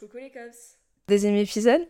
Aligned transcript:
Coucou 0.00 0.16
les 0.16 0.30
cops 0.30 0.78
Deuxième 1.08 1.34
épisode. 1.34 1.82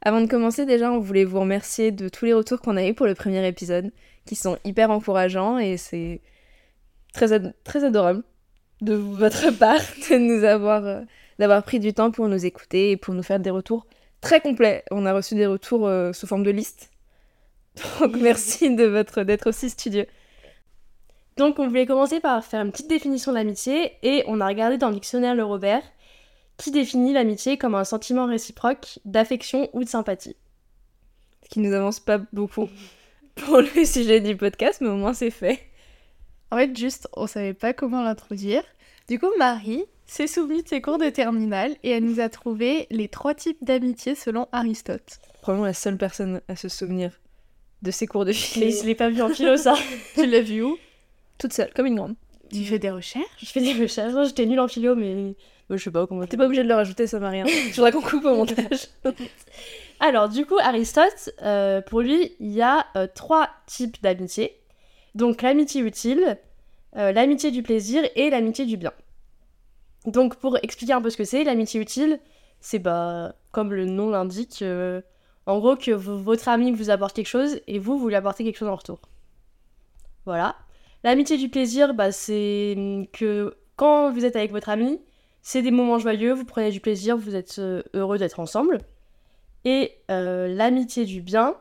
Avant 0.00 0.22
de 0.22 0.26
commencer, 0.26 0.64
déjà, 0.64 0.90
on 0.90 1.00
voulait 1.00 1.26
vous 1.26 1.38
remercier 1.38 1.90
de 1.90 2.08
tous 2.08 2.24
les 2.24 2.32
retours 2.32 2.62
qu'on 2.62 2.78
a 2.78 2.86
eu 2.86 2.94
pour 2.94 3.04
le 3.04 3.14
premier 3.14 3.46
épisode, 3.46 3.92
qui 4.24 4.36
sont 4.36 4.56
hyper 4.64 4.90
encourageants 4.90 5.58
et 5.58 5.76
c'est 5.76 6.22
très, 7.12 7.28
très 7.64 7.84
adorable 7.84 8.22
de 8.80 8.94
votre 8.94 9.50
part 9.50 9.82
de 10.08 10.16
nous 10.16 10.44
avoir, 10.44 10.86
euh, 10.86 11.02
d'avoir 11.38 11.62
pris 11.62 11.78
du 11.78 11.92
temps 11.92 12.10
pour 12.10 12.26
nous 12.28 12.46
écouter 12.46 12.92
et 12.92 12.96
pour 12.96 13.12
nous 13.12 13.22
faire 13.22 13.38
des 13.38 13.50
retours 13.50 13.86
très 14.22 14.40
complets. 14.40 14.82
On 14.90 15.04
a 15.04 15.12
reçu 15.12 15.34
des 15.34 15.46
retours 15.46 15.86
euh, 15.86 16.14
sous 16.14 16.26
forme 16.26 16.44
de 16.44 16.50
liste. 16.50 16.90
Donc 18.00 18.16
merci 18.16 18.74
de 18.74 18.84
votre 18.84 19.24
d'être 19.24 19.46
aussi 19.46 19.68
studieux. 19.68 20.06
Donc 21.36 21.58
on 21.58 21.68
voulait 21.68 21.84
commencer 21.84 22.20
par 22.20 22.42
faire 22.42 22.62
une 22.62 22.72
petite 22.72 22.88
définition 22.88 23.30
de 23.30 23.36
l'amitié 23.36 23.92
et 24.02 24.24
on 24.26 24.40
a 24.40 24.46
regardé 24.46 24.78
dans 24.78 24.88
le 24.88 24.94
dictionnaire 24.94 25.34
Le 25.34 25.44
Robert 25.44 25.82
qui 26.58 26.70
définit 26.70 27.12
l'amitié 27.14 27.56
comme 27.56 27.74
un 27.74 27.84
sentiment 27.84 28.26
réciproque 28.26 28.98
d'affection 29.04 29.70
ou 29.72 29.82
de 29.84 29.88
sympathie. 29.88 30.36
Ce 31.44 31.48
qui 31.48 31.60
nous 31.60 31.72
avance 31.72 32.00
pas 32.00 32.18
beaucoup 32.32 32.68
pour 33.36 33.58
le 33.60 33.84
sujet 33.84 34.20
du 34.20 34.36
podcast, 34.36 34.80
mais 34.82 34.88
au 34.88 34.96
moins 34.96 35.14
c'est 35.14 35.30
fait. 35.30 35.60
En 36.50 36.56
fait, 36.56 36.76
juste, 36.76 37.08
on 37.14 37.26
savait 37.26 37.54
pas 37.54 37.72
comment 37.72 38.02
l'introduire. 38.02 38.62
Du 39.08 39.18
coup, 39.18 39.30
Marie 39.38 39.84
s'est 40.06 40.26
souvenue 40.26 40.62
de 40.62 40.68
ses 40.68 40.80
cours 40.80 40.98
de 40.98 41.10
terminale 41.10 41.76
et 41.82 41.90
elle 41.90 42.04
nous 42.04 42.20
a 42.20 42.28
trouvé 42.28 42.86
les 42.90 43.08
trois 43.08 43.34
types 43.34 43.62
d'amitié 43.62 44.14
selon 44.14 44.48
Aristote. 44.52 45.18
Probablement 45.42 45.66
la 45.66 45.74
seule 45.74 45.98
personne 45.98 46.40
à 46.48 46.56
se 46.56 46.68
souvenir 46.68 47.12
de 47.82 47.90
ses 47.90 48.06
cours 48.06 48.24
de 48.24 48.30
Mais 48.30 48.34
philo. 48.34 48.70
je 48.70 48.86
l'ai 48.86 48.94
pas 48.94 49.10
vu 49.10 49.22
en 49.22 49.28
philo 49.28 49.56
ça. 49.56 49.74
Tu 50.14 50.26
l'as 50.26 50.40
vu 50.40 50.62
où? 50.62 50.76
Toute 51.38 51.52
seule, 51.52 51.72
comme 51.74 51.86
une 51.86 51.96
grande. 51.96 52.16
Tu 52.50 52.64
fais 52.64 52.78
des 52.78 52.90
recherches? 52.90 53.26
Je 53.40 53.46
fais 53.46 53.60
des 53.60 53.74
recherches, 53.74 54.12
Non, 54.14 54.24
j'étais 54.24 54.46
nulle 54.46 54.60
en 54.60 54.68
philo 54.68 54.96
mais 54.96 55.14
mais 55.14 55.34
je 55.70 55.76
sais 55.76 55.90
pas 55.90 56.06
comment. 56.06 56.26
T'es 56.26 56.36
pas 56.36 56.46
obligé 56.46 56.62
de 56.62 56.68
le 56.68 56.74
rajouter, 56.74 57.06
ça 57.06 57.18
m'a 57.18 57.28
rien. 57.28 57.44
Il 57.66 57.72
faudra 57.72 57.92
qu'on 57.92 58.00
coupe 58.00 58.24
au 58.24 58.34
montage. 58.34 58.88
Alors 60.00 60.28
du 60.28 60.46
coup 60.46 60.58
Aristote, 60.58 61.30
euh, 61.42 61.80
pour 61.80 62.00
lui, 62.00 62.36
il 62.38 62.52
y 62.52 62.62
a 62.62 62.86
euh, 62.96 63.08
trois 63.12 63.48
types 63.66 64.00
d'amitié. 64.00 64.56
Donc 65.14 65.42
l'amitié 65.42 65.82
utile, 65.82 66.38
euh, 66.96 67.10
l'amitié 67.12 67.50
du 67.50 67.62
plaisir 67.62 68.04
et 68.14 68.30
l'amitié 68.30 68.64
du 68.64 68.76
bien. 68.76 68.92
Donc 70.06 70.36
pour 70.36 70.56
expliquer 70.62 70.92
un 70.92 71.02
peu 71.02 71.10
ce 71.10 71.16
que 71.16 71.24
c'est, 71.24 71.42
l'amitié 71.42 71.80
utile, 71.80 72.20
c'est 72.60 72.78
bah 72.78 73.34
comme 73.50 73.72
le 73.72 73.86
nom 73.86 74.10
l'indique, 74.10 74.62
en 75.46 75.58
gros 75.58 75.74
que 75.74 75.90
votre 75.90 76.48
ami 76.48 76.70
vous 76.70 76.90
apporte 76.90 77.16
quelque 77.16 77.26
chose 77.26 77.60
et 77.66 77.80
vous 77.80 77.98
vous 77.98 78.08
lui 78.08 78.14
apportez 78.14 78.44
quelque 78.44 78.58
chose 78.58 78.68
en 78.68 78.76
retour. 78.76 79.00
Voilà. 80.24 80.54
L'amitié 81.04 81.36
du 81.38 81.48
plaisir, 81.48 81.94
bah, 81.94 82.12
c'est 82.12 82.74
hum, 82.76 83.06
que 83.08 83.56
quand 83.76 84.12
vous 84.12 84.24
êtes 84.24 84.36
avec 84.36 84.50
votre 84.50 84.68
ami, 84.68 85.00
c'est 85.42 85.62
des 85.62 85.70
moments 85.70 85.98
joyeux, 85.98 86.32
vous 86.32 86.44
prenez 86.44 86.70
du 86.70 86.80
plaisir, 86.80 87.16
vous 87.16 87.34
êtes 87.34 87.58
euh, 87.58 87.82
heureux 87.94 88.18
d'être 88.18 88.40
ensemble. 88.40 88.80
Et 89.64 89.92
euh, 90.10 90.48
l'amitié 90.48 91.04
du 91.04 91.20
bien, 91.20 91.56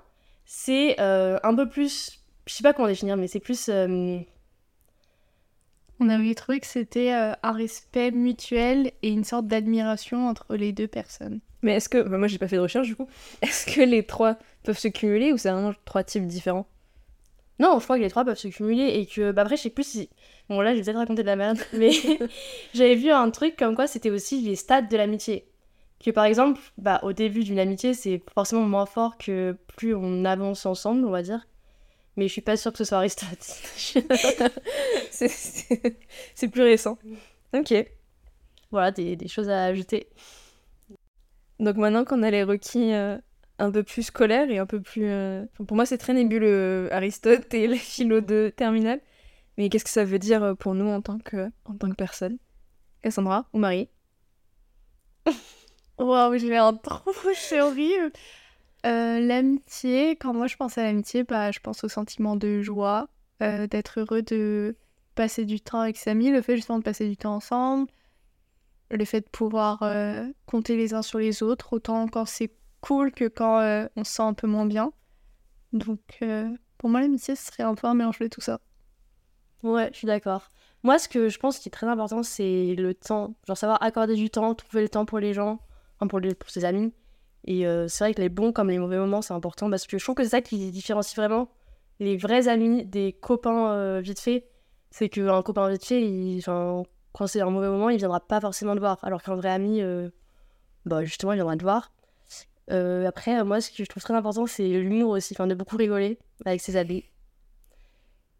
c'est 0.45 0.99
euh, 0.99 1.37
un 1.43 1.55
peu 1.55 1.67
plus, 1.67 2.23
je 2.45 2.53
sais 2.53 2.63
pas 2.63 2.73
comment 2.73 2.87
définir, 2.87 3.17
mais 3.17 3.27
c'est 3.27 3.39
plus 3.39 3.69
euh, 3.69 4.19
On 5.99 6.09
avait 6.09 6.33
trouvé 6.35 6.59
que 6.59 6.67
c'était 6.67 7.13
euh, 7.13 7.33
un 7.43 7.51
respect 7.51 8.11
mutuel 8.11 8.91
et 9.01 9.09
une 9.09 9.23
sorte 9.23 9.47
d'admiration 9.47 10.27
entre 10.27 10.55
les 10.55 10.71
deux 10.71 10.87
personnes. 10.87 11.41
Mais 11.61 11.73
est-ce 11.73 11.89
que. 11.89 12.01
bah, 12.01 12.17
moi, 12.17 12.27
j'ai 12.27 12.37
pas 12.37 12.47
fait 12.47 12.55
de 12.55 12.61
recherche 12.61 12.87
du 12.87 12.95
coup. 12.95 13.07
Est-ce 13.41 13.65
que 13.65 13.81
les 13.81 14.03
trois 14.03 14.37
peuvent 14.63 14.77
se 14.77 14.87
cumuler 14.87 15.33
ou 15.33 15.37
c'est 15.37 15.51
vraiment 15.51 15.73
trois 15.85 16.03
types 16.03 16.27
différents? 16.27 16.67
Non, 17.59 17.79
je 17.79 17.83
crois 17.83 17.97
que 17.97 18.03
les 18.03 18.09
trois 18.09 18.23
peuvent 18.23 18.37
se 18.37 18.47
cumuler 18.49 18.87
et 18.99 19.05
que. 19.05 19.31
Bah 19.31 19.41
après, 19.41 19.57
je 19.57 19.63
sais 19.63 19.69
plus 19.69 19.87
si. 19.87 20.09
Bon, 20.49 20.61
là, 20.61 20.73
je 20.73 20.77
vais 20.77 20.83
peut-être 20.83 20.97
raconter 20.97 21.23
de 21.23 21.27
la 21.27 21.35
merde, 21.35 21.59
mais 21.73 21.91
j'avais 22.73 22.95
vu 22.95 23.09
un 23.11 23.29
truc 23.31 23.55
comme 23.57 23.75
quoi 23.75 23.87
c'était 23.87 24.09
aussi 24.11 24.41
les 24.41 24.55
stades 24.55 24.89
de 24.89 24.97
l'amitié. 24.97 25.47
Que 26.03 26.11
par 26.11 26.25
exemple, 26.25 26.61
bah, 26.77 26.99
au 27.03 27.11
début 27.13 27.43
d'une 27.43 27.59
amitié, 27.59 27.93
c'est 27.95 28.21
forcément 28.33 28.61
moins 28.61 28.85
fort 28.85 29.17
que 29.17 29.57
plus 29.75 29.95
on 29.95 30.25
avance 30.25 30.65
ensemble, 30.65 31.05
on 31.05 31.09
va 31.09 31.23
dire. 31.23 31.47
Mais 32.17 32.27
je 32.27 32.33
suis 32.33 32.41
pas 32.41 32.57
sûre 32.57 32.71
que 32.71 32.79
ce 32.79 32.83
soit 32.83 32.97
Aristote. 32.97 33.39
C'est 35.11 36.47
plus 36.49 36.63
récent. 36.63 36.97
Ok. 37.53 37.73
voilà, 38.71 38.91
des, 38.91 39.15
des 39.15 39.27
choses 39.27 39.49
à 39.49 39.65
ajouter. 39.65 40.07
Donc 41.59 41.77
maintenant 41.77 42.05
qu'on 42.05 42.23
a 42.23 42.31
les 42.31 42.43
requis 42.43 42.93
euh, 42.93 43.17
un 43.59 43.71
peu 43.71 43.83
plus 43.83 44.03
scolaires 44.03 44.49
et 44.49 44.57
un 44.57 44.65
peu 44.65 44.81
plus... 44.81 45.05
euh, 45.05 45.45
pour 45.65 45.75
moi, 45.75 45.85
c'est 45.85 45.97
très 45.97 46.13
nébuleux, 46.13 46.47
euh, 46.47 46.89
Aristote 46.91 47.53
et 47.53 47.67
la 47.67 47.77
philo 47.77 48.21
de 48.21 48.53
terminale. 48.55 49.01
Mais 49.57 49.69
qu'est-ce 49.69 49.85
que 49.85 49.89
ça 49.89 50.05
veut 50.05 50.19
dire 50.19 50.43
euh, 50.43 50.53
pour 50.53 50.75
nous 50.75 50.87
en 50.87 51.01
tant 51.01 51.17
que, 51.17 51.49
en 51.65 51.75
tant 51.75 51.89
que 51.89 51.95
personne? 51.95 52.37
Cassandra 53.01 53.47
ou 53.53 53.59
Marie? 53.59 53.89
Waouh, 55.97 56.37
je 56.37 56.47
vais 56.47 56.59
en 56.59 56.75
trop, 56.75 57.11
c'est 57.35 57.61
horrible. 57.61 58.11
L'amitié, 58.83 60.15
quand 60.15 60.33
moi 60.33 60.47
je 60.47 60.55
pense 60.55 60.77
à 60.77 60.83
l'amitié, 60.83 61.23
bah, 61.23 61.51
je 61.51 61.59
pense 61.59 61.83
au 61.83 61.89
sentiment 61.89 62.37
de 62.37 62.61
joie, 62.61 63.09
d'être 63.41 63.99
heureux 63.99 64.21
de 64.21 64.77
passer 65.13 65.43
du 65.43 65.59
temps 65.59 65.81
avec 65.81 66.07
amis, 66.07 66.31
le 66.31 66.41
fait 66.41 66.55
justement 66.55 66.77
de 66.77 66.83
passer 66.83 67.09
du 67.09 67.17
temps 67.17 67.35
ensemble, 67.35 67.91
le 68.89 69.03
fait 69.03 69.19
de 69.19 69.29
pouvoir 69.29 69.83
compter 70.45 70.77
les 70.77 70.93
uns 70.93 71.01
sur 71.01 71.19
les 71.19 71.43
autres, 71.43 71.73
autant 71.73 72.07
quand 72.07 72.23
c'est 72.23 72.49
cool 72.81 73.11
que 73.11 73.27
quand 73.27 73.59
euh, 73.59 73.87
on 73.95 74.03
se 74.03 74.11
sent 74.13 74.23
un 74.23 74.33
peu 74.33 74.47
moins 74.47 74.65
bien. 74.65 74.91
Donc 75.73 75.99
euh, 76.21 76.49
pour 76.77 76.89
moi 76.89 77.01
l'amitié, 77.01 77.35
ce 77.35 77.45
serait 77.47 77.63
un 77.63 77.75
peu 77.75 77.87
un 77.87 77.93
mélange 77.93 78.19
de 78.19 78.27
tout 78.27 78.41
ça. 78.41 78.59
Ouais, 79.63 79.89
je 79.91 79.97
suis 79.97 80.07
d'accord. 80.07 80.51
Moi, 80.83 80.99
ce 80.99 81.09
que 81.09 81.29
je 81.29 81.39
pense 81.39 81.59
qui 81.59 81.69
est 81.69 81.71
très 81.71 81.87
important, 81.87 82.23
c'est 82.23 82.75
le 82.75 82.93
temps. 82.93 83.35
Genre 83.47 83.57
savoir 83.57 83.81
accorder 83.81 84.15
du 84.15 84.29
temps, 84.29 84.53
trouver 84.53 84.83
le 84.83 84.89
temps 84.89 85.05
pour 85.05 85.19
les 85.19 85.33
gens, 85.33 85.59
pour, 85.99 86.09
pour 86.09 86.49
ses 86.49 86.63
amis. 86.63 86.93
Et 87.45 87.65
euh, 87.65 87.87
c'est 87.87 88.03
vrai 88.03 88.13
que 88.13 88.21
les 88.21 88.29
bons 88.29 88.51
comme 88.51 88.69
les 88.69 88.77
mauvais 88.77 88.97
moments, 88.97 89.21
c'est 89.21 89.33
important 89.33 89.69
parce 89.69 89.87
que 89.87 89.97
je 89.97 90.03
trouve 90.03 90.15
que 90.15 90.23
c'est 90.23 90.29
ça 90.29 90.41
qui 90.41 90.71
différencie 90.71 91.15
vraiment 91.15 91.49
les 91.99 92.17
vrais 92.17 92.47
amis 92.47 92.85
des 92.85 93.13
copains 93.13 93.99
vite 94.01 94.19
fait. 94.19 94.47
C'est 94.91 95.09
qu'un 95.09 95.41
copain 95.41 95.69
vite 95.69 95.85
fait, 95.85 96.01
il, 96.01 96.43
quand 96.43 97.27
c'est 97.27 97.41
un 97.41 97.49
mauvais 97.49 97.69
moment, 97.69 97.89
il 97.89 97.97
viendra 97.97 98.19
pas 98.19 98.39
forcément 98.39 98.75
te 98.75 98.79
voir. 98.79 98.99
Alors 99.01 99.23
qu'un 99.23 99.35
vrai 99.35 99.49
ami, 99.49 99.81
bah, 100.85 101.03
justement, 101.03 101.33
il 101.33 101.37
viendra 101.37 101.57
te 101.57 101.63
voir. 101.63 101.91
Euh, 102.69 103.05
après, 103.07 103.39
euh, 103.39 103.45
moi, 103.45 103.61
ce 103.61 103.69
que 103.71 103.83
je 103.83 103.89
trouve 103.89 104.03
très 104.03 104.13
important, 104.13 104.45
c'est 104.45 104.67
l'humour 104.67 105.11
aussi, 105.11 105.33
enfin, 105.33 105.47
de 105.47 105.55
beaucoup 105.55 105.77
rigoler 105.77 106.17
avec 106.45 106.59
ses 106.61 106.75
amis. 106.75 107.05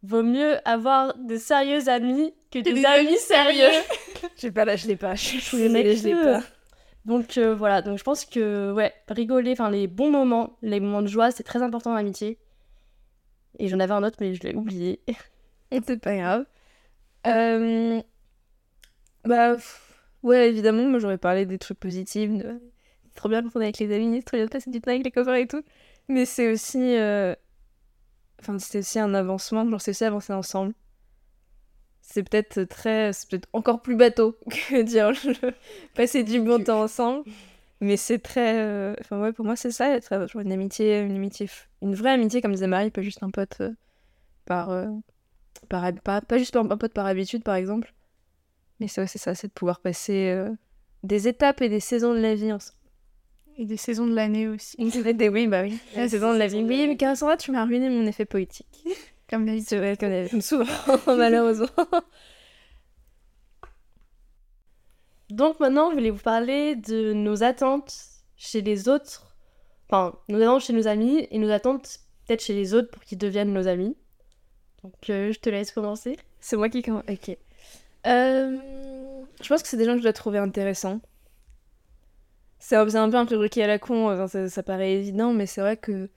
Vaut 0.02 0.22
mieux 0.22 0.56
avoir 0.68 1.16
de 1.18 1.36
sérieux 1.36 1.88
amis 1.88 2.32
que 2.52 2.58
des, 2.60 2.72
des 2.72 2.84
amis 2.84 3.08
amis 3.08 3.16
sérieux. 3.18 3.82
J'ai 4.36 4.52
pas 4.52 4.64
là, 4.64 4.76
je 4.76 4.86
l'ai 4.86 4.96
pas. 4.96 5.14
Je 5.16 5.24
suis 5.24 5.40
Tous 5.40 5.56
les 5.56 5.68
désolée, 5.68 5.84
mecs, 5.84 5.98
je 5.98 6.08
l'ai 6.08 6.14
pas. 6.14 6.42
Donc 7.04 7.38
euh, 7.38 7.54
voilà, 7.54 7.80
donc 7.82 7.98
je 7.98 8.04
pense 8.04 8.24
que 8.26 8.70
ouais, 8.72 8.92
rigoler, 9.08 9.52
enfin 9.52 9.70
les 9.70 9.86
bons 9.86 10.10
moments, 10.10 10.56
les 10.62 10.78
moments 10.78 11.00
de 11.02 11.06
joie, 11.08 11.30
c'est 11.30 11.42
très 11.42 11.62
important 11.62 11.90
dans 11.90 11.96
l'amitié. 11.96 12.38
Et 13.58 13.66
j'en 13.68 13.80
avais 13.80 13.92
un 13.94 14.04
autre, 14.04 14.18
mais 14.20 14.34
je 14.34 14.42
l'ai 14.42 14.54
oublié. 14.54 15.00
C'est 15.72 16.00
pas 16.00 16.16
grave. 16.16 16.44
Euh, 17.26 18.00
Bah, 19.24 19.54
pff, 19.54 19.94
ouais, 20.22 20.48
évidemment, 20.48 20.84
moi 20.84 20.98
j'aurais 20.98 21.18
parlé 21.18 21.44
des 21.46 21.58
trucs 21.58 21.78
positifs. 21.80 22.30
de- 22.30 22.60
trop 23.18 23.30
bien 23.30 23.42
quand 23.42 23.50
on 23.56 23.60
est 23.60 23.64
avec 23.64 23.78
les 23.80 23.94
amis, 23.94 24.16
c'est 24.18 24.24
trop 24.24 24.38
bien 24.38 24.46
de 24.46 24.50
passer 24.50 24.70
du 24.70 24.80
temps 24.80 24.90
avec 24.92 25.04
les 25.04 25.12
copains 25.12 25.34
et 25.36 25.48
tout. 25.48 25.62
Mais 26.08 26.26
c'est 26.26 26.52
aussi. 26.52 26.78
euh, 26.96 27.34
Enfin, 28.40 28.58
c'est 28.58 28.78
aussi 28.80 28.98
un 28.98 29.14
avancement, 29.14 29.68
genre 29.70 29.80
c'est 29.80 29.92
aussi 29.92 30.04
avancer 30.04 30.32
ensemble. 30.32 30.74
C'est 32.00 32.22
peut-être 32.28 32.62
très. 32.64 33.12
C'est 33.12 33.28
peut-être 33.28 33.48
encore 33.52 33.82
plus 33.82 33.96
bateau 33.96 34.38
que 34.50 34.82
dire 34.82 35.12
passer 35.94 36.24
du 36.24 36.40
bon 36.40 36.62
temps 36.62 36.82
ensemble. 36.82 37.24
Mais 37.80 37.96
c'est 37.96 38.18
très. 38.20 38.60
euh, 38.60 38.94
Enfin, 39.00 39.20
ouais, 39.20 39.32
pour 39.32 39.44
moi, 39.46 39.56
c'est 39.56 39.72
ça, 39.72 39.90
être 39.96 40.10
genre 40.28 40.42
une 40.42 40.52
amitié, 40.52 41.00
une 41.00 41.16
amitié. 41.16 41.48
Une 41.82 41.94
vraie 41.96 42.12
amitié, 42.12 42.42
comme 42.42 42.52
disait 42.52 42.66
Marie, 42.68 42.90
pas 42.90 43.02
juste 43.02 43.22
un 43.24 43.30
pote 43.30 43.60
euh, 43.62 43.72
par. 44.46 44.70
euh, 44.70 44.86
par 45.70 45.92
pas, 46.04 46.22
pas 46.22 46.38
juste 46.38 46.56
un 46.56 46.66
pote 46.66 46.94
par 46.94 47.06
habitude, 47.06 47.44
par 47.44 47.56
exemple. 47.56 47.94
Mais 48.80 48.88
c'est 48.88 49.06
ça, 49.08 49.34
c'est 49.36 49.48
de 49.48 49.52
pouvoir 49.54 49.80
passer 49.80 50.30
euh, 50.30 50.50
des 51.04 51.28
étapes 51.28 51.62
et 51.62 51.70
des 51.70 51.80
saisons 51.80 52.14
de 52.14 52.20
la 52.20 52.34
vie 52.36 52.52
ensemble. 52.52 52.77
Et 53.60 53.66
des 53.66 53.76
saisons 53.76 54.06
de 54.06 54.14
l'année 54.14 54.46
aussi. 54.46 54.76
Des 54.76 55.28
oui, 55.28 55.48
bah 55.48 55.62
oui. 55.62 55.78
La 55.96 56.08
saison 56.08 56.32
de 56.32 56.38
la 56.38 56.46
vie. 56.46 56.62
Oui, 56.62 56.86
mais 56.86 56.96
Cassandra, 56.96 57.36
tu 57.36 57.50
m'as 57.50 57.64
ruiné 57.64 57.90
mon 57.90 58.06
effet 58.06 58.24
poétique. 58.24 58.84
Comme 59.28 59.44
d'habitude. 59.44 59.78
Vrai 59.78 59.96
qu'on 59.96 60.28
comme 60.30 60.40
souvent, 60.40 60.64
malheureusement. 61.06 61.66
Donc 65.28 65.60
maintenant, 65.60 65.90
je 65.90 65.96
voulais 65.96 66.10
vous 66.10 66.22
parler 66.22 66.76
de 66.76 67.12
nos 67.12 67.42
attentes 67.42 67.94
chez 68.36 68.62
les 68.62 68.88
autres. 68.88 69.36
Enfin, 69.90 70.16
nos 70.28 70.40
attentes 70.40 70.62
chez 70.62 70.72
nos 70.72 70.86
amis 70.86 71.26
et 71.30 71.38
nos 71.38 71.50
attentes 71.50 71.98
peut-être 72.26 72.42
chez 72.42 72.54
les 72.54 72.72
autres 72.72 72.90
pour 72.90 73.02
qu'ils 73.04 73.18
deviennent 73.18 73.52
nos 73.52 73.68
amis. 73.68 73.96
Donc 74.82 74.94
euh, 75.10 75.30
je 75.32 75.38
te 75.40 75.50
laisse 75.50 75.72
commencer. 75.72 76.16
C'est 76.40 76.56
moi 76.56 76.70
qui 76.70 76.80
commence. 76.80 77.04
Ok. 77.10 77.36
Euh, 78.06 78.56
je 79.42 79.48
pense 79.48 79.62
que 79.62 79.68
c'est 79.68 79.76
des 79.76 79.84
gens 79.84 79.92
que 79.92 79.98
je 79.98 80.04
dois 80.04 80.14
trouver 80.14 80.38
intéressants. 80.38 81.00
C'est 82.58 82.76
un, 82.76 82.88
c'est 82.88 82.96
un 82.96 83.10
peu 83.10 83.16
un 83.16 83.26
prérequis 83.26 83.62
à 83.62 83.66
la 83.66 83.78
con, 83.78 84.10
enfin, 84.10 84.26
ça, 84.28 84.48
ça 84.48 84.62
paraît 84.62 84.92
évident, 84.92 85.32
mais 85.32 85.46
c'est 85.46 85.60
vrai 85.60 85.76
que 85.76 86.10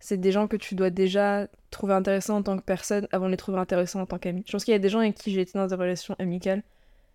c'est 0.00 0.18
des 0.18 0.32
gens 0.32 0.48
que 0.48 0.56
tu 0.56 0.74
dois 0.74 0.90
déjà 0.90 1.48
trouver 1.70 1.94
intéressants 1.94 2.36
en 2.36 2.42
tant 2.42 2.56
que 2.56 2.62
personne 2.62 3.08
avant 3.12 3.26
de 3.26 3.30
les 3.30 3.36
trouver 3.36 3.58
intéressants 3.58 4.02
en 4.02 4.06
tant 4.06 4.18
qu'amis. 4.18 4.44
Je 4.46 4.52
pense 4.52 4.64
qu'il 4.64 4.72
y 4.72 4.74
a 4.76 4.78
des 4.78 4.88
gens 4.88 5.00
avec 5.00 5.14
qui 5.14 5.32
j'ai 5.32 5.40
été 5.40 5.52
dans 5.54 5.66
des 5.66 5.74
relations 5.74 6.14
amicales 6.18 6.62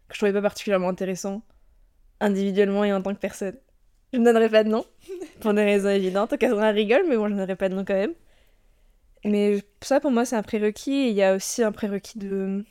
que 0.07 0.15
je 0.15 0.19
trouvais 0.19 0.33
pas 0.33 0.41
particulièrement 0.41 0.89
intéressants 0.89 1.43
individuellement 2.19 2.83
et 2.83 2.93
en 2.93 3.01
tant 3.01 3.13
que 3.13 3.19
personne. 3.19 3.55
Je 4.11 4.19
ne 4.19 4.25
donnerai 4.25 4.49
pas 4.49 4.63
de 4.63 4.69
nom, 4.69 4.85
pour 5.39 5.53
des 5.53 5.63
raisons 5.63 5.89
évidentes. 5.89 6.37
Cassandra 6.37 6.69
rigole, 6.69 7.03
mais 7.07 7.15
bon, 7.15 7.27
je 7.27 7.33
ne 7.33 7.37
donnerai 7.37 7.55
pas 7.55 7.69
de 7.69 7.75
nom 7.75 7.85
quand 7.85 7.93
même. 7.93 8.13
Mais 9.23 9.63
ça, 9.81 9.99
pour 9.99 10.11
moi, 10.11 10.25
c'est 10.25 10.35
un 10.35 10.43
prérequis. 10.43 10.93
Et 10.93 11.09
il 11.09 11.15
y 11.15 11.23
a 11.23 11.35
aussi 11.35 11.63
un 11.63 11.71
prérequis 11.71 12.17
de... 12.17 12.65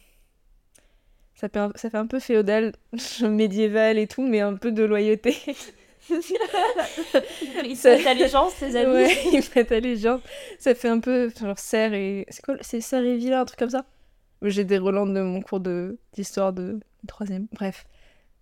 Ça 1.34 1.48
fait, 1.48 1.60
un, 1.60 1.70
ça 1.76 1.88
fait 1.88 1.96
un 1.96 2.06
peu 2.06 2.18
féodal, 2.18 2.72
médiéval 3.22 3.98
et 3.98 4.08
tout, 4.08 4.26
mais 4.26 4.40
un 4.40 4.54
peu 4.54 4.72
de 4.72 4.82
loyauté. 4.82 5.36
Il 7.64 7.76
fait 7.76 8.06
allégeance, 8.06 8.54
ses 8.54 8.76
amis. 8.76 8.92
Ouais, 8.92 9.16
il 9.32 9.42
fait 9.42 9.70
allégeance. 9.72 10.20
Ça 10.58 10.74
fait 10.74 10.88
un 10.88 11.00
peu 11.00 11.30
genre 11.38 11.58
serre 11.58 11.94
et... 11.94 12.26
C'est 12.28 12.44
quoi 12.44 12.56
C'est 12.60 12.80
serre 12.80 13.04
et 13.04 13.16
vilain, 13.16 13.40
un 13.40 13.44
truc 13.44 13.58
comme 13.58 13.70
ça? 13.70 13.84
J'ai 14.42 14.64
des 14.64 14.78
relents 14.78 15.06
de 15.06 15.20
mon 15.20 15.40
cours 15.42 15.60
de- 15.60 15.98
d'histoire 16.12 16.52
de... 16.52 16.72
de 16.74 17.06
troisième. 17.06 17.46
Bref. 17.52 17.86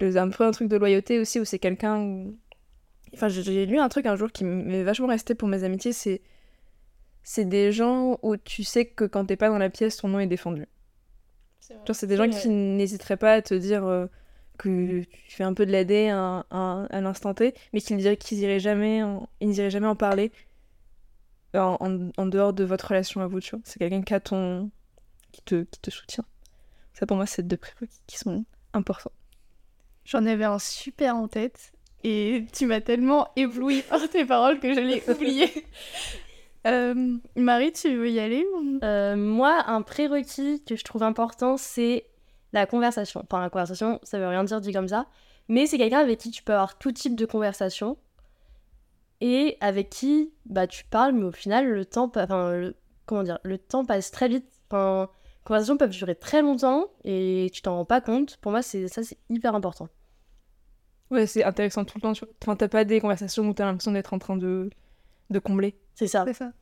Un 0.00 0.28
peu 0.28 0.44
un 0.44 0.50
truc 0.50 0.68
de 0.68 0.76
loyauté 0.76 1.18
aussi, 1.18 1.40
où 1.40 1.44
c'est 1.44 1.58
quelqu'un 1.58 2.00
où... 2.00 2.36
Enfin, 3.14 3.28
j'ai- 3.28 3.66
lu 3.66 3.78
un 3.78 3.88
truc 3.88 4.04
un 4.06 4.16
jour 4.16 4.30
qui 4.30 4.44
m'est 4.44 4.82
vachement 4.82 5.06
resté 5.06 5.34
pour 5.34 5.48
mes 5.48 5.64
amitiés, 5.64 5.92
c'est... 5.92 6.20
C'est 7.28 7.44
des 7.44 7.72
gens 7.72 8.18
où 8.22 8.36
tu 8.36 8.62
sais 8.62 8.84
que 8.84 9.04
quand 9.04 9.24
t'es 9.24 9.34
pas 9.36 9.48
dans 9.48 9.58
la 9.58 9.68
pièce, 9.68 9.96
ton 9.96 10.06
nom 10.08 10.20
est 10.20 10.28
défendu. 10.28 10.66
C'est 11.92 12.06
des 12.06 12.16
gens 12.16 12.28
qui 12.28 12.48
n'hésiteraient 12.48 13.16
pas 13.16 13.32
à 13.32 13.42
te 13.42 13.54
dire 13.54 13.84
euh, 13.84 14.06
que 14.56 15.02
tu 15.02 15.36
fais 15.36 15.44
un 15.44 15.54
peu 15.54 15.66
de 15.66 15.72
l'AD 15.72 15.92
à, 16.10 16.46
à, 16.50 16.86
à 16.90 17.00
l'instant 17.00 17.34
T, 17.34 17.54
mais 17.72 17.80
qu'ils 17.80 17.96
diraient 17.98 18.16
qu'ils 18.16 18.38
iraient 18.38 18.60
jamais, 18.60 19.02
en... 19.02 19.28
ils 19.40 19.48
n'iraient 19.50 19.70
jamais 19.70 19.86
en 19.86 19.96
parler 19.96 20.32
en, 21.54 21.76
en- 21.80 22.10
en 22.16 22.26
dehors 22.26 22.52
de 22.52 22.64
votre 22.64 22.88
relation 22.88 23.20
à 23.20 23.26
vous, 23.26 23.40
tu 23.40 23.50
vois. 23.50 23.60
C'est 23.64 23.78
quelqu'un 23.78 24.02
qui 24.02 24.14
a 24.14 24.20
ton... 24.20 24.70
qui 25.32 25.42
te, 25.42 25.62
qui 25.64 25.80
te 25.80 25.90
soutient. 25.90 26.24
Ça, 26.92 27.06
pour 27.06 27.16
moi, 27.16 27.26
c'est 27.26 27.46
deux 27.46 27.56
prérequis 27.56 28.00
qui 28.06 28.18
sont 28.18 28.44
importants. 28.72 29.12
J'en 30.04 30.24
avais 30.26 30.44
un 30.44 30.58
super 30.58 31.16
en 31.16 31.28
tête 31.28 31.72
et 32.04 32.46
tu 32.52 32.66
m'as 32.66 32.80
tellement 32.80 33.28
ébloui 33.36 33.82
par 33.82 34.06
tes 34.08 34.24
paroles 34.24 34.60
que 34.60 34.72
je 34.74 34.80
l'ai 34.80 35.02
oublié. 35.10 35.50
Euh, 36.66 37.16
Marie, 37.36 37.72
tu 37.72 37.94
veux 37.96 38.10
y 38.10 38.18
aller 38.20 38.44
Euh, 38.82 39.16
moi, 39.16 39.64
un 39.66 39.82
prérequis 39.82 40.62
que 40.64 40.76
je 40.76 40.84
trouve 40.84 41.02
important, 41.02 41.56
c'est 41.56 42.06
la 42.60 42.66
conversation. 42.66 43.22
Enfin, 43.24 43.40
la 43.40 43.50
conversation, 43.50 44.00
ça 44.02 44.18
veut 44.18 44.28
rien 44.28 44.44
dire 44.44 44.60
dit 44.60 44.72
comme 44.72 44.88
ça, 44.88 45.06
mais 45.48 45.66
c'est 45.66 45.78
quelqu'un 45.78 46.00
avec 46.00 46.18
qui 46.20 46.30
tu 46.30 46.42
peux 46.42 46.52
avoir 46.52 46.78
tout 46.78 46.92
type 46.92 47.16
de 47.16 47.26
conversation 47.26 47.96
et 49.20 49.56
avec 49.60 49.90
qui 49.90 50.32
bah 50.46 50.66
tu 50.66 50.84
parles, 50.84 51.12
mais 51.12 51.24
au 51.24 51.32
final, 51.32 51.66
le 51.68 51.84
temps, 51.84 52.10
enfin, 52.14 52.52
le- 52.52 52.76
comment 53.06 53.22
dire, 53.22 53.38
le 53.44 53.58
temps 53.58 53.84
passe 53.84 54.10
très 54.10 54.28
vite. 54.28 54.46
Enfin, 54.70 55.08
les 55.12 55.44
conversations 55.44 55.76
peuvent 55.76 55.90
durer 55.90 56.14
très 56.14 56.42
longtemps 56.42 56.86
et 57.04 57.50
tu 57.52 57.62
t'en 57.62 57.76
rends 57.76 57.84
pas 57.84 58.00
compte. 58.00 58.36
Pour 58.38 58.52
moi, 58.52 58.62
c'est 58.62 58.88
ça, 58.88 59.02
c'est 59.02 59.18
hyper 59.30 59.54
important. 59.54 59.88
Ouais, 61.10 61.26
c'est 61.26 61.44
intéressant 61.44 61.84
tout 61.84 61.98
le 61.98 62.02
temps, 62.02 62.12
tu 62.12 62.24
vois. 62.24 62.34
Enfin, 62.42 62.56
t'as 62.56 62.68
pas 62.68 62.84
des 62.84 63.00
conversations 63.00 63.48
où 63.48 63.54
t'as 63.54 63.64
l'impression 63.66 63.92
d'être 63.92 64.12
en 64.12 64.18
train 64.18 64.36
de, 64.36 64.70
de 65.30 65.38
combler. 65.38 65.76
C'est 65.94 66.08
ça. 66.08 66.24
C'est 66.26 66.34
ça. 66.34 66.52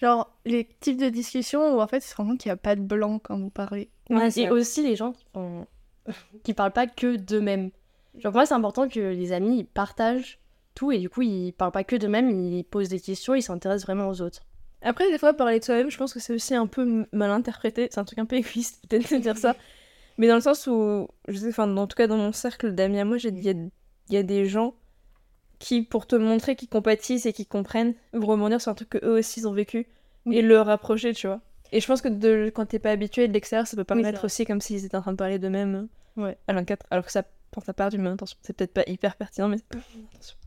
Genre, 0.00 0.30
les 0.44 0.68
types 0.80 0.98
de 0.98 1.08
discussions 1.08 1.74
où 1.76 1.80
en 1.80 1.86
fait, 1.86 2.04
rends 2.16 2.26
compte 2.26 2.38
qu'il 2.40 2.50
n'y 2.50 2.54
a 2.54 2.56
pas 2.56 2.76
de 2.76 2.82
blanc 2.82 3.18
quand 3.18 3.38
vous 3.38 3.50
parlez. 3.50 3.88
Ouais, 4.10 4.26
et 4.28 4.30
c'est 4.30 4.50
aussi 4.50 4.82
les 4.82 4.94
gens 4.96 5.12
qui, 5.12 5.24
font- 5.32 5.66
qui 6.44 6.52
parlent 6.54 6.72
pas 6.72 6.86
que 6.86 7.16
d'eux-mêmes. 7.16 7.70
Genre 8.18 8.32
pour 8.32 8.38
moi 8.38 8.46
c'est 8.46 8.54
important 8.54 8.88
que 8.88 9.00
les 9.00 9.32
amis 9.32 9.58
ils 9.60 9.64
partagent 9.66 10.38
tout 10.74 10.90
et 10.92 10.98
du 10.98 11.08
coup 11.10 11.22
ils 11.22 11.52
parlent 11.52 11.72
pas 11.72 11.84
que 11.84 11.96
d'eux-mêmes, 11.96 12.30
ils 12.30 12.64
posent 12.64 12.88
des 12.90 13.00
questions, 13.00 13.34
ils 13.34 13.42
s'intéressent 13.42 13.86
vraiment 13.86 14.08
aux 14.08 14.20
autres. 14.22 14.40
Après, 14.82 15.10
des 15.10 15.18
fois, 15.18 15.32
parler 15.32 15.58
de 15.58 15.64
soi-même, 15.64 15.90
je 15.90 15.96
pense 15.96 16.12
que 16.12 16.20
c'est 16.20 16.34
aussi 16.34 16.54
un 16.54 16.66
peu 16.66 17.06
mal 17.10 17.30
interprété. 17.30 17.88
C'est 17.90 17.98
un 17.98 18.04
truc 18.04 18.18
un 18.18 18.26
peu 18.26 18.36
égoïste, 18.36 18.84
peut-être, 18.88 19.10
de 19.10 19.16
dire 19.18 19.36
ça. 19.38 19.56
Mais 20.18 20.28
dans 20.28 20.34
le 20.36 20.40
sens 20.42 20.66
où, 20.66 21.08
je 21.28 21.36
sais, 21.38 21.48
enfin, 21.48 21.74
en 21.76 21.86
tout 21.86 21.96
cas, 21.96 22.06
dans 22.06 22.18
mon 22.18 22.30
cercle 22.32 22.72
d'amis 22.72 23.00
à 23.00 23.04
moi, 23.06 23.16
j'ai- 23.16 23.30
il 23.30 23.42
y 23.42 23.48
a, 23.48 23.52
il 23.52 24.14
y 24.14 24.16
a 24.18 24.22
des 24.22 24.44
gens 24.46 24.74
qui, 25.58 25.82
pour 25.82 26.06
te 26.06 26.16
montrer 26.16 26.56
qu'ils 26.56 26.68
compatissent 26.68 27.26
et 27.26 27.32
qu'ils 27.32 27.46
comprennent, 27.48 27.94
vont 28.12 28.26
rebondir 28.26 28.60
sur 28.60 28.70
un 28.70 28.74
truc 28.74 28.90
que 28.90 28.98
eux 29.04 29.18
aussi 29.18 29.40
ils 29.40 29.48
ont 29.48 29.52
vécu 29.52 29.86
et 30.30 30.42
le 30.42 30.60
rapprocher, 30.60 31.14
tu 31.14 31.26
vois. 31.28 31.40
Et 31.72 31.80
je 31.80 31.86
pense 31.86 32.00
que 32.02 32.08
de, 32.08 32.50
quand 32.54 32.66
t'es 32.66 32.78
pas 32.78 32.90
habitué 32.90 33.28
de 33.28 33.32
l'extérieur, 33.32 33.66
ça 33.66 33.76
peut 33.76 33.82
Oui, 33.94 34.02
paraître 34.02 34.18
vrai. 34.20 34.26
aussi 34.26 34.44
comme 34.44 34.60
s'ils 34.60 34.84
étaient 34.84 34.96
en 34.96 35.02
train 35.02 35.12
de 35.12 35.16
parler 35.16 35.38
d'eux-mêmes 35.38 35.88
Ouais. 36.16 36.36
à 36.48 36.52
l'un 36.52 36.64
alors 36.90 37.04
que 37.04 37.12
ça, 37.12 37.22
quand 37.54 37.60
ça 37.64 37.74
part 37.74 37.90
d'une 37.90 38.02
bonne 38.02 38.12
intention. 38.14 38.36
C'est 38.42 38.56
peut-être 38.56 38.72
pas 38.72 38.84
hyper 38.86 39.16
pertinent, 39.16 39.48
mais. 39.48 39.58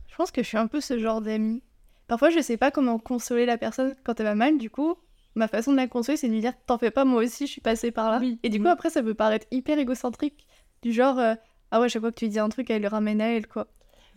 Je 0.07 0.15
pense 0.15 0.31
que 0.31 0.41
je 0.43 0.47
suis 0.47 0.57
un 0.57 0.67
peu 0.67 0.81
ce 0.81 0.97
genre 0.97 1.21
d'amie. 1.21 1.61
Parfois, 2.07 2.29
je 2.29 2.39
sais 2.41 2.57
pas 2.57 2.71
comment 2.71 2.97
consoler 2.99 3.45
la 3.45 3.57
personne 3.57 3.95
quand 4.03 4.19
elle 4.19 4.25
va 4.25 4.35
mal, 4.35 4.57
du 4.57 4.69
coup, 4.69 4.95
ma 5.35 5.47
façon 5.47 5.71
de 5.71 5.77
la 5.77 5.87
consoler, 5.87 6.17
c'est 6.17 6.27
de 6.27 6.33
lui 6.33 6.41
dire 6.41 6.53
T'en 6.65 6.77
fais 6.77 6.91
pas, 6.91 7.05
moi 7.05 7.23
aussi, 7.23 7.45
je 7.47 7.51
suis 7.51 7.61
passée 7.61 7.91
par 7.91 8.11
là. 8.11 8.17
Oui. 8.19 8.39
Et 8.43 8.49
du 8.49 8.57
coup, 8.59 8.65
Oui. 8.65 8.71
après, 8.71 8.89
ça 8.89 9.01
peut 9.03 9.13
paraître 9.13 9.45
hyper 9.51 9.77
égocentrique, 9.79 10.45
du 10.81 10.91
genre 10.91 11.19
euh, 11.19 11.35
Ah 11.71 11.79
ouais, 11.79 11.87
chaque 11.89 12.01
fois 12.01 12.11
que 12.11 12.17
tu 12.19 12.27
dis 12.27 12.39
un 12.39 12.49
truc, 12.49 12.69
elle 12.69 12.81
le 12.81 12.87
ramène 12.87 13.21
à 13.21 13.27
elle, 13.35 13.47
quoi. 13.47 13.67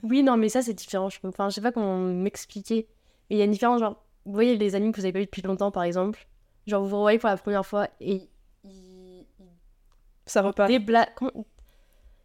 Oui 0.02 0.22
non 0.22 0.37
mais 0.37 0.49
ça 0.49 0.62
c'est 0.62 0.75
différent, 0.75 1.08
je... 1.08 1.19
enfin 1.25 1.49
je 1.49 1.54
sais 1.54 1.60
pas 1.60 1.72
comment 1.72 1.99
m'expliquer. 1.99 2.87
Mais 3.31 3.37
il 3.37 3.38
y 3.38 3.43
a 3.43 3.44
une 3.44 3.50
différence 3.52 3.81
genre, 3.81 4.02
vous 4.26 4.32
voyez 4.32 4.56
les 4.56 4.75
amis 4.75 4.90
que 4.93 4.96
vous 4.99 5.04
avez 5.04 5.12
pas 5.12 5.19
vu 5.20 5.25
depuis 5.26 5.43
longtemps 5.43 5.70
par 5.70 5.84
exemple, 5.84 6.26
genre 6.66 6.82
vous 6.82 6.88
vous 6.88 6.96
revoyez 6.96 7.19
pour 7.19 7.28
la 7.28 7.37
première 7.37 7.64
fois 7.66 7.88
et 8.00 8.28
ils, 8.64 9.25
Ça 10.26 10.43
repart. 10.43 10.69
débla... 10.69 11.08
comment- 11.14 11.44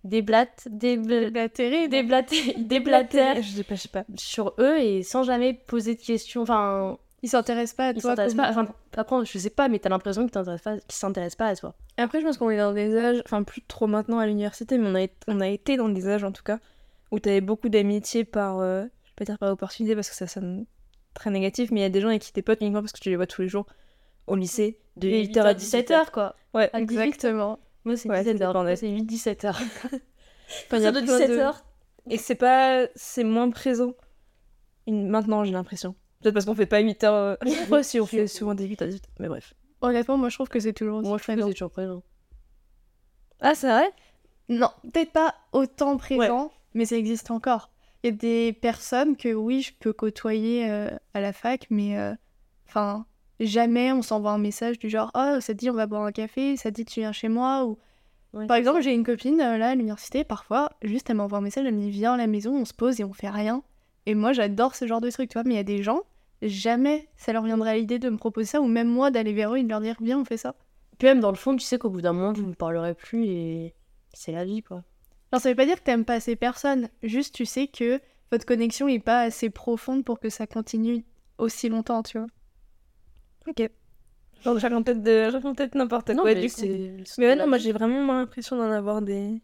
déblatent, 0.03 0.67
débl... 0.71 1.31
Blatéré, 1.31 1.87
déblater, 1.87 2.53
ils 2.57 2.67
déblatèrent 2.67 3.41
Je 3.41 3.49
sais 3.57 3.63
pas, 3.63 3.75
je 3.75 3.81
sais 3.81 3.89
pas. 3.89 4.05
sur 4.15 4.53
eux 4.59 4.77
et 4.79 5.03
sans 5.03 5.23
jamais 5.23 5.53
poser 5.53 5.95
de 5.95 6.01
questions. 6.01 6.41
Enfin, 6.43 6.97
il 7.23 7.29
s'intéresse 7.29 7.73
pas 7.73 7.87
à 7.87 7.91
ils 7.91 8.01
toi. 8.01 8.11
s'intéressent 8.11 8.35
comme- 8.55 8.55
pas. 8.55 8.61
Enfin, 8.61 8.73
après, 8.95 9.25
je 9.25 9.37
sais 9.37 9.49
pas, 9.49 9.67
mais 9.67 9.79
t'as 9.79 9.89
l'impression 9.89 10.23
qu'ils 10.27 10.31
pas, 10.31 10.43
s'intéressent 10.87 11.35
pas 11.35 11.47
à 11.47 11.55
toi. 11.55 11.73
Après, 11.97 12.21
je 12.21 12.25
pense 12.25 12.37
qu'on 12.37 12.49
est 12.49 12.57
dans 12.57 12.73
des 12.73 12.95
âges, 12.95 13.21
enfin 13.25 13.43
plus 13.43 13.61
trop 13.63 13.87
maintenant 13.87 14.19
à 14.19 14.27
l'université, 14.27 14.77
mais 14.77 14.87
on 14.87 14.95
a, 14.95 15.01
été- 15.01 15.15
on 15.27 15.41
a 15.41 15.47
été 15.47 15.77
dans 15.77 15.89
des 15.89 16.07
âges 16.07 16.23
en 16.23 16.31
tout 16.31 16.43
cas, 16.43 16.59
où 17.11 17.19
t'avais 17.19 17.41
beaucoup 17.41 17.69
d'amitié 17.69 18.23
par, 18.25 18.59
euh, 18.59 18.83
je 19.03 19.09
vais 19.09 19.13
pas 19.15 19.25
dire 19.25 19.37
par 19.37 19.51
opportunité 19.51 19.95
parce 19.95 20.09
que 20.09 20.15
ça 20.15 20.27
sonne 20.27 20.65
très 21.13 21.29
négatif, 21.31 21.71
mais 21.71 21.79
il 21.79 21.83
y 21.83 21.85
a 21.85 21.89
des 21.89 22.01
gens 22.01 22.09
avec 22.09 22.21
qui 22.21 22.31
t'es 22.33 22.41
potes 22.41 22.61
uniquement 22.61 22.81
parce 22.81 22.91
que 22.93 22.99
tu 22.99 23.09
les 23.09 23.15
vois 23.15 23.27
tous 23.27 23.41
les 23.41 23.47
jours 23.47 23.65
au 24.27 24.35
lycée, 24.35 24.79
de 24.97 25.07
8h 25.07 25.39
à 25.45 25.53
17h. 25.53 26.11
quoi. 26.11 26.35
Ouais, 26.53 26.69
À 26.73 26.79
18h. 26.81 26.81
Exactement. 26.81 27.59
Moi, 27.85 27.95
c'est 27.95 28.09
Ouais, 28.09 28.23
ça 28.23 28.33
17h. 28.33 28.37
dépend 28.39 28.53
Moi, 28.63 28.65
des- 28.71 28.75
c'est 28.75 28.89
8-17h. 28.89 29.55
Enfin, 30.67 30.77
il 30.77 30.83
y 30.83 30.85
a 30.85 30.91
de 30.91 31.01
plein 31.01 31.19
de- 31.19 31.23
17h. 31.33 31.63
Et 32.09 32.17
c'est 32.17 32.35
pas, 32.35 32.87
c'est 32.95 33.23
moins 33.25 33.49
présent 33.49 33.93
une- 34.85 35.07
maintenant, 35.09 35.43
j'ai 35.43 35.51
l'impression. 35.51 35.95
Peut-être 36.21 36.33
parce 36.33 36.45
qu'on 36.45 36.55
fait 36.55 36.65
pas 36.65 36.81
8h. 36.81 37.05
euh... 37.05 37.35
Ouais, 37.71 37.83
si, 37.83 37.99
on 37.99 38.05
fait 38.05 38.27
souvent 38.27 38.53
des 38.55 38.65
8 38.65 38.81
à 38.81 38.87
18 38.87 39.03
mais 39.19 39.27
bref. 39.27 39.53
Honnêtement, 39.81 40.17
moi, 40.17 40.29
je 40.29 40.35
trouve 40.35 40.47
que 40.49 40.59
c'est 40.59 40.73
toujours 40.73 41.01
Moi, 41.01 41.17
je 41.17 41.23
trouve 41.23 41.35
que 41.35 41.39
présent. 41.41 41.47
c'est 41.47 41.53
toujours 41.53 41.71
présent. 41.71 42.03
Ah, 43.39 43.55
c'est 43.55 43.67
vrai? 43.69 43.91
Non, 44.49 44.69
peut-être 44.83 45.11
pas 45.11 45.35
autant 45.51 45.97
présent, 45.97 46.51
mais 46.77 46.85
ça 46.85 46.95
existe 46.95 47.31
encore. 47.31 47.71
Il 48.03 48.07
y 48.07 48.13
a 48.13 48.15
des 48.15 48.53
personnes 48.53 49.17
que 49.17 49.33
oui, 49.33 49.61
je 49.61 49.73
peux 49.77 49.91
côtoyer 49.91 50.69
euh, 50.69 50.89
à 51.13 51.19
la 51.19 51.33
fac, 51.33 51.67
mais 51.69 51.97
euh, 51.97 52.13
enfin, 52.67 53.05
jamais 53.39 53.91
on 53.91 54.01
s'envoie 54.01 54.31
un 54.31 54.37
message 54.37 54.77
du 54.79 54.89
genre 54.89 55.11
Oh, 55.15 55.39
ça 55.41 55.53
te 55.53 55.59
dit 55.59 55.69
on 55.69 55.73
va 55.73 55.87
boire 55.87 56.03
un 56.03 56.11
café, 56.11 56.55
ça 56.55 56.69
te 56.69 56.75
dit 56.75 56.85
tu 56.85 57.01
viens 57.01 57.11
chez 57.11 57.29
moi 57.29 57.65
ou... 57.65 57.77
Ouais, 58.33 58.45
Par 58.45 58.57
exemple, 58.57 58.81
j'ai 58.81 58.93
une 58.93 59.05
copine 59.05 59.41
euh, 59.41 59.57
là 59.57 59.69
à 59.69 59.75
l'université, 59.75 60.23
parfois, 60.23 60.69
juste 60.83 61.09
elle 61.09 61.15
m'envoie 61.15 61.39
un 61.39 61.41
message, 61.41 61.65
elle 61.65 61.73
me 61.73 61.81
dit 61.81 61.89
Viens 61.89 62.13
à 62.13 62.17
la 62.17 62.27
maison, 62.27 62.53
on 62.53 62.65
se 62.65 62.73
pose 62.73 62.99
et 62.99 63.03
on 63.03 63.13
fait 63.13 63.29
rien. 63.29 63.63
Et 64.05 64.15
moi, 64.15 64.31
j'adore 64.31 64.75
ce 64.75 64.85
genre 64.85 65.01
de 65.01 65.09
truc, 65.09 65.29
tu 65.29 65.33
vois, 65.33 65.43
mais 65.43 65.55
il 65.55 65.57
y 65.57 65.59
a 65.59 65.63
des 65.63 65.81
gens, 65.81 66.01
jamais 66.41 67.09
ça 67.17 67.33
leur 67.33 67.43
viendrait 67.43 67.71
à 67.71 67.75
l'idée 67.77 67.99
de 67.99 68.09
me 68.09 68.17
proposer 68.17 68.47
ça, 68.47 68.61
ou 68.61 68.67
même 68.67 68.87
moi 68.87 69.11
d'aller 69.11 69.33
vers 69.33 69.53
eux 69.53 69.57
et 69.57 69.63
de 69.63 69.69
leur 69.69 69.81
dire 69.81 69.95
Viens, 70.01 70.19
on 70.19 70.25
fait 70.25 70.37
ça. 70.37 70.55
Puis 70.99 71.07
même 71.07 71.19
dans 71.19 71.31
le 71.31 71.37
fond, 71.37 71.55
tu 71.55 71.65
sais 71.65 71.79
qu'au 71.79 71.89
bout 71.89 72.01
d'un 72.01 72.13
moment, 72.13 72.33
vous 72.33 72.45
ne 72.45 72.53
parlerez 72.53 72.93
plus 72.93 73.25
et 73.25 73.73
c'est 74.13 74.31
la 74.31 74.45
vie, 74.45 74.61
quoi. 74.61 74.83
Alors, 75.31 75.41
ça 75.41 75.49
veut 75.49 75.55
pas 75.55 75.65
dire 75.65 75.75
que 75.75 75.83
t'aimes 75.83 76.05
pas 76.05 76.19
ces 76.19 76.35
personnes, 76.35 76.89
juste 77.03 77.35
tu 77.35 77.45
sais 77.45 77.67
que 77.67 77.99
votre 78.31 78.45
connexion 78.45 78.87
est 78.87 78.99
pas 78.99 79.21
assez 79.21 79.49
profonde 79.49 80.03
pour 80.03 80.19
que 80.19 80.29
ça 80.29 80.47
continue 80.47 81.05
aussi 81.37 81.69
longtemps, 81.69 82.03
tu 82.03 82.17
vois. 82.17 82.27
Ok. 83.47 83.69
Genre, 84.43 84.59
chacun 84.59 84.81
peut-être 84.81 85.01
de... 85.01 85.29
chacun 85.31 85.53
peut-être 85.53 85.75
n'importe 85.75 86.15
quoi, 86.15 86.33
du 86.33 86.47
coup. 86.47 86.53
c'est... 86.55 87.03
Mais 87.17 87.27
ouais, 87.27 87.35
non, 87.35 87.47
moi 87.47 87.57
j'ai 87.57 87.71
vraiment 87.71 88.01
moins 88.03 88.19
l'impression 88.19 88.55
d'en 88.57 88.71
avoir 88.71 89.01
des. 89.01 89.41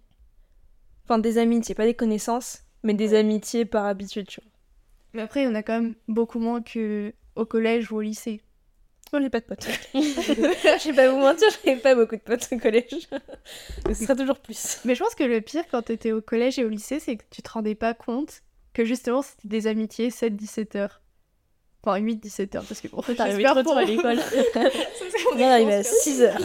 Enfin, 1.03 1.19
des 1.19 1.37
amitiés, 1.37 1.75
pas 1.75 1.85
des 1.85 1.93
connaissances, 1.93 2.63
mais 2.83 2.93
des 2.93 3.13
amitiés 3.13 3.65
par 3.65 3.85
habitude, 3.85 4.27
tu 4.27 4.39
vois. 4.41 4.51
Mais 5.13 5.21
après, 5.21 5.45
on 5.47 5.55
a 5.55 5.63
quand 5.63 5.81
même 5.81 5.95
beaucoup 6.07 6.39
moins 6.39 6.61
que 6.61 7.13
au 7.35 7.45
collège 7.45 7.91
ou 7.91 7.97
au 7.97 8.01
lycée. 8.01 8.41
Moi 9.13 9.21
j'ai 9.21 9.29
pas 9.29 9.39
de 9.39 9.45
potes. 9.45 9.67
Je 9.93 10.89
vais 10.89 10.95
pas 10.95 11.09
vous 11.11 11.19
mentir, 11.19 11.47
j'avais 11.63 11.77
pas 11.79 11.93
beaucoup 11.95 12.15
de 12.15 12.21
potes 12.21 12.49
au 12.51 12.57
collège. 12.57 13.07
Ce 13.87 13.93
sera 13.93 14.15
toujours 14.15 14.39
plus. 14.39 14.79
Mais 14.85 14.95
je 14.95 15.03
pense 15.03 15.13
que 15.15 15.23
le 15.23 15.39
pire 15.39 15.63
quand 15.71 15.83
t'étais 15.83 16.11
au 16.11 16.19
collège 16.21 16.57
et 16.59 16.65
au 16.65 16.69
lycée, 16.69 16.99
c'est 16.99 17.15
que 17.17 17.23
tu 17.29 17.41
te 17.43 17.49
rendais 17.51 17.75
pas 17.75 17.93
compte 17.93 18.41
que 18.73 18.83
justement 18.85 19.21
c'était 19.21 19.47
des 19.47 19.67
amitiés 19.67 20.09
7-17 20.09 20.77
heures. 20.77 20.99
Enfin 21.85 21.99
8-17 21.99 22.57
heures, 22.57 22.63
parce 22.67 22.81
que 22.81 22.87
bon, 22.87 23.01
T'arrivais 23.01 23.35
j'espère 23.43 23.51
trop 23.51 23.61
tôt 23.63 23.69
pour- 23.69 23.77
à 23.77 23.83
l'école. 23.83 24.19
On 25.33 25.37
est 25.37 25.43
arrivé 25.43 25.73
à 25.75 25.83
6 25.83 26.21
heures. 26.23 26.39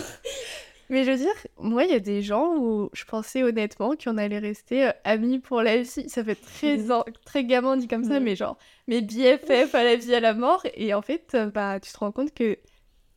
Mais 0.90 1.04
je 1.04 1.10
veux 1.10 1.16
dire, 1.18 1.34
moi, 1.58 1.84
il 1.84 1.90
y 1.90 1.94
a 1.94 2.00
des 2.00 2.22
gens 2.22 2.54
où 2.56 2.88
je 2.94 3.04
pensais 3.04 3.42
honnêtement 3.42 3.94
qu'on 3.96 4.16
allait 4.16 4.38
rester 4.38 4.86
euh, 4.88 4.92
amis 5.04 5.38
pour 5.38 5.60
la 5.62 5.82
vie. 5.82 6.08
Ça 6.08 6.24
fait 6.24 6.34
très, 6.34 6.78
très 7.26 7.44
gamin 7.44 7.76
dit 7.76 7.88
comme 7.88 8.04
ça, 8.04 8.20
mais 8.20 8.36
genre, 8.36 8.56
mes 8.86 9.02
BFF 9.02 9.74
à 9.74 9.84
la 9.84 9.96
vie, 9.96 10.14
à 10.14 10.20
la 10.20 10.32
mort. 10.34 10.64
Et 10.74 10.94
en 10.94 11.02
fait, 11.02 11.32
euh, 11.34 11.50
bah, 11.50 11.78
tu 11.80 11.92
te 11.92 11.98
rends 11.98 12.12
compte 12.12 12.32
que 12.32 12.58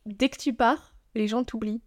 dès 0.06 0.28
que 0.28 0.36
tu 0.38 0.52
pars, 0.52 0.94
les 1.14 1.28
gens 1.28 1.44
t'oublient. 1.44 1.80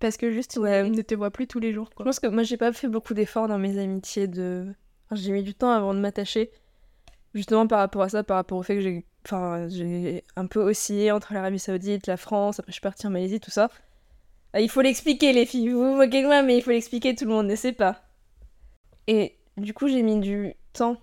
Parce 0.00 0.16
que 0.16 0.30
juste, 0.30 0.56
Ouais. 0.56 0.86
ils 0.86 0.92
ne 0.92 1.02
te 1.02 1.14
voient 1.14 1.30
plus 1.30 1.46
tous 1.46 1.60
les 1.60 1.72
jours. 1.72 1.90
Je 1.98 2.04
pense 2.04 2.20
que 2.20 2.26
moi 2.26 2.42
j'ai 2.42 2.56
pas 2.56 2.72
fait 2.72 2.88
beaucoup 2.88 3.12
d'efforts 3.12 3.48
dans 3.48 3.58
mes 3.58 3.78
amitiés 3.78 4.26
de. 4.28 4.66
Enfin, 5.06 5.20
j'ai 5.20 5.30
mis 5.32 5.42
du 5.42 5.54
temps 5.54 5.70
avant 5.72 5.92
de 5.94 5.98
m'attacher. 5.98 6.50
justement 7.34 7.66
par 7.66 7.78
rapport 7.80 8.02
à 8.02 8.08
ça, 8.08 8.24
par 8.24 8.36
rapport 8.38 8.56
au 8.58 8.62
fait 8.62 8.76
que 8.76 8.80
j'ai 8.80 9.04
enfin, 9.26 9.68
j'ai 9.68 10.24
un 10.36 10.46
peu 10.46 10.60
oscillé 10.60 11.12
entre 11.12 11.34
l'Arabie 11.34 11.58
Saoudite, 11.58 12.06
la 12.06 12.16
France, 12.16 12.58
après 12.60 12.70
je 12.72 12.74
suis 12.74 12.80
partie 12.80 13.06
en 13.06 13.10
Malaisie, 13.10 13.40
tout 13.40 13.50
ça. 13.50 13.68
Ah, 14.52 14.60
il 14.60 14.68
faut 14.68 14.80
l'expliquer, 14.80 15.32
les 15.32 15.46
filles. 15.46 15.68
Vous 15.68 15.92
vous 15.92 15.96
moquez 15.96 16.22
de 16.22 16.26
moi, 16.26 16.42
mais 16.42 16.56
il 16.56 16.62
faut 16.62 16.70
l'expliquer, 16.70 17.14
tout 17.14 17.24
le 17.24 17.30
monde 17.30 17.46
ne 17.46 17.54
sait 17.54 17.72
pas. 17.72 18.02
Et 19.06 19.36
du 19.56 19.74
coup, 19.74 19.88
j'ai 19.88 20.02
mis 20.02 20.18
du 20.18 20.54
temps 20.72 20.96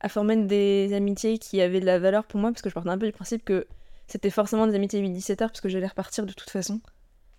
à 0.00 0.08
former 0.08 0.36
des 0.36 0.92
amitiés 0.94 1.38
qui 1.38 1.60
avaient 1.60 1.80
de 1.80 1.86
la 1.86 1.98
valeur 1.98 2.24
pour 2.24 2.40
moi, 2.40 2.50
parce 2.50 2.62
que 2.62 2.70
je 2.70 2.74
partais 2.74 2.88
un 2.88 2.98
peu 2.98 3.06
du 3.06 3.12
principe 3.12 3.44
que 3.44 3.66
c'était 4.06 4.30
forcément 4.30 4.66
des 4.66 4.74
amitiés 4.74 5.02
8-17 5.02 5.42
heures, 5.42 5.50
parce 5.50 5.60
que 5.60 5.68
j'allais 5.68 5.86
repartir 5.86 6.24
de 6.24 6.32
toute 6.32 6.50
façon. 6.50 6.80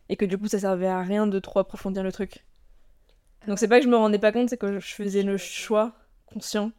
Et 0.09 0.15
que 0.15 0.25
du 0.25 0.37
coup, 0.37 0.47
ça 0.47 0.59
servait 0.59 0.87
à 0.87 1.01
rien 1.01 1.25
de 1.25 1.39
trop 1.39 1.59
approfondir 1.59 2.03
le 2.03 2.11
truc. 2.11 2.45
Donc 3.47 3.57
c'est 3.57 3.67
pas 3.67 3.79
que 3.79 3.85
je 3.85 3.89
me 3.89 3.97
rendais 3.97 4.19
pas 4.19 4.31
compte, 4.31 4.49
c'est 4.49 4.57
que 4.57 4.79
je 4.79 4.93
faisais 4.93 5.23
le 5.23 5.37
choix 5.37 5.93
conscient 6.27 6.71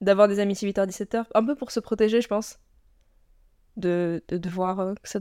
d'avoir 0.00 0.28
des 0.28 0.38
amitiés 0.38 0.70
8h-17h, 0.70 1.26
un 1.34 1.44
peu 1.44 1.56
pour 1.56 1.72
se 1.72 1.80
protéger, 1.80 2.20
je 2.20 2.28
pense. 2.28 2.58
De, 3.76 4.22
de, 4.28 4.36
euh, 4.36 4.94
que 5.02 5.08
ça, 5.08 5.20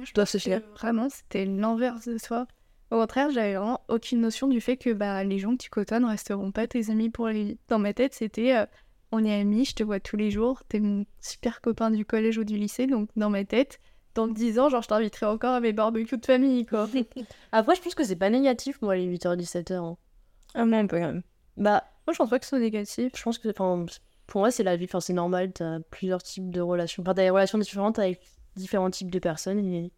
je 0.00 0.12
pense 0.12 0.30
se 0.30 0.38
faire. 0.38 0.62
Vraiment, 0.74 1.08
c'était 1.08 1.44
l'inverse 1.44 2.06
de 2.08 2.18
soi. 2.18 2.46
Au 2.90 2.96
contraire, 2.96 3.30
j'avais 3.30 3.54
vraiment 3.56 3.82
aucune 3.88 4.20
notion 4.20 4.46
du 4.48 4.60
fait 4.60 4.76
que 4.76 4.90
bah, 4.92 5.22
les 5.24 5.38
gens 5.38 5.52
que 5.52 5.62
tu 5.62 5.70
côtoies 5.70 6.00
ne 6.00 6.06
resteront 6.06 6.52
pas 6.52 6.66
tes 6.66 6.90
amis 6.90 7.10
pour 7.10 7.26
la 7.26 7.32
vie. 7.34 7.58
Dans 7.68 7.78
ma 7.78 7.92
tête, 7.92 8.14
c'était 8.14 8.56
euh, 8.56 8.64
on 9.12 9.24
est 9.24 9.40
amis, 9.40 9.64
je 9.66 9.74
te 9.74 9.82
vois 9.82 10.00
tous 10.00 10.16
les 10.16 10.30
jours, 10.30 10.62
t'es 10.68 10.80
mon 10.80 11.04
super 11.20 11.60
copain 11.60 11.90
du 11.90 12.04
collège 12.06 12.38
ou 12.38 12.44
du 12.44 12.56
lycée, 12.56 12.86
donc 12.86 13.10
dans 13.16 13.28
ma 13.30 13.44
tête, 13.44 13.78
dans 14.14 14.26
10 14.26 14.58
ans, 14.58 14.68
genre 14.70 14.82
je 14.82 14.88
t'inviterai 14.88 15.26
encore 15.26 15.54
à 15.54 15.60
mes 15.60 15.72
barbecues 15.74 16.16
de 16.18 16.24
famille, 16.24 16.64
quoi. 16.66 16.88
Après, 17.52 17.74
je 17.74 17.82
pense 17.82 17.94
que 17.94 18.04
c'est 18.04 18.16
pas 18.16 18.30
négatif, 18.30 18.80
moi, 18.80 18.96
les 18.96 19.06
8h-17h. 19.06 19.74
hein. 19.74 19.96
Ah, 20.54 20.62
un 20.62 20.86
peu 20.86 20.96
quand 20.98 21.06
même. 21.06 21.22
Bah, 21.58 21.84
Moi, 22.06 22.14
je 22.14 22.18
pense 22.18 22.30
pas 22.30 22.38
que 22.38 22.44
ce 22.46 22.50
soit 22.50 22.58
négatif. 22.58 23.12
je 23.14 23.22
pense 23.22 23.36
que, 23.38 23.48
enfin, 23.50 23.84
pour 24.26 24.40
moi, 24.40 24.50
c'est 24.50 24.62
la 24.62 24.76
vie, 24.76 24.84
enfin, 24.86 25.00
c'est 25.00 25.12
normal, 25.12 25.52
t'as 25.52 25.80
plusieurs 25.90 26.22
types 26.22 26.50
de 26.50 26.60
relations. 26.62 27.02
Enfin, 27.02 27.12
t'as 27.14 27.22
des 27.22 27.30
relations 27.30 27.58
différentes 27.58 27.98
avec 27.98 28.20
différents 28.58 28.90
types 28.90 29.10
de 29.10 29.18
personnes. 29.18 29.58
Et... 29.58 29.92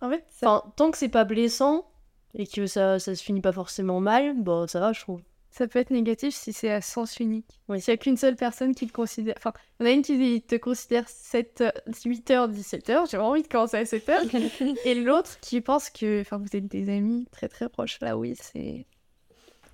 En 0.00 0.10
fait, 0.10 0.24
ça, 0.28 0.48
Enfin, 0.48 0.72
tant 0.76 0.90
que 0.90 0.98
c'est 0.98 1.08
pas 1.08 1.24
blessant 1.24 1.86
et 2.34 2.46
que 2.46 2.66
ça, 2.66 2.98
ça 2.98 3.14
se 3.14 3.22
finit 3.22 3.40
pas 3.40 3.52
forcément 3.52 4.00
mal, 4.00 4.34
bah, 4.42 4.64
ça 4.68 4.80
va, 4.80 4.92
je 4.92 5.00
trouve. 5.00 5.22
ça 5.50 5.68
peut 5.68 5.78
être 5.78 5.90
négatif 5.90 6.34
si 6.34 6.52
c'est 6.52 6.70
à 6.70 6.80
sens 6.80 7.20
unique. 7.20 7.60
Oui. 7.68 7.80
S'il 7.80 7.92
y 7.92 7.94
a 7.94 7.96
qu'une 7.96 8.16
seule 8.16 8.36
personne 8.36 8.74
qui 8.74 8.86
te 8.86 8.92
considère. 8.92 9.34
Enfin, 9.36 9.52
il 9.78 9.86
y 9.86 9.88
en 9.88 9.92
a 9.92 9.94
une 9.94 10.02
qui 10.02 10.42
te 10.42 10.56
considère 10.56 11.08
7, 11.08 11.62
8h, 11.86 12.50
17h, 12.52 13.10
j'ai 13.10 13.16
vraiment 13.16 13.30
envie 13.30 13.42
de 13.42 13.48
commencer 13.48 13.76
à 13.76 13.84
7h. 13.84 14.78
et 14.84 14.94
l'autre 14.94 15.38
qui 15.40 15.60
pense 15.60 15.90
que 15.90 16.22
enfin, 16.22 16.38
vous 16.38 16.56
êtes 16.56 16.66
des 16.66 16.88
amis 16.90 17.26
très 17.30 17.48
très 17.48 17.68
proches. 17.68 18.00
Là, 18.00 18.16
oui, 18.16 18.34
c'est. 18.40 18.86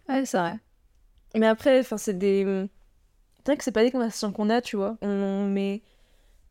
Ouais, 0.08 0.26
c'est 0.26 0.38
vrai. 0.38 0.58
Mais 1.34 1.46
après, 1.46 1.80
enfin, 1.80 1.96
c'est 1.96 2.18
des. 2.18 2.44
C'est 3.38 3.46
vrai 3.52 3.56
que 3.56 3.64
c'est 3.64 3.72
pas 3.72 3.82
des 3.82 3.90
conversations 3.90 4.32
qu'on 4.32 4.50
a, 4.50 4.60
tu 4.60 4.76
vois. 4.76 4.98
On 5.00 5.46
met. 5.46 5.82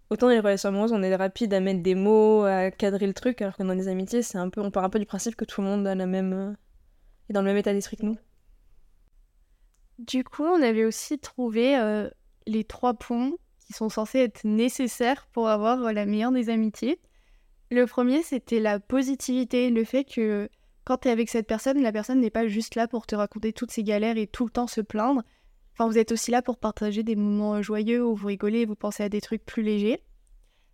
Autant 0.10 0.26
dans 0.26 0.34
les 0.34 0.40
relations 0.40 0.70
amoureuses, 0.70 0.92
on 0.92 1.04
est 1.04 1.16
rapide 1.16 1.54
à 1.54 1.60
mettre 1.60 1.84
des 1.84 1.94
mots, 1.94 2.44
à 2.44 2.72
cadrer 2.72 3.06
le 3.06 3.14
truc, 3.14 3.42
alors 3.42 3.56
que 3.56 3.64
dans 3.64 3.74
les 3.74 3.88
amitiés, 3.88 4.24
c'est 4.24 4.40
un 4.40 4.50
peu. 4.50 4.62
On 4.62 4.72
part 4.72 4.84
un 4.84 4.90
peu 4.90 4.98
du 5.00 5.06
principe 5.06 5.36
que 5.36 5.46
tout 5.46 5.62
le 5.62 5.68
monde 5.68 5.86
a 5.86 5.94
la 5.94 6.08
même. 6.08 6.34
euh, 6.34 6.54
est 7.30 7.34
dans 7.34 7.42
le 7.42 7.48
même 7.48 7.58
état 7.58 7.74
d'esprit 7.74 7.98
que 7.98 8.06
nous. 8.06 8.18
Du 10.00 10.24
coup, 10.24 10.44
on 10.44 10.62
avait 10.62 10.86
aussi 10.86 11.20
trouvé 11.20 11.78
euh, 11.78 12.10
les 12.48 12.64
trois 12.64 12.96
points 12.96 13.32
qui 13.60 13.74
sont 13.74 13.90
censés 13.90 14.20
être 14.20 14.46
nécessaires 14.46 15.28
pour 15.32 15.48
avoir 15.48 15.84
euh, 15.84 15.92
la 15.92 16.06
meilleure 16.06 16.32
des 16.32 16.50
amitiés. 16.50 17.00
Le 17.70 17.86
premier, 17.86 18.24
c'était 18.24 18.60
la 18.60 18.80
positivité, 18.80 19.70
le 19.70 19.84
fait 19.84 20.06
que 20.06 20.50
quand 20.86 20.98
tu 20.98 21.08
es 21.08 21.12
avec 21.12 21.30
cette 21.30 21.46
personne, 21.46 21.84
la 21.84 21.92
personne 21.92 22.20
n'est 22.20 22.32
pas 22.32 22.48
juste 22.48 22.74
là 22.74 22.88
pour 22.88 23.06
te 23.06 23.16
raconter 23.16 23.54
toutes 23.54 23.70
ses 23.70 23.84
galères 23.84 24.18
et 24.18 24.26
tout 24.26 24.46
le 24.46 24.50
temps 24.50 24.66
se 24.66 24.82
plaindre. 24.82 25.22
Enfin, 25.80 25.90
vous 25.90 25.98
êtes 25.98 26.12
aussi 26.12 26.30
là 26.30 26.42
pour 26.42 26.58
partager 26.58 27.04
des 27.04 27.16
moments 27.16 27.54
euh, 27.56 27.62
joyeux 27.62 28.04
où 28.04 28.14
vous 28.14 28.28
rigolez 28.28 28.60
et 28.60 28.66
vous 28.66 28.76
pensez 28.76 29.02
à 29.02 29.08
des 29.08 29.22
trucs 29.22 29.46
plus 29.46 29.64
légers. 29.64 30.04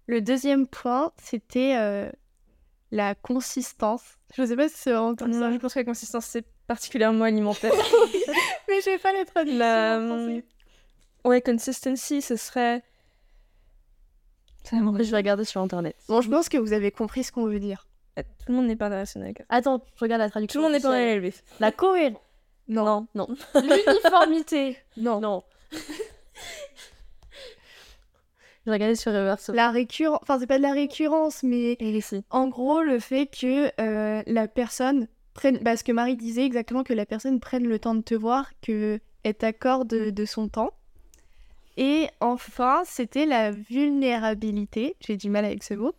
Le 0.07 0.19
deuxième 0.19 0.65
point, 0.65 1.11
c'était 1.21 1.75
euh, 1.77 2.11
la 2.89 3.13
consistance. 3.13 4.01
Je 4.35 4.43
sais 4.43 4.55
pas 4.55 4.67
si 4.67 4.75
c'est 4.77 4.91
vraiment 4.91 5.15
comme 5.15 5.31
ça. 5.31 5.51
je 5.51 5.57
pense 5.57 5.75
que 5.75 5.79
la 5.79 5.85
consistance, 5.85 6.25
c'est 6.25 6.43
particulièrement 6.65 7.25
alimentaire. 7.25 7.71
Mais 8.67 8.81
j'ai 8.83 8.97
pas 8.97 9.13
la 9.13 9.25
traduction. 9.25 9.59
La- 9.59 10.01
français. 10.07 10.43
ouais, 11.23 11.41
consistency, 11.41 12.23
ce 12.23 12.35
serait. 12.35 12.81
Ça 14.63 14.77
me 14.77 15.03
Je 15.03 15.11
vais 15.11 15.17
regarder 15.17 15.45
sur 15.45 15.61
internet. 15.61 15.95
Bon, 16.07 16.21
je 16.21 16.29
pense 16.31 16.49
que 16.49 16.57
vous 16.57 16.73
avez 16.73 16.89
compris 16.91 17.23
ce 17.23 17.31
qu'on 17.31 17.45
veut 17.45 17.59
dire. 17.59 17.87
Tout 18.17 18.23
le 18.47 18.55
monde 18.55 18.65
n'est 18.65 18.75
pas 18.75 18.87
international. 18.87 19.33
Attends, 19.49 19.83
je 19.95 19.99
regarde 20.01 20.21
la 20.21 20.27
Tout 20.29 20.31
traduction. 20.31 20.61
le 20.61 20.65
monde 20.65 20.73
n'est 20.73 20.81
pas 20.81 20.99
élevé. 20.99 21.31
La 21.59 21.71
cohérence. 21.71 22.19
Non. 22.67 23.07
Non. 23.15 23.27
L'uniformité. 23.55 24.77
Non. 24.97 25.19
Non. 25.19 25.43
Je 28.65 28.71
regardais 28.71 28.95
sur 28.95 29.11
Reverse. 29.11 29.49
La 29.49 29.69
récurrence, 29.69 30.19
enfin 30.23 30.39
c'est 30.39 30.47
pas 30.47 30.57
de 30.57 30.63
la 30.63 30.73
récurrence, 30.73 31.43
mais 31.43 31.77
en 32.31 32.47
gros 32.47 32.81
le 32.81 32.99
fait 32.99 33.27
que 33.27 33.69
euh, 33.79 34.23
la 34.25 34.47
personne 34.47 35.07
prenne, 35.35 35.59
bah, 35.59 35.77
ce 35.77 35.83
que 35.83 35.91
Marie 35.91 36.15
disait 36.15 36.45
exactement, 36.45 36.83
que 36.83 36.93
la 36.93 37.05
personne 37.05 37.39
prenne 37.39 37.67
le 37.67 37.77
temps 37.77 37.93
de 37.93 38.01
te 38.01 38.15
voir, 38.15 38.49
que 38.61 38.99
elle 39.23 39.35
t'accorde 39.35 39.87
de, 39.87 40.09
de 40.09 40.25
son 40.25 40.47
temps. 40.47 40.71
Et 41.77 42.07
enfin, 42.21 42.81
c'était 42.85 43.25
la 43.25 43.51
vulnérabilité, 43.51 44.95
j'ai 44.99 45.17
du 45.17 45.29
mal 45.29 45.45
avec 45.45 45.63
ce 45.63 45.73
mot, 45.75 45.93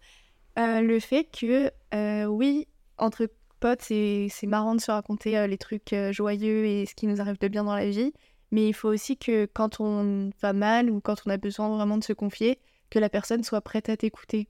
Euh, 0.58 0.80
le 0.80 1.00
fait 1.00 1.24
que 1.24 1.70
euh, 1.94 2.24
oui, 2.24 2.66
entre 2.98 3.28
potes, 3.56 3.82
c'est 3.82 4.28
c'est 4.30 4.46
marrant 4.46 4.74
de 4.74 4.80
se 4.80 4.90
raconter 4.90 5.36
euh, 5.38 5.46
les 5.46 5.58
trucs 5.58 5.92
euh, 5.92 6.12
joyeux 6.12 6.66
et 6.66 6.86
ce 6.86 6.94
qui 6.94 7.06
nous 7.06 7.20
arrive 7.20 7.38
de 7.38 7.48
bien 7.48 7.64
dans 7.64 7.74
la 7.74 7.88
vie, 7.88 8.12
mais 8.50 8.68
il 8.68 8.72
faut 8.72 8.88
aussi 8.88 9.16
que 9.16 9.46
quand 9.46 9.80
on 9.80 10.30
va 10.40 10.52
mal 10.52 10.90
ou 10.90 11.00
quand 11.00 11.22
on 11.26 11.30
a 11.30 11.36
besoin 11.36 11.68
vraiment 11.74 11.98
de 11.98 12.04
se 12.04 12.12
confier, 12.12 12.58
que 12.90 12.98
la 12.98 13.08
personne 13.08 13.42
soit 13.42 13.60
prête 13.60 13.88
à 13.88 13.96
t'écouter. 13.96 14.48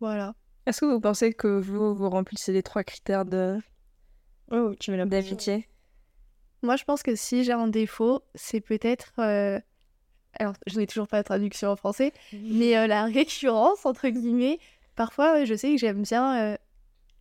Voilà. 0.00 0.34
Est-ce 0.66 0.80
que 0.80 0.86
vous 0.86 1.00
pensez 1.00 1.32
que 1.32 1.60
vous, 1.60 1.94
vous 1.94 2.10
remplissez 2.10 2.52
les 2.52 2.62
trois 2.62 2.82
critères 2.82 3.24
de 3.24 3.58
Oh, 4.50 4.74
tu 4.78 4.94
la 4.96 5.06
d'amitié? 5.06 5.68
Moi, 6.62 6.76
je 6.76 6.84
pense 6.84 7.02
que 7.02 7.14
si 7.14 7.44
j'ai 7.44 7.52
un 7.52 7.68
défaut, 7.68 8.22
c'est 8.34 8.60
peut-être. 8.60 9.12
euh, 9.18 9.60
Alors, 10.38 10.54
je 10.66 10.78
n'ai 10.78 10.86
toujours 10.86 11.08
pas 11.08 11.18
la 11.18 11.24
traduction 11.24 11.70
en 11.70 11.76
français, 11.76 12.12
mais 12.32 12.76
euh, 12.76 12.86
la 12.86 13.04
récurrence, 13.04 13.86
entre 13.86 14.08
guillemets. 14.08 14.58
Parfois, 14.96 15.44
je 15.44 15.54
sais 15.54 15.72
que 15.72 15.78
j'aime 15.78 16.02
bien 16.02 16.52
euh, 16.52 16.56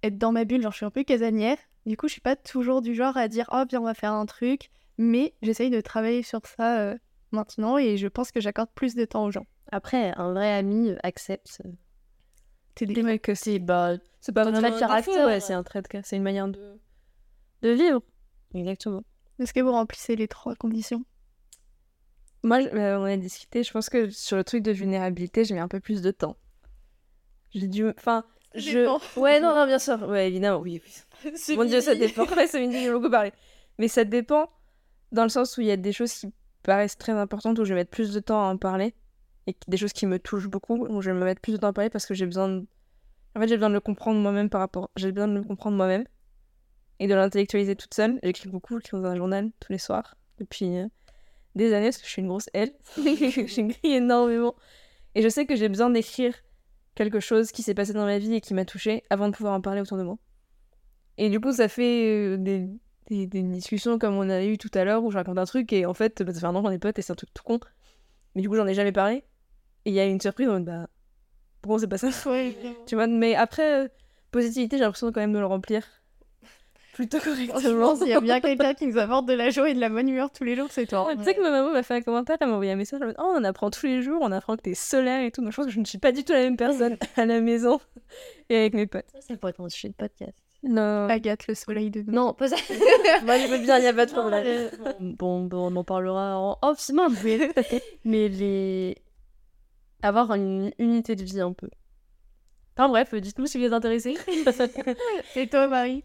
être 0.05 0.17
dans 0.17 0.31
ma 0.31 0.45
bulle, 0.45 0.61
genre 0.61 0.71
je 0.71 0.77
suis 0.77 0.85
un 0.85 0.89
peu 0.91 1.03
casanière. 1.03 1.57
Du 1.85 1.97
coup, 1.97 2.07
je 2.07 2.13
suis 2.13 2.21
pas 2.21 2.35
toujours 2.35 2.81
du 2.81 2.95
genre 2.95 3.15
à 3.17 3.27
dire, 3.27 3.47
oh, 3.53 3.63
bien, 3.67 3.79
on 3.81 3.85
va 3.85 3.93
faire 3.93 4.11
un 4.13 4.25
truc. 4.25 4.69
Mais 4.97 5.33
j'essaye 5.41 5.69
de 5.69 5.81
travailler 5.81 6.23
sur 6.23 6.41
ça 6.45 6.79
euh, 6.79 6.97
maintenant 7.31 7.77
et 7.77 7.97
je 7.97 8.07
pense 8.07 8.31
que 8.31 8.39
j'accorde 8.39 8.69
plus 8.73 8.95
de 8.95 9.05
temps 9.05 9.25
aux 9.25 9.31
gens. 9.31 9.45
Après, 9.71 10.13
un 10.15 10.31
vrai 10.31 10.51
ami 10.53 10.89
euh, 10.91 10.97
accepte. 11.03 11.61
euh, 11.65 11.69
T'es 12.75 12.85
des- 12.85 12.93
Les 12.95 13.03
mecs, 13.03 13.21
que 13.21 13.35
C'est 13.35 13.59
bah, 13.59 13.95
c'est 14.19 14.31
pas 14.33 14.43
vraiment 14.43 14.59
trait 14.59 14.69
de 14.71 14.75
un 14.75 14.79
caractère, 14.79 15.27
ouais, 15.27 15.39
c'est 15.39 15.53
un 15.53 15.63
trait 15.63 15.81
de 15.81 15.87
caractère, 15.87 16.09
c'est 16.09 16.15
une 16.17 16.23
manière 16.23 16.47
de. 16.47 16.79
de 17.61 17.69
vivre. 17.69 18.01
Exactement. 18.53 19.03
Est-ce 19.39 19.53
que 19.53 19.59
vous 19.59 19.71
remplissez 19.71 20.15
les 20.15 20.27
trois 20.27 20.55
conditions? 20.55 21.03
Moi, 22.43 22.61
je- 22.61 22.67
euh, 22.69 22.99
on 22.99 23.03
a 23.05 23.17
discuté, 23.17 23.63
je 23.63 23.71
pense 23.71 23.89
que 23.89 24.09
sur 24.09 24.37
le 24.37 24.43
truc 24.43 24.61
de 24.63 24.71
vulnérabilité, 24.71 25.43
j'ai 25.45 25.53
mis 25.55 25.59
un 25.59 25.67
peu 25.67 25.79
plus 25.79 26.01
de 26.01 26.11
temps. 26.11 26.37
J'ai 27.53 27.67
dû. 27.67 27.87
Enfin, 27.97 28.23
je. 28.55 28.79
dépend. 28.79 28.99
Ouais, 29.17 29.39
non, 29.39 29.55
non, 29.55 29.65
bien 29.65 29.79
sûr. 29.79 30.01
Ouais, 30.07 30.27
évidemment, 30.27 30.59
oui. 30.59 30.81
oui. 31.25 31.31
Mon 31.55 31.65
dieu, 31.65 31.81
ça 31.81 31.95
dépend. 31.95 32.25
Ouais, 32.25 32.47
ça 32.47 32.59
j'ai 32.71 32.91
beaucoup 32.91 33.09
parlé. 33.09 33.31
Mais 33.77 33.87
ça 33.87 34.03
dépend 34.03 34.49
dans 35.11 35.23
le 35.23 35.29
sens 35.29 35.57
où 35.57 35.61
il 35.61 35.67
y 35.67 35.71
a 35.71 35.77
des 35.77 35.91
choses 35.91 36.13
qui 36.13 36.33
paraissent 36.63 36.97
très 36.97 37.13
importantes 37.13 37.59
où 37.59 37.65
je 37.65 37.69
vais 37.69 37.81
mettre 37.81 37.91
plus 37.91 38.13
de 38.13 38.19
temps 38.19 38.41
à 38.47 38.51
en 38.51 38.57
parler 38.57 38.93
et 39.47 39.55
des 39.67 39.77
choses 39.77 39.93
qui 39.93 40.07
me 40.07 40.17
touchent 40.17 40.47
beaucoup 40.47 40.85
où 40.87 41.01
je 41.01 41.11
vais 41.11 41.17
me 41.17 41.23
mettre 41.23 41.41
plus 41.41 41.53
de 41.53 41.57
temps 41.57 41.67
à 41.67 41.73
parler 41.73 41.89
parce 41.89 42.05
que 42.05 42.13
j'ai 42.13 42.25
besoin 42.25 42.49
de... 42.49 42.65
En 43.35 43.41
fait, 43.41 43.47
j'ai 43.47 43.55
besoin 43.55 43.69
de 43.69 43.75
le 43.75 43.81
comprendre 43.81 44.19
moi-même 44.19 44.49
par 44.49 44.61
rapport... 44.61 44.89
J'ai 44.95 45.11
besoin 45.11 45.27
de 45.27 45.35
le 45.35 45.43
comprendre 45.43 45.77
moi-même 45.77 46.05
et 46.99 47.07
de 47.07 47.13
l'intellectualiser 47.13 47.75
toute 47.75 47.93
seule. 47.93 48.19
J'écris 48.23 48.49
beaucoup, 48.49 48.79
j'écris 48.79 48.97
dans 48.97 49.05
un 49.05 49.15
journal 49.15 49.51
tous 49.59 49.71
les 49.71 49.77
soirs 49.77 50.15
depuis 50.39 50.77
euh, 50.77 50.87
des 51.53 51.73
années 51.73 51.87
parce 51.87 51.97
que 51.97 52.05
je 52.05 52.11
suis 52.11 52.21
une 52.21 52.27
grosse 52.27 52.49
L. 52.53 52.71
J'écris 52.97 53.75
énormément. 53.83 54.55
Et 55.13 55.21
je 55.21 55.29
sais 55.29 55.45
que 55.45 55.55
j'ai 55.55 55.69
besoin 55.69 55.89
d'écrire 55.89 56.33
quelque 56.95 57.19
chose 57.19 57.51
qui 57.51 57.61
s'est 57.61 57.73
passé 57.73 57.93
dans 57.93 58.05
ma 58.05 58.17
vie 58.17 58.33
et 58.35 58.41
qui 58.41 58.53
m'a 58.53 58.65
touchée 58.65 59.03
avant 59.09 59.29
de 59.29 59.35
pouvoir 59.35 59.53
en 59.53 59.61
parler 59.61 59.81
autour 59.81 59.97
de 59.97 60.03
moi. 60.03 60.17
Et 61.17 61.29
du 61.29 61.39
coup, 61.39 61.53
ça 61.53 61.67
fait 61.67 62.33
euh, 62.33 62.37
des, 62.37 62.67
des, 63.07 63.27
des 63.27 63.43
discussions 63.43 63.99
comme 63.99 64.15
on 64.15 64.29
a 64.29 64.43
eu 64.43 64.57
tout 64.57 64.71
à 64.73 64.83
l'heure 64.83 65.03
où 65.03 65.11
je 65.11 65.17
raconte 65.17 65.37
un 65.37 65.45
truc 65.45 65.71
et 65.73 65.85
en 65.85 65.93
fait, 65.93 66.23
bah, 66.23 66.33
ça 66.33 66.39
fait 66.39 66.45
un 66.45 66.55
an 66.55 66.61
qu'on 66.63 66.71
est 66.71 66.79
potes 66.79 66.97
et 66.99 67.01
c'est 67.01 67.11
un 67.13 67.15
truc 67.15 67.33
tout 67.33 67.43
con. 67.43 67.59
Mais 68.33 68.41
du 68.41 68.49
coup, 68.49 68.55
j'en 68.55 68.67
ai 68.67 68.73
jamais 68.73 68.91
parlé. 68.91 69.23
Et 69.85 69.91
il 69.91 69.93
y 69.93 69.99
a 69.99 70.05
une 70.05 70.19
surprise 70.19 70.47
mode, 70.47 70.65
bah, 70.65 70.89
pourquoi 71.61 71.77
on 71.77 71.79
sait 71.79 71.87
pas 71.87 71.97
ça? 71.97 72.09
Tu 72.85 72.95
vois, 72.95 73.07
mais 73.07 73.35
après, 73.35 73.85
euh, 73.85 73.87
positivité, 74.31 74.77
j'ai 74.77 74.83
l'impression 74.83 75.11
quand 75.11 75.21
même 75.21 75.33
de 75.33 75.39
le 75.39 75.45
remplir 75.45 75.83
plutôt 76.95 77.19
correctement. 77.19 77.95
S'il 77.95 78.07
y 78.07 78.13
a 78.13 78.21
bien 78.21 78.39
quelqu'un 78.39 78.73
qui 78.73 78.87
nous 78.87 78.97
apporte 78.97 79.25
de 79.25 79.33
la 79.33 79.49
joie 79.49 79.69
et 79.69 79.73
de 79.73 79.79
la 79.81 79.89
bonne 79.89 80.07
humeur 80.07 80.31
tous 80.31 80.45
les 80.45 80.55
jours, 80.55 80.67
c'est 80.71 80.87
toi. 80.87 81.05
Ouais, 81.05 81.17
Tu 81.17 81.23
sais 81.23 81.35
que 81.35 81.41
ma 81.41 81.51
maman 81.51 81.71
m'a 81.71 81.83
fait 81.83 81.95
un 81.95 82.01
commentaire, 82.01 82.37
elle 82.39 82.47
m'a 82.47 82.53
envoyé 82.53 82.71
un 82.71 82.77
message, 82.77 82.99
elle 83.01 83.07
m'a 83.07 83.13
dit, 83.13 83.19
oh, 83.21 83.33
on 83.35 83.43
apprend 83.43 83.69
tous 83.69 83.85
les 83.85 84.01
jours, 84.01 84.19
on 84.21 84.31
apprend 84.31 84.55
que 84.55 84.61
t'es 84.61 84.73
solaire 84.73 85.23
et 85.23 85.29
tout. 85.29 85.41
Donc 85.41 85.51
je 85.51 85.57
pense 85.57 85.65
que 85.65 85.71
je 85.71 85.79
ne 85.79 85.85
suis 85.85 85.97
pas 85.97 86.13
du 86.13 86.23
tout 86.23 86.31
la 86.31 86.39
même 86.39 86.55
personne 86.55 86.97
à 87.17 87.25
la 87.25 87.41
maison 87.41 87.81
et 88.49 88.57
avec 88.57 88.73
mes 88.73 88.87
potes. 88.87 89.05
Ça, 89.13 89.19
ça 89.21 89.35
pourrait 89.35 89.51
être 89.51 89.61
un 89.61 89.69
sujet 89.69 89.89
de 89.89 89.93
podcast. 89.93 90.33
Non. 90.63 91.07
Agathe, 91.09 91.47
le 91.47 91.53
soleil 91.53 91.91
de 91.91 92.01
nous. 92.01 92.13
Non, 92.13 92.33
pas 92.33 92.47
ça. 92.47 92.55
Moi, 93.25 93.37
je 93.39 93.47
veux 93.47 93.59
bien, 93.59 93.77
il 93.77 93.81
n'y 93.81 93.87
a 93.87 93.93
pas 93.93 94.05
de 94.05 94.11
problème. 94.11 94.71
Bon, 95.01 95.43
bon, 95.43 95.71
on 95.71 95.75
en 95.75 95.83
parlera 95.83 96.39
en 96.39 96.57
off, 96.61 96.89
bon, 96.91 97.09
mais, 97.23 97.51
mais 98.05 98.29
les... 98.29 98.95
avoir 100.01 100.33
une 100.33 100.71
unité 100.79 101.15
de 101.15 101.23
vie 101.23 101.41
un 101.41 101.51
peu. 101.51 101.69
Enfin 102.77 102.89
bref, 102.89 103.13
dites-nous 103.13 103.47
si 103.47 103.57
vous 103.57 103.65
êtes 103.65 103.73
intéressés. 103.73 104.17
Et 105.35 105.47
toi, 105.47 105.67
Marie 105.67 106.03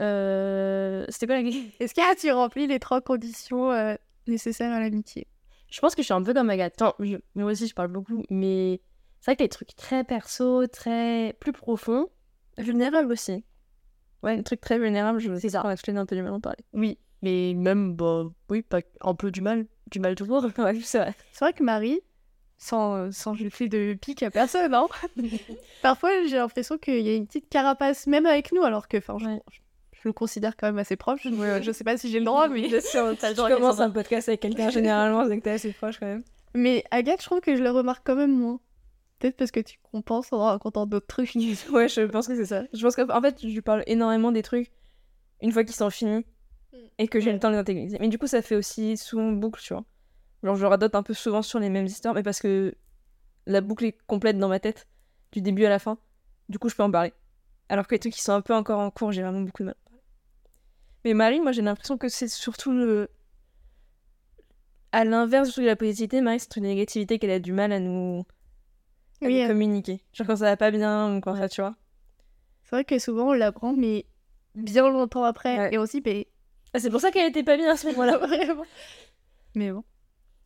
Euh, 0.00 1.04
C'était 1.08 1.26
quoi 1.26 1.40
la 1.42 1.48
Est-ce 1.80 1.94
que 1.94 2.20
tu 2.20 2.30
remplis 2.32 2.66
les 2.66 2.78
trois 2.78 3.00
conditions 3.00 3.70
euh, 3.70 3.94
nécessaires 4.26 4.72
à 4.72 4.80
l'amitié? 4.80 5.26
Je 5.70 5.80
pense 5.80 5.94
que 5.94 6.02
je 6.02 6.06
suis 6.06 6.14
un 6.14 6.22
peu 6.22 6.34
comme 6.34 6.50
Agathe. 6.50 6.80
Enfin, 6.80 6.94
je- 7.00 7.16
moi 7.34 7.50
aussi, 7.52 7.66
je 7.68 7.74
parle 7.74 7.88
beaucoup, 7.88 8.24
mais 8.30 8.80
c'est 9.20 9.30
vrai 9.32 9.36
que 9.36 9.42
les 9.42 9.48
trucs 9.48 9.76
très 9.76 10.02
perso, 10.04 10.66
très 10.66 11.34
plus 11.40 11.52
profonds, 11.52 12.08
Vulnérable 12.58 13.12
aussi. 13.12 13.44
Ouais, 14.22 14.32
un 14.38 14.42
truc 14.42 14.60
très 14.60 14.78
vulnérable, 14.78 15.18
je 15.20 15.34
C'est 15.36 15.48
ça. 15.50 15.62
Je 15.64 15.92
un 15.92 16.04
peu 16.06 16.16
du 16.16 16.22
mal 16.22 16.32
à 16.32 16.34
en 16.34 16.40
parler. 16.40 16.64
oui. 16.72 16.98
Mais 17.22 17.52
même, 17.54 17.94
bah, 17.96 18.24
oui, 18.48 18.62
pas 18.62 18.80
un 19.02 19.14
peu 19.14 19.30
du 19.30 19.42
mal, 19.42 19.66
du 19.90 20.00
mal 20.00 20.14
toujours. 20.14 20.42
Ouais, 20.58 20.80
c'est 20.82 20.98
vrai. 20.98 21.14
C'est 21.32 21.44
vrai 21.44 21.52
que 21.52 21.62
Marie, 21.62 22.00
sans, 22.58 23.12
sans 23.12 23.34
jeter 23.34 23.68
de 23.68 23.92
pique 23.94 24.22
à 24.22 24.30
personne, 24.30 24.72
hein, 24.74 24.86
parfois 25.82 26.10
j'ai 26.26 26.36
l'impression 26.36 26.78
qu'il 26.78 27.00
y 27.00 27.10
a 27.10 27.14
une 27.14 27.26
petite 27.26 27.48
carapace, 27.50 28.06
même 28.06 28.24
avec 28.26 28.52
nous, 28.52 28.62
alors 28.62 28.88
que 28.88 28.96
enfin, 28.96 29.16
je, 29.18 29.26
Ouais. 29.26 29.42
je- 29.50 29.60
je 30.02 30.08
le 30.08 30.12
considère 30.12 30.56
quand 30.56 30.66
même 30.66 30.78
assez 30.78 30.96
proche. 30.96 31.20
Je, 31.24 31.60
je 31.62 31.72
sais 31.72 31.84
pas 31.84 31.96
si 31.96 32.10
j'ai 32.10 32.18
le 32.18 32.24
droit, 32.24 32.48
mais... 32.50 32.80
Sûr, 32.80 33.16
tu 33.18 33.34
commences 33.36 33.80
un 33.80 33.90
podcast 33.90 34.28
avec 34.28 34.40
quelqu'un, 34.40 34.70
généralement, 34.70 35.26
c'est 35.28 35.38
que 35.38 35.42
t'es 35.44 35.50
assez 35.50 35.72
proche 35.72 35.98
quand 35.98 36.06
même. 36.06 36.22
mais 36.54 36.84
Agathe, 36.90 37.20
je 37.20 37.26
trouve 37.26 37.40
que 37.40 37.54
je 37.56 37.62
le 37.62 37.70
remarque 37.70 38.06
quand 38.06 38.16
même 38.16 38.32
moins. 38.36 38.60
Peut-être 39.18 39.36
parce 39.36 39.50
que 39.50 39.60
tu 39.60 39.78
compenses 39.92 40.32
en 40.32 40.38
racontant 40.38 40.86
d'autres 40.86 41.06
trucs. 41.06 41.34
Ouais, 41.70 41.88
je 41.88 42.06
pense 42.06 42.26
que 42.26 42.34
c'est 42.34 42.46
ça. 42.46 42.62
Je 42.72 42.82
pense 42.82 42.96
qu'en 42.96 43.20
fait, 43.20 43.36
je 43.42 43.48
lui 43.48 43.60
parle 43.60 43.82
énormément 43.86 44.32
des 44.32 44.42
trucs 44.42 44.70
une 45.42 45.52
fois 45.52 45.62
qu'ils 45.62 45.74
sont 45.74 45.90
finis 45.90 46.24
et 46.98 47.06
que 47.06 47.20
j'ai 47.20 47.26
Ouais. 47.26 47.32
le 47.34 47.38
temps 47.38 47.48
de 47.48 47.54
les 47.54 47.60
intégrer. 47.60 47.88
Mais 48.00 48.08
du 48.08 48.16
coup, 48.18 48.26
ça 48.26 48.40
fait 48.40 48.56
aussi 48.56 48.96
souvent 48.96 49.30
boucle, 49.32 49.60
tu 49.60 49.74
vois. 49.74 49.84
Genre, 50.42 50.56
je 50.56 50.64
radote 50.64 50.94
un 50.94 51.02
peu 51.02 51.12
souvent 51.12 51.42
sur 51.42 51.58
les 51.58 51.68
mêmes 51.68 51.84
histoires, 51.84 52.14
mais 52.14 52.22
parce 52.22 52.40
que 52.40 52.74
la 53.46 53.60
boucle 53.60 53.84
est 53.84 53.98
complète 54.06 54.38
dans 54.38 54.48
ma 54.48 54.58
tête, 54.58 54.86
du 55.32 55.42
début 55.42 55.66
à 55.66 55.68
la 55.68 55.78
fin. 55.78 55.98
Du 56.48 56.58
coup, 56.58 56.70
je 56.70 56.74
peux 56.76 56.82
en 56.82 56.90
parler. 56.90 57.12
Alors 57.68 57.86
que 57.86 57.94
les 57.94 57.98
trucs 57.98 58.14
qui 58.14 58.22
sont 58.22 58.32
un 58.32 58.40
peu 58.40 58.54
encore 58.54 58.80
en 58.80 58.90
cours, 58.90 59.12
j'ai 59.12 59.20
vraiment 59.22 59.42
beaucoup 59.42 59.62
de 59.62 59.66
mal. 59.66 59.76
Mais 61.04 61.14
Marie, 61.14 61.40
moi, 61.40 61.52
j'ai 61.52 61.62
l'impression 61.62 61.96
que 61.98 62.08
c'est 62.08 62.28
surtout 62.28 62.72
le. 62.72 63.08
À 64.92 65.04
l'inverse 65.04 65.56
de 65.56 65.64
la 65.64 65.76
positivité, 65.76 66.20
Marie, 66.20 66.40
c'est 66.40 66.56
une 66.56 66.64
négativité 66.64 67.18
qu'elle 67.18 67.30
a 67.30 67.38
du 67.38 67.52
mal 67.52 67.72
à 67.72 67.78
nous, 67.78 68.24
à 69.22 69.26
Oui, 69.26 69.38
nous 69.38 69.44
euh, 69.44 69.48
communiquer. 69.48 70.02
Genre 70.12 70.26
quand 70.26 70.36
ça 70.36 70.46
va 70.46 70.56
pas 70.56 70.70
bien 70.72 71.16
ou 71.16 71.20
quand 71.20 71.36
ça, 71.36 71.48
tu 71.48 71.60
vois. 71.60 71.76
c'est 72.64 72.74
vrai 72.76 72.84
que 72.84 72.98
souvent 72.98 73.28
on 73.28 73.32
l'apprend, 73.32 73.72
mais 73.72 74.06
bien 74.56 74.88
longtemps 74.88 75.22
après. 75.22 75.56
Ouais. 75.58 75.74
Et 75.74 75.78
aussi, 75.78 76.02
mais... 76.04 76.26
Ah, 76.74 76.80
c'est 76.80 76.90
pour 76.90 77.00
ça 77.00 77.12
qu'elle 77.12 77.28
était 77.28 77.44
pas 77.44 77.56
bien 77.56 77.70
à 77.70 77.76
ce 77.76 77.86
moment-là. 77.88 78.18
Vraiment. 78.26 78.64
Mais 79.54 79.70
bon. 79.70 79.84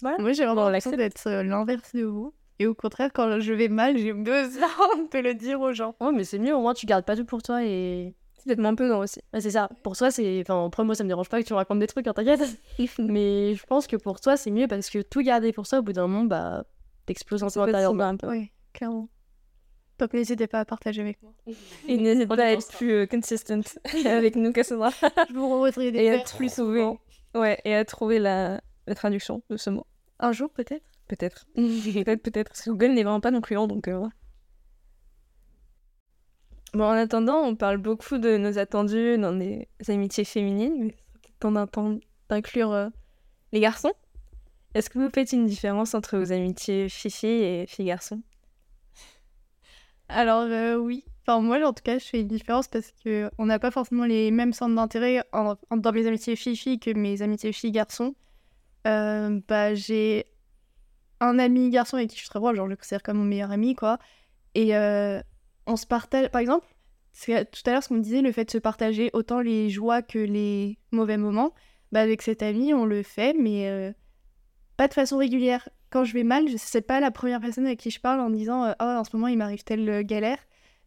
Voilà. 0.03 0.19
Moi, 0.19 0.33
j'ai 0.33 0.45
vraiment 0.45 0.65
l'impression 0.65 0.93
d'être 0.93 1.27
euh, 1.27 1.43
l'inverse 1.43 1.95
de 1.95 2.05
vous. 2.05 2.35
Et 2.59 2.67
au 2.67 2.75
contraire, 2.75 3.11
quand 3.13 3.41
je 3.41 3.53
vais 3.53 3.69
mal, 3.69 3.97
j'ai 3.97 4.13
besoin 4.13 4.69
de 5.13 5.19
le 5.19 5.35
dire 5.35 5.61
aux 5.61 5.73
gens. 5.73 5.95
Ouais, 6.01 6.13
mais 6.13 6.25
c'est 6.25 6.39
mieux, 6.39 6.55
au 6.55 6.61
moins 6.61 6.75
tu 6.75 6.87
gardes 6.87 7.05
pas 7.05 7.17
tout 7.17 7.25
pour 7.25 7.43
toi 7.43 7.65
et. 7.65 8.15
Peut-être 8.45 8.59
moins 8.59 8.75
pesant 8.75 9.01
aussi. 9.01 9.21
Ouais, 9.33 9.41
c'est 9.41 9.51
ça. 9.53 9.71
Pour 9.83 9.97
toi, 9.97 10.11
c'est. 10.11 10.41
Enfin, 10.43 10.67
après, 10.67 10.85
moi, 10.85 10.95
ça 10.95 11.05
me 11.05 11.09
dérange 11.09 11.29
pas 11.29 11.41
que 11.43 11.47
tu 11.47 11.53
me 11.53 11.57
racontes 11.57 11.79
des 11.79 11.87
trucs, 11.87 12.07
hein, 12.07 12.13
t'inquiète. 12.13 12.41
mais 12.99 13.55
je 13.55 13.65
pense 13.65 13.87
que 13.87 13.97
pour 13.97 14.21
toi, 14.21 14.37
c'est 14.37 14.51
mieux 14.51 14.67
parce 14.67 14.91
que 14.91 15.01
tout 15.01 15.23
garder 15.23 15.53
pour 15.53 15.67
ça, 15.67 15.79
au 15.79 15.83
bout 15.83 15.93
d'un 15.93 16.07
moment, 16.07 16.25
bah. 16.25 16.65
T'exploses 17.07 17.43
un 17.43 17.49
peu 17.51 17.61
intérieurement. 17.61 18.05
un 18.05 18.17
peu. 18.17 18.29
Oui, 18.31 18.51
clairement. 18.73 19.09
Donc 19.99 20.13
n'hésitez 20.13 20.47
pas 20.47 20.61
à 20.61 20.65
partager 20.65 21.03
avec 21.03 21.23
moi. 21.23 21.33
Et 21.89 21.97
n'hésite 21.97 22.25
On 22.31 22.37
pas 22.37 22.45
à 22.45 22.51
être 22.53 22.73
plus 22.73 22.93
euh, 22.93 23.07
consistent 23.07 23.79
avec 24.07 24.37
nous, 24.37 24.53
Cassandra. 24.53 24.91
Je 25.29 25.35
vous 25.35 25.61
remettrai 25.61 25.93
des 25.93 25.99
Et 25.99 26.11
à 26.11 26.19
plus 26.19 26.53
sauver. 26.53 26.91
Ouais, 27.35 27.61
et 27.65 27.75
à 27.75 27.85
trouver 27.85 28.19
la, 28.19 28.61
la 28.87 28.95
traduction 28.95 29.43
de 29.51 29.57
ce 29.57 29.71
mot. 29.71 29.87
Un 30.19 30.33
jour, 30.33 30.51
peut-être 30.51 30.85
Peut-être. 31.09 31.47
peut-être, 31.55 32.23
peut-être. 32.23 32.49
Parce 32.49 32.63
que 32.63 32.71
Google 32.71 32.93
n'est 32.95 33.03
vraiment 33.03 33.21
pas 33.21 33.31
non 33.31 33.41
plus 33.41 33.55
donc 33.57 33.89
euh. 33.89 34.07
Bon, 36.75 36.85
en 36.85 36.91
attendant, 36.93 37.39
on 37.45 37.55
parle 37.55 37.79
beaucoup 37.79 38.19
de 38.19 38.37
nos 38.37 38.59
attendus 38.59 39.17
dans 39.19 39.33
des 39.33 39.69
amitiés 39.89 40.25
féminines, 40.25 40.87
mais 40.87 40.97
c'est 41.23 41.39
temps 41.71 41.99
d'inclure 42.29 42.73
euh, 42.73 42.89
les 43.53 43.61
garçons. 43.61 43.93
Est-ce 44.75 44.91
que 44.91 44.99
vous 44.99 45.11
faites 45.11 45.33
une 45.33 45.47
différence 45.47 45.95
entre 45.95 46.19
vos 46.19 46.33
amitiés 46.33 46.89
filles 46.89 47.43
et 47.43 47.67
filles-garçons 47.69 48.23
Alors 50.09 50.43
euh, 50.43 50.77
oui. 50.77 51.05
Enfin 51.27 51.41
moi 51.41 51.59
en 51.67 51.73
tout 51.73 51.83
cas 51.83 51.99
je 51.99 52.05
fais 52.05 52.21
une 52.21 52.29
différence 52.29 52.69
parce 52.69 52.93
que 53.05 53.31
on 53.39 53.47
n'a 53.47 53.59
pas 53.59 53.71
forcément 53.71 54.05
les 54.05 54.31
mêmes 54.31 54.53
centres 54.53 54.75
d'intérêt 54.75 55.23
en- 55.33 55.55
en- 55.71 55.77
dans 55.77 55.93
mes 55.93 56.07
amitiés 56.07 56.37
filles-filles 56.37 56.79
que 56.79 56.91
mes 56.93 57.23
amitiés 57.23 57.53
filles-garçons. 57.53 58.15
Euh, 58.87 59.41
bah 59.49 59.75
j'ai 59.75 60.27
un 61.21 61.39
ami 61.39 61.71
garçon 61.71 61.97
avec 61.97 62.11
qui 62.11 62.17
je 62.17 62.23
suis 62.23 62.29
très 62.31 62.41
proche, 62.41 62.57
genre 62.57 62.67
je 62.67 62.71
le 62.71 62.77
considère 62.77 63.03
comme 63.03 63.19
mon 63.19 63.25
meilleur 63.25 63.51
ami 63.53 63.75
quoi. 63.75 63.99
Et 64.55 64.77
euh, 64.77 65.21
on 65.67 65.77
se 65.77 65.87
partage, 65.87 66.29
par 66.29 66.41
exemple, 66.41 66.67
tout 67.15 67.63
à 67.67 67.73
l'heure 67.73 67.83
ce 67.83 67.89
qu'on 67.89 67.97
disait, 67.99 68.23
le 68.23 68.33
fait 68.33 68.45
de 68.45 68.51
se 68.51 68.59
partager 68.59 69.11
autant 69.13 69.41
les 69.41 69.71
joies 69.71 70.03
que 70.03 70.19
les 70.19 70.79
mauvais 70.91 71.17
moments, 71.17 71.53
bah 71.93 72.01
avec 72.01 72.23
cet 72.23 72.43
ami 72.43 72.75
on 72.75 72.85
le 72.87 73.03
fait 73.05 73.35
mais 73.39 73.69
euh, 73.69 73.93
pas 74.77 74.89
de 74.89 74.95
façon 74.95 75.19
régulière. 75.19 75.69
Quand 75.91 76.05
je 76.05 76.13
vais 76.13 76.25
mal, 76.25 76.49
je 76.49 76.57
c'est 76.57 76.83
pas 76.83 76.99
la 76.99 77.13
première 77.13 77.41
personne 77.41 77.67
avec 77.67 77.79
qui 77.79 77.91
je 77.91 78.01
parle 78.01 78.21
en 78.21 78.31
disant 78.31 78.65
euh, 78.65 78.73
oh 78.81 78.85
en 78.85 79.05
ce 79.05 79.15
moment 79.15 79.29
il 79.29 79.39
m'arrive 79.39 79.63
telle 79.63 79.89
euh, 79.89 80.03
galère, 80.03 80.39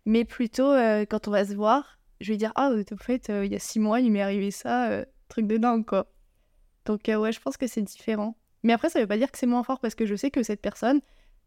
mais 0.06 0.26
plutôt 0.26 0.70
euh, 0.70 1.06
quand 1.10 1.30
on 1.30 1.32
va 1.32 1.46
se 1.46 1.54
voir, 1.54 2.00
je 2.20 2.34
vais 2.34 2.38
dire 2.38 2.52
ah 2.56 2.72
euh, 2.72 2.84
en 2.92 2.98
fait 2.98 3.30
il 3.30 3.52
y 3.52 3.56
a 3.56 3.60
six 3.60 3.80
mois 3.80 4.02
il 4.02 4.12
m'est 4.12 4.22
arrivé 4.22 4.52
ça, 4.52 5.06
truc 5.30 5.48
de 5.48 5.58
dingue 5.58 5.86
quoi. 5.86 6.12
Donc 6.86 7.04
ouais 7.08 7.32
je 7.32 7.40
pense 7.40 7.56
que 7.58 7.68
c'est 7.68 7.82
différent. 7.82 8.38
Mais 8.64 8.74
après 8.74 8.90
ça 8.90 9.00
veut 9.00 9.08
pas 9.08 9.18
dire 9.18 9.32
que 9.32 9.38
c'est 9.38 9.46
moins 9.46 9.64
fort 9.64 9.80
parce 9.80 9.96
que 9.96 10.06
je 10.06 10.16
sais 10.16 10.30
que 10.30 10.44
cette 10.44 10.62
personne 10.62 11.00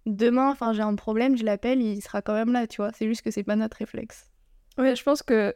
demain 0.07 0.51
enfin 0.51 0.73
j'ai 0.73 0.83
un 0.83 0.95
problème 0.95 1.37
je 1.37 1.45
l'appelle 1.45 1.83
il 1.83 2.01
sera 2.01 2.23
quand 2.23 2.35
même 2.35 2.53
là 2.53 2.67
tu 2.67 2.83
vois. 2.83 2.91
C'est 2.93 3.07
juste 3.07 3.23
que 3.23 3.31
c'est 3.31 3.43
pas 3.43 3.57
notre 3.57 3.77
réflexe. 3.77 4.31
Ouais, 4.79 4.97
je 4.97 5.03
pense 5.03 5.23
que 5.23 5.55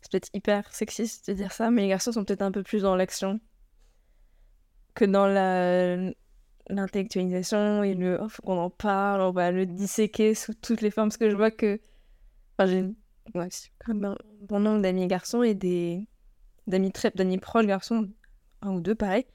c'est 0.00 0.10
peut-être 0.12 0.30
hyper 0.34 0.72
sexiste 0.72 1.28
de 1.30 1.34
dire 1.34 1.52
ça, 1.52 1.70
mais 1.70 1.82
les 1.82 1.88
garçons 1.88 2.12
sont 2.12 2.24
peut-être 2.24 2.42
un 2.42 2.52
peu 2.52 2.62
plus 2.62 2.82
dans 2.82 2.94
l'action 2.94 3.40
que 4.94 5.04
dans 5.04 5.26
la 5.26 6.12
l'intellectualisation 6.70 7.82
et 7.82 7.94
le 7.94 8.18
oh, 8.22 8.28
faut 8.28 8.42
qu'on 8.42 8.58
en 8.58 8.70
parle, 8.70 9.20
on 9.20 9.32
va 9.32 9.50
le 9.50 9.66
disséquer 9.66 10.34
sous 10.34 10.54
toutes 10.54 10.80
les 10.80 10.90
formes. 10.90 11.08
Parce 11.08 11.18
que 11.18 11.30
je 11.30 11.36
vois 11.36 11.50
que. 11.50 11.80
Enfin, 12.58 12.70
j'ai 12.70 12.94
quand 13.78 13.94
même 13.94 14.04
un 14.04 14.16
bon 14.42 14.60
nombre 14.60 14.82
d'amis 14.82 15.06
garçons 15.06 15.42
et 15.42 15.54
des 15.54 16.06
d'amis 16.66 16.92
très 16.92 17.10
d'amis 17.10 17.38
proches 17.38 17.66
garçons, 17.66 18.08
un 18.62 18.72
ou 18.72 18.80
deux 18.80 18.94
pareil, 18.94 19.26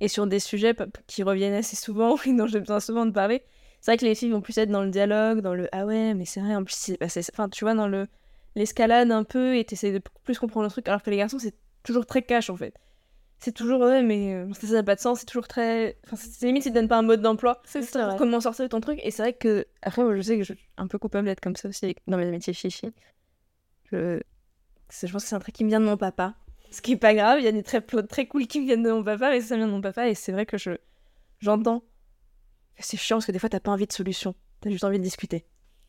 et 0.00 0.08
sur 0.08 0.26
des 0.26 0.38
sujets 0.38 0.74
qui 1.06 1.22
reviennent 1.22 1.54
assez 1.54 1.76
souvent 1.76 2.16
et 2.26 2.32
dont 2.32 2.46
j'ai 2.46 2.60
besoin 2.60 2.80
souvent 2.80 3.06
de 3.06 3.12
parler. 3.12 3.42
C'est 3.84 3.90
vrai 3.90 3.98
que 3.98 4.06
les 4.06 4.14
filles 4.14 4.30
vont 4.30 4.40
plus 4.40 4.56
être 4.56 4.70
dans 4.70 4.82
le 4.82 4.88
dialogue, 4.88 5.40
dans 5.40 5.52
le 5.52 5.68
ah 5.70 5.84
ouais, 5.84 6.14
mais 6.14 6.24
c'est 6.24 6.40
vrai, 6.40 6.56
en 6.56 6.64
plus, 6.64 6.74
c'est 6.74 6.96
passé. 6.96 7.20
Enfin, 7.34 7.50
tu 7.50 7.66
vois, 7.66 7.74
dans 7.74 7.86
le 7.86 8.08
l'escalade 8.54 9.10
un 9.10 9.24
peu 9.24 9.58
et 9.58 9.64
t'essayes 9.66 9.92
de 9.92 10.00
plus 10.22 10.38
comprendre 10.38 10.64
le 10.64 10.70
truc, 10.70 10.88
alors 10.88 11.02
que 11.02 11.10
les 11.10 11.18
garçons, 11.18 11.38
c'est 11.38 11.54
toujours 11.82 12.06
très 12.06 12.22
cash 12.22 12.48
en 12.48 12.56
fait. 12.56 12.74
C'est 13.40 13.52
toujours 13.52 13.82
ouais, 13.82 14.02
mais 14.02 14.32
euh, 14.36 14.50
ça 14.54 14.72
n'a 14.72 14.82
pas 14.82 14.94
de 14.94 15.00
sens, 15.00 15.20
c'est 15.20 15.26
toujours 15.26 15.46
très. 15.46 15.98
Enfin, 16.06 16.16
c'est 16.16 16.46
limite, 16.46 16.64
ils 16.64 16.70
te 16.70 16.74
donnent 16.74 16.88
pas 16.88 16.96
un 16.96 17.02
mode 17.02 17.20
d'emploi 17.20 17.60
C'est 17.66 17.82
vrai. 17.92 18.16
comment 18.16 18.40
sortir 18.40 18.64
de 18.64 18.70
ton 18.70 18.80
truc. 18.80 18.98
Et 19.02 19.10
c'est 19.10 19.20
vrai 19.20 19.34
que, 19.34 19.66
après, 19.82 20.02
moi, 20.02 20.16
je 20.16 20.22
sais 20.22 20.38
que 20.38 20.44
je 20.44 20.54
suis 20.54 20.68
un 20.78 20.86
peu 20.86 20.98
coupable 20.98 21.26
d'être 21.26 21.42
comme 21.42 21.54
ça 21.54 21.68
aussi 21.68 21.94
dans 22.06 22.16
mes 22.16 22.26
amitiés 22.26 22.54
fifi. 22.54 22.90
Je... 23.92 24.18
je 24.90 25.12
pense 25.12 25.24
que 25.24 25.28
c'est 25.28 25.36
un 25.36 25.40
trait 25.40 25.52
qui 25.52 25.62
me 25.62 25.68
vient 25.68 25.80
de 25.80 25.84
mon 25.84 25.98
papa. 25.98 26.36
Ce 26.70 26.80
qui 26.80 26.92
est 26.92 26.96
pas 26.96 27.12
grave, 27.12 27.38
il 27.38 27.44
y 27.44 27.48
a 27.48 27.52
des 27.52 27.62
traits 27.62 28.08
très 28.08 28.24
cool 28.24 28.46
qui 28.46 28.60
me 28.60 28.64
viennent 28.64 28.82
de 28.82 28.92
mon 28.92 29.04
papa, 29.04 29.28
mais 29.28 29.42
ça 29.42 29.58
vient 29.58 29.66
de 29.66 29.72
mon 29.72 29.82
papa. 29.82 30.08
Et 30.08 30.14
c'est 30.14 30.32
vrai 30.32 30.46
que 30.46 30.56
je 30.56 30.70
j'entends 31.40 31.82
c'est 32.78 32.96
chiant 32.96 33.16
parce 33.16 33.26
que 33.26 33.32
des 33.32 33.38
fois, 33.38 33.48
t'as 33.48 33.60
pas 33.60 33.70
envie 33.70 33.86
de 33.86 33.92
solution. 33.92 34.34
T'as 34.60 34.70
juste 34.70 34.84
envie 34.84 34.98
de 34.98 35.04
discuter. 35.04 35.44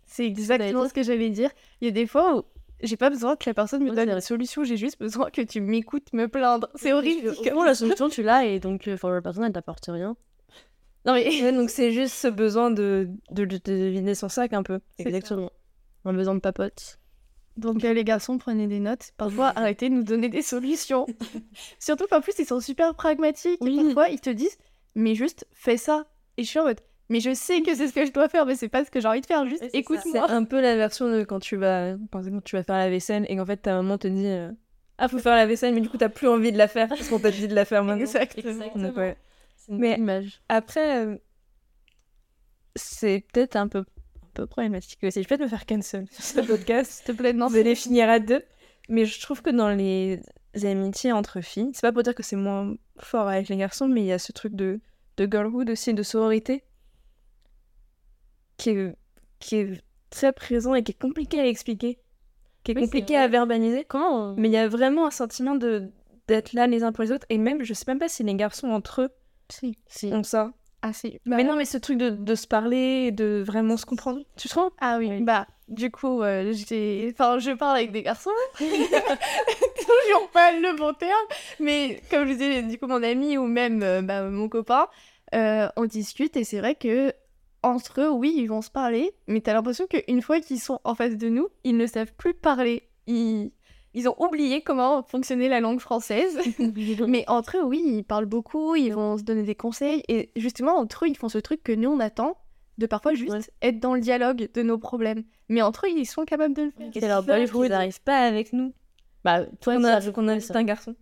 C'est 0.06 0.26
exactement 0.26 0.88
ce 0.88 0.94
que 0.94 1.04
j'allais 1.04 1.30
dire. 1.30 1.50
Il 1.82 1.86
y 1.86 1.88
a 1.88 1.92
des 1.92 2.06
fois 2.06 2.38
où 2.38 2.44
j'ai 2.82 2.98
pas 2.98 3.10
besoin 3.10 3.36
que 3.36 3.50
la 3.50 3.54
personne 3.54 3.84
me 3.84 3.92
donne 3.92 4.10
une 4.10 4.22
solution, 4.22 4.64
j'ai 4.64 4.78
juste 4.78 5.00
besoin 5.00 5.30
que 5.32 5.42
tu 5.42 5.62
m'écoutes 5.62 6.14
me 6.14 6.28
plaindre. 6.28 6.70
C'est 6.76 6.94
horrible. 6.94 7.34
Fond, 7.34 7.64
la 7.64 7.76
solution, 7.76 8.10
tu 8.10 8.22
l'as 8.22 8.46
et 8.46 8.60
donc, 8.60 8.88
euh, 8.88 8.98
la 9.04 9.22
personne, 9.22 9.44
elle 9.46 9.54
t'apporte 9.54 9.86
rien. 9.88 10.16
Non 11.06 11.14
mais 11.14 11.28
Ouais, 11.42 11.52
donc 11.52 11.70
c'est 11.70 11.92
juste 11.92 12.16
ce 12.16 12.28
besoin 12.28 12.72
de, 12.72 13.08
de, 13.30 13.46
de, 13.46 13.60
de 13.64 13.74
vider 13.90 14.16
son 14.16 14.28
sac 14.28 14.54
un 14.54 14.64
peu. 14.64 14.80
Exactement. 14.98 15.52
Un 16.04 16.14
besoin 16.14 16.36
de 16.36 16.40
papote. 16.40 17.00
Donc 17.58 17.84
euh, 17.86 17.94
les 17.94 18.04
garçons, 18.04 18.38
prenez 18.38 18.68
des 18.68 18.80
notes. 18.80 19.12
Parfois, 19.18 19.48
arrêtez 19.56 19.90
de 19.90 19.96
nous 19.96 20.04
donner 20.04 20.30
des 20.30 20.42
solutions. 20.42 21.06
Surtout 21.80 22.06
qu'en 22.08 22.22
plus, 22.22 22.34
ils 22.40 22.46
sont 22.46 22.60
super 22.60 22.96
pragmatiques. 22.96 23.60
Oui. 23.62 23.82
parfois, 23.86 24.10
ils 24.10 24.20
te 24.20 24.30
disent, 24.30 24.58
mais 24.96 25.16
juste, 25.16 25.48
fais 25.54 25.78
ça. 25.78 26.06
Et 26.38 26.44
je 26.44 26.50
suis 26.50 26.60
en 26.60 26.64
mode, 26.66 26.80
mais 27.10 27.20
je 27.20 27.34
sais 27.34 27.62
que 27.62 27.74
c'est 27.76 27.88
ce 27.88 27.94
que 27.94 28.06
je 28.06 28.12
dois 28.12 28.28
faire, 28.30 28.46
mais 28.46 28.56
c'est 28.56 28.68
pas 28.70 28.84
ce 28.86 28.92
que 28.92 29.00
j'ai 29.00 29.08
envie 29.08 29.22
de 29.22 29.26
faire. 29.26 29.46
Juste, 29.48 29.62
Ouais, 29.64 29.70
c'est 29.72 29.78
écoute-moi. 29.78 30.30
un 30.30 30.44
peu 30.44 30.60
la 30.62 30.76
version 30.76 31.10
de 31.10 31.24
quand 31.24 31.40
tu 31.40 31.56
vas, 31.56 31.96
quand 32.12 32.24
quand 32.24 32.44
tu 32.44 32.56
vas 32.56 32.64
faire 32.64 32.78
la 32.78 32.90
vaisselle 32.90 33.26
et 33.30 33.36
qu'en 33.38 33.46
fait 33.46 33.58
ta 33.58 33.74
maman 33.76 33.98
te 33.98 34.08
dit 34.08 34.26
euh, 34.28 34.52
Ah, 34.98 35.08
faut 35.08 35.20
faire 35.20 35.36
la 35.36 35.46
vaisselle, 35.46 35.74
mais 35.74 35.82
du 35.82 35.90
coup 35.90 35.98
t'as 35.98 36.10
plus 36.10 36.28
envie 36.28 36.52
de 36.52 36.58
la 36.58 36.68
faire 36.68 36.88
parce 36.90 37.08
qu'on 37.08 37.20
t'a 37.20 37.32
dit 37.32 37.48
de 37.48 37.56
la 37.56 37.66
faire 37.66 37.84
maintenant. 37.84 38.02
Exactement. 38.02 38.68
Donc, 38.76 38.98
ouais. 38.98 39.18
C'est 39.58 39.72
une 39.72 39.80
Mais- 39.80 39.96
image. 39.98 40.42
Après, 40.50 41.06
euh, 41.06 41.18
c'est 42.76 43.24
peut-être 43.34 43.56
un 43.56 43.68
peu, 43.68 43.80
un 43.80 44.28
peu 44.34 44.46
problématique 44.48 45.00
aussi. 45.04 45.24
Je 45.24 45.28
vais 45.28 45.38
peut-être 45.38 45.42
me 45.42 45.48
faire 45.48 45.66
cancel 45.66 46.08
sur 46.12 46.24
ce 46.24 46.40
podcast. 46.48 46.92
S'il 46.92 47.06
te 47.06 47.12
plaît, 47.14 47.34
non. 47.34 47.48
Vous 47.48 47.56
allez 47.56 47.76
finir 47.76 48.10
à 48.10 48.20
deux. 48.20 48.44
Mais 48.90 49.06
je 49.06 49.20
trouve 49.22 49.42
que 49.42 49.50
dans 49.50 49.70
les 49.70 50.20
amitiés 50.64 51.12
entre 51.12 51.42
filles, 51.42 51.72
c'est 51.74 51.82
pas 51.82 51.92
pour 51.92 52.04
dire 52.04 52.14
que 52.14 52.22
c'est 52.24 52.36
moins 52.36 52.76
fort 53.00 53.28
avec 53.28 53.48
les 53.50 53.58
garçons, 53.58 53.88
mais 53.88 54.02
il 54.02 54.08
y 54.08 54.12
a 54.12 54.20
ce 54.20 54.32
truc 54.32 54.54
de, 54.56 54.80
de 55.18 55.26
girlhood 55.32 55.70
aussi, 55.70 55.94
de 55.94 56.04
sororité, 56.04 56.64
qui 58.58 58.70
est, 58.72 58.96
qui 59.40 59.56
est 59.58 59.82
très 60.10 60.32
présent 60.34 60.76
et 60.76 60.84
qui 60.84 60.92
est 60.92 61.00
compliqué 61.02 61.40
à 61.40 61.48
expliquer, 61.48 62.00
qui 62.64 62.72
est 62.72 62.76
Oui, 62.76 62.84
compliqué 62.84 63.18
à 63.18 63.28
verbaliser. 63.28 63.84
Comment 63.86 64.32
on- 64.32 64.36
Mais 64.36 64.48
il 64.50 64.54
y 64.54 64.58
a 64.58 64.68
vraiment 64.68 65.06
un 65.08 65.12
sentiment 65.12 65.56
de 65.56 65.92
d'être 66.28 66.54
là 66.54 66.66
les 66.66 66.82
uns 66.84 66.92
pour 66.92 67.04
les 67.04 67.12
autres. 67.12 67.28
Et 67.30 67.38
même, 67.38 67.62
je 67.64 67.72
sais 67.76 67.84
même 67.88 68.00
pas 68.00 68.08
si 68.08 68.24
les 68.24 68.34
garçons 68.34 68.70
entre 68.70 69.04
eux 69.04 69.10
Si. 69.52 69.78
Si. 69.86 70.12
ont 70.12 70.24
ça. 70.24 70.54
Ah, 70.82 70.92
si. 70.92 71.20
mais 71.26 71.44
non, 71.44 71.56
mais 71.56 71.66
ce 71.66 71.78
truc 71.78 72.00
de, 72.00 72.10
de 72.10 72.34
se 72.36 72.48
parler 72.48 73.06
et 73.08 73.12
de 73.12 73.44
vraiment 73.46 73.78
se 73.78 73.86
comprendre. 73.86 74.22
Tu 74.36 74.50
trouves 74.50 74.72
Ah 74.80 74.98
oui, 74.98 75.08
Oui. 75.10 75.22
bah, 75.24 75.46
du 75.68 75.90
coup, 75.90 76.22
euh, 76.22 76.54
j'ai... 76.54 77.12
Enfin, 77.12 77.40
je 77.40 77.52
parle 77.52 77.78
avec 77.78 77.92
des 77.92 78.04
garçons. 78.04 78.30
Toujours 78.60 80.30
pas 80.32 80.52
le 80.52 80.78
bon 80.78 80.94
terme. 80.94 81.12
Mais 81.60 82.02
comme 82.12 82.28
je 82.28 82.34
disais, 82.34 82.62
du 82.64 82.78
coup, 82.78 82.88
mon 82.88 83.02
ami 83.02 83.38
ou 83.38 83.48
même 83.48 83.82
euh, 83.82 84.02
bah, 84.02 84.24
mon 84.30 84.48
copain, 84.48 84.88
euh, 85.34 85.68
on 85.76 85.86
discute 85.86 86.38
et 86.38 86.44
c'est 86.44 86.60
vrai 86.60 86.76
que 86.76 87.14
entre 87.64 88.02
eux, 88.02 88.10
oui, 88.10 88.36
ils 88.38 88.46
vont 88.46 88.62
se 88.62 88.70
parler. 88.70 89.12
Mais 89.28 89.42
t'as 89.42 89.54
l'impression 89.54 89.88
qu'une 89.88 90.22
fois 90.22 90.40
qu'ils 90.40 90.60
sont 90.60 90.80
en 90.84 90.94
face 90.94 91.18
de 91.18 91.30
nous, 91.30 91.48
ils 91.64 91.78
ne 91.78 91.88
savent 91.88 92.14
plus 92.14 92.34
parler. 92.34 92.88
Ils... 93.08 93.52
Ils 93.98 94.10
ont 94.10 94.16
oublié 94.22 94.60
comment 94.60 95.04
fonctionnait 95.04 95.48
la 95.48 95.62
langue 95.62 95.80
française. 95.80 96.38
Mais 97.08 97.24
entre 97.30 97.60
eux, 97.60 97.64
oui, 97.64 97.82
ils 97.86 98.04
parlent 98.04 98.26
beaucoup, 98.26 98.76
ils 98.76 98.94
vont 98.94 99.18
se 99.18 99.24
donner 99.24 99.44
des 99.44 99.56
conseils. 99.56 100.04
Et 100.10 100.32
justement, 100.36 100.76
entre 100.76 101.06
eux, 101.06 101.08
ils 101.08 101.16
font 101.16 101.30
ce 101.30 101.38
truc 101.38 101.64
que 101.64 101.72
nous, 101.72 101.90
on 101.90 102.02
attend 102.02 102.36
de 102.78 102.86
parfois 102.86 103.14
juste 103.14 103.32
Ouais. 103.32 103.40
être 103.62 103.80
dans 103.80 103.94
le 103.96 104.02
dialogue 104.02 104.50
de 104.54 104.62
nos 104.62 104.78
problèmes. 104.78 105.24
Mais 105.50 105.62
entre 105.62 105.86
eux, 105.86 105.90
ils 105.90 106.06
sont 106.06 106.26
capables 106.26 106.54
de 106.54 106.64
le 106.64 106.72
faire. 106.72 106.90
C'est 106.94 107.08
leur 107.08 107.24
belle 107.24 107.48
Ils 107.54 107.70
n'arrivent 107.70 108.02
pas 108.02 108.20
avec 108.26 108.54
nous. 108.54 108.74
Bah, 109.24 109.46
toi, 109.62 109.76
On 109.78 109.84
a, 109.84 110.00
je 110.00 110.12
qu'on 110.12 110.28
un 110.28 110.64
garçon. 110.64 110.96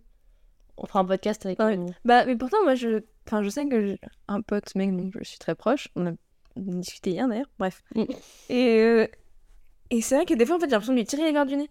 On 0.76 0.86
fera 0.86 1.00
un 1.00 1.04
podcast 1.04 1.44
avec 1.46 1.58
Ouais. 1.58 1.76
nous. 1.76 1.90
Bah, 2.04 2.24
mais 2.26 2.36
pourtant, 2.36 2.56
moi, 2.64 2.74
je, 2.74 3.02
enfin, 3.26 3.42
je 3.42 3.48
sais 3.48 3.66
que 3.66 3.86
j'ai 3.86 4.00
un 4.28 4.40
pote, 4.40 4.74
mec, 4.74 4.96
dont 4.96 5.10
je 5.14 5.24
suis 5.24 5.38
très 5.38 5.54
proche. 5.54 5.88
On 5.94 6.06
a 6.06 6.12
discuté 6.56 7.10
hier, 7.10 7.28
d'ailleurs. 7.28 7.50
Bref. 7.58 7.82
Mm. 7.94 8.04
Et, 8.48 8.78
euh, 8.80 9.06
et 9.90 10.00
c'est 10.00 10.16
vrai 10.16 10.24
que 10.26 10.34
des 10.34 10.46
fois, 10.46 10.56
en 10.56 10.58
fait, 10.58 10.66
j'ai 10.66 10.72
l'impression 10.72 10.92
de 10.94 10.98
lui 10.98 11.04
tirer 11.06 11.24
les 11.24 11.32
verres 11.32 11.46
du 11.46 11.56
nez. 11.56 11.70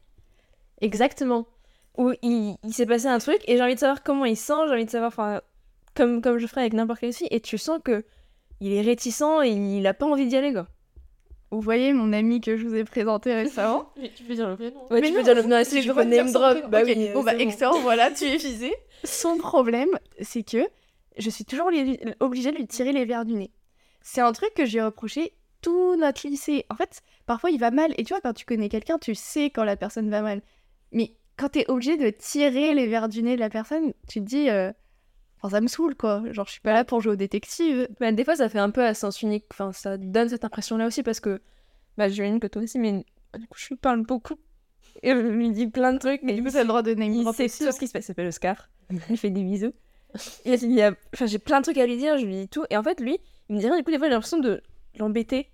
Exactement. 0.82 1.48
Où 1.98 2.12
il, 2.22 2.56
il 2.64 2.74
s'est 2.74 2.86
passé 2.86 3.08
un 3.08 3.20
truc 3.20 3.42
et 3.48 3.58
j'ai 3.58 3.64
envie 3.64 3.76
de 3.76 3.80
savoir 3.80 4.04
comment 4.04 4.26
il 4.26 4.36
sent, 4.38 4.54
j'ai 4.68 4.74
envie 4.74 4.86
de 4.86 4.90
savoir, 4.90 5.10
enfin, 5.10 5.42
comme, 5.96 6.22
comme 6.22 6.38
je 6.38 6.48
ferais 6.48 6.62
avec 6.62 6.74
n'importe 6.74 7.00
quelle 7.02 7.14
fille. 7.14 7.28
Et 7.32 7.40
tu 7.40 7.58
sens 7.58 7.80
que 7.84 8.04
il 8.60 8.74
est 8.74 8.82
réticent 8.82 9.22
et 9.44 9.50
il 9.50 9.86
a 9.88 9.94
pas 9.94 10.06
envie 10.06 10.28
d'y 10.28 10.36
aller, 10.36 10.54
quoi. 10.54 10.68
Vous 11.52 11.62
voyez 11.62 11.94
mon 11.94 12.14
ami 12.14 12.42
que 12.42 12.58
je 12.58 12.66
vous 12.66 12.74
ai 12.76 12.84
présenté 12.84 13.34
récemment 13.34 13.92
Tu 14.16 14.24
peux 14.24 14.34
dire 14.34 14.50
le 14.50 14.56
prénom 14.56 14.80
Ouais, 14.90 15.02
Mais 15.02 15.08
tu 15.08 15.14
peux 15.14 15.20
non, 15.20 15.24
dire 15.24 15.36
le 15.36 15.44
nom, 15.44 15.58
j'ai 15.60 15.66
si 15.66 15.82
tu 15.82 15.94
peux 15.94 16.04
name 16.04 16.32
drop. 16.32 16.54
prénom. 16.54 16.70
Bah 16.70 16.82
oui. 16.84 17.10
Bon, 17.14 17.22
bah, 17.24 17.34
bon. 17.34 17.40
Hector, 17.40 17.80
voilà, 17.82 18.10
tu 18.18 18.26
es 18.26 18.38
visé. 18.38 18.74
Son 19.04 19.38
problème, 19.38 19.90
c'est 20.22 20.42
que 20.44 20.66
je 21.18 21.30
suis 21.30 21.46
toujours 21.46 21.70
li- 21.70 22.00
obligée 22.20 22.52
de 22.52 22.58
lui 22.58 22.66
tirer 22.66 22.92
les 22.92 23.06
verres 23.06 23.26
du 23.26 23.34
nez. 23.34 23.52
C'est 24.02 24.22
un 24.22 24.32
truc 24.32 24.54
que 24.56 24.66
j'ai 24.66 24.82
reproché 24.82 25.34
tout 25.62 25.96
notre 25.96 26.28
lycée. 26.28 26.66
En 26.72 26.76
fait, 26.76 27.02
parfois 27.28 27.52
il 27.52 27.60
va 27.60 27.70
mal. 27.70 27.94
Et 27.98 28.04
tu 28.04 28.14
vois, 28.14 28.22
quand 28.22 28.34
tu 28.34 28.46
connais 28.46 28.68
quelqu'un, 28.70 28.98
tu 28.98 29.14
sais 29.14 29.52
quand 29.52 29.64
la 29.64 29.76
personne 29.78 30.10
va 30.10 30.22
mal. 30.24 30.42
Mais 30.92 31.14
quand 31.38 31.50
t'es 31.50 31.66
obligé 31.70 31.98
de 31.98 32.10
tirer 32.10 32.74
les 32.74 32.88
verres 32.88 33.10
du 33.10 33.22
nez 33.22 33.36
de 33.36 33.40
la 33.42 33.50
personne, 33.50 33.94
tu 34.08 34.22
te 34.22 34.26
dis. 34.26 34.50
euh, 34.50 34.72
Enfin, 35.44 35.58
ça 35.58 35.62
me 35.62 35.68
saoule, 35.68 35.96
quoi. 35.96 36.24
Genre, 36.32 36.46
je 36.46 36.54
suis 36.54 36.62
pas 36.62 36.72
là 36.72 36.86
pour 36.86 37.02
jouer 37.02 37.14
au 37.14 37.16
détective. 37.18 37.90
Bah, 38.00 38.14
des 38.14 38.24
fois, 38.24 38.38
ça 38.38 38.48
fait 38.48 38.60
un 38.60 38.70
peu 38.70 38.84
à 38.84 38.94
sens 38.94 39.22
unique. 39.22 39.44
Enfin, 39.52 39.74
ça 39.74 39.98
donne 39.98 40.30
cette 40.30 40.46
impression-là 40.46 40.88
aussi 40.88 41.04
parce 41.04 41.20
que, 41.20 41.42
bah, 41.98 42.08
j'imagine 42.08 42.40
que 42.40 42.48
toi 42.48 42.62
aussi, 42.62 42.80
mais 42.80 43.06
du 43.38 43.48
coup, 43.48 43.58
je 43.58 43.68
lui 43.68 43.76
parle 43.76 44.04
beaucoup. 44.06 44.36
Et 45.02 45.10
je 45.12 45.18
lui 45.18 45.52
dis 45.52 45.68
plein 45.68 45.92
de 45.92 45.98
trucs. 45.98 46.24
Mais 46.24 46.34
du 46.34 46.44
coup, 46.44 46.50
t'as 46.50 46.62
le 46.62 46.68
droit 46.68 46.82
de 46.82 46.94
name 46.94 47.28
aussi, 47.28 47.50
tout 47.50 47.72
ce 47.72 47.80
qui 47.80 47.88
se 47.88 47.92
passe. 47.92 48.06
Il 48.06 48.08
s'appelle 48.08 48.28
Oscar. 48.28 48.70
Il 49.10 49.18
fait 49.18 49.32
des 49.32 49.44
bisous. 49.44 49.74
Et 50.46 50.54
il 50.54 50.72
y 50.72 50.82
a... 50.82 50.94
enfin, 51.14 51.26
j'ai 51.26 51.40
plein 51.40 51.60
de 51.60 51.64
trucs 51.64 51.78
à 51.78 51.86
lui 51.86 51.98
dire, 51.98 52.18
je 52.18 52.26
lui 52.26 52.36
dis 52.36 52.48
tout. 52.48 52.64
Et 52.70 52.78
en 52.78 52.84
fait, 52.84 53.02
lui, 53.02 53.20
il 53.50 53.56
me 53.56 53.60
dit 53.60 53.66
rien. 53.66 53.76
Du 53.76 53.84
coup, 53.84 53.92
des 53.92 53.98
fois, 53.98 54.08
j'ai 54.08 54.14
l'impression 54.14 54.40
de 54.40 54.62
l'embêter 54.98 55.50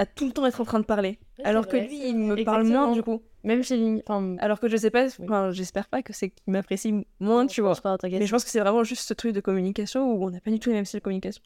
à 0.00 0.06
tout 0.06 0.24
le 0.24 0.32
temps 0.32 0.46
être 0.46 0.62
en 0.62 0.64
train 0.64 0.80
de 0.80 0.86
parler. 0.86 1.18
Alors 1.44 1.66
que 1.68 1.76
vrai. 1.76 1.86
lui, 1.86 2.08
il 2.08 2.16
me 2.16 2.42
parle 2.42 2.64
moins, 2.66 2.90
du 2.92 3.02
coup. 3.02 3.20
Même 3.44 3.62
chez 3.62 3.76
Ling. 3.76 4.02
Enfin, 4.06 4.36
Alors 4.38 4.58
que 4.58 4.66
je 4.66 4.78
sais 4.78 4.90
pas, 4.90 5.08
enfin, 5.22 5.50
j'espère 5.50 5.88
pas 5.88 6.02
que 6.02 6.14
c'est 6.14 6.30
qu'il 6.30 6.50
m'apprécie 6.52 7.06
moins, 7.20 7.46
tu 7.46 7.60
vois. 7.60 7.74
pas. 7.76 7.98
Mais 8.02 8.24
je 8.26 8.30
pense 8.30 8.42
que 8.44 8.48
c'est 8.48 8.60
vraiment 8.60 8.82
juste 8.82 9.06
ce 9.06 9.12
truc 9.12 9.34
de 9.34 9.40
communication 9.40 10.10
où 10.10 10.24
on 10.24 10.30
n'a 10.30 10.40
pas 10.40 10.50
du 10.50 10.58
tout 10.58 10.70
les 10.70 10.76
mêmes 10.76 10.86
styles 10.86 11.00
de 11.00 11.04
communication. 11.04 11.42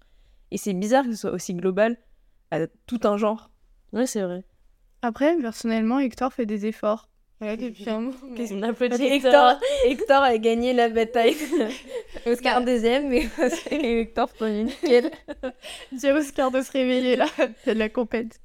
Et 0.52 0.56
c'est 0.56 0.72
bizarre 0.72 1.04
que 1.04 1.10
ce 1.10 1.16
soit 1.16 1.32
aussi 1.32 1.52
global 1.54 1.96
à 2.52 2.68
tout 2.86 3.00
un 3.02 3.16
genre. 3.16 3.50
Ouais, 3.92 4.06
c'est 4.06 4.22
vrai. 4.22 4.44
Après, 5.02 5.36
personnellement, 5.36 5.98
Hector 5.98 6.32
fait 6.32 6.46
des 6.46 6.66
efforts. 6.66 7.08
Ouais, 7.44 7.56
depuis 7.56 7.88
un 7.90 8.00
moment. 8.00 8.16
On 8.52 8.62
applaudit 8.62 9.04
Hector, 9.04 9.58
Hector 9.84 10.22
a 10.22 10.38
gagné 10.38 10.72
la 10.72 10.88
bataille. 10.88 11.36
Oscar 12.26 12.64
deuxième, 12.64 13.08
mais 13.08 13.26
Hector 13.70 14.28
premier. 14.32 14.64
Nickel. 14.64 15.10
J'ai 16.00 16.12
Oscar 16.12 16.50
de 16.50 16.60
se 16.62 16.72
réveiller 16.72 17.16
là, 17.16 17.26
c'est 17.64 17.74
de 17.74 17.78
la 17.78 17.88
compète. 17.88 18.40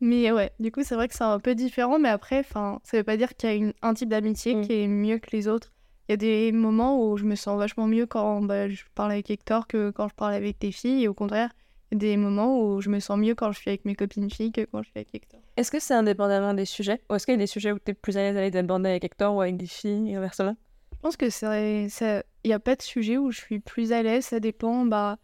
Mais 0.00 0.30
ouais, 0.32 0.50
du 0.58 0.70
coup, 0.72 0.82
c'est 0.82 0.94
vrai 0.96 1.08
que 1.08 1.14
c'est 1.14 1.24
un 1.24 1.38
peu 1.38 1.54
différent, 1.54 1.98
mais 1.98 2.08
après, 2.08 2.42
ça 2.52 2.78
veut 2.92 3.04
pas 3.04 3.16
dire 3.16 3.34
qu'il 3.36 3.48
y 3.48 3.52
a 3.52 3.56
une- 3.56 3.72
un 3.82 3.94
type 3.94 4.08
d'amitié 4.08 4.54
Mm. 4.54 4.66
qui 4.66 4.72
est 4.82 4.86
mieux 4.88 5.18
que 5.18 5.30
les 5.32 5.48
autres. 5.48 5.72
Il 6.08 6.12
y 6.12 6.14
a 6.14 6.16
des 6.16 6.52
moments 6.52 7.00
où 7.02 7.16
je 7.16 7.24
me 7.24 7.34
sens 7.34 7.58
vachement 7.58 7.86
mieux 7.86 8.04
quand 8.06 8.42
bah, 8.42 8.68
je 8.68 8.82
parle 8.94 9.12
avec 9.12 9.30
Hector 9.30 9.66
que 9.66 9.90
quand 9.90 10.08
je 10.08 10.14
parle 10.14 10.34
avec 10.34 10.58
des 10.60 10.72
filles, 10.72 11.04
et 11.04 11.08
au 11.08 11.14
contraire, 11.14 11.50
il 11.90 11.94
y 12.02 12.06
a 12.06 12.10
des 12.10 12.16
moments 12.18 12.60
où 12.60 12.80
je 12.82 12.90
me 12.90 12.98
sens 13.00 13.18
mieux 13.18 13.34
quand 13.34 13.52
je 13.52 13.60
suis 13.60 13.70
avec 13.70 13.84
mes 13.86 13.94
copines 13.94 14.30
filles 14.30 14.52
que 14.52 14.62
quand 14.70 14.82
je 14.82 14.88
suis 14.90 14.96
avec 14.98 15.14
Hector. 15.14 15.40
Est-ce 15.56 15.70
que 15.70 15.78
c'est 15.78 15.94
indépendamment 15.94 16.52
des 16.54 16.64
sujets? 16.64 17.00
Ou 17.10 17.14
est-ce 17.14 17.26
qu'il 17.26 17.34
y 17.34 17.36
a 17.36 17.38
des 17.38 17.46
sujets 17.46 17.72
où 17.72 17.78
tu 17.78 17.92
es 17.92 17.94
plus 17.94 18.16
à 18.16 18.20
l'aise 18.22 18.36
à 18.36 18.40
les 18.42 18.56
aborder 18.56 18.90
avec 18.90 19.04
Hector 19.04 19.34
ou 19.34 19.40
avec 19.40 19.56
des 19.56 19.66
filles 19.66 20.10
et 20.10 20.16
inversement? 20.16 20.56
Je 20.92 20.98
pense 20.98 21.16
que 21.16 21.30
c'est 21.30 21.88
ça 21.88 22.22
il 22.44 22.50
y 22.50 22.52
a 22.52 22.58
pas 22.58 22.76
de 22.76 22.82
sujet 22.82 23.18
où 23.18 23.30
je 23.30 23.38
suis 23.40 23.60
plus 23.60 23.92
à 23.92 24.02
l'aise, 24.02 24.24
ça 24.26 24.40
dépend 24.40 24.84
bah 24.84 25.18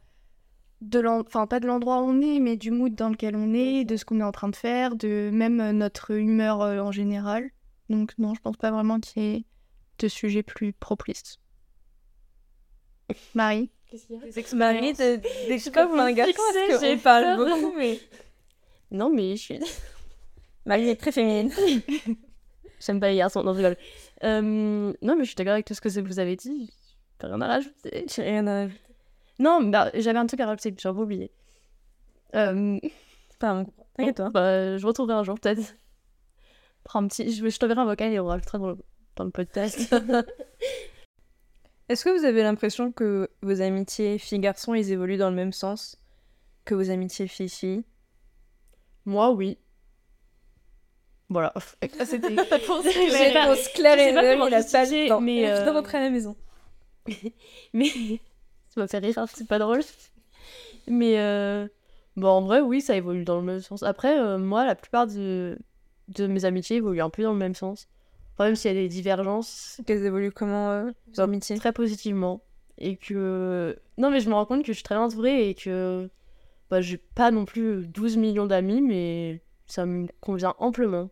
de 0.83 0.99
l'en- 1.01 1.21
enfin 1.21 1.47
pas 1.47 1.59
de 1.61 1.67
l'endroit 1.67 2.01
où 2.01 2.05
on 2.07 2.21
est 2.23 2.39
mais 2.39 2.57
du 2.57 2.71
mood 2.71 2.95
dans 2.95 3.09
lequel 3.11 3.35
on 3.37 3.53
est, 3.55 3.85
de 3.85 3.97
ce 3.97 4.05
qu'on 4.05 4.21
est 4.21 4.25
en 4.25 4.33
train 4.33 4.49
de 4.49 4.57
faire, 4.57 4.95
de 4.97 5.31
même 5.33 5.61
euh, 5.61 5.73
notre 5.73 6.13
humeur 6.13 6.63
euh, 6.63 6.79
en 6.81 6.93
général. 6.93 7.51
Donc 7.89 8.13
non, 8.19 8.35
je 8.35 8.41
pense 8.41 8.57
pas 8.57 8.71
vraiment 8.71 9.01
qu'il 9.01 9.23
y 9.23 9.35
ait 9.37 9.45
de 9.99 10.09
sujets 10.09 10.43
plus 10.43 10.73
propices. 10.73 11.39
Marie, 13.35 13.71
Qu'est-ce 13.91 14.07
qu'il 14.07 14.17
y 14.17 14.53
a? 14.53 14.57
Marie, 14.57 14.95
t'es 14.95 15.19
des 15.19 15.59
sais 15.59 15.71
pas 15.71 15.87
comme 15.87 15.99
un 15.99 16.13
garçon, 16.13 16.33
fixer, 16.33 16.67
parce 16.69 16.81
j'ai 16.81 16.95
qu'on 16.97 17.03
parle 17.03 17.37
beaucoup, 17.37 17.75
mais... 17.77 17.99
Non, 18.93 19.11
mais 19.11 19.37
je 19.37 19.43
suis. 19.43 19.61
Marie 20.71 20.89
est 20.89 21.01
très 21.01 21.11
féminine. 21.11 21.51
J'aime 22.81 23.01
pas 23.01 23.09
les 23.09 23.17
garçons, 23.17 23.43
non, 23.43 23.55
je 23.55 23.57
rigole. 23.57 23.77
Euh, 24.23 24.93
non, 25.03 25.17
mais 25.17 25.25
je 25.25 25.31
suis 25.31 25.35
d'accord 25.35 25.55
avec 25.55 25.67
tout 25.67 25.75
ce 25.75 25.81
que 25.81 25.89
vous 26.01 26.21
avez 26.21 26.37
dit. 26.37 26.73
J'ai 27.21 27.27
rien 27.27 27.41
à 27.41 27.49
rajouter. 27.49 28.05
J'ai 28.15 28.23
rien 28.23 28.47
à 28.47 28.55
rajouter. 28.55 28.81
Non, 29.41 29.63
bah, 29.63 29.91
j'avais 29.95 30.21
un 30.21 30.27
truc 30.27 30.39
à 30.39 30.47
rajouter, 30.47 30.73
j'ai 30.79 30.89
un 30.89 30.95
peu 30.95 31.01
oublié. 31.01 31.33
Euh, 32.37 32.79
Pardon, 33.41 33.69
t'inquiète-toi. 33.97 34.31
bah, 34.31 34.77
je 34.77 34.87
retrouverai 34.87 35.15
un 35.15 35.25
jour, 35.25 35.41
peut-être. 35.41 35.75
Prends 36.85 37.03
un 37.03 37.09
petit... 37.09 37.33
Je, 37.33 37.49
je 37.49 37.59
t'enverrai 37.59 37.81
un 37.81 37.87
vocal 37.87 38.13
et 38.13 38.21
on 38.21 38.27
rajoutera 38.27 38.59
dans 38.59 38.69
le, 38.69 38.79
dans 39.17 39.25
le 39.25 39.31
podcast. 39.31 39.93
Est-ce 41.89 42.05
que 42.05 42.17
vous 42.17 42.25
avez 42.25 42.45
l'impression 42.45 42.93
que 42.93 43.29
vos 43.43 43.61
amitiés 43.61 44.19
filles-garçons, 44.19 44.75
ils 44.75 44.93
évoluent 44.93 45.17
dans 45.17 45.31
le 45.31 45.37
même 45.37 45.53
sens 45.53 45.97
que 46.65 46.77
vos 46.77 46.91
amitiés 46.91 47.27
filles-filles? 47.27 47.83
Moi, 49.05 49.33
oui. 49.33 49.59
Voilà. 51.31 51.55
Ah, 51.55 52.05
c'était 52.05 52.29
J'ai 52.29 52.35
pas- 52.49 52.57
Réponse 52.57 52.85
claire 53.75 53.97
je 53.97 54.03
et 54.03 54.15
comment 54.15 54.47
il 54.49 54.55
a 54.55 54.63
pas 54.63 54.85
le 54.85 55.09
temps. 55.09 55.21
mais, 55.21 55.43
de 55.43 55.49
euh, 55.49 55.73
rentrer 55.73 55.99
à 55.99 56.03
la 56.03 56.11
maison. 56.11 56.37
Mais 57.73 57.87
ça 58.69 58.81
m'a 58.81 58.89
fait 58.89 58.99
rire, 58.99 59.17
hein, 59.17 59.27
c'est 59.33 59.47
pas 59.49 59.59
drôle. 59.59 59.81
Mais 60.87 61.19
euh... 61.19 61.67
bon, 62.17 62.29
en 62.29 62.43
vrai, 62.43 62.61
oui, 62.61 62.81
ça 62.81 62.97
évolue 62.97 63.25
dans 63.25 63.37
le 63.37 63.43
même 63.45 63.61
sens. 63.61 63.83
Après, 63.83 64.19
euh, 64.19 64.39
moi, 64.39 64.67
la 64.67 64.75
plupart 64.75 65.07
de... 65.07 65.57
de 66.09 66.27
mes 66.27 66.45
amitiés 66.45 66.77
évoluent 66.77 67.01
un 67.01 67.11
peu 67.11 67.23
dans 67.23 67.33
le 67.33 67.39
même 67.39 67.55
sens. 67.55 67.89
Enfin, 68.35 68.47
même 68.47 68.57
s'il 68.57 68.73
y 68.73 68.77
a 68.77 68.81
des 68.81 68.89
divergences, 68.89 69.81
Qu'elles 69.87 70.05
évoluent 70.05 70.33
comment, 70.33 70.71
euh, 70.71 70.91
vos 71.15 71.21
amitiés 71.21 71.57
très 71.59 71.73
positivement. 71.73 72.43
Et 72.79 72.97
que. 72.97 73.77
Non, 73.99 74.11
mais 74.11 74.21
je 74.21 74.29
me 74.29 74.35
rends 74.35 74.47
compte 74.47 74.63
que 74.63 74.69
je 74.69 74.73
suis 74.73 74.83
très 74.83 74.97
entourée 74.97 75.49
et 75.49 75.55
que. 75.55 76.09
Bah, 76.71 76.81
j'ai 76.81 76.97
pas 76.99 77.31
non 77.31 77.45
plus 77.45 77.87
12 77.87 78.17
millions 78.17 78.47
d'amis, 78.47 78.81
mais 78.81 79.43
ça 79.67 79.87
me 79.87 80.07
convient 80.21 80.55
amplement. 80.59 81.11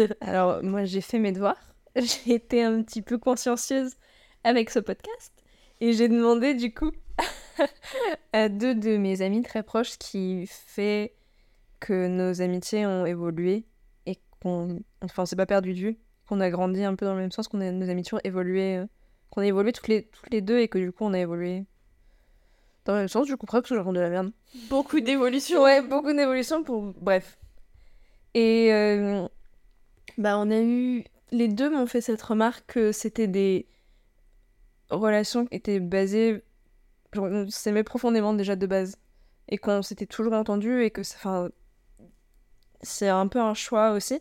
Alors, 0.20 0.62
moi, 0.62 0.84
j'ai 0.84 1.00
fait 1.00 1.18
mes 1.18 1.32
devoirs. 1.32 1.60
J'ai 1.96 2.34
été 2.34 2.62
un 2.62 2.82
petit 2.82 3.02
peu 3.02 3.18
consciencieuse 3.18 3.96
avec 4.44 4.70
ce 4.70 4.78
podcast. 4.78 5.32
Et 5.80 5.92
j'ai 5.92 6.08
demandé, 6.08 6.54
du 6.54 6.72
coup, 6.72 6.90
à 8.32 8.48
deux 8.48 8.74
de 8.74 8.96
mes 8.96 9.20
amis 9.20 9.42
très 9.42 9.62
proches 9.62 9.98
qui 9.98 10.46
fait 10.48 11.14
que 11.80 12.06
nos 12.06 12.40
amitiés 12.40 12.86
ont 12.86 13.04
évolué 13.04 13.66
et 14.06 14.16
qu'on... 14.40 14.80
Enfin, 15.02 15.24
on 15.24 15.26
s'est 15.26 15.36
pas 15.36 15.44
perdu 15.46 15.74
de 15.74 15.78
vue. 15.78 15.98
Qu'on 16.26 16.40
a 16.40 16.48
grandi 16.48 16.82
un 16.82 16.94
peu 16.94 17.04
dans 17.04 17.14
le 17.14 17.20
même 17.20 17.32
sens, 17.32 17.48
qu'on 17.48 17.60
a 17.60 17.70
nos 17.70 17.90
amitiés 17.90 18.14
ont 18.14 18.20
évolué... 18.24 18.78
euh, 18.78 18.86
Qu'on 19.30 19.40
a 19.42 19.46
évolué 19.46 19.72
toutes 19.72 19.88
les, 19.88 20.04
toutes 20.06 20.30
les 20.30 20.40
deux 20.40 20.58
et 20.60 20.68
que, 20.68 20.78
du 20.78 20.92
coup, 20.92 21.04
on 21.04 21.12
a 21.12 21.18
évolué... 21.18 21.64
Dans 22.84 22.94
le 22.94 23.00
même 23.00 23.08
sens, 23.08 23.28
je 23.28 23.34
comprends 23.34 23.58
parce 23.58 23.68
que 23.68 23.74
je 23.74 23.80
raconte 23.80 23.96
de 23.96 24.00
la 24.00 24.08
merde. 24.10 24.32
beaucoup 24.70 25.00
d'évolution. 25.00 25.62
Ouais, 25.62 25.82
beaucoup 25.82 26.12
d'évolution 26.12 26.64
pour. 26.64 26.94
Bref. 27.00 27.38
Et, 28.34 28.72
euh, 28.72 29.28
Bah, 30.18 30.38
on 30.38 30.50
a 30.50 30.60
eu. 30.60 31.04
Les 31.30 31.48
deux 31.48 31.70
m'ont 31.70 31.86
fait 31.86 32.00
cette 32.00 32.20
remarque 32.22 32.64
que 32.66 32.92
c'était 32.92 33.26
des 33.28 33.66
relations 34.90 35.46
qui 35.46 35.56
étaient 35.56 35.80
basées. 35.80 36.42
Genre, 37.12 37.26
on 37.30 37.48
s'aimait 37.50 37.84
profondément 37.84 38.34
déjà 38.34 38.56
de 38.56 38.66
base. 38.66 38.96
Et 39.48 39.58
qu'on 39.58 39.82
s'était 39.82 40.06
toujours 40.06 40.32
entendu 40.34 40.82
et 40.82 40.90
que. 40.90 41.02
ça- 41.02 41.16
Enfin. 41.18 41.50
C'est 42.84 43.08
un 43.08 43.28
peu 43.28 43.40
un 43.40 43.54
choix 43.54 43.92
aussi. 43.92 44.20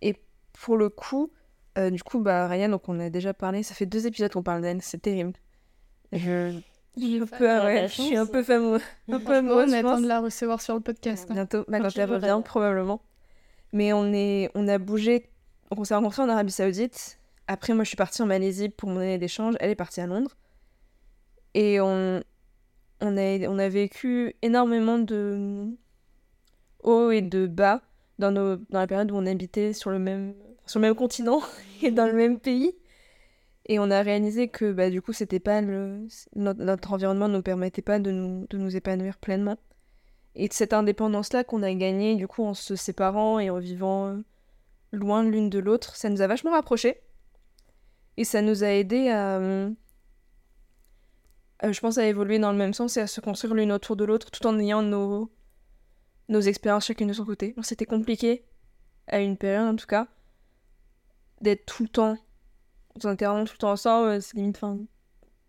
Et 0.00 0.14
pour 0.52 0.76
le 0.76 0.88
coup, 0.90 1.32
euh, 1.76 1.90
du 1.90 2.02
coup, 2.04 2.20
bah, 2.20 2.46
Ryan, 2.46 2.68
donc 2.68 2.88
on 2.88 3.00
a 3.00 3.10
déjà 3.10 3.34
parlé. 3.34 3.62
Ça 3.64 3.74
fait 3.74 3.86
deux 3.86 4.06
épisodes 4.06 4.32
qu'on 4.32 4.42
parle 4.44 4.62
d'elle. 4.62 4.80
C'est 4.82 4.98
terrible. 5.02 5.32
Je. 6.12 6.56
Je 6.96 7.02
suis 7.02 7.20
un 7.20 7.26
peu, 7.26 7.44
ouais, 7.64 7.86
je 7.88 8.02
suis 8.02 8.16
un 8.16 8.26
peu 8.26 8.42
fameux. 8.42 8.80
Un 9.08 9.20
peu 9.20 9.36
amoureuse, 9.36 9.70
on 9.70 9.72
attend 9.76 10.00
de 10.00 10.08
la 10.08 10.20
recevoir 10.20 10.60
sur 10.60 10.74
le 10.74 10.80
podcast. 10.80 11.26
hein. 11.30 11.34
Bientôt, 11.34 11.64
bah, 11.68 11.78
quand 11.78 11.84
reviens, 11.84 12.18
Ryan. 12.18 12.42
probablement. 12.42 13.00
Mais 13.72 13.92
on, 13.92 14.12
est, 14.12 14.50
on 14.54 14.68
a 14.68 14.78
bougé. 14.78 15.30
On 15.70 15.84
s'est 15.84 15.94
rencontrés 15.94 16.22
en 16.22 16.28
Arabie 16.28 16.52
Saoudite. 16.52 17.18
Après, 17.46 17.74
moi, 17.74 17.84
je 17.84 17.88
suis 17.88 17.96
partie 17.96 18.22
en 18.22 18.26
Malaisie 18.26 18.68
pour 18.68 18.88
mon 18.88 19.00
année 19.00 19.18
d'échange. 19.18 19.54
Elle 19.60 19.70
est 19.70 19.76
partie 19.76 20.00
à 20.00 20.06
Londres. 20.06 20.36
Et 21.54 21.80
on, 21.80 22.22
on, 23.00 23.16
a, 23.16 23.48
on 23.48 23.58
a 23.58 23.68
vécu 23.68 24.34
énormément 24.42 24.98
de 24.98 25.66
hauts 26.82 27.10
et 27.10 27.22
de 27.22 27.46
bas 27.46 27.82
dans, 28.18 28.30
nos, 28.30 28.56
dans 28.56 28.78
la 28.78 28.86
période 28.86 29.10
où 29.10 29.16
on 29.16 29.26
habitait 29.26 29.72
sur 29.72 29.90
le 29.90 29.98
même, 29.98 30.34
sur 30.66 30.78
le 30.80 30.86
même 30.86 30.94
continent 30.94 31.40
et 31.82 31.90
dans 31.90 32.06
le 32.06 32.12
même 32.12 32.38
pays. 32.38 32.74
Et 33.66 33.78
on 33.78 33.90
a 33.90 34.02
réalisé 34.02 34.48
que 34.48 34.72
bah, 34.72 34.90
du 34.90 35.02
coup, 35.02 35.12
c'était 35.12 35.40
pas 35.40 35.60
le, 35.60 36.06
notre, 36.34 36.60
notre 36.60 36.92
environnement 36.92 37.28
ne 37.28 37.36
nous 37.36 37.42
permettait 37.42 37.82
pas 37.82 37.98
de 37.98 38.10
nous, 38.10 38.46
de 38.48 38.58
nous 38.58 38.76
épanouir 38.76 39.18
pleinement. 39.18 39.56
Et 40.34 40.48
de 40.48 40.52
cette 40.52 40.72
indépendance-là 40.72 41.44
qu'on 41.44 41.62
a 41.62 41.72
gagnée, 41.74 42.14
du 42.14 42.28
coup, 42.28 42.44
en 42.44 42.54
se 42.54 42.76
séparant 42.76 43.38
et 43.38 43.50
en 43.50 43.58
vivant 43.58 44.08
euh, 44.08 44.16
loin 44.92 45.24
l'une 45.24 45.50
de 45.50 45.58
l'autre, 45.58 45.96
ça 45.96 46.08
nous 46.08 46.22
a 46.22 46.26
vachement 46.26 46.52
rapprochés. 46.52 47.00
Et 48.16 48.24
ça 48.24 48.42
nous 48.42 48.62
a 48.62 48.68
aidé 48.68 49.08
à, 49.08 49.38
euh, 49.38 49.70
euh, 51.64 51.72
je 51.72 51.80
pense, 51.80 51.98
à 51.98 52.06
évoluer 52.06 52.38
dans 52.38 52.52
le 52.52 52.58
même 52.58 52.74
sens 52.74 52.96
et 52.96 53.00
à 53.00 53.06
se 53.06 53.20
construire 53.20 53.54
l'une 53.54 53.72
autour 53.72 53.96
de 53.96 54.04
l'autre, 54.04 54.30
tout 54.30 54.46
en 54.46 54.58
ayant 54.58 54.82
nos, 54.82 55.30
nos 56.28 56.40
expériences 56.40 56.86
chacune 56.86 57.08
de 57.08 57.12
son 57.12 57.24
côté. 57.24 57.54
C'était 57.62 57.86
compliqué, 57.86 58.44
à 59.06 59.20
une 59.20 59.36
période 59.36 59.66
en 59.66 59.76
tout 59.76 59.86
cas, 59.86 60.06
d'être 61.40 61.66
tout 61.66 61.82
le 61.82 61.88
temps. 61.88 62.16
On 63.04 63.12
était 63.12 63.24
vraiment 63.24 63.44
tout 63.44 63.54
le 63.54 63.58
temps 63.58 63.72
ensemble, 63.72 64.22
c'est 64.22 64.36
limite, 64.36 64.56
enfin, 64.56 64.78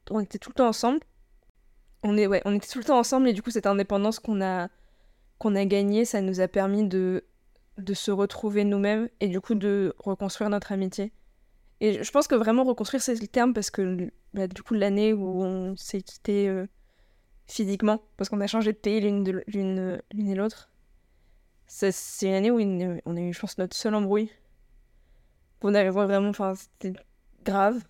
on 0.10 0.20
était 0.20 0.38
tout 0.38 0.50
le 0.50 0.56
temps 0.56 0.68
ensemble. 0.68 1.00
On, 2.04 2.18
est, 2.18 2.28
ouais, 2.28 2.42
on 2.46 2.56
était 2.56 2.68
tout 2.68 2.80
le 2.80 2.84
temps 2.86 2.98
ensemble 3.00 3.28
et 3.30 3.34
du 3.34 3.42
coup, 3.42 3.52
cette 3.52 3.68
indépendance 3.68 4.20
qu'on 4.20 4.42
a, 4.42 4.70
qu'on 5.40 5.56
a 5.56 5.66
gagnée, 5.66 6.06
ça 6.06 6.22
nous 6.22 6.42
a 6.42 6.48
permis 6.48 6.88
de, 6.88 7.26
de 7.78 7.94
se 7.94 8.12
retrouver 8.12 8.64
nous-mêmes 8.66 9.10
et 9.20 9.28
du 9.28 9.42
coup 9.42 9.56
de 9.56 9.96
reconstruire 10.00 10.50
notre 10.50 10.72
amitié. 10.72 11.14
Et 11.82 12.04
je- 12.04 12.12
pense 12.12 12.28
que 12.28 12.36
vraiment 12.36 12.64
reconstruire, 12.64 13.02
c'est 13.04 13.20
le 13.22 13.28
terme 13.28 13.54
parce 13.54 13.72
que 13.72 14.12
bah, 14.34 14.48
du 14.48 14.64
coup, 14.64 14.74
l'année 14.76 15.14
où 15.14 15.44
on 15.44 15.76
s'est 15.78 16.02
quitté 16.02 16.48
euh, 16.50 16.68
physiquement, 17.48 18.02
parce 18.18 18.30
qu'on 18.30 18.42
a 18.42 18.48
changé 18.48 18.74
de 18.74 18.78
pays 18.78 19.02
l'une 19.02 20.02
et 20.18 20.36
l'autre, 20.36 20.72
c'est 21.68 21.92
une 22.28 22.34
année 22.34 22.52
où 22.52 22.60
on 23.06 23.18
a 23.18 23.22
eu, 23.22 23.34
je 23.34 23.40
pense, 23.40 23.58
notre 23.58 23.76
seul 23.76 23.96
embrouille. 23.96 24.32
On 25.62 25.74
avait 25.74 25.90
vraiment, 25.90 26.30
enfin, 26.30 26.54
c'était 26.56 26.94
grave. 27.44 27.84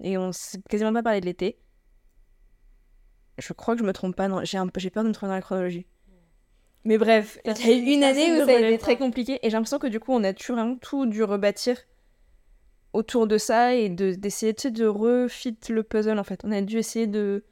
Et 0.00 0.18
on 0.18 0.32
s'est 0.32 0.60
quasiment 0.68 0.92
pas 0.92 1.02
parlé 1.02 1.20
de 1.20 1.26
l'été. 1.26 1.58
Je 3.38 3.52
crois 3.52 3.74
que 3.74 3.80
je 3.80 3.86
me 3.86 3.92
trompe 3.92 4.16
pas, 4.16 4.28
non, 4.28 4.44
j'ai 4.44 4.58
un 4.58 4.66
peu- 4.66 4.80
j'ai 4.80 4.90
peur 4.90 5.04
de 5.04 5.08
me 5.08 5.14
tromper 5.14 5.28
dans 5.28 5.34
la 5.34 5.40
chronologie. 5.42 5.86
Mais 6.84 6.98
bref, 6.98 7.38
il 7.44 7.66
y 7.66 7.70
a 7.70 7.76
eu 7.76 7.94
une 7.94 8.04
année 8.04 8.32
où 8.32 8.44
ça 8.46 8.52
a 8.52 8.58
été 8.60 8.78
très 8.78 8.96
compliqué 8.96 9.34
et 9.42 9.50
j'ai 9.50 9.56
l'impression 9.56 9.78
que 9.78 9.88
du 9.88 10.00
coup 10.00 10.12
on 10.12 10.24
a 10.24 10.32
vraiment 10.32 10.76
tout 10.76 11.06
dû 11.06 11.22
rebâtir 11.22 11.76
autour 12.92 13.26
de 13.26 13.36
ça 13.36 13.74
et 13.74 13.88
de 13.90 14.14
d'essayer 14.14 14.54
tu 14.54 14.62
sais, 14.62 14.70
de 14.70 14.86
refit 14.86 15.56
le 15.68 15.82
puzzle 15.82 16.18
en 16.18 16.24
fait. 16.24 16.40
On 16.44 16.52
a 16.52 16.62
dû 16.62 16.78
essayer 16.78 17.06
de 17.06 17.44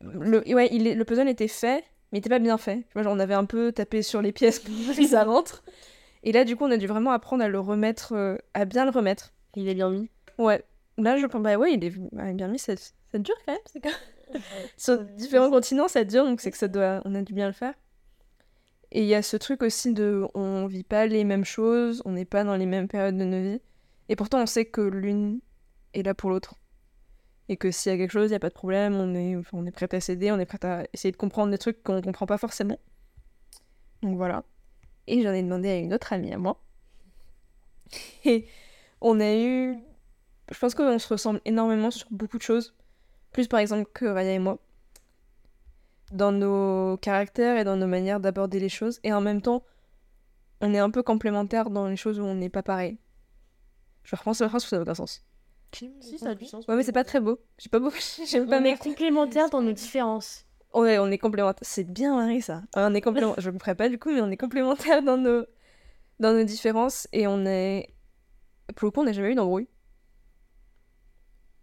le 0.00 0.42
ouais, 0.54 0.68
il 0.72 0.96
le 0.96 1.04
puzzle 1.04 1.28
était 1.28 1.48
fait 1.48 1.84
mais 2.12 2.18
il 2.18 2.20
était 2.20 2.30
pas 2.30 2.38
bien 2.38 2.56
fait. 2.58 2.84
Genre, 2.94 3.12
on 3.12 3.18
avait 3.18 3.34
un 3.34 3.44
peu 3.44 3.72
tapé 3.72 4.02
sur 4.02 4.22
les 4.22 4.30
pièces 4.32 4.60
pour 4.60 4.72
que 4.96 5.06
ça 5.06 5.24
rentre. 5.24 5.64
Et 6.22 6.32
là 6.32 6.44
du 6.44 6.56
coup, 6.56 6.64
on 6.64 6.70
a 6.70 6.76
dû 6.76 6.86
vraiment 6.86 7.10
apprendre 7.10 7.42
à 7.42 7.48
le 7.48 7.58
remettre 7.58 8.12
euh, 8.14 8.36
à 8.54 8.64
bien 8.64 8.84
le 8.84 8.90
remettre. 8.90 9.32
Il 9.56 9.68
est 9.68 9.74
bien 9.74 9.90
mis. 9.90 10.08
Ouais. 10.38 10.64
Là, 10.98 11.16
je 11.18 11.26
pense, 11.26 11.42
bah 11.42 11.56
ouais, 11.56 11.74
il 11.74 11.84
est 11.84 11.90
bien 12.34 12.48
mis, 12.48 12.58
ça, 12.58 12.74
ça 12.76 13.18
dure 13.18 13.34
quand 13.46 13.52
même. 13.52 13.60
c'est 13.66 13.80
quand- 13.80 13.90
Sur 14.76 15.04
différents 15.04 15.50
continents, 15.50 15.88
ça 15.88 16.04
dure, 16.04 16.24
donc 16.24 16.40
c'est 16.40 16.50
que 16.50 16.56
ça 16.58 16.68
doit, 16.68 17.02
on 17.04 17.14
a 17.14 17.22
dû 17.22 17.32
bien 17.34 17.46
le 17.46 17.52
faire. 17.52 17.74
Et 18.92 19.00
il 19.02 19.06
y 19.06 19.14
a 19.14 19.22
ce 19.22 19.36
truc 19.36 19.62
aussi 19.62 19.92
de, 19.92 20.26
on 20.34 20.66
vit 20.66 20.84
pas 20.84 21.06
les 21.06 21.24
mêmes 21.24 21.44
choses, 21.44 22.00
on 22.04 22.12
n'est 22.12 22.24
pas 22.24 22.44
dans 22.44 22.56
les 22.56 22.66
mêmes 22.66 22.86
périodes 22.88 23.16
de 23.16 23.24
nos 23.24 23.40
vies, 23.42 23.60
et 24.08 24.16
pourtant 24.16 24.40
on 24.42 24.46
sait 24.46 24.66
que 24.66 24.80
l'une 24.80 25.40
est 25.94 26.02
là 26.02 26.14
pour 26.14 26.30
l'autre. 26.30 26.54
Et 27.48 27.56
que 27.56 27.70
s'il 27.70 27.92
y 27.92 27.94
a 27.94 27.98
quelque 27.98 28.12
chose, 28.12 28.26
il 28.30 28.32
n'y 28.32 28.36
a 28.36 28.40
pas 28.40 28.48
de 28.50 28.54
problème, 28.54 28.94
on 28.96 29.14
est, 29.14 29.36
enfin, 29.36 29.58
on 29.58 29.66
est 29.66 29.70
prêt 29.72 29.88
à 29.92 30.00
s'aider, 30.00 30.32
on 30.32 30.38
est 30.38 30.46
prêt 30.46 30.64
à 30.64 30.84
essayer 30.94 31.12
de 31.12 31.16
comprendre 31.16 31.50
des 31.50 31.58
trucs 31.58 31.82
qu'on 31.82 32.00
comprend 32.02 32.26
pas 32.26 32.38
forcément. 32.38 32.78
Donc 34.02 34.16
voilà. 34.16 34.44
Et 35.06 35.22
j'en 35.22 35.32
ai 35.32 35.42
demandé 35.42 35.68
à 35.70 35.76
une 35.78 35.94
autre 35.94 36.12
amie 36.12 36.32
à 36.32 36.38
moi. 36.38 36.62
Et 38.24 38.46
on 39.00 39.20
a 39.20 39.34
eu 39.36 39.76
je 40.50 40.58
pense 40.58 40.74
qu'on 40.74 40.98
se 40.98 41.08
ressemble 41.08 41.40
énormément 41.44 41.90
sur 41.90 42.06
beaucoup 42.10 42.38
de 42.38 42.42
choses. 42.42 42.74
Plus 43.32 43.48
par 43.48 43.60
exemple 43.60 43.90
que 43.92 44.04
Raya 44.04 44.32
et 44.32 44.38
moi. 44.38 44.58
Dans 46.12 46.32
nos 46.32 46.96
caractères 46.98 47.56
et 47.56 47.64
dans 47.64 47.76
nos 47.76 47.86
manières 47.86 48.20
d'aborder 48.20 48.60
les 48.60 48.68
choses. 48.68 49.00
Et 49.02 49.12
en 49.12 49.20
même 49.20 49.40
temps, 49.42 49.64
on 50.60 50.72
est 50.74 50.78
un 50.78 50.90
peu 50.90 51.02
complémentaires 51.02 51.70
dans 51.70 51.88
les 51.88 51.96
choses 51.96 52.20
où 52.20 52.24
on 52.24 52.34
n'est 52.34 52.50
pas 52.50 52.62
pareil. 52.62 52.98
Je 54.04 54.14
reprends 54.14 54.34
cette 54.34 54.48
phrase 54.48 54.62
parce 54.62 54.64
que 54.64 54.70
ça 54.70 54.76
n'a 54.76 54.82
aucun 54.82 54.94
sens. 54.94 55.24
Si, 56.00 56.18
ça 56.18 56.30
a 56.30 56.34
du 56.34 56.44
sens. 56.44 56.66
Ouais, 56.68 56.76
mais 56.76 56.84
c'est 56.84 56.92
pas 56.92 57.02
très 57.02 57.20
beau. 57.20 57.40
J'ai 57.58 57.68
pas 57.68 57.80
beau. 57.80 57.90
J'aime 58.28 58.48
pas 58.48 58.60
On 58.60 58.64
est 58.64 58.76
complémentaires 58.76 59.50
dans 59.50 59.62
nos 59.62 59.72
différences. 59.72 60.46
Ouais, 60.72 60.98
on 60.98 61.10
est 61.10 61.18
complémentaires. 61.18 61.66
C'est 61.66 61.84
bien, 61.84 62.14
Marie, 62.14 62.42
ça. 62.42 62.62
On 62.76 62.94
est 62.94 63.00
complémentaires. 63.00 63.42
Je 63.42 63.50
le 63.50 63.58
ferai 63.58 63.74
pas 63.74 63.88
du 63.88 63.98
coup, 63.98 64.10
mais 64.10 64.20
on 64.20 64.30
est 64.30 64.36
complémentaires 64.36 65.02
dans 65.02 65.16
nos, 65.16 65.44
dans 66.20 66.32
nos 66.32 66.44
différences. 66.44 67.08
Et 67.12 67.26
on 67.26 67.44
est. 67.44 67.88
Pour 68.76 68.86
le 68.86 68.90
coup, 68.92 69.00
on 69.00 69.04
n'a 69.04 69.12
jamais 69.12 69.32
eu 69.32 69.34
d'embrouille. 69.34 69.68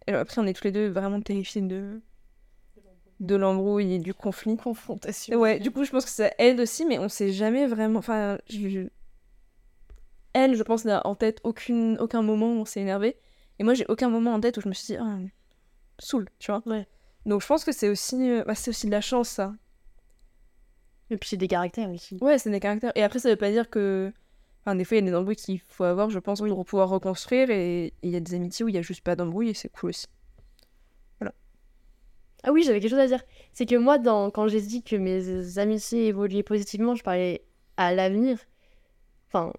Et 0.06 0.12
après, 0.12 0.40
on 0.40 0.46
est 0.46 0.52
tous 0.52 0.64
les 0.64 0.72
deux 0.72 0.88
vraiment 0.88 1.20
terrifiés 1.20 1.62
de. 1.62 2.00
de 3.20 3.34
l'embrouille 3.36 3.94
et 3.94 3.98
du 3.98 4.14
conflit. 4.14 4.56
Confrontation. 4.56 5.38
Ouais, 5.38 5.60
du 5.60 5.70
coup, 5.70 5.84
je 5.84 5.90
pense 5.92 6.04
que 6.04 6.10
ça 6.10 6.30
aide 6.38 6.58
aussi, 6.60 6.84
mais 6.84 6.98
on 6.98 7.08
sait 7.08 7.32
jamais 7.32 7.66
vraiment. 7.66 8.00
Enfin, 8.00 8.38
je- 8.50 8.68
je- 8.68 8.88
elle, 10.32 10.54
je 10.56 10.62
pense, 10.62 10.84
n'a 10.84 11.06
en 11.06 11.14
tête 11.14 11.40
aucune, 11.44 11.98
aucun 12.00 12.22
moment 12.22 12.46
où 12.46 12.60
on 12.60 12.64
s'est 12.64 12.80
énervé. 12.80 13.16
Et 13.58 13.64
moi, 13.64 13.74
j'ai 13.74 13.84
aucun 13.88 14.08
moment 14.08 14.32
en 14.34 14.40
tête 14.40 14.56
où 14.56 14.60
je 14.60 14.68
me 14.68 14.72
suis 14.74 14.94
dit, 14.94 14.96
ah, 15.00 15.18
saoul, 15.98 16.28
tu 16.38 16.50
vois. 16.50 16.62
Ouais. 16.66 16.86
Donc, 17.26 17.42
je 17.42 17.46
pense 17.46 17.64
que 17.64 17.70
c'est 17.72 17.88
aussi, 17.88 18.28
euh, 18.30 18.42
bah, 18.44 18.54
c'est 18.54 18.70
aussi 18.70 18.86
de 18.86 18.90
la 18.90 19.00
chance, 19.02 19.28
ça. 19.28 19.54
Et 21.10 21.16
puis 21.18 21.28
c'est 21.28 21.36
des 21.36 21.48
caractères 21.48 21.90
aussi. 21.90 22.16
Ouais, 22.22 22.38
c'est 22.38 22.50
des 22.50 22.58
caractères. 22.60 22.92
Et 22.94 23.02
après, 23.02 23.18
ça 23.18 23.28
veut 23.28 23.36
pas 23.36 23.50
dire 23.50 23.68
que. 23.68 24.10
Enfin, 24.64 24.76
des 24.76 24.84
fois, 24.84 24.96
il 24.96 25.04
y 25.04 25.08
a 25.08 25.10
des 25.10 25.16
embrouilles 25.16 25.36
qu'il 25.36 25.58
faut 25.60 25.84
avoir, 25.84 26.10
je 26.10 26.18
pense, 26.18 26.40
pour 26.40 26.64
pouvoir 26.64 26.88
reconstruire. 26.88 27.50
Et 27.50 27.92
il 28.02 28.10
y 28.10 28.16
a 28.16 28.20
des 28.20 28.34
amitiés 28.34 28.64
où 28.64 28.68
il 28.68 28.74
y 28.74 28.78
a 28.78 28.82
juste 28.82 29.02
pas 29.02 29.16
d'embrouille 29.16 29.50
et 29.50 29.54
c'est 29.54 29.68
cool 29.68 29.90
aussi. 29.90 30.06
Ah 32.44 32.50
oui, 32.50 32.64
j'avais 32.64 32.80
quelque 32.80 32.90
chose 32.90 32.98
à 32.98 33.06
dire. 33.06 33.22
C'est 33.52 33.66
que 33.66 33.76
moi, 33.76 33.98
dans... 33.98 34.30
quand 34.30 34.48
j'ai 34.48 34.60
dit 34.60 34.82
que 34.82 34.96
mes 34.96 35.58
amitiés 35.58 36.08
évoluaient 36.08 36.42
positivement, 36.42 36.94
je 36.94 37.04
parlais 37.04 37.44
à 37.76 37.94
l'avenir. 37.94 38.38
Enfin, 39.28 39.52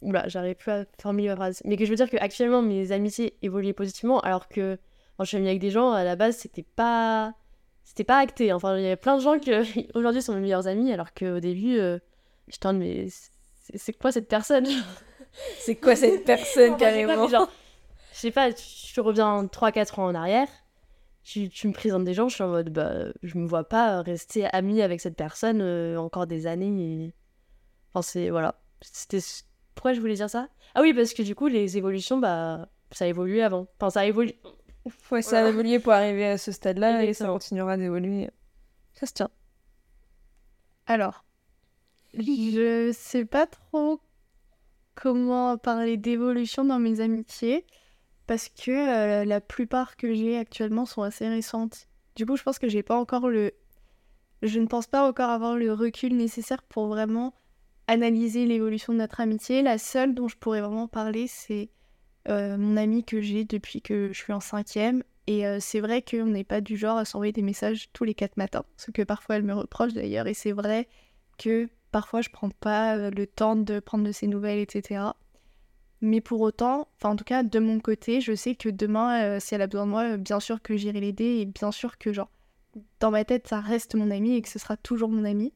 oula, 0.00 0.28
j'arrive 0.28 0.54
plus 0.56 0.70
à 0.70 0.84
formuler 1.00 1.28
ma 1.28 1.36
phrase. 1.36 1.60
Mais 1.64 1.76
que 1.76 1.84
je 1.84 1.90
veux 1.90 1.96
dire 1.96 2.08
que 2.08 2.16
actuellement 2.18 2.62
mes 2.62 2.92
amitiés 2.92 3.36
évoluaient 3.42 3.72
positivement, 3.72 4.20
alors 4.20 4.48
que 4.48 4.78
quand 5.16 5.24
je 5.24 5.28
suis 5.28 5.36
amie 5.38 5.48
avec 5.48 5.60
des 5.60 5.70
gens, 5.70 5.92
à 5.92 6.04
la 6.04 6.16
base, 6.16 6.36
c'était 6.36 6.62
pas. 6.62 7.34
C'était 7.84 8.04
pas 8.04 8.18
acté. 8.18 8.52
Enfin, 8.52 8.76
il 8.78 8.82
y 8.82 8.86
avait 8.86 8.96
plein 8.96 9.16
de 9.16 9.22
gens 9.22 9.38
qui 9.38 9.52
aujourd'hui 9.94 10.22
sont 10.22 10.34
mes 10.34 10.40
meilleurs 10.40 10.68
amis, 10.68 10.92
alors 10.92 11.12
qu'au 11.12 11.40
début, 11.40 11.78
euh, 11.78 11.98
j'étais 12.48 12.72
mais 12.72 13.08
c'est 13.76 13.92
quoi 13.92 14.12
cette 14.12 14.28
personne 14.28 14.66
C'est 15.58 15.76
quoi 15.76 15.94
cette 15.96 16.24
personne, 16.24 16.76
carrément 16.76 17.28
je 17.28 18.18
sais 18.18 18.30
pas, 18.32 18.50
je 18.50 19.00
reviens 19.00 19.44
3-4 19.46 20.00
ans 20.00 20.06
en 20.06 20.14
arrière, 20.14 20.48
tu, 21.22 21.48
tu 21.48 21.68
me 21.68 21.72
présentes 21.72 22.04
des 22.04 22.12
gens, 22.12 22.28
je 22.28 22.34
suis 22.34 22.42
en 22.44 22.48
mode, 22.48 22.70
bah, 22.70 23.04
je 23.22 23.38
me 23.38 23.46
vois 23.46 23.64
pas 23.64 24.02
rester 24.02 24.46
amie 24.52 24.82
avec 24.82 25.00
cette 25.00 25.16
personne 25.16 25.60
euh, 25.62 25.96
encore 25.96 26.26
des 26.26 26.46
années. 26.46 27.04
et- 27.06 27.14
Enfin, 27.94 28.02
c'est, 28.02 28.28
voilà. 28.30 28.56
C'était... 28.82 29.20
Pourquoi 29.74 29.92
je 29.94 30.00
voulais 30.00 30.14
dire 30.14 30.28
ça? 30.28 30.48
Ah 30.74 30.82
oui, 30.82 30.92
parce 30.92 31.14
que 31.14 31.22
du 31.22 31.34
coup, 31.34 31.46
les 31.46 31.78
évolutions, 31.78 32.18
bah, 32.18 32.68
ça 32.90 33.04
a 33.04 33.08
évolué 33.08 33.42
avant. 33.42 33.68
Enfin, 33.78 33.90
ça 33.90 34.00
a 34.00 34.04
évolué. 34.04 34.38
Ouais, 35.10 35.22
ça 35.22 35.38
a 35.38 35.40
Voilà. 35.42 35.48
évolué 35.50 35.78
pour 35.78 35.92
arriver 35.92 36.26
à 36.26 36.36
ce 36.38 36.52
stade-là 36.52 37.04
et 37.04 37.14
ça 37.14 37.26
continuera 37.26 37.76
d'évoluer. 37.76 38.28
Ça 38.94 39.06
se 39.06 39.12
tient. 39.12 39.30
Alors, 40.86 41.24
je 42.14 42.90
sais 42.92 43.24
pas 43.24 43.46
trop 43.46 44.00
comment 44.94 45.56
parler 45.56 45.96
d'évolution 45.96 46.64
dans 46.64 46.78
mes 46.78 47.00
amitiés 47.00 47.64
parce 48.26 48.48
que 48.48 48.70
euh, 48.70 49.24
la 49.24 49.40
plupart 49.40 49.96
que 49.96 50.14
j'ai 50.14 50.38
actuellement 50.38 50.86
sont 50.86 51.02
assez 51.02 51.28
récentes. 51.28 51.88
Du 52.14 52.26
coup, 52.26 52.36
je 52.36 52.44
pense 52.44 52.60
que 52.60 52.68
j'ai 52.68 52.84
pas 52.84 52.96
encore 52.96 53.28
le. 53.28 53.52
Je 54.42 54.60
ne 54.60 54.66
pense 54.66 54.86
pas 54.86 55.06
encore 55.08 55.30
avoir 55.30 55.56
le 55.56 55.72
recul 55.72 56.16
nécessaire 56.16 56.62
pour 56.62 56.86
vraiment 56.86 57.34
analyser 57.88 58.46
l'évolution 58.46 58.92
de 58.92 58.98
notre 58.98 59.20
amitié. 59.20 59.62
La 59.62 59.78
seule 59.78 60.14
dont 60.14 60.28
je 60.28 60.36
pourrais 60.36 60.60
vraiment 60.60 60.86
parler, 60.86 61.26
c'est 61.26 61.70
euh, 62.28 62.56
mon 62.56 62.76
amie 62.76 63.04
que 63.04 63.20
j'ai 63.20 63.44
depuis 63.44 63.82
que 63.82 64.12
je 64.12 64.18
suis 64.18 64.32
en 64.32 64.38
cinquième. 64.38 65.02
Et 65.26 65.44
euh, 65.44 65.58
c'est 65.60 65.80
vrai 65.80 66.00
qu'on 66.00 66.26
n'est 66.26 66.44
pas 66.44 66.60
du 66.60 66.76
genre 66.76 66.98
à 66.98 67.04
s'envoyer 67.04 67.32
des 67.32 67.42
messages 67.42 67.88
tous 67.92 68.04
les 68.04 68.14
quatre 68.14 68.36
matins, 68.36 68.64
ce 68.76 68.92
que 68.92 69.02
parfois 69.02 69.36
elle 69.36 69.42
me 69.42 69.54
reproche 69.54 69.92
d'ailleurs. 69.92 70.28
Et 70.28 70.34
c'est 70.34 70.52
vrai 70.52 70.88
que 71.36 71.68
parfois 71.90 72.20
je 72.22 72.30
prends 72.30 72.50
pas 72.50 72.96
euh, 72.96 73.10
le 73.10 73.26
temps 73.26 73.56
de 73.56 73.80
prendre 73.80 74.04
de 74.04 74.12
ses 74.12 74.26
nouvelles, 74.26 74.58
etc. 74.60 75.02
Mais 76.00 76.20
pour 76.20 76.40
autant, 76.40 76.88
enfin 76.96 77.10
en 77.10 77.16
tout 77.16 77.24
cas 77.24 77.42
de 77.42 77.58
mon 77.58 77.78
côté, 77.80 78.20
je 78.20 78.34
sais 78.34 78.54
que 78.54 78.68
demain, 78.70 79.22
euh, 79.36 79.40
si 79.40 79.54
elle 79.54 79.62
a 79.62 79.66
besoin 79.66 79.86
de 79.86 79.90
moi, 79.90 80.04
euh, 80.14 80.16
bien 80.16 80.40
sûr 80.40 80.62
que 80.62 80.76
j'irai 80.76 81.00
l'aider 81.00 81.40
et 81.40 81.46
bien 81.46 81.72
sûr 81.72 81.98
que 81.98 82.12
genre 82.12 82.30
dans 83.00 83.10
ma 83.10 83.24
tête 83.24 83.48
ça 83.48 83.60
reste 83.60 83.94
mon 83.96 84.10
ami 84.10 84.34
et 84.36 84.42
que 84.42 84.48
ce 84.48 84.58
sera 84.58 84.76
toujours 84.76 85.08
mon 85.10 85.24
ami. 85.24 85.52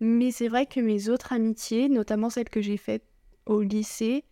Mais 0.00 0.30
c'est 0.32 0.48
vrai 0.48 0.66
que 0.66 0.80
mes 0.80 1.08
autres 1.08 1.32
amitiés, 1.32 1.88
notamment 1.88 2.28
celles 2.30 2.48
que 2.50 2.60
j'ai 2.60 2.76
faites 2.76 3.04
au 3.46 3.62
lycée, 3.62 4.24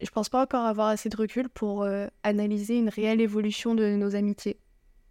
je 0.00 0.10
pense 0.10 0.28
pas 0.28 0.42
encore 0.42 0.64
avoir 0.66 0.88
assez 0.88 1.08
de 1.08 1.16
recul 1.16 1.48
pour 1.48 1.82
euh, 1.84 2.06
analyser 2.22 2.76
une 2.78 2.88
réelle 2.90 3.20
évolution 3.20 3.74
de 3.74 3.96
nos 3.96 4.14
amitiés. 4.14 4.60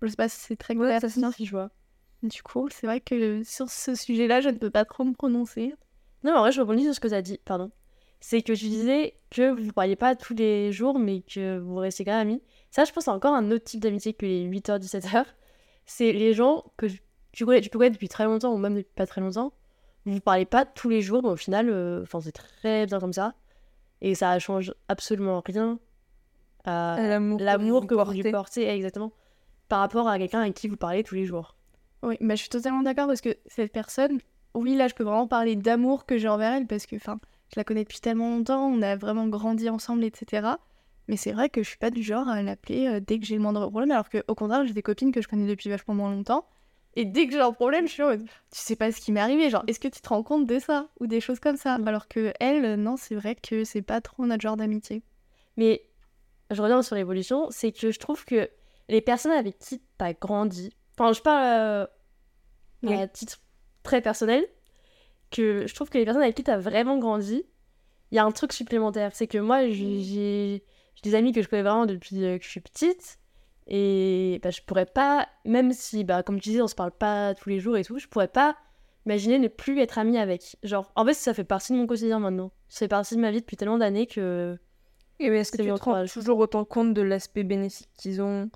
Je 0.01 0.08
sais 0.08 0.15
pas 0.15 0.30
si 0.30 0.39
c'est 0.39 0.56
très 0.58 0.75
Ouais, 0.75 0.97
clair. 0.99 1.01
ça 1.01 1.10
si 1.32 1.45
je 1.45 1.51
vois. 1.51 1.71
Du 2.26 2.42
coup, 2.42 2.68
c'est 2.72 2.88
vrai 2.88 3.02
que 3.02 3.44
sur 3.44 3.70
ce 3.70 3.94
sujet-là, 3.94 4.42
je 4.42 4.50
ne 4.50 4.58
peux 4.58 4.72
pas 4.72 4.86
trop 4.86 5.04
me 5.04 5.14
prononcer. 5.14 5.76
Non, 6.24 6.32
mais 6.32 6.38
en 6.38 6.42
vrai, 6.42 6.52
je 6.52 6.60
rebondis 6.62 6.84
sur 6.84 6.96
ce 6.96 7.00
que 7.00 7.08
tu 7.08 7.14
as 7.14 7.22
dit, 7.22 7.40
pardon. 7.46 7.72
C'est 8.20 8.42
que 8.42 8.54
tu 8.54 8.66
disais 8.66 9.16
que 9.30 9.52
vous 9.52 9.66
ne 9.66 9.72
parliez 9.72 9.96
pas 9.96 10.16
tous 10.16 10.34
les 10.34 10.72
jours, 10.72 10.98
mais 10.98 11.22
que 11.22 11.60
vous 11.60 11.76
restez 11.76 12.04
quand 12.04 12.12
même 12.12 12.28
amis. 12.28 12.42
Ça, 12.72 12.84
je 12.84 12.92
pense, 12.92 13.06
c'est 13.06 13.12
encore 13.12 13.36
un 13.36 13.52
autre 13.52 13.66
type 13.66 13.80
d'amitié 13.80 14.14
que 14.14 14.26
les 14.26 14.44
8h, 14.48 14.80
17h. 14.80 15.26
C'est 15.86 16.12
les 16.14 16.34
gens 16.34 16.64
que 16.78 16.88
tu 17.32 17.46
connais, 17.46 17.62
tu 17.62 17.70
peux 17.70 17.78
connaître 17.78 17.96
depuis 17.96 18.10
très 18.10 18.26
longtemps, 18.26 18.54
ou 18.54 18.58
même 18.58 18.76
depuis 18.76 18.94
pas 18.96 19.06
très 19.06 19.22
longtemps. 19.22 19.54
Vous 20.06 20.14
ne 20.14 20.20
parlez 20.20 20.46
pas 20.46 20.66
tous 20.66 20.90
les 20.90 21.02
jours, 21.02 21.22
mais 21.22 21.30
au 21.30 21.36
final, 21.36 21.70
euh, 21.70 22.02
enfin, 22.02 22.22
c'est 22.22 22.32
très 22.32 22.88
bien 22.88 23.00
comme 23.00 23.14
ça. 23.14 23.36
Et 24.02 24.16
ça 24.16 24.38
change 24.40 24.74
absolument 24.88 25.42
rien 25.46 25.80
à 26.64 26.98
L'amour, 27.00 27.40
l'amour 27.40 27.88
que 27.88 27.94
vous 27.94 28.12
lui 28.12 28.24
portez, 28.32 28.68
exactement, 28.68 29.12
par 29.68 29.80
rapport 29.80 30.08
à 30.08 30.18
quelqu'un 30.18 30.42
avec 30.42 30.56
qui 30.56 30.68
vous 30.68 30.78
parlez 30.78 31.04
tous 31.04 31.16
les 31.16 31.26
jours. 31.26 31.55
Oui, 32.06 32.18
bah, 32.22 32.36
je 32.36 32.41
suis 32.41 32.50
totalement 32.50 32.84
d'accord 32.84 33.08
parce 33.08 33.22
que 33.22 33.36
cette 33.48 33.74
personne, 33.74 34.20
oui, 34.54 34.76
là, 34.76 34.88
je 34.88 34.94
peux 34.94 35.04
vraiment 35.04 35.28
parler 35.28 35.56
d'amour 35.56 36.06
que 36.06 36.20
j'ai 36.20 36.28
envers 36.28 36.54
elle 36.54 36.68
parce 36.68 36.86
que, 36.86 36.98
je 37.00 37.10
la 37.56 37.63
connais 37.63 37.84
depuis 37.84 38.00
tellement 38.00 38.30
longtemps, 38.30 38.68
on 38.68 38.84
a 38.84 38.96
vraiment 38.96 39.28
grandi 39.28 39.70
ensemble, 39.70 40.04
etc. 40.04 40.48
Mais 41.08 41.18
c'est 41.18 41.32
vrai 41.32 41.50
que 41.50 41.63
je 41.63 41.70
suis 41.70 41.78
pas 41.80 41.89
du 41.89 42.04
genre 42.04 42.30
à 42.30 42.44
l'appeler 42.44 42.88
euh, 42.88 43.00
dès 43.00 43.20
que 43.20 43.26
j'ai 43.26 43.36
le 43.36 43.41
moindre 43.41 43.68
problème, 43.70 43.89
alors 43.89 44.10
qu'au 44.12 44.36
contraire, 44.36 44.65
j'ai 44.68 44.74
des 44.74 44.84
copines 44.84 45.12
que 45.12 45.22
je 45.22 45.28
connais 45.28 45.48
depuis 45.48 45.70
vachement 45.70 45.96
moins 45.96 46.12
longtemps. 46.12 46.46
Et 46.96 47.06
dès 47.06 47.26
que 47.26 47.34
j'ai 47.34 47.41
un 47.41 47.52
problème, 47.52 47.88
je 47.88 47.94
suis 47.94 48.04
en 48.04 48.10
mode, 48.10 48.24
tu 48.24 48.30
sais 48.52 48.76
pas 48.76 48.91
ce 48.91 49.02
qui 49.02 49.12
m'est 49.12 49.20
arrivé, 49.20 49.50
genre, 49.50 49.63
est-ce 49.65 49.80
que 49.80 49.88
tu 49.88 50.00
te 50.00 50.08
rends 50.08 50.24
compte 50.24 50.46
de 50.46 50.60
ça 50.60 50.88
Ou 51.00 51.08
des 51.08 51.22
choses 51.22 51.39
comme 51.39 51.58
ça. 51.58 51.80
Alors 51.86 52.08
que 52.08 52.34
elle, 52.39 52.65
euh, 52.65 52.76
non, 52.78 52.98
c'est 52.98 53.15
vrai 53.15 53.36
que 53.36 53.63
c'est 53.63 53.82
pas 53.82 54.00
trop 54.00 54.28
notre 54.28 54.41
genre 54.41 54.58
d'amitié. 54.58 55.02
Mais 55.58 55.82
je 56.52 56.62
reviens 56.62 56.84
sur 56.84 56.96
l'évolution, 56.96 57.48
c'est 57.50 57.72
que 57.72 57.91
je 57.91 58.00
trouve 58.00 58.26
que 58.26 58.48
les 58.89 59.02
personnes 59.02 59.32
avec 59.32 59.58
qui 59.58 59.82
t'as 59.98 60.13
grandi, 60.13 60.72
enfin 60.98 61.12
je 61.12 61.22
parle 61.22 61.44
euh, 61.44 61.88
Oui. 62.89 63.02
à 63.02 63.08
titre 63.08 63.39
très 63.84 64.02
personnel, 64.02 64.45
que 65.32 65.67
je 65.67 65.76
trouve 65.76 65.89
que 65.89 65.98
les 65.98 66.06
personnes 66.06 66.24
avec 66.24 66.36
qui 66.36 66.43
t'as 66.43 66.58
vraiment 66.58 66.98
grandi, 66.98 67.43
il 68.12 68.15
y 68.15 68.19
a 68.19 68.26
un 68.26 68.32
truc 68.32 68.54
supplémentaire. 68.54 69.12
C'est 69.15 69.28
que 69.28 69.38
moi 69.38 69.67
j'ai 69.67 70.02
j'ai- 70.04 70.63
j'ai 70.95 71.02
des 71.10 71.15
amis 71.15 71.32
que 71.34 71.41
je 71.41 71.48
connais 71.50 71.63
vraiment 71.63 71.86
depuis 71.86 72.24
euh, 72.24 72.38
que 72.38 72.43
je 72.45 72.50
suis 72.50 72.62
petite, 72.62 73.17
et 73.67 74.39
bah, 74.43 74.52
je 74.52 74.62
pourrais 74.62 74.86
pas, 74.86 75.28
même 75.43 75.74
si, 75.74 76.04
bah, 76.04 76.24
comme 76.24 76.39
tu 76.39 76.50
disais, 76.50 76.62
on 76.62 76.67
se 76.67 76.76
parle 76.76 76.91
pas 76.91 77.34
tous 77.36 77.50
les 77.50 77.60
jours 77.60 77.78
et 77.78 77.84
tout, 77.84 77.98
je 77.98 78.08
pourrais 78.08 78.28
pas 78.28 78.56
imaginer 79.06 79.39
ne 79.39 79.48
plus 79.48 79.80
être 79.82 79.98
amie 79.98 80.17
avec. 80.17 80.56
Genre, 80.63 80.91
en 80.95 81.06
fait, 81.06 81.13
ça 81.15 81.34
fait 81.34 81.43
partie 81.43 81.74
de 81.74 81.78
mon 81.78 81.86
quotidien 81.88 82.19
maintenant. 82.19 82.52
Ça 82.69 82.80
fait 82.80 82.88
partie 82.88 83.15
de 83.15 83.21
ma 83.21 83.32
vie 83.32 83.41
depuis 83.41 83.58
tellement 83.58 83.78
d'années 83.78 84.08
que. 84.08 84.58
Et 85.19 85.30
mais 85.30 85.39
est-ce 85.39 85.52
que 85.52 85.58
tu 85.58 85.63
te 85.80 85.84
rends 85.84 86.06
toujours 86.08 86.39
autant 86.39 86.65
compte 86.65 86.93
de 86.93 87.02
l'aspect 87.02 87.43
bénéfique 87.43 87.89
qu'ils 87.98 88.21
ont 88.21 88.50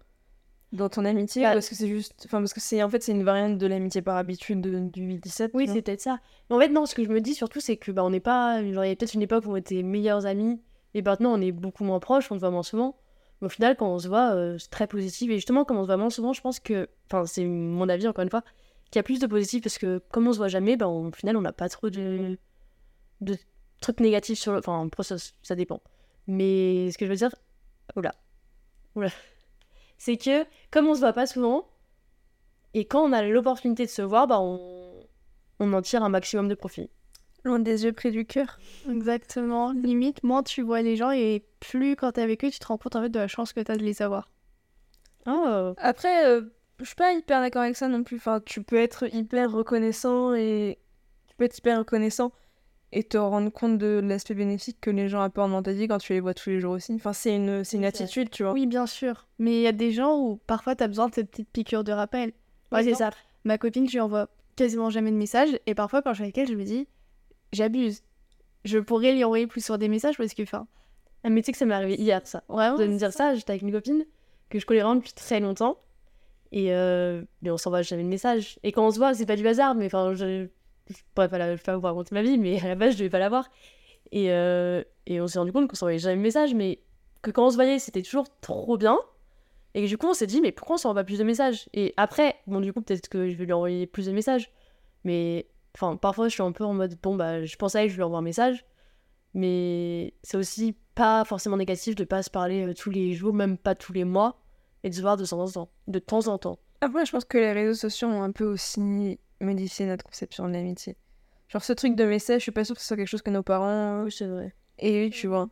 dans 0.72 0.88
ton 0.90 1.04
amitié 1.06 1.42
Bah- 1.44 1.56
est-ce 1.56 1.70
que 1.70 1.76
c'est 1.76 1.88
juste 1.88 2.24
enfin 2.26 2.38
parce 2.40 2.54
que 2.54 2.60
c'est 2.60 2.84
en 2.84 2.90
fait 2.90 3.02
c'est 3.02 3.12
une 3.12 3.24
variante 3.24 3.58
de 3.58 3.66
l'amitié 3.68 4.02
par 4.04 4.18
habitude 4.18 4.62
de- 4.62 4.80
du 4.80 5.02
8-17 5.02 5.52
Oui, 5.54 5.68
c'est 5.68 5.82
peut-être 5.82 6.02
ça. 6.02 6.20
Mais 6.50 6.56
en 6.56 6.60
fait, 6.60 6.70
non, 6.70 6.86
ce 6.86 6.94
que 6.96 7.04
je 7.04 7.10
me 7.10 7.22
dis 7.22 7.34
surtout, 7.34 7.60
c'est 7.60 7.78
que 7.78 7.92
bah, 7.92 8.04
on 8.04 8.10
n'est 8.12 8.20
pas. 8.20 8.62
Genre, 8.72 8.86
il 8.86 8.90
y 8.90 8.92
a 8.92 8.96
peut-être 8.96 9.14
une 9.16 9.22
époque 9.24 9.46
où 9.46 9.52
on 9.52 9.56
était 9.56 9.82
meilleurs 9.84 10.26
amis, 10.26 10.62
et 10.94 11.02
maintenant 11.02 11.34
on 11.34 11.42
est 11.42 11.52
beaucoup 11.52 11.84
moins 11.84 12.00
proches, 12.00 12.32
on 12.32 12.36
se 12.36 12.40
voit 12.40 12.52
moins 12.52 12.64
souvent. 12.64 12.98
Mais 13.42 13.46
au 13.48 13.50
final, 13.50 13.76
quand 13.78 13.88
on 13.92 14.00
se 14.00 14.08
voit, 14.08 14.32
euh, 14.36 14.58
c'est 14.58 14.70
très 14.70 14.86
positif. 14.86 15.32
Et 15.32 15.36
justement, 15.36 15.64
comme 15.66 15.78
on 15.78 15.82
se 15.84 15.88
voit 15.88 15.98
moins 15.98 16.10
souvent, 16.10 16.34
je 16.34 16.42
pense 16.42 16.60
que. 16.60 16.88
Enfin, 17.08 17.26
c'est 17.26 17.46
mon 17.46 17.88
avis, 17.90 18.08
encore 18.08 18.24
une 18.24 18.30
fois, 18.30 18.44
qu'il 18.92 18.98
y 18.98 19.00
a 19.00 19.04
plus 19.04 19.20
de 19.20 19.28
positif 19.28 19.64
parce 19.64 19.78
que 19.78 20.00
comme 20.12 20.28
on 20.28 20.34
se 20.34 20.38
voit 20.38 20.50
jamais, 20.50 20.76
bah, 20.78 20.88
on- 20.90 21.08
au 21.08 21.12
final, 21.12 21.36
on 21.38 21.42
n'a 21.42 21.54
pas 21.54 21.70
trop 21.70 21.90
de. 21.90 22.38
de 23.22 23.38
trucs 23.82 24.02
négatifs 24.02 24.38
sur 24.40 24.52
le. 24.52 24.60
Enfin, 24.60 24.88
ça, 25.02 25.16
ça 25.42 25.56
dépend. 25.56 25.82
Mais 26.28 26.92
ce 26.92 26.98
que 26.98 27.06
je 27.06 27.10
veux 27.12 27.16
dire. 27.18 27.34
Oula. 27.96 28.14
Oula. 28.96 29.10
C'est 30.00 30.18
que, 30.18 30.46
comme 30.72 30.88
on 30.88 30.96
se 30.96 31.02
voit 31.02 31.14
pas 31.14 31.28
souvent, 31.28 31.68
et 32.74 32.86
quand 32.86 33.04
on 33.04 33.14
a 33.14 33.22
l'opportunité 33.22 33.86
de 33.86 33.92
se 33.92 34.02
voir, 34.02 34.26
bah, 34.26 34.40
on 34.40 34.90
on 35.60 35.74
en 35.74 35.82
tire 35.82 36.04
un 36.04 36.10
maximum 36.10 36.48
de 36.48 36.56
profit. 36.56 36.90
loin 37.44 37.60
des 37.60 37.84
yeux 37.84 37.94
près 37.94 38.12
du 38.12 38.26
cœur 38.26 38.60
Exactement. 38.90 39.72
Limite, 39.72 40.24
moins 40.24 40.44
tu 40.44 40.62
vois 40.62 40.82
les 40.82 40.96
gens 40.96 41.12
et 41.12 41.46
plus 41.60 41.96
quand 41.96 42.14
t'es 42.14 42.22
avec 42.22 42.44
eux, 42.44 42.50
tu 42.50 42.60
te 42.60 42.68
rends 42.68 42.78
compte 42.78 42.96
en 42.96 43.02
fait 43.02 43.10
de 43.10 43.20
la 43.20 43.28
chance 43.28 43.54
que 43.54 43.60
t'as 43.60 43.76
de 43.76 43.84
les 43.84 44.02
avoir. 44.02 44.30
Oh. 45.26 45.74
après 45.78 46.26
euh, 46.26 46.42
je 46.80 46.86
suis 46.86 46.96
pas 46.96 47.12
hyper 47.12 47.42
d'accord 47.42 47.64
avec 47.64 47.76
ça 47.76 47.90
non 47.90 48.04
plus 48.04 48.16
enfin 48.16 48.40
tu 48.44 48.64
peux 48.64 48.78
être 48.78 49.14
hyper 49.14 49.52
reconnaissant 49.52 50.34
et 50.34 50.80
tu 51.28 51.36
peux 51.36 51.44
être 51.44 51.58
hyper 51.58 51.80
reconnaissant 51.80 52.32
et 52.92 53.04
te 53.04 53.18
rendre 53.18 53.50
compte 53.52 53.78
de 53.78 54.02
l'aspect 54.04 54.34
bénéfique 54.34 54.78
que 54.82 54.90
les 54.90 55.08
gens 55.10 55.22
apportent 55.22 55.52
dans 55.52 55.62
ta 55.62 55.74
vie 55.74 55.88
quand 55.88 56.00
tu 56.00 56.14
les 56.14 56.20
vois 56.20 56.34
tous 56.34 56.50
les 56.50 56.60
jours 56.60 56.74
aussi 56.74 56.94
enfin 56.94 57.14
c'est 57.14 57.36
une 57.36 57.64
c'est 57.64 57.78
une 57.78 57.86
attitude 57.86 58.32
tu 58.32 58.42
vois 58.44 58.52
Oui, 58.54 58.66
bien 58.66 58.88
sûr. 58.88 59.28
Mais 59.38 59.54
il 59.54 59.62
y 59.62 59.68
a 59.68 59.72
des 59.72 59.92
gens 59.92 60.18
où 60.18 60.38
parfois 60.48 60.76
t'as 60.76 60.88
besoin 60.88 61.08
de 61.10 61.14
cette 61.14 61.30
petite 61.30 61.50
piqûre 61.50 61.84
de 61.84 61.92
rappel. 61.92 62.32
Ouais, 62.72 62.84
c'est 62.84 62.96
ça. 62.96 63.12
ma 63.44 63.58
copine, 63.58 63.88
je 63.88 63.94
lui 63.94 64.00
envoie 64.00 64.28
quasiment 64.56 64.90
jamais 64.90 65.12
de 65.12 65.16
messages 65.18 65.58
et 65.68 65.76
parfois 65.76 66.02
quand 66.02 66.12
je 66.12 66.16
suis 66.16 66.24
avec 66.24 66.38
elle, 66.38 66.48
je 66.48 66.56
me 66.56 66.64
dis, 66.64 66.88
j'abuse. 67.54 68.02
Je 68.66 68.78
pourrais 68.80 69.14
lui 69.14 69.24
envoyer 69.24 69.48
plus 69.48 69.64
sur 69.64 69.78
des 69.78 69.88
messages 69.88 70.18
parce 70.18 70.34
que, 70.34 70.44
enfin, 70.44 70.68
Ah, 71.24 71.30
mais 71.30 71.42
tu 71.42 71.46
sais 71.48 71.52
que 71.54 71.58
ça 71.58 71.66
m'est 71.66 71.74
arrivé 71.76 71.96
hier, 71.96 72.22
ça. 72.26 72.44
vraiment. 72.50 72.78
De 72.78 72.86
me 72.88 72.98
dire 72.98 73.14
ça, 73.14 73.34
j'étais 73.36 73.52
avec 73.52 73.62
une 73.62 73.72
copine 73.72 74.04
que 74.50 74.60
je 74.60 74.66
connais 74.66 74.82
vraiment 74.82 74.96
depuis 74.96 75.14
très 75.14 75.40
longtemps. 75.40 75.78
Et 76.52 76.74
euh, 76.74 77.22
mais 77.42 77.52
on 77.52 77.58
s'envoie 77.58 77.84
jamais 77.84 78.04
de 78.04 78.08
message. 78.10 78.60
Et 78.64 78.72
quand 78.72 78.86
on 78.86 78.92
se 78.92 78.98
voit, 78.98 79.14
c'est 79.14 79.26
pas 79.28 79.36
du 79.36 79.48
hasard, 79.48 79.76
mais 79.76 79.86
enfin, 79.86 80.14
je, 80.16 80.48
je 80.90 80.96
pourrais 81.14 81.30
pas, 81.30 81.38
la, 81.38 81.58
pas 81.58 81.78
vous 81.78 81.84
raconter 81.84 82.16
ma 82.16 82.22
vie, 82.22 82.38
mais 82.38 82.60
à 82.62 82.68
la 82.68 82.76
base, 82.76 82.94
je 82.94 83.00
devais 83.00 83.10
pas 83.10 83.20
la 83.20 83.30
voir. 83.30 83.50
Et, 84.12 84.32
euh, 84.32 84.84
et 85.06 85.22
on 85.22 85.28
s'est 85.28 85.40
rendu 85.40 85.52
compte 85.52 85.68
qu'on 85.68 85.76
s'envoyait 85.76 86.00
jamais 86.00 86.18
de 86.18 86.22
message, 86.22 86.54
mais 86.54 86.80
que 87.22 87.32
quand 87.32 87.48
on 87.48 87.50
se 87.50 87.56
voyait, 87.56 87.80
c'était 87.80 88.02
toujours 88.02 88.28
trop 88.42 88.78
bien. 88.78 88.98
Et 89.76 89.84
que 89.84 89.88
du 89.88 89.98
coup, 89.98 90.08
on 90.08 90.14
s'est 90.14 90.28
dit, 90.28 90.42
mais 90.42 90.52
pourquoi 90.52 90.76
on 90.76 90.78
s'envoie 90.78 91.02
pas 91.02 91.06
plus 91.06 91.20
de 91.20 91.24
messages? 91.24 91.70
Et 91.74 91.94
après, 91.98 92.36
bon, 92.48 92.60
du 92.60 92.74
coup, 92.74 92.82
peut-être 92.82 93.08
que 93.08 93.30
je 93.30 93.36
vais 93.36 93.46
lui 93.46 93.54
envoyer 93.54 93.86
plus 93.86 94.08
de 94.08 94.12
messages. 94.12 94.52
Mais 95.04 95.48
enfin, 95.76 95.96
parfois, 95.96 96.28
je 96.28 96.34
suis 96.34 96.42
un 96.42 96.52
peu 96.52 96.64
en 96.64 96.74
mode, 96.74 96.98
bon, 97.02 97.16
bah, 97.16 97.46
je 97.46 97.56
pense 97.56 97.76
à 97.76 97.84
elle, 97.84 97.90
je 97.90 97.96
lui 97.96 98.04
envoie 98.04 98.18
un 98.18 98.24
message. 98.24 98.66
Mais 99.36 100.16
c'est 100.24 100.38
aussi 100.38 100.76
pas 100.96 101.24
forcément 101.24 101.58
négatif 101.58 101.96
de 101.96 102.04
pas 102.04 102.24
se 102.24 102.32
parler 102.32 102.66
euh, 102.66 102.74
tous 102.74 102.90
les 102.90 103.14
jours, 103.14 103.34
même 103.34 103.58
pas 103.58 103.76
tous 103.76 103.94
les 103.94 104.06
mois, 104.06 104.42
et 104.84 104.90
de 104.90 104.96
se 104.96 105.02
voir 105.02 105.18
de 105.18 105.26
temps 105.26 105.40
en 105.40 105.48
temps. 105.48 105.70
De 105.88 106.00
temps 106.00 106.28
en 106.28 106.38
temps. 106.40 106.58
Après, 106.82 107.06
je 107.06 107.12
pense 107.12 107.26
que 107.26 107.38
les 107.38 107.52
réseaux 107.52 107.76
sociaux 107.76 108.08
ont 108.08 108.24
un 108.24 108.32
peu 108.32 108.46
aussi 108.46 109.20
modifié 109.42 109.86
notre 109.86 110.04
conception 110.06 110.48
de 110.48 110.54
l'amitié. 110.54 110.96
Genre, 111.50 111.64
ce 111.64 111.74
truc 111.74 111.96
de 111.96 112.06
message, 112.06 112.40
je 112.40 112.44
suis 112.44 112.52
pas 112.52 112.64
sûre 112.64 112.76
que 112.76 112.82
ce 112.82 112.88
soit 112.88 112.98
quelque 112.98 113.08
chose 113.08 113.22
que 113.22 113.30
nos 113.32 113.44
parents 113.44 114.04
Oui, 114.04 114.12
c'est 114.12 114.28
vrai. 114.28 114.54
aient 114.78 115.08
eu, 115.08 115.10
tu 115.10 115.28
vois. 115.28 115.50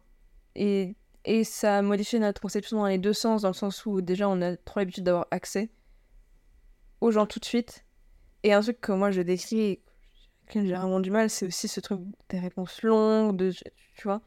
Et, 0.55 0.95
et 1.25 1.43
ça 1.43 1.77
a 1.79 1.81
modifié 1.81 2.19
notre 2.19 2.41
conception 2.41 2.77
dans 2.77 2.85
les 2.87 2.97
deux 2.99 3.13
sens, 3.13 3.41
dans 3.43 3.49
le 3.49 3.53
sens 3.53 3.85
où 3.85 4.01
déjà 4.01 4.29
on 4.29 4.41
a 4.41 4.55
trop 4.57 4.79
l'habitude 4.79 5.03
d'avoir 5.03 5.27
accès 5.31 5.69
aux 7.01 7.11
gens 7.11 7.25
tout 7.25 7.39
de 7.39 7.45
suite. 7.45 7.85
Et 8.43 8.53
un 8.53 8.61
truc 8.61 8.79
que 8.79 8.91
moi 8.91 9.11
je 9.11 9.21
décris 9.21 9.59
et 9.59 9.81
que 10.47 10.61
j'ai 10.65 10.73
vraiment 10.73 10.99
du 10.99 11.11
mal, 11.11 11.29
c'est 11.29 11.45
aussi 11.47 11.67
ce 11.67 11.79
truc 11.79 11.99
des 12.29 12.39
réponses 12.39 12.81
longues, 12.83 13.35
de, 13.35 13.51
tu 13.51 14.03
vois. 14.03 14.21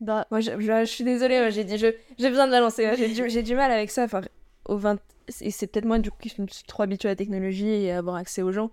Bah, 0.00 0.26
Moi, 0.30 0.40
je, 0.40 0.50
je- 0.58 0.80
je 0.80 0.84
suis 0.90 1.04
désolée, 1.04 1.50
j'ai 1.50 1.64
dit, 1.64 1.76
j'ai 1.78 1.94
besoin 2.18 2.46
de 2.46 2.52
balancer. 2.52 2.90
J'ai 2.96 3.08
du, 3.12 3.42
du 3.42 3.54
mal 3.54 3.70
avec 3.70 3.90
ça. 3.90 4.04
Enfin, 4.04 4.22
au 4.64 4.76
20... 4.76 4.98
Et 5.40 5.50
c'est 5.50 5.66
peut-être 5.66 5.84
moi, 5.84 5.98
du 5.98 6.10
coup, 6.10 6.18
qui 6.20 6.28
suis 6.28 6.46
trop 6.66 6.82
habituée 6.82 7.08
à 7.08 7.12
la 7.12 7.16
technologie 7.16 7.68
et 7.68 7.92
à 7.92 7.98
avoir 7.98 8.16
accès 8.16 8.42
aux 8.42 8.52
gens. 8.52 8.70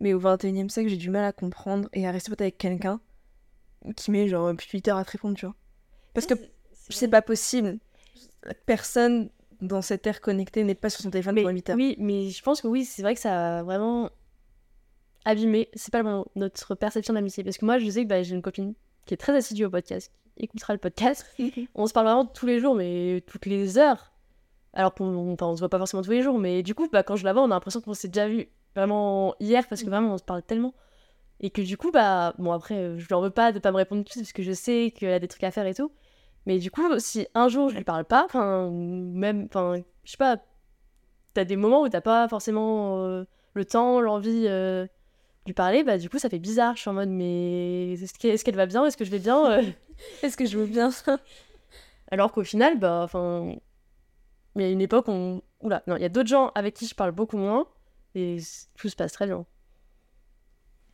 Mais 0.00 0.14
au 0.14 0.18
21 0.18 0.66
e 0.66 0.68
siècle, 0.68 0.88
j'ai 0.88 0.96
du 0.96 1.10
mal 1.10 1.24
à 1.24 1.32
comprendre 1.32 1.88
et 1.92 2.06
à 2.06 2.10
rester 2.10 2.30
pote 2.30 2.40
avec 2.40 2.56
quelqu'un 2.58 3.00
qui 3.96 4.10
met 4.10 4.28
genre 4.28 4.54
plus 4.56 4.66
de 4.66 4.72
8 4.72 4.88
heures 4.88 4.96
à 4.96 5.04
te 5.04 5.10
répondre, 5.10 5.36
tu 5.36 5.46
vois. 5.46 5.54
Parce 6.14 6.26
que 6.26 6.34
c'est 6.88 7.08
pas 7.08 7.22
possible. 7.22 7.78
Personne 8.66 9.30
dans 9.60 9.82
cette 9.82 10.06
ère 10.06 10.20
connectée 10.20 10.64
n'est 10.64 10.74
pas 10.74 10.90
sur 10.90 11.02
son 11.02 11.10
téléphone 11.10 11.34
mais, 11.34 11.42
pendant 11.42 11.54
8 11.54 11.70
heures. 11.70 11.76
Oui, 11.76 11.96
mais 11.98 12.30
je 12.30 12.42
pense 12.42 12.60
que 12.60 12.66
oui, 12.66 12.84
c'est 12.84 13.02
vrai 13.02 13.14
que 13.14 13.20
ça 13.20 13.58
a 13.58 13.62
vraiment 13.62 14.10
abîmé, 15.24 15.68
c'est 15.74 15.92
pas 15.92 16.02
notre 16.34 16.74
perception 16.74 17.14
d'amitié. 17.14 17.44
Parce 17.44 17.58
que 17.58 17.64
moi, 17.64 17.78
je 17.78 17.88
sais 17.90 18.04
que 18.04 18.08
bah, 18.08 18.22
j'ai 18.22 18.34
une 18.34 18.42
copine 18.42 18.74
qui 19.06 19.14
est 19.14 19.18
très 19.18 19.36
assidue 19.36 19.66
au 19.66 19.70
podcast, 19.70 20.12
qui 20.36 20.44
écoutera 20.44 20.72
le 20.72 20.78
podcast. 20.78 21.26
On 21.74 21.86
se 21.86 21.92
parle 21.92 22.06
vraiment 22.06 22.26
tous 22.26 22.46
les 22.46 22.60
jours, 22.60 22.74
mais 22.74 23.22
toutes 23.26 23.46
les 23.46 23.78
heures. 23.78 24.12
Alors 24.72 24.94
qu'on 24.94 25.32
enfin, 25.32 25.46
on 25.46 25.54
se 25.54 25.60
voit 25.60 25.68
pas 25.68 25.78
forcément 25.78 26.02
tous 26.02 26.12
les 26.12 26.22
jours, 26.22 26.38
mais 26.38 26.62
du 26.62 26.74
coup, 26.74 26.88
bah, 26.92 27.02
quand 27.02 27.16
je 27.16 27.24
la 27.24 27.32
vois, 27.32 27.42
on 27.42 27.46
a 27.46 27.48
l'impression 27.48 27.80
qu'on 27.80 27.94
s'est 27.94 28.08
déjà 28.08 28.28
vu 28.28 28.48
vraiment 28.76 29.34
hier, 29.40 29.66
parce 29.68 29.82
que 29.82 29.86
Mm. 29.86 29.90
vraiment, 29.90 30.14
on 30.14 30.18
se 30.18 30.22
parle 30.24 30.42
tellement. 30.42 30.74
Et 31.40 31.50
que 31.50 31.62
du 31.62 31.76
coup, 31.76 31.90
bah, 31.90 32.34
bon, 32.38 32.52
après, 32.52 32.76
euh, 32.76 32.98
je 32.98 33.12
en 33.14 33.20
veux 33.20 33.30
pas 33.30 33.50
de 33.52 33.58
pas 33.58 33.72
me 33.72 33.76
répondre 33.76 34.04
tout 34.04 34.18
parce 34.18 34.32
que 34.32 34.42
je 34.42 34.52
sais 34.52 34.92
qu'elle 34.96 35.12
a 35.12 35.18
des 35.18 35.28
trucs 35.28 35.42
à 35.44 35.50
faire 35.50 35.66
et 35.66 35.74
tout. 35.74 35.90
Mais 36.46 36.58
du 36.58 36.70
coup, 36.70 36.82
si 36.98 37.26
un 37.34 37.48
jour 37.48 37.68
je 37.70 37.76
lui 37.76 37.84
parle 37.84 38.04
pas, 38.04 38.24
enfin, 38.24 38.70
même, 38.70 39.46
enfin, 39.46 39.82
je 40.04 40.10
sais 40.10 40.16
pas, 40.16 40.36
t'as 41.34 41.44
des 41.44 41.56
moments 41.56 41.82
où 41.82 41.88
t'as 41.88 42.00
pas 42.00 42.28
forcément 42.28 43.04
euh, 43.06 43.24
le 43.54 43.64
temps, 43.64 44.00
l'envie 44.00 44.46
euh, 44.48 44.84
de 44.84 44.90
lui 45.46 45.54
parler, 45.54 45.82
bah, 45.82 45.98
du 45.98 46.08
coup, 46.10 46.18
ça 46.18 46.28
fait 46.28 46.38
bizarre. 46.38 46.76
Je 46.76 46.82
suis 46.82 46.90
en 46.90 46.94
mode, 46.94 47.08
mais 47.08 47.92
est-ce 47.94 48.14
qu'elle 48.18 48.38
qu'elle 48.42 48.56
va 48.56 48.66
bien 48.66 48.84
Est-ce 48.86 48.96
que 48.96 49.04
je 49.04 49.10
vais 49.10 49.18
bien 49.18 49.60
Est-ce 50.22 50.36
que 50.36 50.44
je 50.46 50.58
veux 50.58 50.66
bien? 50.66 50.90
Ça 50.90 51.18
Alors 52.10 52.32
qu'au 52.32 52.44
final, 52.44 52.78
bah, 52.78 53.00
enfin, 53.04 53.54
il 54.56 54.62
y 54.62 54.64
a 54.64 54.70
une 54.70 54.80
époque 54.80 55.08
où, 55.08 55.12
on- 55.12 55.42
oula, 55.60 55.82
non, 55.86 55.96
il 55.96 56.02
y 56.02 56.04
a 56.04 56.08
d'autres 56.08 56.28
gens 56.28 56.50
avec 56.54 56.74
qui 56.74 56.86
je 56.86 56.94
parle 56.94 57.12
beaucoup 57.12 57.36
moins 57.38 57.66
et 58.14 58.38
tout 58.76 58.88
se 58.88 58.96
passe 58.96 59.12
très 59.12 59.26
bien. 59.26 59.44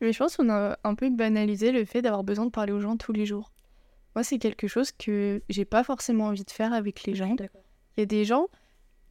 Mais 0.01 0.13
je 0.13 0.19
pense 0.19 0.37
qu'on 0.37 0.51
a 0.51 0.79
un 0.85 0.95
peu 0.95 1.09
banalisé 1.11 1.73
le 1.73 1.85
fait 1.85 2.03
d'avoir 2.03 2.23
besoin 2.23 2.45
de 2.47 2.51
parler 2.51 2.73
aux 2.73 2.81
gens 2.81 2.97
tous 2.97 3.13
les 3.13 3.25
jours. 3.25 3.53
Moi, 4.15 4.23
c'est 4.25 4.39
quelque 4.39 4.67
chose 4.69 4.93
que 4.93 5.43
j'ai 5.49 5.65
pas 5.65 5.85
forcément 5.85 6.27
envie 6.27 6.45
de 6.45 6.51
faire 6.51 6.73
avec 6.73 7.05
les 7.05 7.15
gens. 7.15 7.35
Il 7.97 8.01
y 8.01 8.03
a 8.03 8.07
des 8.07 8.25
gens. 8.25 8.49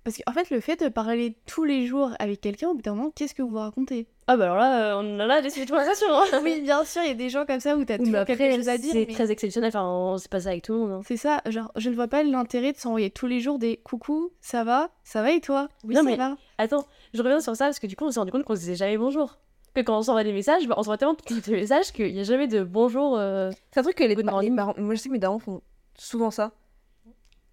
Parce 0.06 0.18
qu'en 0.18 0.32
fait, 0.34 0.52
le 0.52 0.60
fait 0.62 0.82
de 0.84 0.88
parler 0.88 1.36
tous 1.48 1.64
les 1.64 1.88
jours 1.88 2.12
avec 2.20 2.40
quelqu'un, 2.40 2.70
au 2.70 2.76
bout 2.76 2.82
d'un 2.84 2.94
moment, 2.94 3.12
qu'est-ce 3.16 3.34
que 3.34 3.42
vous 3.42 3.50
vous 3.50 3.58
racontez? 3.58 4.06
Ah 4.28 4.38
bah 4.38 4.46
alors 4.46 4.58
là, 4.58 4.96
euh, 4.96 5.02
on 5.02 5.20
en 5.20 5.30
a 5.30 5.42
des 5.42 5.50
conversation. 5.66 6.06
Hein. 6.12 6.42
Oui, 6.44 6.62
bien 6.62 6.86
sûr, 6.86 7.02
il 7.04 7.08
y 7.08 7.12
a 7.12 7.16
des 7.16 7.30
gens 7.30 7.46
comme 7.48 7.60
ça 7.60 7.76
où 7.76 7.84
t'as 7.84 7.98
toujours 7.98 8.16
après, 8.18 8.38
quelque 8.38 8.56
chose 8.56 8.70
à 8.70 8.78
dire. 8.78 8.92
c'est 8.94 9.08
mais- 9.08 9.14
très 9.14 9.32
exceptionnel. 9.32 9.70
Enfin, 9.76 10.16
c'est 10.20 10.30
pas 10.30 10.42
ça 10.42 10.50
avec 10.50 10.62
tout 10.64 10.74
le 10.74 10.80
monde. 10.80 10.92
hein. 10.92 11.02
C'est 11.08 11.18
ça, 11.18 11.42
genre, 11.48 11.72
je 11.76 11.90
ne 11.90 11.96
vois 11.96 12.08
pas 12.08 12.22
l'intérêt 12.22 12.72
de 12.72 12.78
s'envoyer 12.78 13.10
tous 13.10 13.26
les 13.26 13.40
jours 13.40 13.58
des 13.58 13.78
coucou, 13.78 14.30
ça 14.42 14.64
va 14.64 14.90
Ça 15.04 15.24
va 15.24 15.32
et 15.32 15.42
toi? 15.42 15.70
Oui, 15.84 15.96
Non, 15.96 16.02
ça 16.02 16.06
mais- 16.10 16.16
va. 16.18 16.38
Attends, 16.60 16.86
je 17.16 17.22
reviens 17.24 17.40
sur 17.40 17.56
ça 17.56 17.66
parce 17.66 17.80
que 17.80 17.88
du 17.88 17.96
coup, 17.96 18.06
on 18.06 18.12
s'est 18.12 18.20
rendu 18.20 18.32
compte 18.32 18.44
qu'on 18.44 18.56
se 18.56 18.60
disait 18.62 18.76
jamais 18.76 18.98
bonjour. 19.00 19.38
Que 19.74 19.82
quand 19.82 19.98
on 19.98 20.04
s'envoie 20.04 20.24
des 20.24 20.34
messages, 20.34 20.68
bah, 20.68 20.76
on 20.78 20.84
s'envoie 20.84 20.98
tellement 21.00 21.16
de 21.30 21.52
messages 21.52 21.92
qu'il 21.92 22.14
n'y 22.14 22.20
a 22.20 22.24
jamais 22.24 22.48
de 22.48 22.64
bonjour. 22.64 23.18
euh. 23.18 23.50
C'est 23.72 23.80
un 23.80 23.84
truc 23.84 23.96
que 23.96 24.04
les, 24.04 24.14
Good 24.16 24.26
par- 24.26 24.42
les 24.44 24.52
parents. 24.52 24.76
Moi, 24.78 24.94
je 24.94 25.00
sais 25.00 25.10
que 25.10 25.14
mes 25.14 25.20
darons 25.20 25.40
font 25.40 25.62
souvent 25.98 26.30
ça. 26.32 26.52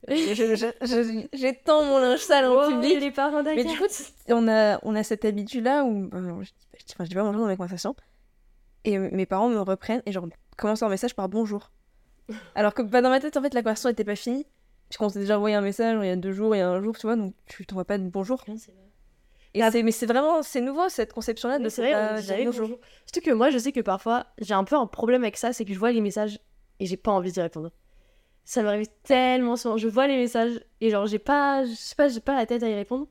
Je- 0.09 1.27
J'étends 1.33 1.85
mon 1.85 1.99
linge 1.99 2.21
sale 2.21 2.47
en 2.47 2.55
Oh, 2.55 2.71
public. 2.71 3.01
les 3.01 3.11
parents 3.11 3.43
Mais 3.43 3.65
du 3.65 3.77
coup, 3.77 3.85
on 4.29 4.49
a, 4.49 4.79
on 4.83 4.95
a 4.95 5.03
cette 5.03 5.25
habitude-là 5.25 5.85
où. 5.85 6.11
euh, 6.13 6.43
je, 6.43 6.51
dis, 6.51 6.67
pas- 6.71 6.79
je 6.79 6.85
dis- 6.85 6.93
enfin, 6.95 7.05
je 7.05 7.09
dis 7.11 7.15
pas 7.15 7.23
bonjour 7.23 7.43
dans 7.43 7.49
mes 7.49 7.57
conversations. 7.57 7.95
Et 8.85 8.99
euh, 8.99 9.09
mes 9.13 9.27
parents 9.27 9.49
me 9.49 9.61
reprennent 9.61 10.03
et 10.07 10.13
genre 10.13 10.27
commencent 10.57 10.81
leur 10.81 10.91
message 10.91 11.15
par 11.15 11.29
bonjour. 11.29 11.71
Alors 12.55 12.75
que 12.75 12.83
bah, 12.83 13.01
dans 13.01 13.11
ma 13.11 13.21
tête, 13.21 13.37
en 13.37 13.43
fait, 13.43 13.55
la 13.55 13.63
conversation 13.63 13.91
était 13.91 14.05
pas 14.05 14.17
finie. 14.17 14.47
Puisqu'on 14.89 15.09
s'est 15.09 15.21
déjà 15.21 15.39
envoyé 15.39 15.55
un 15.57 15.63
message 15.63 15.97
il 16.03 16.07
y 16.07 16.11
a 16.11 16.17
deux 16.17 16.33
jours, 16.33 16.55
il 16.55 16.59
y 16.59 16.61
a 16.61 16.69
un 16.69 16.83
jour, 16.83 16.99
tu 16.99 17.07
vois, 17.07 17.17
donc 17.17 17.33
tu 17.47 17.65
t'envoies 17.65 17.87
pas 17.87 17.97
de 17.97 18.07
bonjour. 18.09 18.45
Et 19.55 19.63
c'est- 19.63 19.83
mais 19.83 19.91
c'est 19.91 20.05
vraiment, 20.07 20.43
c'est 20.43 20.61
nouveau 20.61 20.89
cette 20.91 21.13
conception-là 21.15 21.59
de 21.59 21.63
Mais 21.65 21.71
c'est 21.71 21.81
vrai, 21.83 21.93
pas 21.93 22.21
on 22.21 22.45
bonjour. 22.45 22.79
Surtout 23.07 23.21
que 23.27 23.31
moi, 23.35 23.49
je 23.51 23.57
sais 23.59 23.73
que 23.73 23.81
parfois, 23.81 24.27
j'ai 24.39 24.53
un 24.55 24.65
peu 24.65 24.77
un 24.77 24.87
problème 24.87 25.23
avec 25.23 25.37
ça, 25.39 25.53
c'est 25.55 25.65
que 25.65 25.73
je 25.73 25.79
vois 25.79 25.93
les 25.93 26.01
messages 26.03 26.41
et 26.79 26.85
j'ai 26.87 26.97
pas 26.99 27.11
envie 27.13 27.33
d'y 27.33 27.41
répondre. 27.41 27.71
Ça 28.45 28.63
m'arrive 28.63 28.89
tellement 29.05 29.57
souvent. 29.57 29.77
Je 29.77 29.89
vois 29.89 30.07
les 30.07 30.17
messages 30.17 30.61
et 30.81 30.91
genre, 30.91 31.07
j'ai 31.07 31.19
pas, 31.19 31.65
je 31.65 31.75
sais 31.75 31.95
pas, 31.95 32.09
j'ai 32.09 32.21
pas 32.21 32.35
la 32.35 32.47
tête 32.47 32.63
à 32.63 32.69
y 32.69 32.75
répondre. 32.75 33.07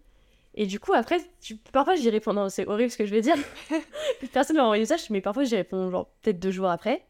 Et 0.53 0.65
du 0.65 0.79
coup, 0.79 0.93
après, 0.93 1.21
tu... 1.39 1.55
parfois 1.55 1.95
j'y 1.95 2.09
réponds. 2.09 2.33
Non, 2.33 2.49
c'est 2.49 2.67
horrible 2.67 2.91
ce 2.91 2.97
que 2.97 3.05
je 3.05 3.11
vais 3.11 3.21
dire. 3.21 3.35
Personne 4.33 4.57
m'a 4.57 4.63
envoyé 4.63 4.81
un 4.81 4.83
message, 4.83 5.09
mais 5.09 5.21
parfois 5.21 5.43
j'y 5.43 5.55
réponds, 5.55 5.89
genre, 5.89 6.07
peut-être 6.21 6.39
deux 6.39 6.51
jours 6.51 6.69
après. 6.69 7.05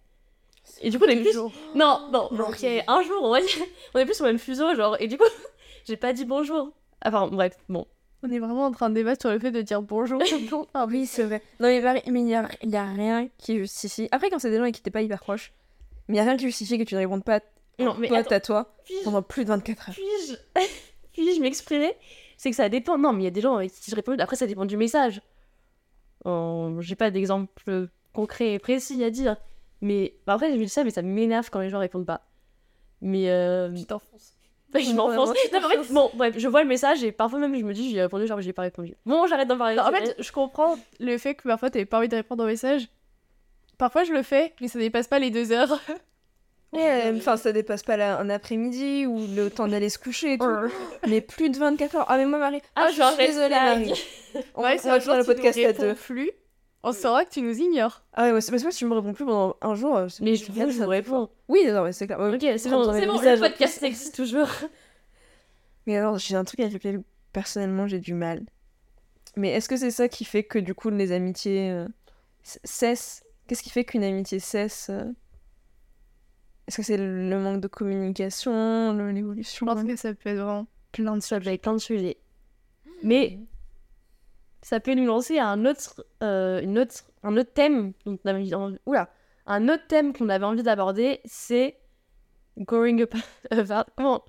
Et 0.82 0.92
du 0.92 1.00
coup, 1.00 1.06
on 1.08 1.10
est 1.10 1.22
plus. 1.22 1.36
Non, 1.76 2.10
non, 2.12 2.30
genre, 2.32 2.50
ok, 2.50 2.64
un 2.88 3.02
jour, 3.02 3.24
on 3.24 3.32
va 3.32 3.42
dire. 3.42 3.66
On 3.96 4.00
est 4.00 4.06
plus 4.06 4.22
au 4.22 4.26
même 4.26 4.38
fuseau, 4.38 4.76
genre, 4.76 4.96
et 5.00 5.08
du 5.08 5.18
coup, 5.18 5.26
j'ai 5.88 5.98
pas 5.98 6.14
dit 6.14 6.26
bonjour. 6.26 6.72
Enfin, 7.04 7.28
bref, 7.28 7.58
bon. 7.68 7.88
On 8.24 8.30
est 8.30 8.38
vraiment 8.38 8.66
en 8.66 8.72
train 8.72 8.92
de 8.92 8.96
débattre 8.96 9.22
sur 9.22 9.32
le 9.32 9.40
fait 9.40 9.50
de 9.50 9.64
dire 9.64 9.82
bonjour. 9.82 10.22
Ah 10.76 10.86
oui, 10.88 11.08
c'est 11.08 11.24
vrai. 11.24 11.42
Non, 11.60 11.68
mais 11.68 12.22
il 12.22 12.28
y 12.28 12.36
a, 12.36 12.48
y 12.62 12.76
a 12.76 12.86
rien 12.86 13.28
qui 13.40 13.58
justifie. 13.58 14.08
Après, 14.12 14.30
quand 14.30 14.38
c'est 14.38 14.52
des 14.52 14.60
gens 14.60 14.70
qui 14.72 14.84
t'es 14.84 14.92
pas 14.92 15.02
hyper 15.02 15.20
proche, 15.20 15.52
mais 16.08 16.16
il 16.16 16.18
y 16.18 16.22
a 16.22 16.24
rien 16.24 16.38
qui 16.38 16.46
justifie 16.46 16.78
que 16.78 16.84
tu 16.84 16.94
ne 16.94 17.00
répondes 17.00 17.24
pas 17.24 17.40
Non, 17.80 17.96
mais 17.98 18.08
toi 18.08 18.18
attends, 18.18 18.36
à 18.36 18.40
toi 18.40 18.76
pendant 19.04 19.22
plus 19.22 19.44
de 19.44 19.50
24 19.50 19.90
heures. 19.90 19.96
puis-je 19.96 20.36
puis-je 21.14 21.42
m'exprimer? 21.42 21.94
C'est 22.38 22.50
que 22.50 22.56
ça 22.56 22.70
dépend. 22.70 22.98
Non, 22.98 23.14
mais 23.14 23.22
il 23.22 23.26
y 23.26 23.28
a 23.28 23.32
des 23.32 23.42
gens 23.42 23.56
avec 23.56 23.72
qui 23.72 23.90
je 23.90 23.96
réponds. 23.96 24.18
Après, 24.20 24.36
ça 24.36 24.48
dépend 24.48 24.66
du 24.66 24.78
message. 24.78 25.22
Euh, 26.26 26.80
J'ai 26.82 26.96
pas 26.96 27.12
d'exemple 27.12 27.88
concret 28.14 28.54
et 28.54 28.60
précis 28.60 29.04
à 29.04 29.10
dire. 29.10 29.38
Mais 29.82 30.16
bah, 30.26 30.34
après, 30.34 30.52
j'ai 30.52 30.58
vu 30.58 30.68
ça, 30.68 30.84
mais 30.84 30.92
ça 30.92 31.02
m'énerve 31.02 31.50
quand 31.50 31.60
les 31.60 31.70
gens 31.70 31.80
répondent 31.80 32.06
pas. 32.06 32.22
Mais 33.02 33.30
euh... 33.30 33.74
Tu 33.74 33.86
t'enfonces. 33.86 34.34
je 34.74 34.94
m'enfonce. 34.94 35.30
En 35.30 35.34
fait, 35.34 35.94
bon, 35.94 36.10
bref, 36.14 36.36
je 36.38 36.48
vois 36.48 36.64
le 36.64 36.70
message 36.70 37.04
et 37.04 37.12
parfois 37.12 37.40
même 37.40 37.56
je 37.56 37.64
me 37.64 37.74
dis, 37.74 37.92
j'ai 37.92 38.02
répondu, 38.02 38.26
genre 38.28 38.40
j'ai 38.42 38.54
pas 38.54 38.62
répondu. 38.62 38.96
Bon, 39.06 39.28
j'arrête 39.28 39.48
d'en 39.48 39.58
parler. 39.58 39.76
Non, 39.76 39.84
en 39.84 39.92
fait, 39.92 40.16
je 40.18 40.32
comprends 40.32 40.78
le 41.00 41.18
fait 41.18 41.36
que 41.36 41.44
parfois 41.44 41.70
t'avais 41.70 41.86
pas 41.86 41.98
envie 41.98 42.08
de 42.08 42.16
répondre 42.16 42.44
au 42.44 42.48
message. 42.48 42.88
Parfois 43.78 44.04
je 44.04 44.14
le 44.14 44.24
fais, 44.24 44.54
mais 44.62 44.68
ça 44.68 44.80
dépasse 44.80 45.08
pas 45.08 45.20
les 45.20 45.30
deux 45.30 45.52
heures. 45.52 45.80
Ouais, 46.74 47.12
enfin, 47.18 47.36
ça 47.36 47.52
dépasse 47.52 47.84
pas 47.84 47.98
la- 47.98 48.18
un 48.20 48.30
après-midi 48.30 49.06
ou 49.06 49.28
le 49.36 49.50
temps 49.50 49.68
d'aller 49.68 49.90
se 49.90 50.00
coucher 50.00 50.34
et 50.34 50.38
tout. 50.38 50.46
mais 51.08 51.20
plus 51.20 51.50
de 51.50 51.58
24 51.58 51.96
heures. 51.96 52.06
Ah, 52.08 52.18
mais 52.18 52.26
moi, 52.26 52.40
Marie. 52.40 52.62
Ah, 52.76 52.88
je 52.90 53.02
suis 53.04 53.18
désolée, 53.28 53.50
Marie. 53.50 53.94
On, 54.56 54.62
Ouais, 54.64 54.78
on 54.86 54.88
va 54.88 55.00
faire 55.02 55.18
le 55.18 55.24
podcast 55.26 55.60
à 55.60 55.74
deux. 55.74 55.94
plus, 55.96 56.32
on 56.84 56.94
saura 56.94 57.26
que 57.26 57.32
tu 57.32 57.42
nous 57.42 57.58
ignores. 57.60 58.04
Ah 58.14 58.32
ouais, 58.32 58.40
c'est 58.40 58.52
parce 58.52 58.64
que 58.64 58.72
si 58.72 58.78
tu 58.78 58.86
me 58.86 58.94
réponds 58.96 59.12
plus 59.14 59.26
pendant 59.26 59.58
un 59.62 59.76
jour. 59.76 59.98
euh, 59.98 60.08
Mais 60.22 60.36
je, 60.38 60.46
c'est 60.46 60.72
je 60.72 60.82
vous 60.82 60.88
réponds. 60.88 61.30
Oui, 61.50 61.66
non, 61.68 61.84
mais 61.84 61.92
c'est 61.92 62.08
clair. 62.08 62.18
Ok, 62.22 62.40
c'est 62.40 62.70
bon, 62.70 62.86
bon, 62.86 62.92
le 62.94 63.40
podcast 63.40 63.84
existe 63.84 64.16
toujours. 64.16 64.48
Mais 65.88 65.98
alors, 65.98 66.18
j'ai 66.18 66.36
un 66.36 66.44
truc 66.46 66.60
avec 66.62 66.72
lequel 66.74 67.02
personnellement 67.34 67.88
j'ai 67.88 68.00
du 68.00 68.14
mal. 68.14 68.44
Mais 69.36 69.50
est-ce 69.52 69.68
que 69.68 69.76
c'est 69.78 69.92
ça 69.92 70.08
qui 70.08 70.24
fait 70.26 70.44
que 70.44 70.60
du 70.60 70.74
coup 70.74 70.90
les 70.90 71.12
amitiés 71.12 71.72
euh, 71.72 71.88
cessent? 72.44 73.24
Qu'est-ce 73.48 73.64
qui 73.64 73.70
fait 73.70 73.84
qu'une 73.84 74.04
amitié 74.04 74.40
cesse 74.40 74.88
euh? 74.90 75.04
Est-ce 76.72 76.78
que 76.78 76.84
c'est 76.84 76.96
le 76.96 77.38
manque 77.38 77.60
de 77.60 77.68
communication, 77.68 78.94
le- 78.94 79.10
Je 79.10 79.14
l'évolution 79.16 79.66
pense 79.66 79.84
que 79.84 79.96
ça 79.98 80.14
peut 80.14 80.30
être 80.30 80.38
vraiment 80.38 80.68
plein 80.94 81.18
de 81.18 81.20
Ça 81.22 81.36
sujets. 81.38 81.50
peut 81.50 81.54
être 81.56 81.62
plein 81.64 81.74
de 81.74 81.78
sujets. 81.80 82.18
Mais 83.04 83.40
ça 84.62 84.80
peut 84.80 84.94
nous 84.94 85.06
lancer 85.06 85.38
à 85.38 85.48
un 85.50 85.66
autre, 85.66 86.06
euh, 86.24 86.62
une 86.62 86.80
autre, 86.80 86.94
un 87.24 87.36
autre 87.36 87.52
thème 87.54 87.92
dont 88.06 88.18
on 88.24 88.30
avait 88.30 88.54
envie, 88.54 88.78
oula, 88.86 89.10
un 89.48 89.68
autre 89.68 89.86
thème 89.90 90.14
qu'on 90.14 90.30
avait 90.30 90.46
envie 90.46 90.64
d'aborder, 90.64 91.20
c'est 91.26 91.78
growing 92.58 93.02
up. 93.02 93.16
about- 93.52 93.92
comment 93.98 94.24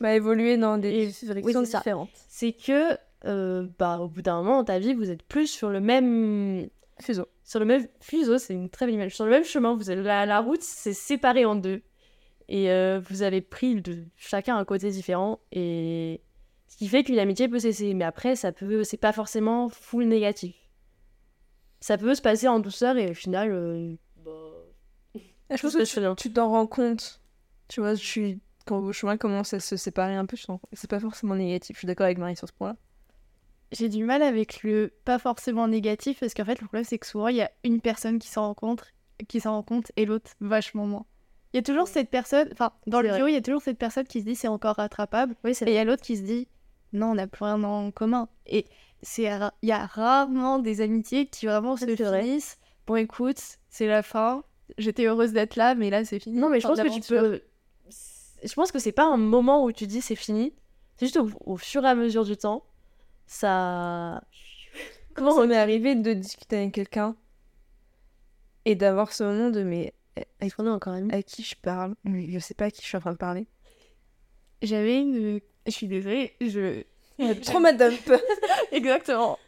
Bah, 0.00 0.14
évoluer 0.14 0.58
dans 0.58 0.76
des 0.76 0.90
directions 1.06 1.60
oui, 1.60 1.64
différentes. 1.66 2.10
C'est 2.28 2.52
que, 2.52 2.94
euh, 3.24 3.66
bah, 3.78 4.00
au 4.00 4.08
bout 4.08 4.20
d'un 4.20 4.36
moment 4.42 4.58
dans 4.58 4.64
ta 4.64 4.78
vie, 4.78 4.92
vous 4.92 5.10
êtes 5.10 5.22
plus 5.22 5.46
sur 5.46 5.70
le 5.70 5.80
même, 5.80 6.68
Fuseau. 7.00 7.26
sur 7.44 7.60
le 7.60 7.64
même 7.64 7.86
fuseau, 8.00 8.38
c'est 8.38 8.54
une 8.54 8.70
très 8.70 8.86
belle 8.86 8.96
image. 8.96 9.14
Sur 9.14 9.24
le 9.24 9.30
même 9.30 9.44
chemin, 9.44 9.74
vous 9.74 9.90
avez 9.90 10.02
la, 10.02 10.26
la 10.26 10.40
route 10.40 10.62
s'est 10.62 10.92
séparée 10.92 11.44
en 11.44 11.54
deux. 11.54 11.82
Et 12.48 12.70
euh, 12.70 13.00
vous 13.08 13.22
avez 13.22 13.40
pris 13.40 13.80
de 13.80 14.04
chacun 14.16 14.56
un 14.56 14.64
côté 14.64 14.90
différent. 14.90 15.40
Et 15.52 16.22
ce 16.66 16.76
qui 16.76 16.88
fait 16.88 17.04
qu'une 17.04 17.18
amitié 17.18 17.48
peut 17.48 17.58
cesser. 17.58 17.94
Mais 17.94 18.04
après, 18.04 18.36
ça 18.36 18.52
peut, 18.52 18.84
c'est 18.84 18.96
pas 18.96 19.12
forcément 19.12 19.68
full 19.68 20.04
négatif. 20.04 20.56
Ça 21.80 21.96
peut 21.96 22.14
se 22.14 22.22
passer 22.22 22.48
en 22.48 22.58
douceur 22.58 22.96
et 22.96 23.10
au 23.10 23.14
final, 23.14 23.52
euh, 23.52 23.94
bah, 24.24 25.20
Ah, 25.50 25.56
je 25.56 25.62
pense 25.62 25.72
se 25.72 25.78
que 25.78 26.14
tu 26.14 26.32
t'en 26.32 26.48
rends 26.48 26.66
compte. 26.66 27.20
Tu 27.68 27.80
vois, 27.80 27.94
je 27.94 28.04
suis 28.04 28.40
quand 28.66 28.80
vos 28.80 28.92
chemins 28.92 29.16
commencent 29.16 29.54
à 29.54 29.60
se 29.60 29.76
séparer 29.76 30.14
un 30.14 30.26
peu, 30.26 30.36
je 30.36 30.44
c'est 30.72 30.90
pas 30.90 31.00
forcément 31.00 31.34
négatif. 31.34 31.76
Je 31.76 31.80
suis 31.80 31.86
d'accord 31.86 32.04
avec 32.04 32.18
Marie 32.18 32.36
sur 32.36 32.46
ce 32.46 32.52
point-là. 32.52 32.76
J'ai 33.72 33.88
du 33.88 34.04
mal 34.04 34.22
avec 34.22 34.62
le 34.62 34.92
pas 35.04 35.18
forcément 35.18 35.68
négatif 35.68 36.20
parce 36.20 36.32
qu'en 36.32 36.44
fait 36.44 36.60
le 36.60 36.66
problème 36.66 36.84
c'est 36.84 36.98
que 36.98 37.06
souvent 37.06 37.28
il 37.28 37.36
y 37.36 37.42
a 37.42 37.50
une 37.64 37.80
personne 37.80 38.18
qui 38.18 38.28
s'en 38.28 38.46
rend 38.46 38.54
compte, 38.54 38.84
qui 39.28 39.40
s'en 39.40 39.52
rend 39.52 39.62
compte 39.62 39.92
et 39.96 40.06
l'autre 40.06 40.30
vachement 40.40 40.86
moins. 40.86 41.04
Il 41.52 41.56
y 41.56 41.60
a 41.60 41.62
toujours 41.62 41.88
cette 41.88 42.10
personne, 42.10 42.48
enfin 42.52 42.72
dans 42.86 43.00
le 43.00 43.14
duo 43.14 43.26
il 43.26 43.34
y 43.34 43.36
a 43.36 43.42
toujours 43.42 43.62
cette 43.62 43.78
personne 43.78 44.06
qui 44.06 44.20
se 44.20 44.24
dit 44.24 44.36
c'est 44.36 44.48
encore 44.48 44.76
rattrapable 44.76 45.34
oui, 45.44 45.52
et 45.52 45.64
il 45.66 45.72
y 45.72 45.78
a 45.78 45.84
l'autre 45.84 46.02
qui 46.02 46.16
se 46.16 46.22
dit 46.22 46.48
non 46.92 47.08
on 47.08 47.14
n'a 47.16 47.26
plus 47.26 47.44
rien 47.44 47.62
en 47.62 47.90
commun 47.90 48.28
et 48.46 48.64
c'est 49.02 49.30
il 49.62 49.68
y 49.68 49.72
a 49.72 49.86
rarement 49.86 50.58
des 50.58 50.80
amitiés 50.80 51.26
qui 51.26 51.46
vraiment 51.46 51.76
se 51.76 51.84
finissent. 51.84 52.58
Bon 52.86 52.96
écoute 52.96 53.40
c'est 53.68 53.86
la 53.86 54.02
fin, 54.02 54.44
j'étais 54.78 55.06
heureuse 55.06 55.32
d'être 55.32 55.56
là 55.56 55.74
mais 55.74 55.90
là 55.90 56.04
c'est 56.04 56.18
fini. 56.18 56.38
Non, 56.38 56.48
mais 56.48 56.60
je 56.60 56.66
pense 56.66 56.80
que 56.80 56.94
tu 56.94 57.00
peux. 57.02 57.42
Je 58.44 58.54
pense 58.54 58.70
que 58.70 58.78
c'est 58.78 58.92
pas 58.92 59.04
un 59.04 59.16
moment 59.16 59.64
où 59.64 59.72
tu 59.72 59.86
dis 59.86 60.00
c'est 60.00 60.14
fini. 60.14 60.54
C'est 60.96 61.06
juste 61.06 61.18
au, 61.18 61.28
au 61.44 61.56
fur 61.56 61.84
et 61.84 61.88
à 61.88 61.94
mesure 61.94 62.24
du 62.24 62.36
temps, 62.36 62.64
ça. 63.28 64.22
Comment 65.14 65.32
on 65.32 65.50
est 65.50 65.56
arrivé 65.56 65.94
de 65.94 66.12
discuter 66.12 66.56
avec 66.56 66.72
quelqu'un 66.72 67.16
et 68.64 68.74
d'avoir 68.74 69.12
ce 69.12 69.24
moment 69.24 69.50
de 69.50 69.62
mais 69.62 69.94
qu'on 70.56 70.66
est 70.66 70.70
encore 70.70 70.94
amis 70.94 71.12
à 71.12 71.22
qui 71.22 71.42
je 71.42 71.54
parle 71.56 71.94
Mais 72.04 72.30
Je 72.30 72.38
sais 72.38 72.54
pas 72.54 72.66
à 72.66 72.70
qui 72.70 72.82
je 72.82 72.86
suis 72.88 72.96
en 72.96 73.00
train 73.00 73.12
de 73.12 73.18
parler. 73.18 73.46
J'avais 74.62 75.00
une, 75.00 75.40
je 75.66 75.70
suis 75.70 75.86
désolée, 75.86 76.34
je 76.40 76.82
Trop 77.42 77.60
madame. 77.60 77.94
Exactement. 78.72 79.38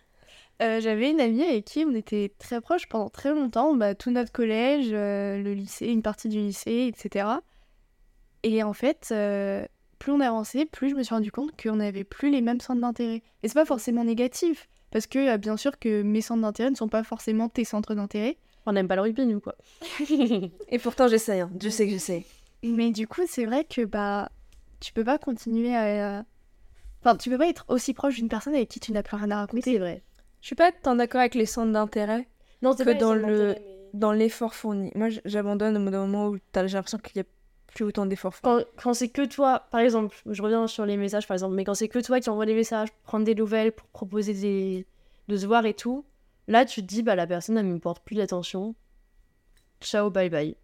Euh, 0.62 0.80
J'avais 0.80 1.10
une 1.10 1.20
amie 1.20 1.42
avec 1.42 1.64
qui 1.64 1.84
on 1.86 1.94
était 1.94 2.32
très 2.38 2.60
proches 2.60 2.88
pendant 2.88 3.08
très 3.08 3.30
longtemps, 3.30 3.74
bah, 3.74 3.94
tout 3.94 4.10
notre 4.10 4.32
collège, 4.32 4.88
euh, 4.92 5.40
le 5.42 5.54
lycée, 5.54 5.86
une 5.86 6.02
partie 6.02 6.28
du 6.28 6.38
lycée, 6.38 6.92
etc. 6.92 7.28
Et 8.42 8.62
en 8.62 8.72
fait, 8.72 9.08
euh, 9.12 9.64
plus 10.00 10.10
on 10.10 10.18
avançait, 10.20 10.64
plus 10.66 10.90
je 10.90 10.94
me 10.96 11.04
suis 11.04 11.14
rendu 11.14 11.30
compte 11.30 11.50
qu'on 11.62 11.76
n'avait 11.76 12.02
plus 12.04 12.30
les 12.32 12.40
mêmes 12.40 12.60
centres 12.60 12.80
d'intérêt. 12.80 13.22
Et 13.44 13.48
c'est 13.48 13.54
pas 13.54 13.64
forcément 13.64 14.02
négatif, 14.02 14.68
parce 14.90 15.06
que 15.06 15.34
euh, 15.34 15.38
bien 15.38 15.56
sûr 15.56 15.78
que 15.78 16.02
mes 16.02 16.20
centres 16.22 16.42
d'intérêt 16.42 16.70
ne 16.70 16.74
sont 16.76 16.88
pas 16.88 17.04
forcément 17.04 17.48
tes 17.48 17.64
centres 17.64 17.94
d'intérêt, 17.94 18.36
On 18.66 18.72
n'aime 18.72 18.88
pas 18.88 18.96
le 18.96 19.02
rugby, 19.02 19.24
nous, 19.26 19.40
quoi. 19.40 19.54
Et 20.68 20.78
pourtant, 20.78 21.06
j'essaye. 21.08 21.40
Hein. 21.40 21.50
Dieu 21.54 21.70
sait 21.70 21.86
que 21.86 21.92
j'essaye. 21.92 22.24
Mais 22.62 22.90
du 22.90 23.06
coup, 23.06 23.22
c'est 23.26 23.46
vrai 23.46 23.64
que 23.64 23.84
bah, 23.84 24.30
tu 24.80 24.92
peux 24.92 25.04
pas 25.04 25.18
continuer 25.18 25.74
à. 25.74 26.24
Enfin, 27.02 27.16
tu 27.16 27.30
peux 27.30 27.38
pas 27.38 27.48
être 27.48 27.64
aussi 27.68 27.94
proche 27.94 28.16
d'une 28.16 28.28
personne 28.28 28.54
avec 28.54 28.68
qui 28.68 28.80
tu 28.80 28.92
n'as 28.92 29.02
plus 29.02 29.16
rien 29.16 29.30
à 29.30 29.34
Oui, 29.36 29.40
raconter. 29.40 29.72
c'est 29.72 29.78
vrai. 29.78 30.02
Je 30.42 30.46
suis 30.48 30.56
pas 30.56 30.72
tant 30.72 30.94
d'accord 30.94 31.20
avec 31.20 31.34
les 31.34 31.46
centres 31.46 31.72
d'intérêt 31.72 32.28
Non, 32.62 32.74
que 32.74 32.98
dans 32.98 33.14
le 33.14 33.54
dans 33.94 34.12
l'effort 34.12 34.54
fourni. 34.54 34.92
Moi, 34.94 35.08
j'abandonne 35.24 35.76
au 35.76 35.80
moment 35.80 36.28
où 36.28 36.38
t'as- 36.52 36.66
j'ai 36.66 36.76
l'impression 36.76 36.98
qu'il 36.98 37.16
y 37.16 37.20
a 37.20 37.24
plus 37.70 37.84
autant 37.84 38.06
d'efforts. 38.06 38.34
Quand, 38.42 38.62
quand 38.76 38.94
c'est 38.94 39.08
que 39.08 39.24
toi, 39.24 39.66
par 39.70 39.80
exemple, 39.80 40.16
je 40.26 40.42
reviens 40.42 40.66
sur 40.66 40.86
les 40.86 40.96
messages, 40.96 41.26
par 41.26 41.34
exemple, 41.34 41.54
mais 41.54 41.64
quand 41.64 41.74
c'est 41.74 41.88
que 41.88 41.98
toi 41.98 42.20
qui 42.20 42.30
envoie 42.30 42.46
des 42.46 42.54
messages, 42.54 42.88
prendre 43.04 43.24
des 43.24 43.34
nouvelles 43.34 43.72
pour 43.72 43.86
proposer 43.88 44.34
des... 44.34 44.86
de 45.28 45.36
se 45.36 45.46
voir 45.46 45.66
et 45.66 45.74
tout, 45.74 46.04
là, 46.48 46.64
tu 46.64 46.82
te 46.82 46.86
dis, 46.86 47.02
bah, 47.02 47.14
la 47.14 47.26
personne, 47.26 47.56
elle 47.56 47.66
me 47.66 47.78
porte 47.78 48.04
plus 48.04 48.16
d'attention. 48.16 48.74
Ciao, 49.80 50.10
bye 50.10 50.28
bye. 50.28 50.56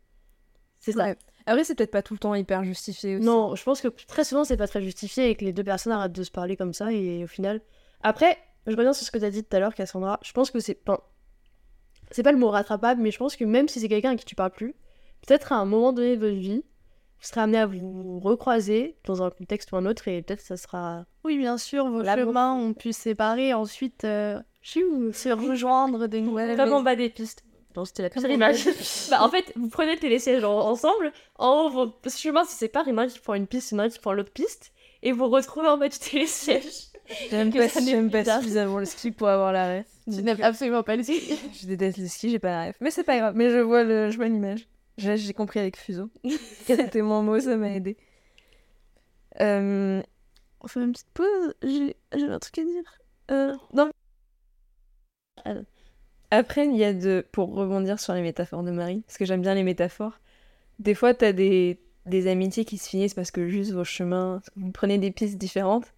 C'est 0.78 0.92
ça. 0.92 1.04
Ouais. 1.04 1.16
Après, 1.46 1.64
c'est 1.64 1.74
peut-être 1.74 1.92
pas 1.92 2.02
tout 2.02 2.14
le 2.14 2.18
temps 2.18 2.34
hyper 2.34 2.64
justifié 2.64 3.16
aussi. 3.16 3.24
Non, 3.24 3.54
je 3.54 3.62
pense 3.62 3.80
que 3.80 3.88
très 3.88 4.24
souvent, 4.24 4.44
c'est 4.44 4.56
pas 4.56 4.66
très 4.66 4.82
justifié 4.82 5.30
et 5.30 5.36
que 5.36 5.44
les 5.44 5.52
deux 5.52 5.64
personnes 5.64 5.92
arrêtent 5.92 6.12
de 6.12 6.22
se 6.24 6.30
parler 6.30 6.56
comme 6.56 6.74
ça 6.74 6.92
et 6.92 7.22
au 7.22 7.28
final. 7.28 7.60
Après, 8.02 8.36
je 8.66 8.76
reviens 8.76 8.92
sur 8.92 9.06
ce 9.06 9.12
que 9.12 9.18
tu 9.18 9.24
as 9.24 9.30
dit 9.30 9.44
tout 9.44 9.56
à 9.56 9.60
l'heure, 9.60 9.74
Cassandra. 9.74 10.18
Je 10.22 10.32
pense 10.32 10.50
que 10.50 10.58
c'est. 10.58 10.78
Enfin, 10.86 11.00
c'est 12.10 12.24
pas 12.24 12.32
le 12.32 12.38
mot 12.38 12.50
rattrapable, 12.50 13.00
mais 13.00 13.12
je 13.12 13.18
pense 13.18 13.36
que 13.36 13.44
même 13.44 13.68
si 13.68 13.80
c'est 13.80 13.88
quelqu'un 13.88 14.10
à 14.10 14.16
qui 14.16 14.24
tu 14.24 14.34
parles 14.34 14.50
plus, 14.50 14.74
peut-être 15.26 15.52
à 15.52 15.56
un 15.56 15.64
moment 15.64 15.92
donné 15.92 16.16
de 16.16 16.20
votre 16.20 16.38
vie, 16.38 16.64
serez 17.26 17.40
amené 17.42 17.58
à 17.58 17.66
vous 17.66 18.20
recroiser 18.20 18.96
dans 19.04 19.22
un 19.22 19.30
contexte 19.30 19.72
ou 19.72 19.76
un 19.76 19.86
autre 19.86 20.08
et 20.08 20.22
peut-être 20.22 20.40
ça 20.40 20.56
sera. 20.56 21.04
Oui, 21.24 21.38
bien 21.38 21.58
sûr, 21.58 21.88
vos 21.88 22.02
La 22.02 22.16
chemins 22.16 22.54
ont 22.54 22.72
pu 22.74 22.92
se 22.92 23.00
séparer, 23.02 23.52
ensuite 23.54 24.04
euh, 24.04 24.40
se 24.62 25.30
rejoindre 25.32 26.06
de 26.06 26.18
nouvelles. 26.18 26.56
Comme 26.56 26.72
en 26.72 26.82
bas 26.82 26.96
des 26.96 27.08
pistes. 27.10 27.42
Non, 27.76 27.84
c'était 27.84 28.02
la 28.04 28.10
pire 28.10 28.30
image. 28.30 28.64
bah, 29.10 29.22
en 29.22 29.28
fait, 29.28 29.52
vous 29.54 29.68
prenez 29.68 29.92
le 29.94 29.98
télésiège 30.00 30.42
en- 30.44 30.58
ensemble. 30.60 31.12
En 31.38 31.66
haut, 31.66 31.68
vos 31.70 31.92
chemins 32.08 32.44
se 32.44 32.56
séparent. 32.56 32.84
Il 32.86 32.92
y 32.92 32.94
en 32.94 32.98
a 32.98 33.02
un 33.02 33.06
qui 33.08 33.18
prend 33.18 33.34
une 33.34 33.46
piste, 33.46 33.70
il 33.70 33.74
y 33.74 33.76
en 33.76 33.80
a 33.80 33.84
un 33.84 33.88
qui 33.90 33.98
prend 33.98 34.12
l'autre 34.14 34.32
piste. 34.32 34.72
Et 35.02 35.12
vous 35.12 35.18
vous 35.18 35.28
retrouvez 35.30 35.68
en 35.68 35.76
bas 35.76 35.88
du 35.90 35.98
télésiège. 35.98 36.64
J'aime 37.30 37.52
pas, 37.52 37.68
j'aime 37.68 38.10
pas 38.10 38.24
suffisamment 38.40 38.78
le 38.78 38.84
ski 38.86 39.10
pour 39.12 39.28
avoir 39.28 39.52
la 39.52 39.78
ref. 39.78 39.86
Tu 40.10 40.22
n'aimes 40.22 40.40
absolument 40.42 40.82
pas 40.82 40.96
le 40.96 41.02
ski. 41.02 41.20
Je 41.60 41.66
déteste 41.66 41.98
le 41.98 42.08
ski, 42.08 42.30
j'ai 42.30 42.38
pas 42.38 42.50
la 42.50 42.66
ref. 42.68 42.76
Mais 42.80 42.90
c'est 42.90 43.04
pas 43.04 43.18
grave, 43.18 43.34
mais 43.36 43.50
je 43.50 43.58
vois 43.58 43.84
le- 43.84 44.10
je 44.10 44.16
vois 44.16 44.26
l'image. 44.26 44.66
J'ai 44.98 45.16
j'ai 45.16 45.34
compris 45.34 45.60
avec 45.60 45.76
Fuseau. 45.76 46.10
C'était 46.66 47.02
mon 47.02 47.22
mot, 47.22 47.38
ça 47.38 47.56
m'a 47.56 47.70
aidé. 47.70 47.96
Euh, 49.40 50.02
on 50.60 50.68
fait 50.68 50.80
une 50.80 50.92
petite 50.92 51.10
pause. 51.12 51.54
J'ai 51.62 51.96
un 52.14 52.38
truc 52.38 52.58
à 52.58 52.64
dire. 52.64 52.98
Euh, 53.30 53.54
non. 53.74 53.90
Après, 56.30 56.66
il 56.66 56.76
y 56.76 56.84
a 56.84 56.92
de. 56.92 57.26
Pour 57.32 57.54
rebondir 57.54 58.00
sur 58.00 58.14
les 58.14 58.22
métaphores 58.22 58.62
de 58.62 58.70
Marie, 58.70 59.02
parce 59.06 59.18
que 59.18 59.24
j'aime 59.24 59.42
bien 59.42 59.54
les 59.54 59.62
métaphores, 59.62 60.18
des 60.78 60.94
fois, 60.94 61.14
t'as 61.14 61.32
des, 61.32 61.80
des 62.06 62.26
amitiés 62.26 62.64
qui 62.64 62.78
se 62.78 62.88
finissent 62.88 63.14
parce 63.14 63.30
que 63.30 63.48
juste 63.48 63.72
vos 63.72 63.84
chemins. 63.84 64.40
Vous 64.56 64.70
prenez 64.72 64.98
des 64.98 65.10
pistes 65.10 65.38
différentes. 65.38 65.92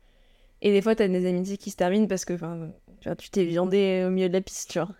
Et 0.60 0.72
des 0.72 0.82
fois, 0.82 0.96
t'as 0.96 1.06
des 1.06 1.26
amitiés 1.26 1.56
qui 1.56 1.70
se 1.70 1.76
terminent 1.76 2.08
parce 2.08 2.24
que 2.24 2.32
tu 2.32 3.08
vois, 3.08 3.16
tu 3.16 3.30
t'es 3.30 3.44
viandé 3.44 4.04
au 4.06 4.10
milieu 4.10 4.28
de 4.28 4.34
la 4.34 4.40
piste, 4.40 4.70
tu 4.70 4.80
vois. 4.80 4.90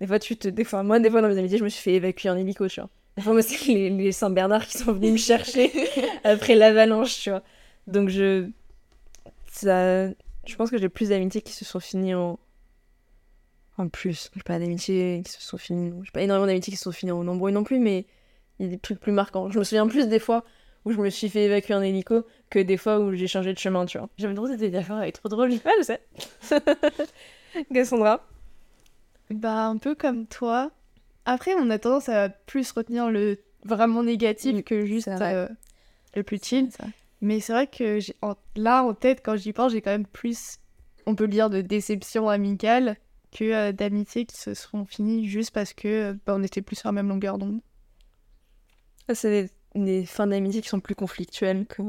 Des 0.00 0.06
fois, 0.06 0.18
tu 0.18 0.36
te. 0.36 0.48
Des 0.48 0.64
fois, 0.64 0.82
moi, 0.84 1.00
des 1.00 1.10
fois, 1.10 1.20
dans 1.20 1.28
mes 1.28 1.38
amitiés, 1.38 1.58
je 1.58 1.64
me 1.64 1.68
suis 1.68 1.82
fait 1.82 1.94
évacuer 1.94 2.30
en 2.30 2.36
hélico, 2.36 2.68
tu 2.68 2.80
vois. 2.80 2.90
Moi, 3.24 3.42
c'est 3.42 3.66
les, 3.72 3.90
les 3.90 4.12
Saint-Bernard 4.12 4.66
qui 4.66 4.78
sont 4.78 4.92
venus 4.92 5.12
me 5.12 5.16
chercher 5.16 5.70
après 6.24 6.54
l'avalanche, 6.54 7.20
tu 7.20 7.30
vois. 7.30 7.42
Donc, 7.86 8.08
je. 8.08 8.48
Ça. 9.50 10.08
Je 10.46 10.56
pense 10.56 10.70
que 10.70 10.78
j'ai 10.78 10.88
plus 10.88 11.08
d'amitiés 11.08 11.40
qui 11.40 11.52
se 11.52 11.64
sont 11.64 11.80
finies 11.80 12.14
en. 12.14 12.38
En 13.78 13.88
plus. 13.88 14.30
J'ai 14.34 14.42
pas 14.42 14.58
d'amitiés 14.58 15.22
qui 15.24 15.32
se 15.32 15.42
sont 15.42 15.58
finies. 15.58 15.92
J'ai 16.04 16.12
pas 16.12 16.22
énormément 16.22 16.46
d'amitiés 16.46 16.72
qui 16.72 16.76
se 16.76 16.84
sont 16.84 16.92
finies 16.92 17.12
en 17.12 17.26
embrouille 17.26 17.52
non 17.52 17.64
plus, 17.64 17.78
mais 17.78 18.06
il 18.58 18.66
y 18.66 18.68
a 18.68 18.72
des 18.72 18.78
trucs 18.78 19.00
plus 19.00 19.12
marquants. 19.12 19.50
Je 19.50 19.58
me 19.58 19.64
souviens 19.64 19.86
plus 19.86 20.08
des 20.08 20.18
fois 20.18 20.44
où 20.84 20.92
je 20.92 20.98
me 20.98 21.08
suis 21.08 21.28
fait 21.28 21.44
évacuer 21.44 21.74
en 21.74 21.82
hélico 21.82 22.26
que 22.50 22.58
des 22.58 22.76
fois 22.76 23.00
où 23.00 23.14
j'ai 23.14 23.26
changé 23.26 23.52
de 23.52 23.58
chemin, 23.58 23.86
tu 23.86 23.98
vois. 23.98 24.08
J'aime 24.18 24.34
trop 24.34 24.46
cette 24.46 24.60
métaphore, 24.60 25.00
elle 25.00 25.08
est 25.08 25.12
trop 25.12 25.28
drôle. 25.28 25.50
Ouais, 25.50 25.60
je 25.78 25.82
sais. 25.82 26.00
Cassandra? 27.74 28.26
Bah, 29.30 29.66
un 29.66 29.78
peu 29.78 29.94
comme 29.94 30.26
toi. 30.26 30.70
Après, 31.26 31.54
on 31.54 31.70
a 31.70 31.78
tendance 31.78 32.08
à 32.08 32.28
plus 32.28 32.70
retenir 32.72 33.10
le 33.10 33.38
vraiment 33.64 34.02
négatif 34.02 34.56
Mm, 34.56 34.62
que 34.62 34.84
juste 34.84 35.08
euh, 35.08 35.48
le 36.14 36.22
plus 36.22 36.38
chill. 36.42 36.68
Mais 37.20 37.40
c'est 37.40 37.52
vrai 37.54 37.66
que 37.66 37.98
en- 38.22 38.36
là, 38.56 38.84
en 38.84 38.92
tête, 38.94 39.22
quand 39.24 39.36
j'y 39.36 39.52
pense, 39.52 39.72
j'ai 39.72 39.80
quand 39.80 39.90
même 39.90 40.06
plus, 40.06 40.58
on 41.06 41.14
peut 41.14 41.24
le 41.24 41.30
dire, 41.30 41.48
de 41.48 41.62
déception 41.62 42.28
amicale 42.28 42.96
que 43.32 43.44
euh, 43.44 43.72
d'amitiés 43.72 44.26
qui 44.26 44.36
se 44.36 44.52
sont 44.54 44.84
finies 44.84 45.26
juste 45.26 45.50
parce 45.52 45.72
que 45.72 45.88
euh, 45.88 46.14
bah, 46.26 46.34
on 46.36 46.42
était 46.42 46.60
plus 46.62 46.76
sur 46.76 46.88
la 46.88 46.92
même 46.92 47.08
longueur 47.08 47.38
d'onde. 47.38 47.60
Ça, 49.08 49.14
c'est 49.14 49.50
des, 49.74 49.80
des 49.84 50.06
fins 50.06 50.26
d'amitié 50.26 50.60
qui 50.62 50.68
sont 50.68 50.80
plus 50.80 50.94
conflictuelles 50.94 51.66
que. 51.66 51.82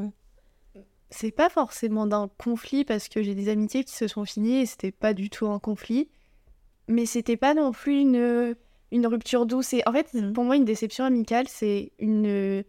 C'est 1.12 1.32
pas 1.32 1.50
forcément 1.50 2.08
d'un 2.08 2.30
conflit 2.38 2.84
parce 2.84 3.08
que 3.10 3.22
j'ai 3.22 3.36
des 3.36 3.48
amitiés 3.50 3.84
qui 3.84 3.94
se 3.94 4.08
sont 4.08 4.26
finies 4.26 4.62
et 4.62 4.66
c'était 4.66 4.92
pas 4.92 5.14
du 5.14 5.30
tout 5.30 5.48
un 5.48 5.60
conflit. 5.60 6.10
Mais 6.88 7.06
c'était 7.06 7.38
pas 7.38 7.54
non 7.54 7.72
plus 7.72 8.02
une, 8.02 8.56
une 8.92 9.08
rupture 9.08 9.46
douce. 9.46 9.74
Et 9.74 9.82
en 9.86 9.92
fait, 9.92 10.14
Mhm. 10.14 10.34
pour 10.34 10.44
moi, 10.44 10.56
une 10.56 10.66
déception 10.66 11.06
amicale, 11.06 11.48
c'est 11.48 11.92
une. 12.00 12.64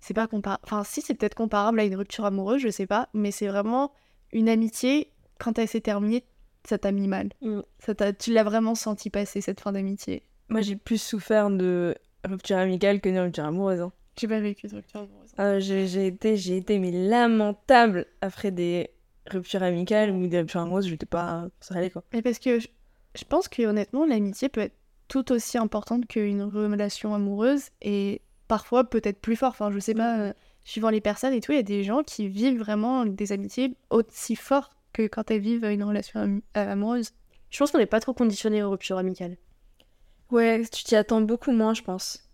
C'est 0.00 0.14
pas 0.14 0.26
comparable. 0.28 0.60
Enfin, 0.64 0.84
si, 0.84 1.00
c'est 1.00 1.14
peut-être 1.14 1.34
comparable 1.34 1.80
à 1.80 1.84
une 1.84 1.96
rupture 1.96 2.24
amoureuse, 2.24 2.60
je 2.60 2.68
sais 2.68 2.86
pas. 2.86 3.08
Mais 3.14 3.30
c'est 3.32 3.48
vraiment 3.48 3.92
une 4.32 4.48
amitié, 4.48 5.10
quand 5.38 5.58
elle 5.58 5.66
s'est 5.68 5.80
terminée, 5.80 6.24
ça 6.64 6.78
t'a 6.78 6.92
mis 6.92 7.08
mal. 7.08 7.30
Mhm. 7.42 7.62
Ça 7.80 7.94
t'a- 7.94 8.12
tu 8.12 8.32
l'as 8.32 8.44
vraiment 8.44 8.74
senti 8.76 9.10
passer 9.10 9.40
cette 9.40 9.60
fin 9.60 9.72
d'amitié? 9.72 10.22
Moi, 10.50 10.60
j'ai 10.60 10.76
plus 10.76 11.00
souffert 11.02 11.50
de 11.50 11.94
rupture 12.24 12.56
amicale 12.58 13.00
que 13.00 13.08
de 13.08 13.18
rupture 13.18 13.44
amoureuse. 13.44 13.80
hein. 13.80 13.92
J'ai 14.20 14.28
pas 14.28 14.40
vécu 14.40 14.66
de 14.68 14.74
rupture 14.76 15.00
amoureuse. 15.00 15.30
Euh, 15.40 15.60
j'ai 15.60 15.86
j'ai 15.86 16.06
été, 16.08 16.36
j'ai 16.36 16.56
été 16.56 16.78
mais 16.78 16.90
lamentable 16.92 18.06
après 18.20 18.50
des 18.50 18.90
ruptures 19.30 19.62
amicales 19.62 20.10
ou 20.10 20.26
des 20.26 20.38
ruptures 20.40 20.60
amoureuses. 20.60 20.86
J'étais 20.88 21.06
pas. 21.06 21.46
Ça 21.60 21.74
allait 21.76 21.90
quoi. 21.90 22.02
Mais 22.12 22.22
parce 22.22 22.38
que 22.38 22.58
je, 22.60 22.68
je 23.14 23.24
pense 23.24 23.48
que 23.48 23.62
honnêtement, 23.62 24.06
l'amitié 24.06 24.48
peut 24.48 24.60
être 24.60 24.74
tout 25.08 25.32
aussi 25.32 25.58
importante 25.58 26.06
qu'une 26.06 26.42
relation 26.42 27.14
amoureuse 27.14 27.70
et 27.82 28.20
parfois 28.46 28.84
peut-être 28.84 29.20
plus 29.20 29.36
fort. 29.36 29.50
Enfin, 29.50 29.70
je 29.70 29.78
sais 29.78 29.94
pas, 29.94 30.18
euh, 30.18 30.32
suivant 30.64 30.90
les 30.90 31.00
personnes 31.00 31.32
et 31.32 31.40
tout, 31.40 31.52
il 31.52 31.56
y 31.56 31.58
a 31.58 31.62
des 31.62 31.82
gens 31.84 32.02
qui 32.02 32.28
vivent 32.28 32.58
vraiment 32.58 33.04
des 33.06 33.32
amitiés 33.32 33.74
aussi 33.90 34.36
fortes 34.36 34.72
que 34.92 35.06
quand 35.06 35.30
elles 35.30 35.40
vivent 35.40 35.64
une 35.64 35.82
relation 35.84 36.20
am- 36.20 36.42
euh, 36.56 36.72
amoureuse. 36.72 37.10
Je 37.50 37.58
pense 37.58 37.70
qu'on 37.70 37.78
n'est 37.78 37.86
pas 37.86 38.00
trop 38.00 38.14
conditionné 38.14 38.62
aux 38.62 38.70
ruptures 38.70 38.98
amicales. 38.98 39.36
Ouais, 40.30 40.62
tu 40.70 40.84
t'y 40.84 40.96
attends 40.96 41.22
beaucoup 41.22 41.52
moins, 41.52 41.72
je 41.74 41.82
pense. 41.82 42.28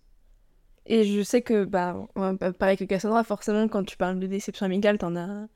Et 0.86 1.04
je 1.04 1.22
sais 1.22 1.42
que, 1.42 1.64
bah, 1.64 1.96
ouais, 2.16 2.36
pareil 2.52 2.76
que 2.76 2.84
Cassandra, 2.84 3.24
forcément, 3.24 3.68
quand 3.68 3.84
tu 3.84 3.96
parles 3.96 4.18
de 4.18 4.26
déception 4.26 4.66
amicale, 4.66 4.98
t'en 4.98 5.16
as, 5.16 5.46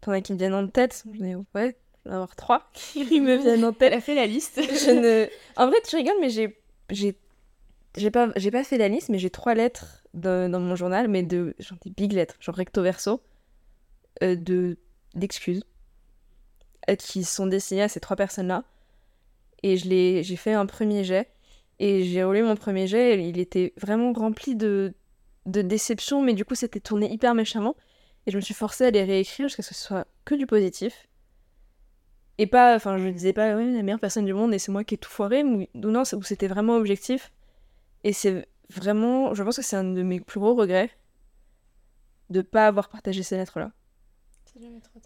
t'en 0.00 0.12
as 0.12 0.20
qui 0.20 0.32
me 0.32 0.38
viennent 0.38 0.54
en 0.54 0.66
tête. 0.68 1.04
Ouais, 1.54 1.76
ai 2.08 2.14
avoir 2.14 2.34
trois 2.36 2.68
qui 2.74 3.20
me 3.20 3.36
viennent 3.36 3.64
en 3.64 3.72
tête. 3.72 3.92
Elle 3.92 3.98
a 3.98 4.00
fait 4.00 4.14
la 4.14 4.26
liste. 4.26 4.60
Je 4.62 4.90
ne... 4.90 5.28
En 5.56 5.66
vrai, 5.68 5.76
tu 5.86 5.96
rigoles, 5.96 6.16
mais 6.20 6.30
j'ai, 6.30 6.58
j'ai, 6.90 7.16
j'ai 7.96 8.10
pas, 8.10 8.30
j'ai 8.36 8.50
pas 8.50 8.64
fait 8.64 8.78
la 8.78 8.88
liste, 8.88 9.08
mais 9.08 9.18
j'ai 9.18 9.30
trois 9.30 9.54
lettres 9.54 10.04
dans, 10.14 10.50
dans 10.50 10.60
mon 10.60 10.76
journal, 10.76 11.08
mais 11.08 11.22
de, 11.22 11.54
genre 11.58 11.78
des 11.84 11.90
big 11.90 12.12
lettres, 12.12 12.36
genre 12.40 12.54
recto 12.54 12.82
verso, 12.82 13.20
euh, 14.22 14.36
de, 14.36 14.78
d'excuses, 15.14 15.64
euh, 16.90 16.96
qui 16.96 17.24
sont 17.24 17.46
destinées 17.46 17.82
à 17.82 17.88
ces 17.88 18.00
trois 18.00 18.16
personnes-là. 18.16 18.64
Et 19.62 19.76
je 19.76 19.88
l'ai, 19.88 20.22
j'ai 20.22 20.36
fait 20.36 20.52
un 20.52 20.66
premier 20.66 21.04
jet, 21.04 21.28
et 21.78 22.04
j'ai 22.04 22.22
relu 22.22 22.42
mon 22.42 22.56
premier 22.56 22.86
jet, 22.86 23.18
et 23.18 23.28
il 23.28 23.38
était 23.38 23.72
vraiment 23.76 24.12
rempli 24.12 24.54
de, 24.54 24.94
de 25.46 25.62
déception, 25.62 26.22
mais 26.22 26.34
du 26.34 26.44
coup, 26.44 26.54
c'était 26.54 26.80
tourné 26.80 27.10
hyper 27.10 27.34
méchamment. 27.34 27.74
Et 28.26 28.30
je 28.30 28.36
me 28.36 28.42
suis 28.42 28.54
forcée 28.54 28.84
à 28.84 28.90
les 28.90 29.04
réécrire 29.04 29.48
jusqu'à 29.48 29.62
ce 29.62 29.70
que 29.70 29.74
ce 29.74 29.82
soit 29.82 30.06
que 30.24 30.34
du 30.34 30.46
positif. 30.46 31.07
Et 32.38 32.46
pas, 32.46 32.76
enfin, 32.76 32.98
je 32.98 33.08
disais 33.08 33.32
pas, 33.32 33.56
ouais, 33.56 33.66
la 33.72 33.82
meilleure 33.82 33.98
personne 34.00 34.24
du 34.24 34.32
monde 34.32 34.54
et 34.54 34.58
c'est 34.58 34.70
moi 34.70 34.84
qui 34.84 34.94
ai 34.94 34.98
tout 34.98 35.10
foiré, 35.10 35.42
ou 35.42 35.66
non, 35.74 36.04
c'était 36.04 36.46
vraiment 36.46 36.76
objectif. 36.76 37.32
Et 38.04 38.12
c'est 38.12 38.46
vraiment, 38.70 39.34
je 39.34 39.42
pense 39.42 39.56
que 39.56 39.62
c'est 39.62 39.76
un 39.76 39.84
de 39.84 40.02
mes 40.02 40.20
plus 40.20 40.38
gros 40.38 40.54
regrets 40.54 40.90
de 42.30 42.42
pas 42.42 42.66
avoir 42.68 42.88
partagé 42.90 43.22
ces 43.22 43.36
lettres-là. 43.36 43.72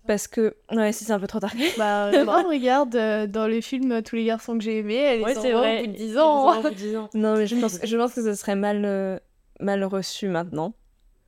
Parce 0.06 0.28
que, 0.28 0.56
ouais, 0.72 0.92
si 0.92 1.04
c'est 1.04 1.12
un 1.12 1.20
peu 1.20 1.26
trop 1.26 1.40
tard. 1.40 1.52
Bah, 1.78 2.10
Oh, 2.26 2.48
regarde, 2.48 2.96
euh, 2.96 3.26
dans 3.26 3.46
le 3.46 3.60
film 3.60 4.02
Tous 4.02 4.16
les 4.16 4.24
garçons 4.24 4.56
que 4.56 4.64
j'ai 4.64 4.78
aimés, 4.78 4.94
elle 4.94 5.22
Ouais, 5.22 5.32
est 5.32 5.40
c'est 5.40 5.54
en 5.54 5.58
vrai. 5.58 5.80
au 5.82 5.86
bout 5.86 5.92
de 5.92 5.96
10 5.96 6.18
ans. 6.18 6.58
Au 6.58 6.62
bout 6.62 6.70
de 6.70 6.74
10 6.74 6.96
ans. 6.96 7.10
Non, 7.14 7.36
mais 7.36 7.46
je 7.46 7.56
pense, 7.56 7.78
je 7.84 7.96
pense 7.96 8.14
que 8.14 8.22
ce 8.22 8.34
serait 8.34 8.56
mal, 8.56 8.84
euh, 8.84 9.18
mal 9.60 9.84
reçu 9.84 10.28
maintenant. 10.28 10.74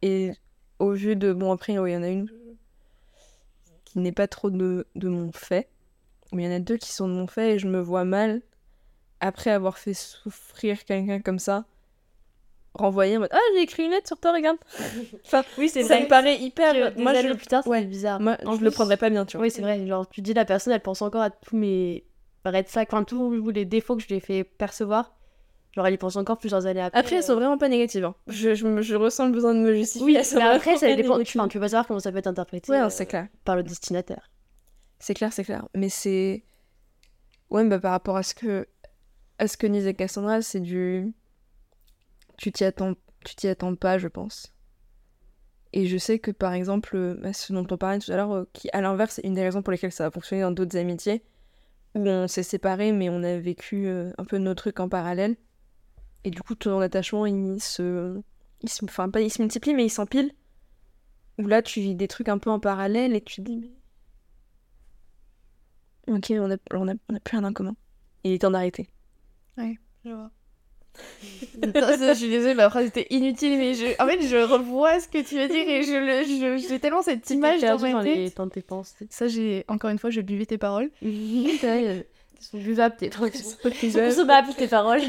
Et 0.02 0.32
au 0.78 0.92
vu 0.92 1.16
de, 1.16 1.32
bon, 1.32 1.52
après, 1.52 1.78
ouais, 1.78 1.92
il 1.92 1.94
y 1.94 1.96
en 1.96 2.02
a 2.02 2.08
une 2.08 2.28
qui 3.84 3.98
n'est 3.98 4.12
pas 4.12 4.26
trop 4.26 4.50
de, 4.50 4.86
de 4.96 5.08
mon 5.08 5.30
fait, 5.32 5.68
mais 6.34 6.44
il 6.44 6.46
y 6.46 6.52
en 6.52 6.56
a 6.56 6.60
deux 6.60 6.76
qui 6.76 6.92
sont 6.92 7.08
de 7.08 7.12
mon 7.14 7.26
fait 7.26 7.54
et 7.54 7.58
je 7.58 7.66
me 7.68 7.80
vois 7.80 8.04
mal, 8.04 8.42
après 9.20 9.50
avoir 9.50 9.78
fait 9.78 9.94
souffrir 9.94 10.84
quelqu'un 10.84 11.20
comme 11.20 11.38
ça, 11.38 11.64
renvoyer 12.74 13.16
en 13.16 13.20
mode 13.20 13.30
Ah, 13.32 13.38
j'ai 13.54 13.62
écrit 13.62 13.84
une 13.84 13.90
lettre 13.92 14.08
sur 14.08 14.18
toi, 14.18 14.32
regarde. 14.32 14.58
enfin, 15.24 15.44
Oui, 15.58 15.68
c'est 15.68 15.82
ça 15.82 15.94
vrai. 15.94 16.04
me 16.04 16.08
paraît 16.08 16.36
hyper. 16.38 16.72
Des 16.94 17.00
Moi, 17.02 17.12
années 17.12 17.28
je, 17.28 17.34
plus 17.34 17.46
tard, 17.46 17.62
c'est 17.64 17.70
ouais. 17.70 17.84
bizarre. 17.84 18.20
moi, 18.20 18.36
En 18.44 18.56
je 18.56 18.64
le 18.64 18.70
prendrais 18.70 18.96
pas 18.96 19.10
bien, 19.10 19.24
tu 19.24 19.36
vois. 19.36 19.44
Oui, 19.46 19.50
c'est 19.50 19.62
vrai. 19.62 19.86
Genre, 19.86 20.08
tu 20.08 20.20
dis 20.22 20.34
la 20.34 20.44
personne, 20.44 20.72
elle 20.72 20.80
pense 20.80 21.00
encore 21.02 21.22
à 21.22 21.30
tous 21.30 21.56
mes 21.56 22.04
red 22.44 22.68
flags, 22.68 22.88
enfin 22.90 23.04
tous 23.04 23.50
les 23.50 23.64
défauts 23.64 23.96
que 23.96 24.02
je 24.02 24.08
lui 24.08 24.16
ai 24.16 24.20
fait 24.20 24.44
percevoir. 24.44 25.14
Genre, 25.74 25.86
elle 25.86 25.94
y 25.94 25.98
pense 25.98 26.14
encore 26.16 26.38
plusieurs 26.38 26.66
années 26.66 26.82
après. 26.82 26.98
Après, 27.00 27.16
elles 27.16 27.22
sont 27.24 27.34
vraiment 27.34 27.58
pas 27.58 27.68
négatives. 27.68 28.04
hein. 28.04 28.14
Je, 28.28 28.54
je, 28.54 28.64
me- 28.66 28.82
je 28.82 28.94
ressens 28.94 29.26
le 29.26 29.32
besoin 29.32 29.54
de 29.54 29.58
me 29.60 29.74
justifier. 29.74 30.06
Oui, 30.06 30.14
elles 30.16 30.24
sont 30.24 30.36
mais 30.36 30.42
après, 30.42 30.76
ça 30.76 30.86
pas 30.86 30.94
dépend. 30.94 31.14
Négatives. 31.18 31.40
enfin, 31.40 31.48
tu 31.48 31.58
peux 31.58 31.62
pas 31.62 31.68
savoir 31.70 31.86
comment 31.86 31.98
ça 32.00 32.12
peut 32.12 32.18
être 32.18 32.26
interprété 32.28 32.70
Ouais, 32.70 32.80
euh, 32.80 32.90
c'est 32.90 33.06
clair. 33.06 33.26
par 33.44 33.56
le 33.56 33.62
destinataire. 33.64 34.30
C'est 35.04 35.12
clair, 35.12 35.34
c'est 35.34 35.44
clair. 35.44 35.68
Mais 35.74 35.90
c'est. 35.90 36.44
Ouais, 37.50 37.62
bah 37.66 37.78
par 37.78 37.90
rapport 37.90 38.16
à 38.16 38.22
ce 38.22 38.34
que. 38.34 38.66
À 39.38 39.46
ce 39.46 39.58
que 39.58 39.90
Cassandra, 39.92 40.40
c'est 40.40 40.60
du. 40.60 41.12
Tu 42.38 42.50
t'y 42.50 42.64
attends... 42.64 42.94
tu 43.22 43.34
t'y 43.34 43.48
attends 43.48 43.74
pas, 43.74 43.98
je 43.98 44.08
pense. 44.08 44.54
Et 45.74 45.84
je 45.84 45.98
sais 45.98 46.18
que 46.18 46.30
par 46.30 46.54
exemple, 46.54 46.96
euh, 46.96 47.32
ce 47.34 47.52
dont 47.52 47.66
on 47.70 47.76
parlait 47.76 47.98
tout 47.98 48.10
à 48.12 48.16
l'heure, 48.16 48.32
euh, 48.32 48.48
qui 48.54 48.70
à 48.72 48.80
l'inverse, 48.80 49.18
est 49.18 49.26
une 49.26 49.34
des 49.34 49.42
raisons 49.42 49.60
pour 49.60 49.72
lesquelles 49.72 49.92
ça 49.92 50.06
a 50.06 50.10
fonctionné 50.10 50.40
dans 50.40 50.52
d'autres 50.52 50.78
amitiés, 50.78 51.22
où 51.94 52.00
on 52.08 52.26
s'est 52.26 52.42
séparés, 52.42 52.92
mais 52.92 53.10
on 53.10 53.22
a 53.22 53.36
vécu 53.36 53.86
euh, 53.86 54.10
un 54.16 54.24
peu 54.24 54.38
nos 54.38 54.54
trucs 54.54 54.80
en 54.80 54.88
parallèle. 54.88 55.36
Et 56.24 56.30
du 56.30 56.40
coup, 56.40 56.54
ton 56.54 56.80
attachement, 56.80 57.26
il 57.26 57.60
se. 57.60 58.22
Il 58.62 58.70
se... 58.70 58.82
Enfin, 58.86 59.10
pas 59.10 59.20
il 59.20 59.30
se 59.30 59.42
multiplie, 59.42 59.74
mais 59.74 59.84
il 59.84 59.90
s'empile. 59.90 60.32
Où 61.38 61.46
là, 61.46 61.60
tu 61.60 61.80
vis 61.80 61.94
des 61.94 62.08
trucs 62.08 62.30
un 62.30 62.38
peu 62.38 62.48
en 62.48 62.58
parallèle 62.58 63.14
et 63.14 63.20
tu 63.20 63.42
te 63.42 63.50
dis, 63.50 63.70
Ok, 66.08 66.26
on 66.30 66.50
a, 66.50 66.56
on 66.72 66.88
a, 66.88 66.94
on 67.08 67.14
a 67.14 67.20
plus 67.20 67.36
rien 67.38 67.46
en 67.46 67.52
commun. 67.52 67.74
Il 68.24 68.32
est 68.32 68.38
temps 68.38 68.50
d'arrêter. 68.50 68.88
Je 70.04 70.10
vois. 70.10 70.30
je 71.62 72.14
suis 72.14 72.28
désolée, 72.28 72.54
ma 72.54 72.70
phrase 72.70 72.86
était 72.86 73.06
inutile, 73.10 73.58
mais 73.58 73.74
je... 73.74 74.00
en 74.00 74.06
fait, 74.06 74.22
je 74.22 74.36
revois 74.36 75.00
ce 75.00 75.08
que 75.08 75.26
tu 75.26 75.36
veux 75.36 75.48
dire 75.48 75.68
et 75.68 75.82
je 75.82 76.66
j'ai 76.68 76.78
tellement 76.80 77.02
cette 77.02 77.28
image 77.30 77.62
dans 77.62 77.78
ma 77.80 78.02
les, 78.02 78.26
tête. 78.26 78.36
dans 78.36 78.48
tes 78.48 78.62
pensées. 78.62 79.06
Ça, 79.10 79.26
j'ai 79.26 79.64
encore 79.68 79.90
une 79.90 79.98
fois, 79.98 80.10
je 80.10 80.20
buvais 80.20 80.46
tes 80.46 80.58
paroles. 80.58 80.90
Ils 81.02 82.48
sont 82.50 82.58
buvables, 82.58 82.96
tes 82.96 83.10
Ouais. 83.18 83.30
tes 84.56 84.68
paroles. 84.68 85.00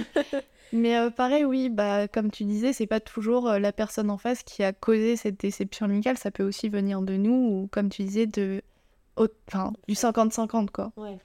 Mais 0.71 0.97
euh, 0.97 1.09
pareil, 1.09 1.45
oui, 1.45 1.69
bah 1.69 2.07
comme 2.07 2.31
tu 2.31 2.43
disais, 2.45 2.73
c'est 2.73 2.87
pas 2.87 2.99
toujours 2.99 3.49
euh, 3.49 3.59
la 3.59 3.71
personne 3.71 4.09
en 4.09 4.17
face 4.17 4.43
qui 4.43 4.63
a 4.63 4.73
causé 4.73 5.15
cette 5.15 5.39
déception 5.39 5.85
amicale. 5.85 6.17
Ça 6.17 6.31
peut 6.31 6.43
aussi 6.43 6.69
venir 6.69 7.01
de 7.01 7.15
nous 7.15 7.33
ou, 7.33 7.67
comme 7.71 7.89
tu 7.89 8.03
disais, 8.03 8.25
de, 8.25 8.61
enfin, 9.17 9.73
du 9.87 9.93
50-50 9.95 10.69
quoi. 10.71 10.91
Ouais. 10.97 11.19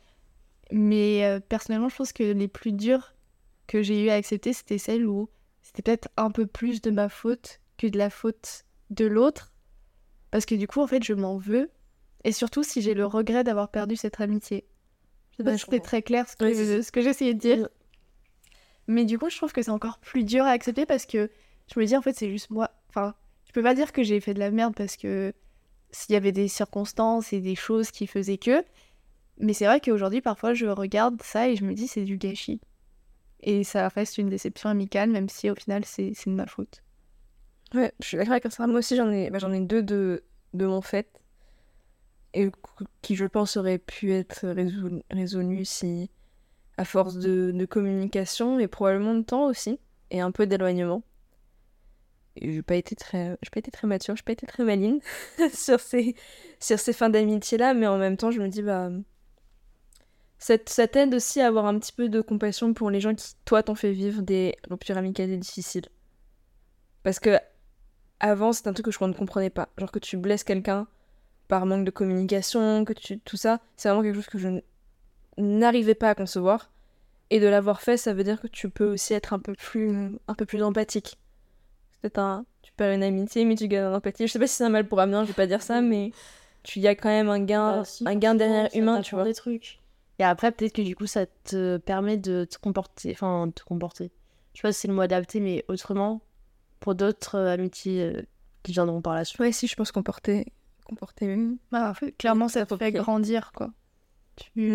Mais 0.72 1.24
euh, 1.24 1.41
personnellement, 1.41 1.88
je 1.88 1.97
pense 1.97 2.12
que 2.12 2.22
les 2.22 2.49
plus 2.49 2.72
dures 2.72 3.14
que 3.66 3.82
j'ai 3.82 4.05
eu 4.05 4.09
à 4.11 4.14
accepter, 4.14 4.53
c'était 4.53 4.78
celles 4.78 5.07
où 5.07 5.28
c'était 5.62 5.82
peut-être 5.82 6.09
un 6.16 6.30
peu 6.30 6.47
plus 6.47 6.80
de 6.80 6.91
ma 6.91 7.09
faute 7.09 7.61
que 7.76 7.86
de 7.86 7.99
la 7.99 8.11
faute 8.11 8.64
de 8.91 9.07
l'autre. 9.07 9.53
Parce 10.30 10.47
que 10.47 10.55
du 10.55 10.66
coup, 10.66 10.80
en 10.80 10.86
fait, 10.86 11.03
je 11.03 11.12
m'en 11.12 11.38
veux. 11.38 11.70
Et 12.24 12.32
surtout 12.32 12.62
si 12.62 12.82
j'ai 12.82 12.95
le 12.95 13.07
regret 13.07 13.45
d'avoir 13.45 13.70
perdu 13.70 13.97
cette 13.97 14.20
amitié. 14.20 14.66
Je 15.38 15.45
Ouais, 15.45 15.57
c'était 15.57 15.80
très 15.80 16.03
clair 16.03 16.28
ce 16.28 16.36
que, 16.36 16.82
ce 16.82 16.93
que 16.93 17.01
j'essayais 17.01 17.34
de 17.34 17.38
dire. 17.38 17.68
Mais 18.86 19.05
du 19.05 19.18
coup, 19.18 19.30
je 19.30 19.36
trouve 19.36 19.53
que 19.53 19.62
c'est 19.62 19.70
encore 19.70 19.99
plus 19.99 20.24
dur 20.24 20.45
à 20.45 20.51
accepter 20.51 20.84
parce 20.84 21.07
que 21.07 21.30
je 21.72 21.80
me 21.80 21.86
dis, 21.86 21.97
en 21.97 22.03
fait, 22.03 22.14
c'est 22.14 22.28
juste 22.28 22.51
moi. 22.51 22.70
Enfin, 22.88 23.14
je 23.47 23.53
peux 23.53 23.62
pas 23.62 23.74
dire 23.74 23.93
que 23.93 24.03
j'ai 24.03 24.20
fait 24.20 24.34
de 24.34 24.38
la 24.38 24.51
merde 24.51 24.74
parce 24.74 24.97
que 24.97 25.32
s'il 25.93 26.14
y 26.14 26.16
avait 26.16 26.32
des 26.32 26.49
circonstances 26.49 27.32
et 27.32 27.41
des 27.41 27.57
choses 27.57 27.91
qui 27.91 28.07
faisaient 28.07 28.38
que. 28.38 28.64
Mais 29.38 29.53
c'est 29.55 29.66
vrai 29.66 29.80
qu'aujourd'hui, 29.80 30.20
parfois, 30.22 30.55
je 30.55 30.66
regarde 30.66 31.22
ça 31.22 31.49
et 31.49 31.57
je 31.57 31.64
me 31.64 31.74
dis, 31.74 31.88
c'est 31.88 32.05
du 32.05 32.18
gâchis. 32.18 32.61
Et 33.43 33.64
ça 33.64 33.88
reste 33.88 34.18
une 34.18 34.30
déception 34.30 34.70
amicale, 34.70 35.11
même 35.11 35.28
si 35.28 35.51
au 35.51 35.55
final, 35.55 35.84
c'est 35.84 36.12
de 36.26 36.30
ma 36.32 36.47
faute. 36.47 36.82
Ouais, 37.74 37.93
je 38.01 38.07
suis 38.07 38.16
d'accord 38.16 38.32
avec 38.32 38.51
ça. 38.53 38.66
Moi 38.66 38.78
aussi, 38.78 38.97
j'en 38.97 39.11
ai, 39.11 39.30
bah, 39.30 39.38
ai 39.53 39.61
deux 39.61 39.82
de, 39.82 40.24
de 40.55 40.66
mon 40.66 40.80
fait. 40.82 41.09
Et 42.34 42.51
qu- 42.51 42.84
qui, 43.03 43.16
je 43.16 43.24
pense, 43.26 43.57
auraient 43.57 43.78
pu 43.78 44.12
être 44.12 44.47
résol- 44.47 45.03
résolus 45.11 45.64
si. 45.64 46.11
à 46.78 46.84
force 46.86 47.16
de, 47.18 47.53
de 47.53 47.66
communication 47.66 48.59
et 48.61 48.68
probablement 48.68 49.14
de 49.14 49.22
temps 49.22 49.47
aussi. 49.47 49.80
Et 50.11 50.20
un 50.20 50.32
peu 50.32 50.47
d'éloignement. 50.47 51.03
J'ai 52.36 52.62
pas 52.62 52.76
été 52.76 52.94
très, 52.94 53.36
j'ai 53.42 53.50
pas 53.50 53.58
été 53.58 53.70
très 53.70 53.86
mature, 53.86 54.16
j'ai 54.16 54.22
pas 54.22 54.32
été 54.32 54.46
très 54.46 54.64
maline 54.64 55.00
sur 55.52 55.80
ces, 55.80 56.14
sur 56.60 56.78
ces 56.78 56.92
fins 56.92 57.10
d'amitié-là, 57.10 57.74
mais 57.74 57.86
en 57.86 57.98
même 57.98 58.16
temps, 58.16 58.30
je 58.30 58.40
me 58.40 58.48
dis, 58.48 58.62
bah. 58.62 58.90
Ça, 60.38 60.54
ça 60.66 60.88
t'aide 60.88 61.14
aussi 61.14 61.40
à 61.42 61.48
avoir 61.48 61.66
un 61.66 61.78
petit 61.78 61.92
peu 61.92 62.08
de 62.08 62.22
compassion 62.22 62.72
pour 62.72 62.90
les 62.90 63.00
gens 63.00 63.14
qui, 63.14 63.34
toi, 63.44 63.62
t'ont 63.62 63.74
fait 63.74 63.92
vivre 63.92 64.22
des 64.22 64.56
ruptures 64.70 64.96
amicales 64.96 65.38
difficiles. 65.38 65.86
Parce 67.02 67.20
que 67.20 67.38
avant, 68.20 68.52
c'est 68.52 68.66
un 68.66 68.72
truc 68.72 68.86
que 68.86 68.92
je 68.92 69.04
ne 69.04 69.12
comprenais 69.12 69.50
pas. 69.50 69.68
Genre 69.78 69.90
que 69.90 69.98
tu 69.98 70.16
blesses 70.16 70.44
quelqu'un 70.44 70.86
par 71.48 71.66
manque 71.66 71.84
de 71.84 71.90
communication, 71.90 72.84
que 72.84 72.92
tu 72.92 73.18
tout 73.20 73.36
ça, 73.36 73.60
c'est 73.76 73.88
vraiment 73.88 74.02
quelque 74.02 74.14
chose 74.14 74.26
que 74.26 74.38
je 74.38 74.60
n'arrivais 75.36 75.94
pas 75.94 76.10
à 76.10 76.14
concevoir. 76.14 76.70
Et 77.30 77.40
de 77.40 77.46
l'avoir 77.46 77.80
fait, 77.80 77.96
ça 77.96 78.12
veut 78.12 78.24
dire 78.24 78.40
que 78.40 78.48
tu 78.48 78.68
peux 78.70 78.92
aussi 78.92 79.14
être 79.14 79.32
un 79.32 79.38
peu 79.38 79.54
plus, 79.54 80.16
un 80.26 80.34
peu 80.34 80.46
plus 80.46 80.62
empathique. 80.62 81.18
C'est 82.01 82.09
peut-être 82.09 82.18
un, 82.18 82.46
tu 82.62 82.72
perds 82.72 82.94
une 82.94 83.03
amitié, 83.03 83.44
mais 83.44 83.57
tu 83.57 83.68
gagnes 83.68 83.84
en 83.86 83.94
empathie. 83.94 84.26
Je 84.26 84.32
sais 84.32 84.38
pas 84.38 84.46
si 84.46 84.57
c'est 84.57 84.64
un 84.64 84.70
mal 84.70 84.88
pour 84.88 85.01
un 85.01 85.07
bien, 85.07 85.22
je 85.24 85.28
vais 85.28 85.34
pas 85.34 85.46
dire 85.46 85.61
ça, 85.61 85.82
mais 85.82 86.12
tu 86.62 86.80
y 86.80 86.88
as 86.88 86.94
quand 86.94 87.11
même 87.11 87.28
un 87.28 87.40
gain, 87.40 87.80
Ah, 87.80 87.84
si, 87.84 88.05
un 88.07 88.14
gain 88.14 88.34
derrière 88.34 88.68
humain, 88.74 89.03
tu 89.03 89.14
vois. 89.14 89.24
des 89.24 89.34
trucs. 89.34 89.80
Et 90.18 90.24
après, 90.24 90.51
peut-être 90.51 90.74
que 90.74 90.82
du 90.82 90.96
coup, 90.96 91.07
ça 91.07 91.26
te 91.26 91.76
permet 91.78 92.16
de 92.16 92.44
te 92.44 92.59
comporter. 92.59 93.12
Enfin, 93.12 93.48
de 93.48 93.53
te 93.53 93.64
comporter. 93.64 94.11
Je 94.55 94.61
sais 94.61 94.62
pas 94.62 94.72
si 94.72 94.80
c'est 94.80 94.88
le 94.88 94.94
mot 94.94 95.03
adapté, 95.03 95.40
mais 95.40 95.64
autrement, 95.68 96.22
pour 96.80 96.94
d'autres 96.94 97.36
euh, 97.36 97.53
amitiés 97.53 98.03
euh, 98.03 98.22
qui 98.62 98.72
viendront 98.72 99.03
par 99.03 99.14
la 99.14 99.24
suite. 99.24 99.40
Ouais, 99.40 99.53
si, 99.53 99.66
je 99.66 99.76
pense 99.76 99.92
portait, 99.92 100.46
qu'on 100.84 100.94
portait 100.94 101.36
Bah, 101.70 101.90
en 101.90 101.94
fait, 101.94 102.12
clairement, 102.12 102.48
ça 102.48 102.64
te 102.66 102.76
fait 102.76 102.92
grandir, 102.92 103.53
quoi. 103.55 103.70
Tu, 104.55 104.74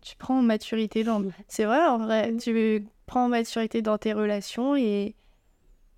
tu 0.00 0.16
prends 0.16 0.38
en 0.38 0.42
maturité 0.42 1.02
dans... 1.02 1.22
C'est 1.48 1.64
vrai, 1.64 1.84
en 1.86 1.98
vrai, 1.98 2.36
tu 2.36 2.86
prends 3.06 3.24
en 3.24 3.28
maturité 3.28 3.82
dans 3.82 3.98
tes 3.98 4.12
relations 4.12 4.76
et... 4.76 5.16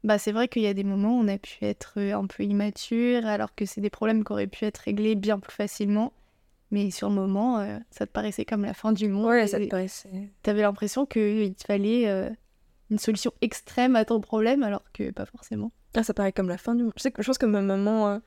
Bah, 0.07 0.19
c'est 0.19 0.31
vrai 0.31 0.47
qu'il 0.47 0.63
y 0.63 0.69
a 0.69 0.73
des 0.73 0.85
moments 0.85 1.19
où 1.19 1.21
on 1.21 1.27
a 1.27 1.37
pu 1.37 1.65
être 1.65 1.95
euh, 1.97 2.17
un 2.17 2.27
peu 2.27 2.45
immature, 2.45 3.27
alors 3.27 3.57
que 3.57 3.67
c'est 3.67 3.81
des 3.81 3.91
problèmes 3.91 4.25
qui 4.25 4.33
auraient 4.33 4.47
pu 4.47 4.65
être 4.65 4.79
réglés 4.79 5.17
bien 5.17 5.41
plus 5.41 5.53
facilement. 5.53 6.13
Mais 6.71 6.93
sur 6.93 7.09
le 7.09 7.17
moment, 7.17 7.59
euh, 7.59 7.79
ça 7.91 8.07
te 8.07 8.13
paraissait 8.13 8.45
comme 8.45 8.63
la 8.63 8.73
fin 8.73 8.93
du 8.93 9.09
monde. 9.09 9.27
Ouais, 9.27 9.49
ça 9.49 9.59
te 9.59 9.67
paraissait. 9.67 10.31
T'avais 10.45 10.63
l'impression 10.63 11.07
qu'il 11.07 11.53
te 11.57 11.65
fallait 11.65 12.09
euh, 12.09 12.31
une 12.89 12.99
solution 12.99 13.33
extrême 13.41 13.97
à 13.97 14.05
ton 14.05 14.21
problème, 14.21 14.63
alors 14.63 14.85
que 14.93 15.11
pas 15.11 15.27
forcément. 15.27 15.73
Ah, 15.97 16.05
ça 16.05 16.15
paraît 16.15 16.33
comme 16.33 16.49
la 16.49 16.59
fin 16.59 16.77
du 16.77 16.85
monde. 16.85 16.93
Je 16.97 17.03
sais 17.03 17.11
que 17.11 17.21
je 17.21 17.27
pense 17.27 17.39
que 17.39 17.47
ma 17.47 17.61
maman, 17.61 18.09
euh, 18.09 18.19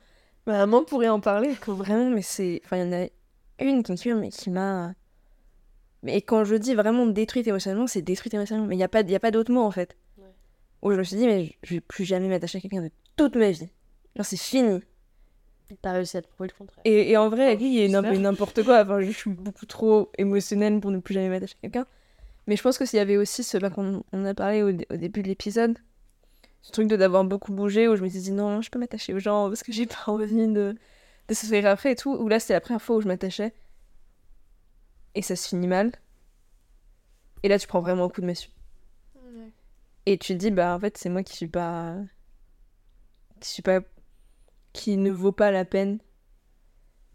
ma 0.46 0.58
maman 0.58 0.84
pourrait 0.84 1.08
en 1.08 1.20
parler, 1.20 1.54
que 1.54 1.70
vraiment, 1.70 2.10
mais 2.10 2.20
c'est, 2.20 2.60
enfin, 2.66 2.76
il 2.76 2.80
y 2.80 2.94
en 2.94 3.04
a 3.04 3.06
une 3.64 3.82
qui 3.82 3.92
me 3.92 4.20
mais 4.20 4.28
qui 4.28 4.50
m'a, 4.50 4.92
mais 6.02 6.22
quand 6.22 6.44
je 6.44 6.56
dis 6.56 6.74
vraiment 6.74 7.06
détruite 7.06 7.46
émotionnellement, 7.46 7.86
c'est 7.86 8.02
détruite 8.02 8.34
émotionnellement. 8.34 8.68
Mais 8.68 8.76
il 8.76 8.80
y 8.80 8.84
a 8.84 8.88
pas, 8.88 9.02
y 9.02 9.14
a 9.14 9.20
pas 9.20 9.30
d'autre 9.30 9.52
mot 9.52 9.60
en 9.60 9.70
fait. 9.70 9.96
Où 10.82 10.92
je 10.92 10.96
me 10.96 11.02
suis 11.02 11.16
dit 11.16 11.26
mais 11.26 11.56
je 11.62 11.74
vais 11.74 11.80
plus 11.80 12.04
jamais 12.04 12.28
m'attacher 12.28 12.58
à 12.58 12.60
quelqu'un 12.60 12.82
de 12.82 12.90
toute 13.16 13.36
ma 13.36 13.50
vie. 13.50 13.68
Genre 14.16 14.26
c'est 14.26 14.38
fini. 14.38 14.80
T'as 15.82 15.92
réussi 15.92 16.16
à 16.16 16.22
te 16.22 16.28
prouver 16.28 16.48
le 16.52 16.58
contraire. 16.58 16.82
Et, 16.84 17.12
et 17.12 17.16
en 17.16 17.28
vrai, 17.28 17.56
oui, 17.56 17.82
il 17.84 17.90
y 17.90 17.94
a 17.94 18.00
n'importe 18.00 18.64
quoi. 18.64 18.82
Enfin, 18.82 19.00
je 19.00 19.10
suis 19.12 19.30
beaucoup 19.30 19.66
trop 19.66 20.10
émotionnelle 20.18 20.80
pour 20.80 20.90
ne 20.90 20.98
plus 20.98 21.14
jamais 21.14 21.28
m'attacher 21.28 21.54
à 21.58 21.60
quelqu'un. 21.62 21.86
Mais 22.46 22.56
je 22.56 22.62
pense 22.62 22.78
que 22.78 22.84
s'il 22.84 22.96
y 22.96 23.00
avait 23.00 23.16
aussi 23.16 23.44
ce 23.44 23.56
bah, 23.58 23.70
qu'on 23.70 24.02
on 24.12 24.24
a 24.24 24.34
parlé 24.34 24.62
au 24.62 24.72
début 24.72 25.22
de 25.22 25.28
l'épisode, 25.28 25.78
ce 26.62 26.72
truc 26.72 26.88
de 26.88 26.96
d'avoir 26.96 27.24
beaucoup 27.24 27.52
bougé, 27.52 27.86
où 27.86 27.94
je 27.94 28.02
me 28.02 28.08
suis 28.08 28.20
dit 28.20 28.32
non, 28.32 28.62
je 28.62 28.70
peux 28.70 28.78
m'attacher 28.78 29.14
aux 29.14 29.20
gens 29.20 29.48
parce 29.48 29.62
que 29.62 29.72
j'ai 29.72 29.86
pas 29.86 30.04
envie 30.08 30.26
de, 30.48 30.74
de 31.28 31.34
souffrir 31.34 31.66
après 31.66 31.92
et 31.92 31.96
tout. 31.96 32.12
Où 32.12 32.28
là, 32.28 32.40
c'était 32.40 32.54
la 32.54 32.60
première 32.60 32.82
fois 32.82 32.96
où 32.96 33.00
je 33.00 33.06
m'attachais. 33.06 33.54
Et 35.14 35.22
ça 35.22 35.36
se 35.36 35.48
finit 35.48 35.68
mal. 35.68 35.92
Et 37.42 37.48
là, 37.48 37.58
tu 37.58 37.66
prends 37.66 37.80
vraiment 37.80 38.04
un 38.04 38.08
coup 38.08 38.20
de 38.20 38.26
massue. 38.26 38.50
Et 40.10 40.18
tu 40.18 40.32
te 40.34 40.38
dis, 40.38 40.50
bah 40.50 40.74
en 40.74 40.80
fait, 40.80 40.98
c'est 40.98 41.08
moi 41.08 41.22
qui 41.22 41.36
suis 41.36 41.46
pas. 41.46 41.94
qui 43.38 43.48
suis 43.48 43.62
pas. 43.62 43.78
qui 44.72 44.96
ne 44.96 45.10
vaut 45.12 45.30
pas 45.30 45.52
la 45.52 45.64
peine 45.64 46.00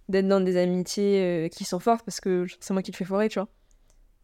d'être 0.08 0.30
dans 0.30 0.40
des 0.40 0.56
amitiés 0.56 1.46
euh, 1.46 1.48
qui 1.50 1.66
sont 1.66 1.80
fortes 1.80 2.06
parce 2.06 2.22
que 2.22 2.46
c'est 2.62 2.74
moi 2.74 2.82
qui 2.82 2.92
le 2.92 2.96
fais 2.96 3.04
foirer, 3.04 3.28
tu 3.28 3.38
vois. 3.40 3.50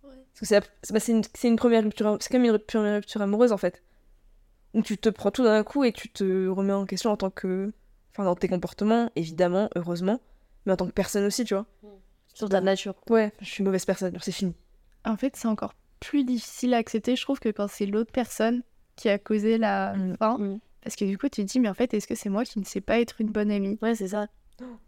Parce 0.03 0.39
que 0.39 0.45
c'est 0.45 0.59
la- 0.61 0.65
bah, 0.91 0.99
une, 1.09 1.22
c'est 1.34 1.49
une 1.49 1.57
première 1.57 1.84
rupture, 1.84 2.17
c'est 2.22 2.32
comme 2.32 2.45
une 2.45 2.57
première 2.59 2.95
rupture 2.95 3.22
amoureuse 3.22 3.51
en 3.51 3.57
fait. 3.57 3.84
Où 4.74 4.82
tu 4.82 4.97
te 4.97 5.09
prends 5.09 5.32
tout 5.32 5.43
d'un 5.43 5.63
coup 5.65 5.84
et 5.84 5.91
tu 5.91 6.07
te 6.07 6.47
remets 6.47 6.72
en 6.72 6.86
question 6.86 7.11
en 7.11 7.17
tant 7.17 7.30
que. 7.30 7.74
Enfin, 8.11 8.24
dans 8.24 8.36
tes 8.36 8.47
comportements, 8.47 9.09
évidemment, 9.17 9.69
heureusement, 9.76 10.22
mais 10.65 10.72
en 10.72 10.78
tant 10.78 10.88
que 10.88 10.91
personne 10.93 11.26
aussi, 11.26 11.43
tu 11.43 11.55
vois. 11.55 11.65
Sur 12.34 12.47
ta 12.47 12.61
nature. 12.61 12.95
Ouais, 13.09 13.34
je 13.41 13.45
suis 13.49 13.59
une 13.59 13.65
mauvaise 13.65 13.84
personne, 13.86 14.17
c'est 14.22 14.32
fini. 14.32 14.55
En 15.03 15.17
fait, 15.17 15.36
c'est 15.36 15.49
encore 15.49 15.74
plus 16.02 16.26
difficile 16.26 16.74
à 16.74 16.78
accepter, 16.78 17.16
je 17.16 17.22
trouve, 17.22 17.39
que 17.39 17.47
quand 17.49 17.70
c'est 17.70 17.86
l'autre 17.86 18.12
personne 18.12 18.62
qui 18.97 19.08
a 19.08 19.18
causé 19.18 19.58
la 19.58 19.93
Mm. 19.93 20.18
fin. 20.18 20.38
Mm. 20.38 20.60
Parce 20.84 20.95
que 20.97 21.06
du 21.06 21.18
coup, 21.18 21.30
tu 21.30 21.45
te 21.45 21.49
dis, 21.52 21.60
mais 21.62 21.70
en 21.70 21.74
fait, 21.76 21.93
est-ce 21.93 22.08
que 22.08 22.16
c'est 22.16 22.28
moi 22.30 22.43
qui 22.43 22.60
ne 22.60 22.66
sais 22.66 22.82
pas 22.82 22.99
être 22.99 23.22
une 23.22 23.30
bonne 23.30 23.52
amie? 23.52 23.78
Ouais, 23.82 23.95
c'est 23.95 24.10
ça. 24.10 24.28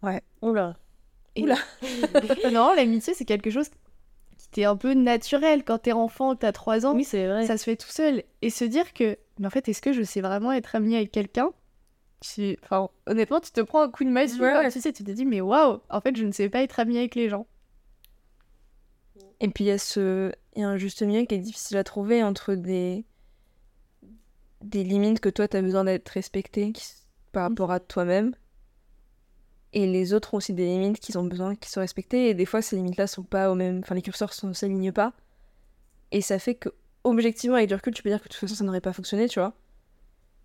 Ouais. 0.02 0.20
Oula. 0.42 0.76
Et- 1.36 1.42
Oula. 1.44 1.56
Non, 2.52 2.74
l'amitié, 2.74 3.14
c'est 3.14 3.24
quelque 3.24 3.50
chose 3.50 3.68
qui 4.38 4.48
t'est 4.50 4.64
un 4.64 4.76
peu 4.76 4.92
naturel 4.94 5.64
quand 5.64 5.78
t'es 5.78 5.92
enfant, 5.92 6.34
que 6.34 6.40
t'as 6.40 6.52
3 6.52 6.84
ans. 6.84 6.94
Oui, 6.94 7.04
c'est 7.04 7.26
vrai. 7.26 7.46
Ça 7.46 7.56
se 7.56 7.64
fait 7.64 7.76
tout 7.76 7.88
seul. 7.88 8.22
Et 8.42 8.50
se 8.50 8.64
dire 8.64 8.92
que, 8.92 9.16
mais 9.38 9.46
en 9.46 9.50
fait, 9.50 9.68
est-ce 9.68 9.80
que 9.80 9.92
je 9.92 10.02
sais 10.02 10.20
vraiment 10.20 10.52
être 10.52 10.74
amie 10.74 10.96
avec 10.96 11.12
quelqu'un? 11.12 11.50
Tu... 12.20 12.56
Enfin, 12.64 12.88
honnêtement, 13.06 13.38
tu 13.40 13.52
te 13.52 13.60
prends 13.60 13.82
un 13.82 13.90
coup 13.90 14.02
de 14.04 14.10
massue. 14.10 14.40
Ouais, 14.40 14.52
ouais. 14.52 14.70
Tu 14.72 14.80
sais, 14.80 14.92
tu 14.92 15.04
te 15.04 15.10
dis, 15.12 15.24
mais 15.24 15.40
waouh, 15.40 15.80
en 15.90 16.00
fait, 16.00 16.16
je 16.16 16.24
ne 16.24 16.32
sais 16.32 16.48
pas 16.48 16.62
être 16.62 16.80
amie 16.80 16.98
avec 16.98 17.14
les 17.14 17.28
gens. 17.28 17.46
Et 19.40 19.48
puis 19.48 19.64
il 19.64 19.66
y 19.68 19.70
a 19.70 19.78
ce 19.78 20.32
y 20.56 20.62
a 20.62 20.68
un 20.68 20.76
juste 20.76 21.02
milieu 21.02 21.24
qui 21.24 21.34
est 21.34 21.38
difficile 21.38 21.76
à 21.76 21.84
trouver 21.84 22.22
entre 22.22 22.54
des 22.54 23.04
des 24.62 24.84
limites 24.84 25.20
que 25.20 25.28
toi 25.28 25.48
tu 25.48 25.56
as 25.56 25.62
besoin 25.62 25.84
d'être 25.84 26.08
respecté 26.08 26.72
qui 26.72 26.84
par 27.32 27.44
rapport 27.44 27.70
à 27.72 27.80
toi-même. 27.80 28.34
Et 29.72 29.86
les 29.86 30.14
autres 30.14 30.34
ont 30.34 30.36
aussi 30.36 30.54
des 30.54 30.66
limites 30.66 31.00
qu'ils 31.00 31.18
ont 31.18 31.24
besoin 31.24 31.56
qu'ils 31.56 31.70
soient 31.70 31.82
respectées. 31.82 32.28
Et 32.30 32.34
des 32.34 32.46
fois 32.46 32.62
ces 32.62 32.76
limites 32.76 32.96
là 32.96 33.06
sont 33.06 33.24
pas 33.24 33.50
au 33.50 33.54
même 33.54 33.80
enfin 33.80 33.94
les 33.94 34.02
curseurs 34.02 34.32
ne 34.44 34.52
s'alignent 34.52 34.92
pas. 34.92 35.12
Et 36.12 36.20
ça 36.20 36.38
fait 36.38 36.54
que 36.54 36.70
objectivement 37.02 37.56
avec 37.56 37.68
du 37.68 37.74
recul 37.74 37.92
tu 37.92 38.02
peux 38.02 38.10
dire 38.10 38.20
que 38.20 38.28
de 38.28 38.32
toute 38.32 38.40
façon 38.40 38.54
ça 38.54 38.64
n'aurait 38.64 38.80
pas 38.80 38.92
fonctionné 38.92 39.28
tu 39.28 39.40
vois. 39.40 39.54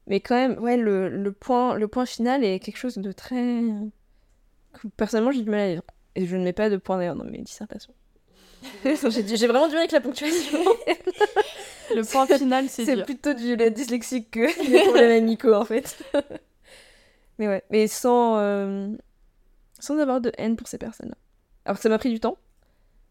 Mais 0.07 0.19
quand 0.19 0.35
même 0.35 0.57
ouais 0.59 0.77
le, 0.77 1.09
le 1.09 1.31
point 1.31 1.75
le 1.75 1.87
point 1.87 2.05
final 2.05 2.43
est 2.43 2.59
quelque 2.59 2.77
chose 2.77 2.97
de 2.97 3.11
très 3.11 3.61
personnellement 4.97 5.31
j'ai 5.31 5.43
du 5.43 5.49
mal 5.49 5.59
à 5.59 5.67
lire. 5.67 5.83
Et 6.15 6.25
je 6.25 6.35
ne 6.35 6.43
mets 6.43 6.53
pas 6.53 6.69
de 6.69 6.77
point 6.77 6.97
d'ailleurs 6.97 7.15
dans 7.15 7.23
mes 7.23 7.41
dissertations 7.41 7.93
j'ai 8.83 9.47
vraiment 9.47 9.67
du 9.67 9.73
mal 9.73 9.79
avec 9.79 9.91
la 9.91 10.01
ponctuation 10.01 10.59
Le 11.95 12.03
point 12.03 12.27
final, 12.27 12.69
c'est 12.69 12.85
c'est 12.85 13.03
plutôt 13.03 13.33
du 13.33 13.55
la 13.55 13.69
dyslexique 13.69 14.31
que 14.31 14.45
des 14.71 14.79
problèmes 14.83 15.23
amicaux 15.23 15.53
en 15.53 15.65
fait. 15.65 15.97
mais 17.39 17.47
ouais, 17.47 17.63
mais 17.71 17.87
sans, 17.87 18.37
euh, 18.37 18.89
sans 19.79 19.97
avoir 19.97 20.21
de 20.21 20.31
haine 20.37 20.55
pour 20.55 20.67
ces 20.67 20.77
personnes-là. 20.77 21.15
Alors 21.65 21.77
ça 21.77 21.89
m'a 21.89 21.97
pris 21.97 22.09
du 22.11 22.19
temps. 22.19 22.37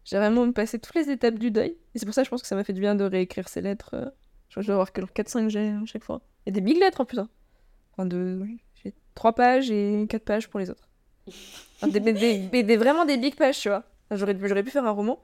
J'ai 0.05 0.17
vraiment 0.17 0.49
passé 0.51 0.79
toutes 0.79 0.95
les 0.95 1.09
étapes 1.11 1.35
du 1.35 1.51
deuil. 1.51 1.75
Et 1.93 1.99
c'est 1.99 2.05
pour 2.05 2.15
ça 2.15 2.21
que 2.21 2.25
je 2.25 2.29
pense 2.29 2.41
que 2.41 2.47
ça 2.47 2.55
m'a 2.55 2.63
fait 2.63 2.73
du 2.73 2.79
bien 2.81 2.95
de 2.95 3.03
réécrire 3.03 3.49
ces 3.49 3.61
lettres. 3.61 3.91
euh. 3.93 4.05
Je 4.47 4.53
crois 4.53 4.61
que 4.61 4.65
je 4.65 4.67
dois 4.67 4.75
avoir 4.75 4.93
que 4.93 5.01
4-5 5.01 5.49
G 5.49 5.59
à 5.81 5.85
chaque 5.85 6.03
fois. 6.03 6.21
Et 6.45 6.51
des 6.51 6.61
big 6.61 6.77
lettres 6.79 7.01
en 7.01 7.05
plus. 7.05 7.19
hein. 7.19 7.29
Enfin, 7.93 8.05
de... 8.07 8.41
J'ai 8.83 8.93
3 9.13 9.33
pages 9.33 9.69
et 9.69 10.05
4 10.09 10.23
pages 10.23 10.47
pour 10.49 10.59
les 10.59 10.69
autres. 10.71 10.87
Enfin, 11.27 11.87
des, 11.89 11.99
des- 11.99 12.13
des- 12.13 12.63
des- 12.63 12.77
vraiment 12.77 13.05
des 13.05 13.17
big 13.17 13.35
pages, 13.35 13.59
tu 13.59 13.69
vois. 13.69 13.83
J'aurais 14.11 14.33
pu 14.63 14.71
faire 14.71 14.85
un 14.85 14.91
roman. 14.91 15.19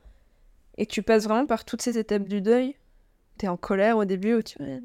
Et 0.77 0.85
tu 0.85 1.03
passes 1.03 1.23
vraiment 1.23 1.45
par 1.45 1.65
toutes 1.65 1.81
ces 1.81 1.97
étapes 1.97 2.27
du 2.27 2.41
deuil 2.41 2.75
t'es 3.37 3.47
en 3.47 3.57
colère 3.57 3.97
au 3.97 4.05
début, 4.05 4.35
où 4.35 4.41
tu 4.41 4.61
es 4.63 4.81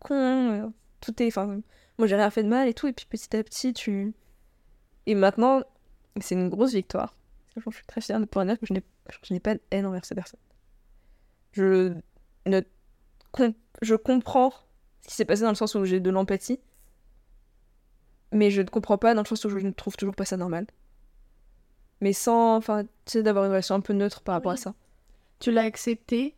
con, 0.00 0.14
euh, 0.14 0.68
tout 1.00 1.22
est. 1.22 1.28
Enfin, 1.28 1.60
moi 1.98 2.06
j'ai 2.06 2.16
rien 2.16 2.30
fait 2.30 2.42
de 2.42 2.48
mal 2.48 2.68
et 2.68 2.74
tout, 2.74 2.86
et 2.86 2.92
puis 2.92 3.06
petit 3.06 3.34
à 3.36 3.42
petit 3.42 3.72
tu. 3.72 4.14
Et 5.06 5.14
maintenant, 5.14 5.62
c'est 6.20 6.34
une 6.34 6.48
grosse 6.48 6.72
victoire. 6.72 7.14
Je 7.56 7.70
suis 7.70 7.86
très 7.86 8.00
fière 8.00 8.20
de 8.20 8.24
pouvoir 8.24 8.46
dire 8.46 8.58
que 8.58 8.66
je 8.66 9.32
n'ai 9.32 9.40
pas 9.40 9.54
de 9.54 9.60
haine 9.70 9.86
envers 9.86 10.04
ces 10.04 10.14
personnes. 10.14 10.40
Je 11.52 11.94
ne. 12.46 12.60
Je 13.82 13.94
comprends 13.94 14.52
ce 15.00 15.08
qui 15.08 15.14
s'est 15.14 15.24
passé 15.24 15.42
dans 15.42 15.48
le 15.48 15.56
sens 15.56 15.74
où 15.74 15.84
j'ai 15.84 16.00
de 16.00 16.10
l'empathie, 16.10 16.60
mais 18.30 18.50
je 18.50 18.62
ne 18.62 18.68
comprends 18.68 18.98
pas 18.98 19.14
dans 19.14 19.22
le 19.22 19.26
sens 19.26 19.44
où 19.44 19.48
je 19.48 19.58
ne 19.58 19.72
trouve 19.72 19.96
toujours 19.96 20.14
pas 20.14 20.24
ça 20.24 20.36
normal. 20.36 20.66
Mais 22.00 22.12
sans. 22.12 22.56
Enfin, 22.56 22.84
tu 22.84 22.90
sais, 23.06 23.22
d'avoir 23.22 23.44
une 23.44 23.50
relation 23.50 23.74
un 23.74 23.80
peu 23.80 23.92
neutre 23.92 24.22
par 24.22 24.34
rapport 24.34 24.52
à 24.52 24.56
ça. 24.56 24.74
Tu 25.42 25.50
l'as 25.50 25.62
accepté. 25.62 26.34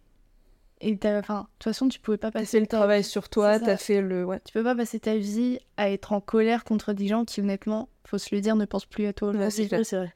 Et 0.80 0.96
t'as- 0.96 1.18
enfin, 1.20 1.40
de 1.42 1.46
toute 1.58 1.64
façon, 1.64 1.88
tu 1.88 2.00
pouvais 2.00 2.16
pas 2.16 2.30
passer 2.30 2.46
fait 2.46 2.60
le 2.60 2.66
travail 2.66 3.04
sur 3.04 3.28
toi, 3.28 3.58
t'as 3.60 3.76
fait 3.76 4.00
le. 4.02 4.24
Ouais. 4.24 4.40
Tu 4.44 4.52
peux 4.52 4.64
pas 4.64 4.74
passer 4.74 4.98
ta 4.98 5.16
vie 5.16 5.58
à 5.76 5.90
être 5.90 6.12
en 6.12 6.20
colère 6.20 6.64
contre 6.64 6.92
des 6.92 7.06
gens 7.06 7.24
qui, 7.24 7.40
honnêtement, 7.40 7.88
faut 8.06 8.18
se 8.18 8.34
le 8.34 8.40
dire, 8.40 8.56
ne 8.56 8.64
pensent 8.64 8.86
plus 8.86 9.06
à 9.06 9.12
toi. 9.12 9.30
Ouais, 9.30 9.50
c'est 9.50 9.66
vrai. 9.96 10.14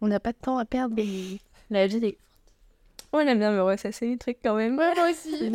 On 0.00 0.08
n'a 0.08 0.20
pas 0.20 0.32
de 0.32 0.38
temps 0.38 0.58
à 0.58 0.64
perdre. 0.64 0.96
La 1.70 1.86
vie 1.86 1.96
est... 2.04 2.18
Ouais, 3.12 3.22
elle 3.22 3.28
aime 3.28 3.38
bien, 3.38 3.52
mais 3.52 3.60
ouais, 3.60 3.76
c'est 3.76 3.88
assez 3.88 4.16
trucs 4.18 4.38
quand 4.42 4.56
même. 4.56 4.76
Ouais, 4.76 4.92
moi 4.96 5.10
aussi. 5.10 5.52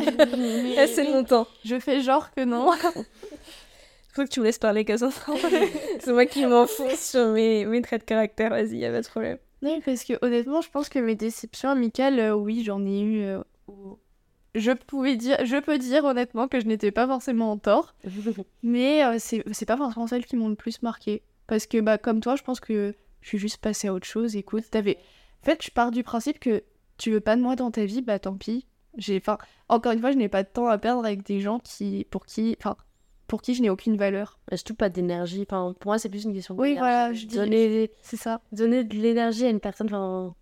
Assez 0.78 1.04
longtemps. 1.04 1.46
Je 1.64 1.78
fais 1.78 2.00
genre 2.00 2.30
que 2.32 2.44
non. 2.44 2.72
Faut 4.12 4.24
que 4.24 4.28
tu 4.28 4.40
me 4.40 4.46
laisses 4.46 4.58
parler, 4.58 4.84
Cassandra. 4.84 5.34
c'est 6.00 6.12
moi 6.12 6.26
qui 6.26 6.44
m'enfonce 6.46 7.10
sur 7.10 7.28
mes, 7.28 7.64
mes 7.66 7.82
traits 7.82 8.00
de 8.00 8.06
caractère, 8.06 8.50
vas-y, 8.50 8.78
y 8.78 8.86
a 8.86 8.90
pas 8.90 9.02
de 9.02 9.06
problème. 9.06 9.38
Oui, 9.62 9.80
parce 9.84 10.04
que 10.04 10.14
honnêtement, 10.22 10.60
je 10.62 10.70
pense 10.70 10.88
que 10.88 10.98
mes 10.98 11.16
déceptions 11.16 11.68
amicales, 11.70 12.18
euh, 12.18 12.34
oui, 12.34 12.62
j'en 12.64 12.84
ai 12.86 13.00
eu. 13.00 13.22
euh, 13.22 13.42
je 14.54 14.72
pouvais 14.72 15.16
dire, 15.16 15.36
je 15.44 15.56
peux 15.58 15.78
dire 15.78 16.04
honnêtement 16.04 16.48
que 16.48 16.60
je 16.60 16.66
n'étais 16.66 16.90
pas 16.90 17.06
forcément 17.06 17.52
en 17.52 17.58
tort, 17.58 17.94
mais 18.62 19.04
euh, 19.04 19.16
c'est 19.18 19.44
c'est 19.52 19.66
pas 19.66 19.76
forcément 19.76 20.06
celles 20.06 20.26
qui 20.26 20.36
m'ont 20.36 20.48
le 20.48 20.56
plus 20.56 20.82
marqué. 20.82 21.22
Parce 21.46 21.66
que, 21.66 21.80
bah, 21.80 21.98
comme 21.98 22.20
toi, 22.20 22.36
je 22.36 22.42
pense 22.42 22.60
que 22.60 22.94
je 23.20 23.28
suis 23.28 23.38
juste 23.38 23.58
passée 23.58 23.88
à 23.88 23.94
autre 23.94 24.06
chose. 24.06 24.36
Écoute, 24.36 24.64
t'avais. 24.70 24.98
En 25.42 25.46
fait, 25.46 25.62
je 25.64 25.70
pars 25.70 25.90
du 25.90 26.02
principe 26.02 26.38
que 26.40 26.62
tu 26.98 27.10
veux 27.10 27.20
pas 27.20 27.36
de 27.36 27.42
moi 27.42 27.56
dans 27.56 27.70
ta 27.70 27.84
vie, 27.84 28.02
bah 28.02 28.18
tant 28.18 28.36
pis. 28.36 28.66
J'ai, 28.96 29.16
enfin, 29.18 29.38
encore 29.68 29.92
une 29.92 30.00
fois, 30.00 30.10
je 30.12 30.16
n'ai 30.16 30.28
pas 30.28 30.42
de 30.42 30.48
temps 30.48 30.66
à 30.66 30.78
perdre 30.78 31.04
avec 31.04 31.24
des 31.24 31.40
gens 31.40 31.60
qui, 31.60 32.06
pour 32.10 32.26
qui, 32.26 32.56
enfin, 32.58 32.76
pour 33.30 33.42
qui 33.42 33.54
je 33.54 33.62
n'ai 33.62 33.70
aucune 33.70 33.96
valeur. 33.96 34.40
Bah, 34.50 34.56
Surtout 34.56 34.74
pas 34.74 34.88
d'énergie. 34.88 35.46
Enfin, 35.48 35.72
pour 35.78 35.90
moi, 35.90 35.98
c'est 36.00 36.08
plus 36.08 36.24
une 36.24 36.34
question 36.34 36.56
Oui, 36.58 36.70
d'énergie. 36.70 36.78
voilà, 36.80 37.12
je 37.12 37.26
dis- 37.26 37.36
Donner, 37.36 37.90
C'est 38.02 38.16
ça. 38.16 38.40
donner 38.50 38.82
de 38.82 38.94
l'énergie 38.96 39.46
à 39.46 39.50
une 39.50 39.60
personne, 39.60 39.86
enfin... 39.86 40.34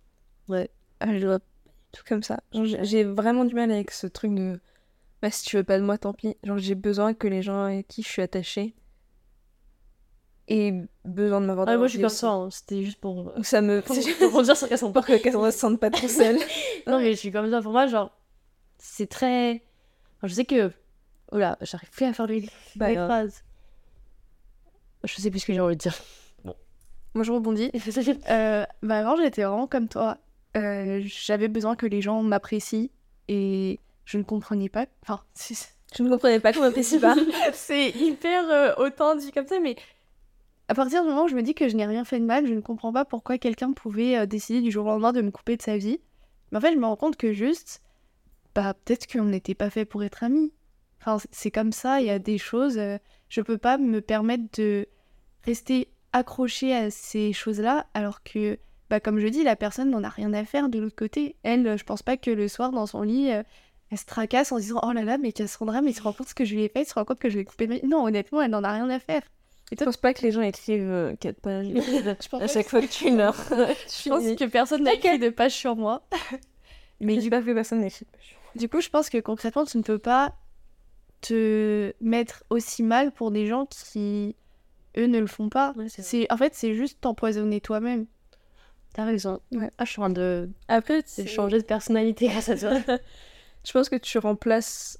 Je 0.49 1.19
dois 1.19 1.37
pas 1.39 1.45
du 1.45 1.99
tout 1.99 2.03
comme 2.07 2.23
ça. 2.23 2.39
Genre, 2.51 2.65
j'ai- 2.81 3.03
vraiment 3.03 3.45
du 3.45 3.53
mal 3.53 3.71
avec 3.71 3.91
ce 3.91 4.07
truc 4.07 4.33
de. 4.33 4.59
Bah, 5.21 5.29
si 5.29 5.45
tu 5.45 5.55
veux 5.57 5.63
pas 5.63 5.77
de 5.77 5.83
moi, 5.83 5.97
tant 5.99 6.13
pis. 6.13 6.35
Genre, 6.43 6.57
j'ai 6.57 6.73
besoin 6.75 7.13
que 7.13 7.27
les 7.27 7.41
gens 7.43 7.63
avec 7.65 7.87
qui 7.87 8.01
je 8.03 8.07
suis 8.09 8.21
attachée 8.23 8.73
aient 10.47 10.73
besoin 11.05 11.41
de 11.41 11.45
m'avoir 11.45 11.67
Ah, 11.69 11.77
moi, 11.77 11.85
je 11.87 11.91
suis 11.91 11.99
comme 12.01 12.09
ça. 12.09 12.29
hein. 12.31 12.49
C'était 12.49 12.81
juste 12.83 12.99
pour... 12.99 13.31
Ça 13.43 13.61
me. 13.61 13.81
pour 13.85 13.95
C'est 13.95 14.01
juste 14.01 14.29
pour 14.31 14.41
dire 14.41 14.57
sur 14.57 14.67
Cassandra. 14.67 14.93
pour 15.01 15.05
que 15.07 15.21
Cassandra 15.21 15.51
se 15.51 15.59
sente 15.59 15.79
pas 15.79 15.89
trop 15.91 16.07
seule. 16.07 16.37
Non, 16.87 16.99
mais 16.99 17.11
je 17.13 17.17
suis 17.17 17.31
comme 17.31 17.49
ça. 17.51 17.61
Pour 17.61 17.71
moi, 17.71 17.85
genre, 17.87 18.11
c'est 18.79 19.07
très. 19.07 19.63
Enfin, 20.17 20.27
je 20.27 20.33
sais 20.33 20.45
que. 20.45 20.71
Oh 21.31 21.37
là, 21.37 21.57
j'arrive 21.61 21.89
plus 21.89 22.05
à 22.05 22.13
faire 22.13 22.27
les, 22.27 22.49
Bah, 22.75 22.89
les 22.89 22.95
phrases. 22.95 23.43
Je 25.03 25.13
sais 25.15 25.29
plus 25.31 25.39
ce 25.39 25.45
que 25.45 25.53
j'ai 25.53 25.59
envie 25.59 25.75
de 25.75 25.81
dire. 25.81 25.95
Moi, 27.15 27.23
je 27.23 27.31
rebondis. 27.31 27.71
Euh, 28.29 28.65
bah 28.83 28.99
avant, 28.99 29.15
j'étais 29.17 29.43
vraiment 29.43 29.67
comme 29.67 29.87
toi. 29.87 30.17
Euh, 30.57 31.01
J'avais 31.05 31.47
besoin 31.47 31.75
que 31.75 31.85
les 31.87 32.01
gens 32.01 32.21
m'apprécient 32.21 32.87
et 33.27 33.79
je 34.05 34.17
ne 34.17 34.23
comprenais 34.23 34.69
pas. 34.69 34.85
Enfin, 35.03 35.21
c'est- 35.33 35.75
Je 35.95 36.03
ne 36.03 36.09
comprenais 36.09 36.39
pas 36.39 36.53
qu'on 36.53 36.61
m'apprécie 36.61 36.99
pas. 36.99 37.15
c'est 37.53 37.89
hyper 37.91 38.47
euh, 38.49 38.73
autant 38.77 39.15
dit 39.15 39.31
comme 39.31 39.47
ça, 39.47 39.59
mais 39.59 39.75
à 40.67 40.75
partir 40.75 41.01
du 41.01 41.09
moment 41.09 41.23
où 41.23 41.27
je 41.27 41.35
me 41.35 41.41
dis 41.41 41.55
que 41.55 41.67
je 41.67 41.75
n'ai 41.75 41.87
rien 41.87 42.05
fait 42.05 42.19
de 42.19 42.25
mal, 42.25 42.45
je 42.45 42.53
ne 42.53 42.61
comprends 42.61 42.93
pas 42.93 43.05
pourquoi 43.05 43.39
quelqu'un 43.39 43.71
pouvait 43.73 44.15
euh, 44.17 44.25
décider 44.27 44.61
du 44.61 44.69
jour 44.69 44.85
au 44.85 44.89
lendemain 44.89 45.13
de 45.13 45.21
me 45.21 45.31
couper 45.31 45.57
de 45.57 45.63
sa 45.63 45.77
vie. 45.77 45.99
Mais 46.51 46.59
en 46.59 46.61
fait, 46.61 46.73
je 46.73 46.77
me 46.77 46.85
rends 46.85 46.95
compte 46.95 47.15
que 47.17 47.33
juste, 47.33 47.81
bah 48.53 48.75
peut-être 48.85 49.11
qu'on 49.11 49.25
n'était 49.25 49.55
pas 49.55 49.71
fait 49.71 49.85
pour 49.85 50.03
être 50.03 50.23
amis. 50.23 50.51
Enfin, 51.01 51.17
c'est 51.31 51.51
comme 51.51 51.71
ça, 51.71 52.01
il 52.01 52.07
y 52.07 52.09
a 52.09 52.19
des 52.19 52.37
choses. 52.37 52.77
euh, 52.77 52.97
je 53.29 53.41
peux 53.41 53.57
pas 53.57 53.77
me 53.77 54.01
permettre 54.01 54.43
de 54.57 54.87
rester 55.45 55.89
accrochée 56.13 56.75
à 56.75 56.89
ces 56.89 57.33
choses-là, 57.33 57.85
alors 57.93 58.23
que, 58.23 58.57
bah, 58.89 58.99
comme 58.99 59.19
je 59.19 59.27
dis, 59.27 59.43
la 59.43 59.55
personne 59.55 59.91
n'en 59.91 60.03
a 60.03 60.09
rien 60.09 60.33
à 60.33 60.43
faire 60.45 60.69
de 60.69 60.79
l'autre 60.79 60.95
côté. 60.95 61.35
Elle, 61.43 61.65
euh, 61.67 61.77
je 61.77 61.83
pense 61.83 62.01
pas 62.01 62.17
que 62.17 62.31
le 62.31 62.47
soir, 62.47 62.71
dans 62.71 62.87
son 62.87 63.03
lit, 63.03 63.31
euh, 63.31 63.43
elle 63.91 63.97
se 63.97 64.05
tracasse 64.05 64.51
en 64.51 64.57
se 64.57 64.63
disant 64.63 64.81
Oh 64.83 64.91
là 64.91 65.03
là, 65.03 65.17
mais 65.17 65.31
Cassandra, 65.31 65.81
mais 65.81 65.91
tu 65.93 65.99
te 65.99 66.03
rends 66.03 66.13
compte 66.13 66.29
ce 66.29 66.35
que 66.35 66.45
je 66.45 66.55
lui 66.55 66.63
ai 66.63 66.69
fait, 66.69 66.85
tu 66.85 66.91
te 66.91 66.95
rends 66.95 67.05
compte 67.05 67.19
que 67.19 67.29
je 67.29 67.35
lui 67.35 67.41
ai 67.41 67.45
coupé 67.45 67.67
ma... 67.67 67.75
Non, 67.83 68.05
honnêtement, 68.05 68.41
elle 68.41 68.51
n'en 68.51 68.63
a 68.63 68.71
rien 68.71 68.89
à 68.89 68.99
faire. 68.99 69.21
Je 69.71 69.83
pense 69.83 69.97
pas 69.97 70.15
que 70.15 70.23
les 70.23 70.31
gens 70.31 70.41
écrivent 70.41 70.89
euh, 70.89 71.15
quatre 71.15 71.39
pages 71.41 71.67
Je 71.75 72.27
pense 72.27 72.41
à 72.41 72.47
chaque 72.47 72.67
fois 72.67 72.81
que 72.81 72.87
tu 72.87 73.11
meurs. 73.11 73.35
Je 73.49 74.09
pense 74.09 74.23
que 74.23 74.45
personne 74.45 74.83
n'a 74.83 74.93
écrit 74.93 75.19
de 75.19 75.29
page 75.29 75.53
sur 75.53 75.75
moi. 75.75 76.01
Mais 76.99 77.15
je 77.15 77.19
dis 77.21 77.29
pas 77.29 77.41
que 77.41 77.53
personne 77.53 77.81
n'écrit 77.81 78.05
de 78.05 78.11
page. 78.11 78.35
Du 78.55 78.67
coup, 78.67 78.81
je 78.81 78.89
pense 78.89 79.09
que 79.09 79.19
concrètement, 79.19 79.65
tu 79.65 79.77
ne 79.77 79.83
peux 79.83 79.99
pas 79.99 80.35
te 81.21 81.93
mettre 82.01 82.43
aussi 82.49 82.83
mal 82.83 83.11
pour 83.11 83.31
des 83.31 83.47
gens 83.47 83.65
qui, 83.65 84.35
eux, 84.97 85.07
ne 85.07 85.19
le 85.19 85.27
font 85.27 85.49
pas. 85.49 85.73
Ouais, 85.75 85.87
c'est 85.89 86.31
En 86.31 86.37
fait, 86.37 86.53
c'est 86.55 86.75
juste 86.75 87.01
t'empoisonner 87.01 87.61
toi-même. 87.61 88.05
T'as 88.93 89.05
raison. 89.05 89.39
Ouais. 89.51 89.71
Ah, 89.77 89.85
je 89.85 89.91
suis 89.91 89.99
en 89.99 90.05
train 90.05 90.13
de, 90.13 90.49
Après, 90.67 91.03
c'est 91.05 91.27
changer 91.27 91.59
de 91.59 91.63
personnalité 91.63 92.27
grâce 92.27 92.49
à 92.49 92.57
toi. 92.57 92.79
Je 93.65 93.71
pense 93.73 93.89
que 93.89 93.97
tu 93.97 94.17
remplaces 94.17 94.99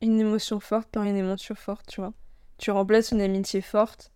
une 0.00 0.18
émotion 0.18 0.60
forte 0.60 0.88
par 0.88 1.04
une 1.04 1.16
émotion 1.16 1.54
forte, 1.54 1.86
tu 1.86 2.00
vois. 2.00 2.12
Tu 2.58 2.70
remplaces 2.70 3.12
une 3.12 3.20
amitié 3.20 3.60
forte. 3.60 4.12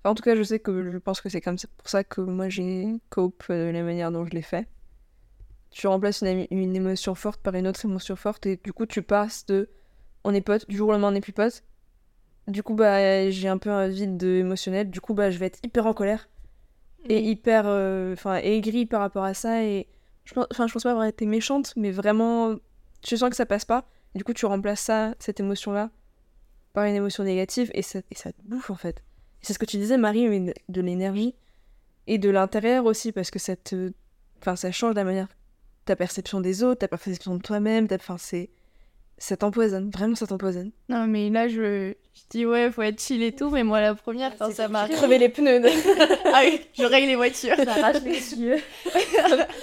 Enfin, 0.00 0.12
en 0.12 0.14
tout 0.14 0.22
cas, 0.22 0.36
je 0.36 0.42
sais 0.42 0.58
que 0.58 0.90
je 0.90 0.98
pense 0.98 1.20
que 1.20 1.28
c'est 1.28 1.40
comme 1.40 1.58
ça, 1.58 1.68
pour 1.76 1.88
ça 1.88 2.04
que 2.04 2.20
moi 2.20 2.48
j'ai 2.48 2.86
cope 3.10 3.44
euh, 3.50 3.68
de 3.68 3.72
la 3.72 3.82
manière 3.82 4.12
dont 4.12 4.24
je 4.24 4.30
l'ai 4.30 4.42
fait. 4.42 4.68
Tu 5.70 5.86
remplaces 5.86 6.22
une, 6.22 6.46
une 6.50 6.76
émotion 6.76 7.14
forte 7.14 7.40
par 7.40 7.54
une 7.54 7.66
autre 7.66 7.84
émotion 7.84 8.14
forte 8.14 8.46
et 8.46 8.60
du 8.62 8.72
coup 8.72 8.86
tu 8.86 9.02
passes 9.02 9.44
de 9.46 9.68
on 10.24 10.34
est 10.34 10.40
potes, 10.40 10.68
du 10.68 10.76
jour 10.76 10.88
au 10.88 10.92
lendemain 10.92 11.08
on 11.08 11.12
n'est 11.12 11.20
plus 11.20 11.32
potes. 11.32 11.62
Du 12.48 12.62
coup 12.62 12.74
bah 12.74 13.30
j'ai 13.30 13.48
un 13.48 13.58
peu 13.58 13.70
un 13.70 13.88
vide 13.88 14.16
de- 14.16 14.36
émotionnel, 14.36 14.90
du 14.90 15.00
coup 15.00 15.14
bah 15.14 15.30
je 15.30 15.38
vais 15.38 15.46
être 15.46 15.58
hyper 15.64 15.86
en 15.86 15.94
colère. 15.94 16.28
Et 17.08 17.20
hyper 17.20 17.64
euh, 17.66 18.14
enfin 18.14 18.36
aigrie 18.36 18.86
par 18.86 19.00
rapport 19.00 19.24
à 19.24 19.34
ça. 19.34 19.62
Et 19.64 19.88
je 20.24 20.34
pense 20.34 20.46
enfin 20.50 20.66
je 20.66 20.72
pense 20.72 20.82
pas 20.82 20.90
avoir 20.90 21.06
été 21.06 21.26
méchante 21.26 21.74
mais 21.76 21.90
vraiment 21.90 22.54
tu 23.02 23.16
sens 23.16 23.30
que 23.30 23.36
ça 23.36 23.46
passe 23.46 23.64
pas. 23.64 23.86
Du 24.14 24.24
coup 24.24 24.32
tu 24.32 24.46
remplaces 24.46 24.80
ça 24.80 25.14
cette 25.18 25.40
émotion 25.40 25.72
là 25.72 25.90
par 26.72 26.84
une 26.84 26.94
émotion 26.94 27.24
négative. 27.24 27.70
Et 27.74 27.82
ça, 27.82 28.00
et 28.10 28.14
ça 28.14 28.32
te 28.32 28.42
bouffe 28.44 28.70
en 28.70 28.74
fait. 28.74 29.02
C'est 29.42 29.52
ce 29.52 29.58
que 29.58 29.66
tu 29.66 29.76
disais 29.76 29.98
Marie 29.98 30.28
mais 30.28 30.54
de 30.68 30.80
l'énergie 30.80 31.34
et 32.06 32.18
de 32.18 32.30
l'intérieur 32.30 32.84
aussi 32.86 33.12
parce 33.12 33.30
que 33.30 33.38
ça 33.38 33.56
te 33.56 33.92
enfin 34.40 34.56
ça 34.56 34.72
change 34.72 34.94
la 34.94 35.04
manière 35.04 35.28
ta 35.84 35.96
perception 35.96 36.40
des 36.40 36.62
autres 36.62 36.80
ta 36.80 36.88
perception 36.88 37.36
de 37.36 37.42
toi-même 37.42 37.88
ta... 37.88 37.96
enfin 37.96 38.16
c'est 38.18 38.50
ça 39.18 39.36
t'empoisonne. 39.36 39.90
Vraiment, 39.90 40.14
ça 40.14 40.26
t'empoisonne. 40.26 40.70
Non, 40.88 41.06
mais 41.06 41.30
là, 41.30 41.48
je, 41.48 41.92
je 42.14 42.20
dis 42.30 42.46
ouais, 42.46 42.70
faut 42.70 42.82
être 42.82 43.00
chill 43.00 43.22
et 43.22 43.32
tout, 43.32 43.50
mais 43.50 43.62
moi, 43.62 43.80
la 43.80 43.94
première, 43.94 44.36
quand 44.36 44.52
ça 44.52 44.68
m'arrive. 44.68 44.96
Crever 44.96 45.18
les 45.18 45.28
pneus. 45.28 45.62
Ah 46.36 46.40
oui, 46.44 46.60
je 46.76 46.82
règle 46.84 47.06
les 47.06 47.14
voitures. 47.16 47.54
Ça 47.56 47.72
arrache 47.74 48.02
les 48.02 48.34
yeux. 48.34 48.56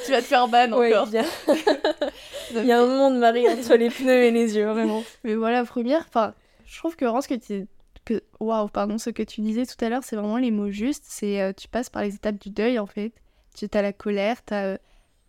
tu 0.06 0.12
vas 0.12 0.20
te 0.22 0.26
faire 0.26 0.48
ban 0.48 0.72
Ouais, 0.72 0.94
encore. 0.96 1.08
bien. 1.08 1.26
Il 2.56 2.66
y 2.66 2.72
a 2.72 2.82
un 2.82 2.86
moment 2.86 3.12
de 3.12 3.18
Marie 3.18 3.48
entre 3.48 3.76
les 3.76 3.90
pneus 3.90 4.24
et 4.24 4.32
les 4.32 4.56
yeux, 4.56 4.68
vraiment. 4.68 5.04
Mais 5.24 5.36
voilà, 5.36 5.60
la 5.60 5.66
première, 5.66 6.06
enfin, 6.08 6.34
je 6.66 6.78
trouve 6.78 6.96
que 6.96 7.04
vraiment 7.06 7.22
ce 7.22 7.28
que 7.28 7.36
tu. 7.36 7.68
Que... 8.06 8.22
Waouh, 8.40 8.68
pardon, 8.70 8.98
ce 8.98 9.10
que 9.10 9.22
tu 9.24 9.42
disais 9.42 9.66
tout 9.66 9.84
à 9.84 9.90
l'heure, 9.90 10.04
c'est 10.04 10.16
vraiment 10.16 10.38
les 10.38 10.50
mots 10.52 10.70
justes. 10.72 11.04
C'est 11.06 11.42
euh, 11.42 11.52
tu 11.54 11.68
passes 11.68 11.90
par 11.90 12.04
les 12.04 12.16
étapes 12.16 12.40
du 12.42 12.50
deuil 12.50 12.80
en 12.80 12.86
fait. 12.88 13.12
Tu 13.56 13.68
as 13.74 13.82
la 13.82 13.92
colère, 13.94 14.44
tu 14.46 14.54
as 14.54 14.80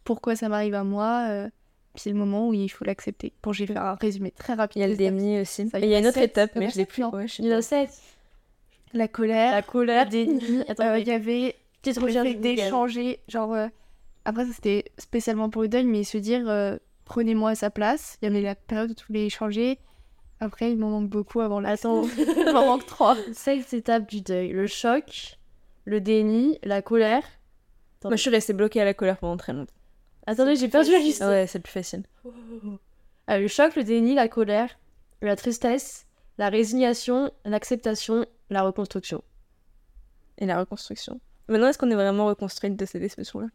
pourquoi 0.04 0.36
ça 0.36 0.48
m'arrive 0.48 0.74
à 0.74 0.84
moi, 0.84 1.26
euh, 1.28 1.48
puis 1.95 2.11
le 2.11 2.16
moment 2.16 2.49
où 2.49 2.55
il 2.55 2.68
faut 2.68 2.84
l'accepter. 2.84 3.32
Bon, 3.43 3.53
j'ai 3.53 3.66
fait 3.66 3.76
un 3.76 3.95
résumé 3.95 4.30
très 4.30 4.55
rapide. 4.55 4.78
Il 4.78 4.80
y 4.80 4.84
a 4.84 4.88
le 4.88 4.97
déni 4.97 5.40
aussi. 5.40 5.68
Ça, 5.68 5.78
il 5.78 5.88
y 5.88 5.95
a 5.95 5.99
une 5.99 6.07
autre 6.07 6.18
étape, 6.18 6.53
mais 6.57 6.70
je 6.70 6.76
l'ai 6.76 6.84
sept, 6.84 6.88
plus. 6.88 7.05
Ouais, 7.05 7.28
je 7.28 7.43
Il 7.43 7.49
y 7.49 7.55
en 7.55 7.59
a 7.59 7.62
sept. 7.62 7.90
La 8.95 9.09
colère, 9.09 9.53
La 9.53 9.62
colère. 9.62 10.05
le 10.05 10.11
déni. 10.11 10.61
Attends, 10.68 10.86
euh, 10.86 10.99
il 10.99 11.07
y 11.09 11.12
avait 11.12 11.55
petite 11.82 11.99
recherche 11.99 12.36
d'échanger, 12.36 13.20
genre. 13.28 13.53
euh, 13.55 13.68
Après, 14.24 14.45
ça, 14.47 14.53
c'était 14.55 14.84
spécialement 14.99 15.51
pour 15.51 15.62
le 15.62 15.68
deuil, 15.68 15.84
mais 15.84 16.05
se 16.05 16.18
dire 16.18 16.49
euh, 16.49 16.76
prenez-moi 17.05 17.51
à 17.51 17.55
sa 17.55 17.70
place. 17.70 18.18
Il 18.22 18.26
y 18.26 18.28
avait 18.28 18.40
la 18.43 18.55
période 18.55 18.90
où 18.90 18.95
tu 18.95 19.05
voulais 19.07 19.26
échanger. 19.26 19.78
Après, 20.40 20.72
il 20.72 20.78
m'en 20.78 20.90
manque 20.90 21.09
beaucoup 21.09 21.40
avant 21.40 21.61
la. 21.61 21.70
Attends, 21.70 22.05
il 22.18 22.53
m'en 22.53 22.66
manque 22.66 22.86
trois. 22.86 23.16
sept 23.32 23.72
étapes 23.74 24.09
du 24.09 24.20
deuil. 24.22 24.49
Le 24.51 24.66
choc, 24.66 25.38
le 25.84 26.01
déni, 26.01 26.59
la 26.62 26.82
colère. 26.82 27.22
Moi, 28.05 28.16
je 28.16 28.20
suis 28.20 28.30
restée 28.30 28.53
bloquée 28.53 28.80
à 28.80 28.84
la 28.84 28.95
colère 28.95 29.16
pendant 29.18 29.36
très 29.36 29.53
longtemps. 29.53 29.72
Attendez, 30.26 30.56
j'ai 30.56 30.68
perdu 30.68 30.92
la 30.92 30.98
liste. 30.98 31.22
Ah 31.22 31.28
ouais, 31.28 31.46
c'est 31.46 31.58
le 31.58 31.62
plus 31.62 31.72
facile. 31.72 32.02
Ah, 33.26 33.38
le 33.38 33.48
choc, 33.48 33.76
le 33.76 33.84
déni, 33.84 34.14
la 34.14 34.28
colère, 34.28 34.78
la 35.20 35.36
tristesse, 35.36 36.06
la 36.38 36.48
résignation, 36.48 37.30
l'acceptation, 37.44 38.26
la 38.50 38.62
reconstruction. 38.62 39.22
Et 40.38 40.46
la 40.46 40.58
reconstruction. 40.58 41.20
Maintenant, 41.48 41.68
est-ce 41.68 41.78
qu'on 41.78 41.90
est 41.90 41.94
vraiment 41.94 42.26
reconstruite 42.26 42.76
de 42.76 42.84
cette 42.84 43.02
expression-là 43.02 43.48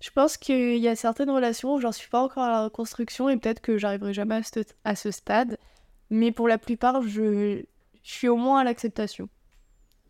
Je 0.00 0.10
pense 0.10 0.36
qu'il 0.36 0.76
y 0.78 0.88
a 0.88 0.96
certaines 0.96 1.30
relations 1.30 1.74
où 1.74 1.80
j'en 1.80 1.92
suis 1.92 2.08
pas 2.08 2.22
encore 2.22 2.44
à 2.44 2.50
la 2.50 2.64
reconstruction 2.64 3.28
et 3.28 3.36
peut-être 3.36 3.60
que 3.60 3.78
j'arriverai 3.78 4.12
jamais 4.12 4.36
à 4.36 4.42
ce, 4.42 4.60
à 4.84 4.96
ce 4.96 5.10
stade. 5.10 5.58
Mais 6.10 6.32
pour 6.32 6.48
la 6.48 6.58
plupart, 6.58 7.02
je, 7.02 7.62
je 8.02 8.12
suis 8.12 8.28
au 8.28 8.36
moins 8.36 8.60
à 8.60 8.64
l'acceptation. 8.64 9.28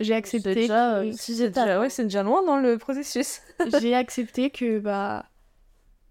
J'ai 0.01 0.14
accepté, 0.14 0.55
C'est 0.55 0.61
déjà, 0.61 1.01
que- 1.03 1.07
euh, 1.09 1.12
C'est 1.16 1.49
déjà, 1.51 1.80
ouais, 1.80 1.88
c'est 1.90 2.03
déjà 2.05 2.22
loin 2.22 2.42
dans 2.44 2.59
le 2.59 2.76
processus. 2.78 3.40
j'ai 3.80 3.94
accepté 3.94 4.51
que 4.51 4.78
bah, 4.78 5.26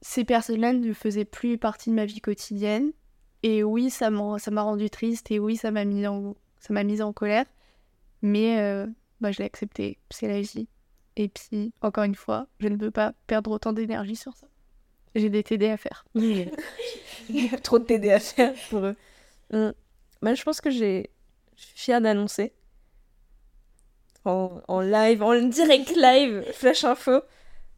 ces 0.01 0.23
personnes-là 0.25 0.73
ne 0.73 0.93
faisaient 0.93 1.25
plus 1.25 1.57
partie 1.57 1.89
de 1.91 1.95
ma 1.95 2.05
vie 2.05 2.21
quotidienne. 2.21 2.91
Et 3.43 3.63
oui, 3.63 3.89
ça 3.91 4.09
m'a 4.09 4.39
ça 4.39 4.49
m'a 4.49 4.63
rendu 4.63 4.89
triste 4.89 5.29
et 5.29 5.37
oui, 5.39 5.55
ça 5.55 5.69
m'a 5.69 5.85
mis 5.85 6.07
en, 6.07 6.35
ça 6.59 6.73
m'a 6.73 6.83
mise 6.83 7.01
en 7.03 7.13
colère. 7.13 7.45
Mais 8.23 8.59
euh, 8.59 8.87
bah, 9.21 9.31
je 9.31 9.37
l'ai 9.39 9.45
accepté, 9.45 9.99
c'est 10.09 10.27
la 10.27 10.41
vie. 10.41 10.67
Et 11.15 11.27
puis, 11.29 11.71
encore 11.81 12.03
une 12.05 12.15
fois, 12.15 12.47
je 12.59 12.67
ne 12.67 12.75
veux 12.77 12.91
pas 12.91 13.13
perdre 13.27 13.51
autant 13.51 13.71
d'énergie 13.71 14.15
sur 14.15 14.35
ça. 14.35 14.47
J'ai 15.13 15.29
des 15.29 15.43
TD 15.43 15.69
à 15.69 15.77
faire. 15.77 16.03
Trop 17.63 17.79
de 17.79 17.83
TD 17.85 18.11
à 18.11 18.19
faire 18.19 18.53
pour 18.69 18.79
eux. 18.85 18.95
Hum. 19.53 19.73
Bah, 20.21 20.33
je 20.33 20.43
pense 20.43 20.59
que 20.59 20.69
j'ai. 20.71 21.09
Je 21.55 21.63
suis 21.65 21.77
fière 21.77 22.01
d'annoncer. 22.01 22.51
En, 24.25 24.61
en 24.67 24.79
live, 24.81 25.21
en 25.23 25.39
direct 25.43 25.95
live, 25.95 26.43
flash 26.53 26.83
info. 26.83 27.21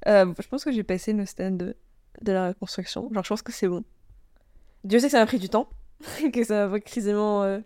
Euh, 0.07 0.33
je 0.39 0.47
pense 0.47 0.63
que 0.63 0.71
j'ai 0.71 0.83
passé 0.83 1.11
le 1.13 1.25
stade 1.25 1.57
de, 1.57 1.75
de 2.21 2.31
la 2.31 2.47
reconstruction. 2.49 3.09
Genre, 3.13 3.23
je 3.23 3.29
pense 3.29 3.41
que 3.41 3.51
c'est 3.51 3.67
bon. 3.67 3.83
Dieu 4.83 4.99
sait 4.99 5.07
que 5.07 5.11
ça 5.11 5.19
m'a 5.19 5.25
pris 5.25 5.39
du 5.39 5.49
temps. 5.49 5.67
que 6.33 6.43
ça 6.43 6.67
m'a 6.67 6.79
précisément. 6.79 7.43
euh, 7.43 7.59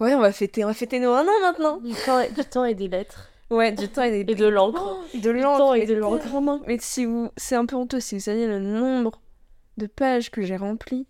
Ouais, 0.00 0.14
on 0.14 0.20
va 0.20 0.32
fêter, 0.32 0.64
on 0.64 0.68
va 0.68 0.74
fêter 0.74 0.98
nos 0.98 1.12
un 1.12 1.22
an 1.22 1.40
maintenant. 1.42 1.76
Du 1.78 1.94
temps, 1.94 2.18
et- 2.20 2.30
du 2.30 2.44
temps 2.44 2.64
et 2.64 2.74
des 2.74 2.88
lettres. 2.88 3.30
Ouais, 3.50 3.70
du 3.70 3.88
temps 3.88 4.02
et 4.02 4.10
des. 4.24 4.32
Et 4.32 4.34
de 4.34 4.46
l'encre. 4.46 4.82
Oh, 5.14 5.18
de 5.18 5.30
l'encre 5.30 5.76
et 5.76 5.86
de 5.86 5.94
l'encre. 5.94 6.26
Mais 6.66 6.78
si 6.80 7.04
vous, 7.04 7.30
c'est 7.36 7.54
un 7.54 7.66
peu 7.66 7.76
honteux 7.76 8.00
si 8.00 8.16
vous 8.16 8.20
saviez 8.22 8.46
le 8.48 8.58
nombre 8.58 9.20
de 9.76 9.86
pages 9.86 10.30
que 10.30 10.42
j'ai 10.42 10.56
remplies 10.56 11.06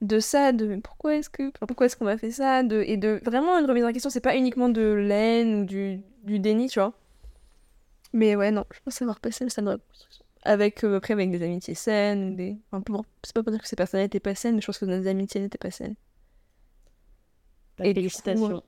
de 0.00 0.20
ça, 0.20 0.52
de 0.52 0.76
pourquoi 0.76 1.16
est-ce 1.16 1.30
que, 1.30 1.50
pourquoi 1.66 1.86
est-ce 1.86 1.96
qu'on 1.96 2.04
m'a 2.04 2.18
fait 2.18 2.30
ça, 2.30 2.62
de 2.62 2.82
et 2.86 2.96
de 2.96 3.20
vraiment 3.24 3.58
une 3.58 3.66
remise 3.66 3.84
en 3.84 3.92
question. 3.92 4.10
C'est 4.10 4.20
pas 4.20 4.36
uniquement 4.36 4.68
de 4.68 4.82
l'aine 4.82 5.62
ou 5.62 5.64
du, 5.64 6.00
du 6.24 6.38
déni, 6.38 6.68
tu 6.68 6.78
vois. 6.78 6.92
Mais 8.12 8.36
ouais, 8.36 8.50
non, 8.50 8.64
je 8.72 8.78
pense 8.84 9.02
avoir 9.02 9.20
passé 9.20 9.44
le 9.44 9.50
stade 9.50 9.64
de 9.64 9.70
la 9.70 9.76
reconstruction. 9.76 10.24
Avec 10.42 10.84
euh, 10.84 10.98
après 10.98 11.14
avec 11.14 11.30
des 11.30 11.42
amitiés 11.42 11.74
saines, 11.74 12.32
ou 12.32 12.36
des, 12.36 12.56
enfin, 12.70 13.02
c'est 13.22 13.34
pas 13.34 13.42
pour 13.42 13.50
dire 13.50 13.62
que 13.62 13.68
ces 13.68 13.76
personnes 13.76 14.00
n'étaient 14.00 14.20
pas 14.20 14.34
saines, 14.34 14.54
mais 14.54 14.60
je 14.60 14.66
pense 14.66 14.78
que 14.78 14.84
nos 14.84 15.06
amitiés 15.06 15.40
n'étaient 15.40 15.58
pas 15.58 15.70
saines. 15.70 15.96
Bah, 17.78 17.86
Et 17.86 17.94
félicitations. 17.94 18.62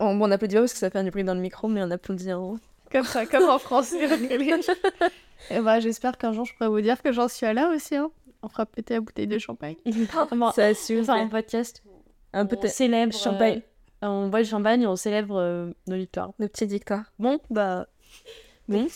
On, 0.00 0.16
bon, 0.16 0.26
on 0.26 0.30
applaudit 0.30 0.56
pas 0.56 0.62
parce 0.62 0.72
que 0.72 0.78
ça 0.78 0.90
fait 0.90 1.02
du 1.04 1.10
bruit 1.10 1.24
dans 1.24 1.34
le 1.34 1.40
micro, 1.40 1.68
mais 1.68 1.82
on 1.82 1.90
applaudit 1.90 2.32
en 2.32 2.58
Comme 2.90 3.04
ça, 3.04 3.24
comme 3.26 3.48
en 3.48 3.58
français. 3.58 4.08
Et 5.50 5.60
bah, 5.60 5.80
j'espère 5.80 6.18
qu'un 6.18 6.32
jour 6.32 6.44
je 6.44 6.54
pourrai 6.54 6.68
vous 6.68 6.80
dire 6.80 7.02
que 7.02 7.12
j'en 7.12 7.28
suis 7.28 7.46
à 7.46 7.52
là 7.52 7.70
aussi. 7.70 7.96
Hein. 7.96 8.10
On 8.42 8.48
fera 8.48 8.66
péter 8.66 8.94
la 8.94 9.00
bouteille 9.00 9.26
de 9.28 9.38
champagne. 9.38 9.76
Ça 10.52 10.68
va 10.68 10.74
faire 10.74 11.10
un 11.10 11.28
podcast. 11.28 11.82
Un 12.32 12.44
on 12.44 12.46
peu 12.46 12.66
célèbre. 12.68 13.12
champagne. 13.14 13.62
euh, 14.02 14.06
on 14.08 14.28
boit 14.28 14.40
le 14.40 14.44
champagne 14.46 14.82
et 14.82 14.86
on 14.86 14.96
célèbre 14.96 15.36
euh, 15.38 15.70
nos 15.86 15.96
victoires. 15.96 16.32
nos 16.38 16.48
petites 16.48 16.70
victoires. 16.70 17.04
Bon, 17.18 17.38
bah. 17.50 17.86
Bon. 18.68 18.86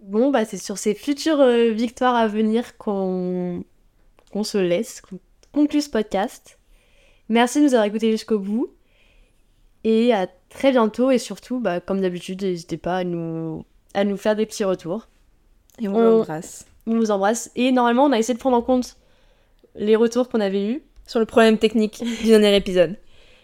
Bon, 0.00 0.30
bah, 0.30 0.44
c'est 0.44 0.58
sur 0.58 0.78
ces 0.78 0.94
futures 0.94 1.40
euh, 1.40 1.70
victoires 1.70 2.14
à 2.16 2.26
venir 2.28 2.76
qu'on 2.78 3.64
qu'on 4.32 4.42
se 4.44 4.58
laisse, 4.58 5.00
qu'on 5.02 5.18
conclut 5.52 5.82
ce 5.82 5.90
podcast. 5.90 6.58
Merci 7.28 7.58
de 7.58 7.64
nous 7.64 7.74
avoir 7.74 7.84
écoutés 7.86 8.10
jusqu'au 8.10 8.38
bout. 8.38 8.72
Et 9.84 10.12
à 10.14 10.26
très 10.48 10.70
bientôt. 10.70 11.10
Et 11.10 11.18
surtout, 11.18 11.60
bah, 11.60 11.80
comme 11.80 12.00
d'habitude, 12.00 12.42
n'hésitez 12.42 12.78
pas 12.78 12.98
à 12.98 13.04
nous, 13.04 13.64
à 13.94 14.04
nous 14.04 14.16
faire 14.16 14.34
des 14.36 14.46
petits 14.46 14.64
retours. 14.64 15.08
Et 15.80 15.88
on, 15.88 15.94
On- 15.96 16.00
l'embrasse. 16.18 16.66
On 16.86 16.96
vous 16.96 17.10
embrasse. 17.10 17.50
Et 17.56 17.72
normalement, 17.72 18.04
on 18.06 18.12
a 18.12 18.18
essayé 18.18 18.34
de 18.34 18.40
prendre 18.40 18.56
en 18.56 18.62
compte 18.62 18.96
les 19.74 19.96
retours 19.96 20.28
qu'on 20.28 20.40
avait 20.40 20.66
eus. 20.66 20.82
Sur 21.06 21.20
le 21.20 21.26
problème 21.26 21.58
technique 21.58 22.02
du 22.02 22.26
dernier 22.28 22.54
épisode. 22.56 22.96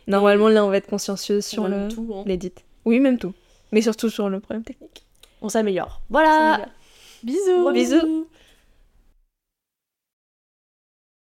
Normalement, 0.06 0.48
là, 0.48 0.64
on 0.64 0.70
va 0.70 0.76
être 0.78 0.86
consciencieux 0.88 1.40
sur 1.40 1.68
le... 1.68 1.76
hein. 1.76 1.88
l'édit. 2.26 2.52
Oui, 2.84 3.00
même 3.00 3.18
tout. 3.18 3.34
Mais 3.72 3.82
surtout 3.82 4.08
sur 4.08 4.28
le 4.28 4.40
problème 4.40 4.64
technique. 4.64 5.04
On 5.42 5.48
s'améliore. 5.48 6.00
Voilà. 6.08 6.66
Bisous 7.22 7.70
Bisous. 7.72 8.26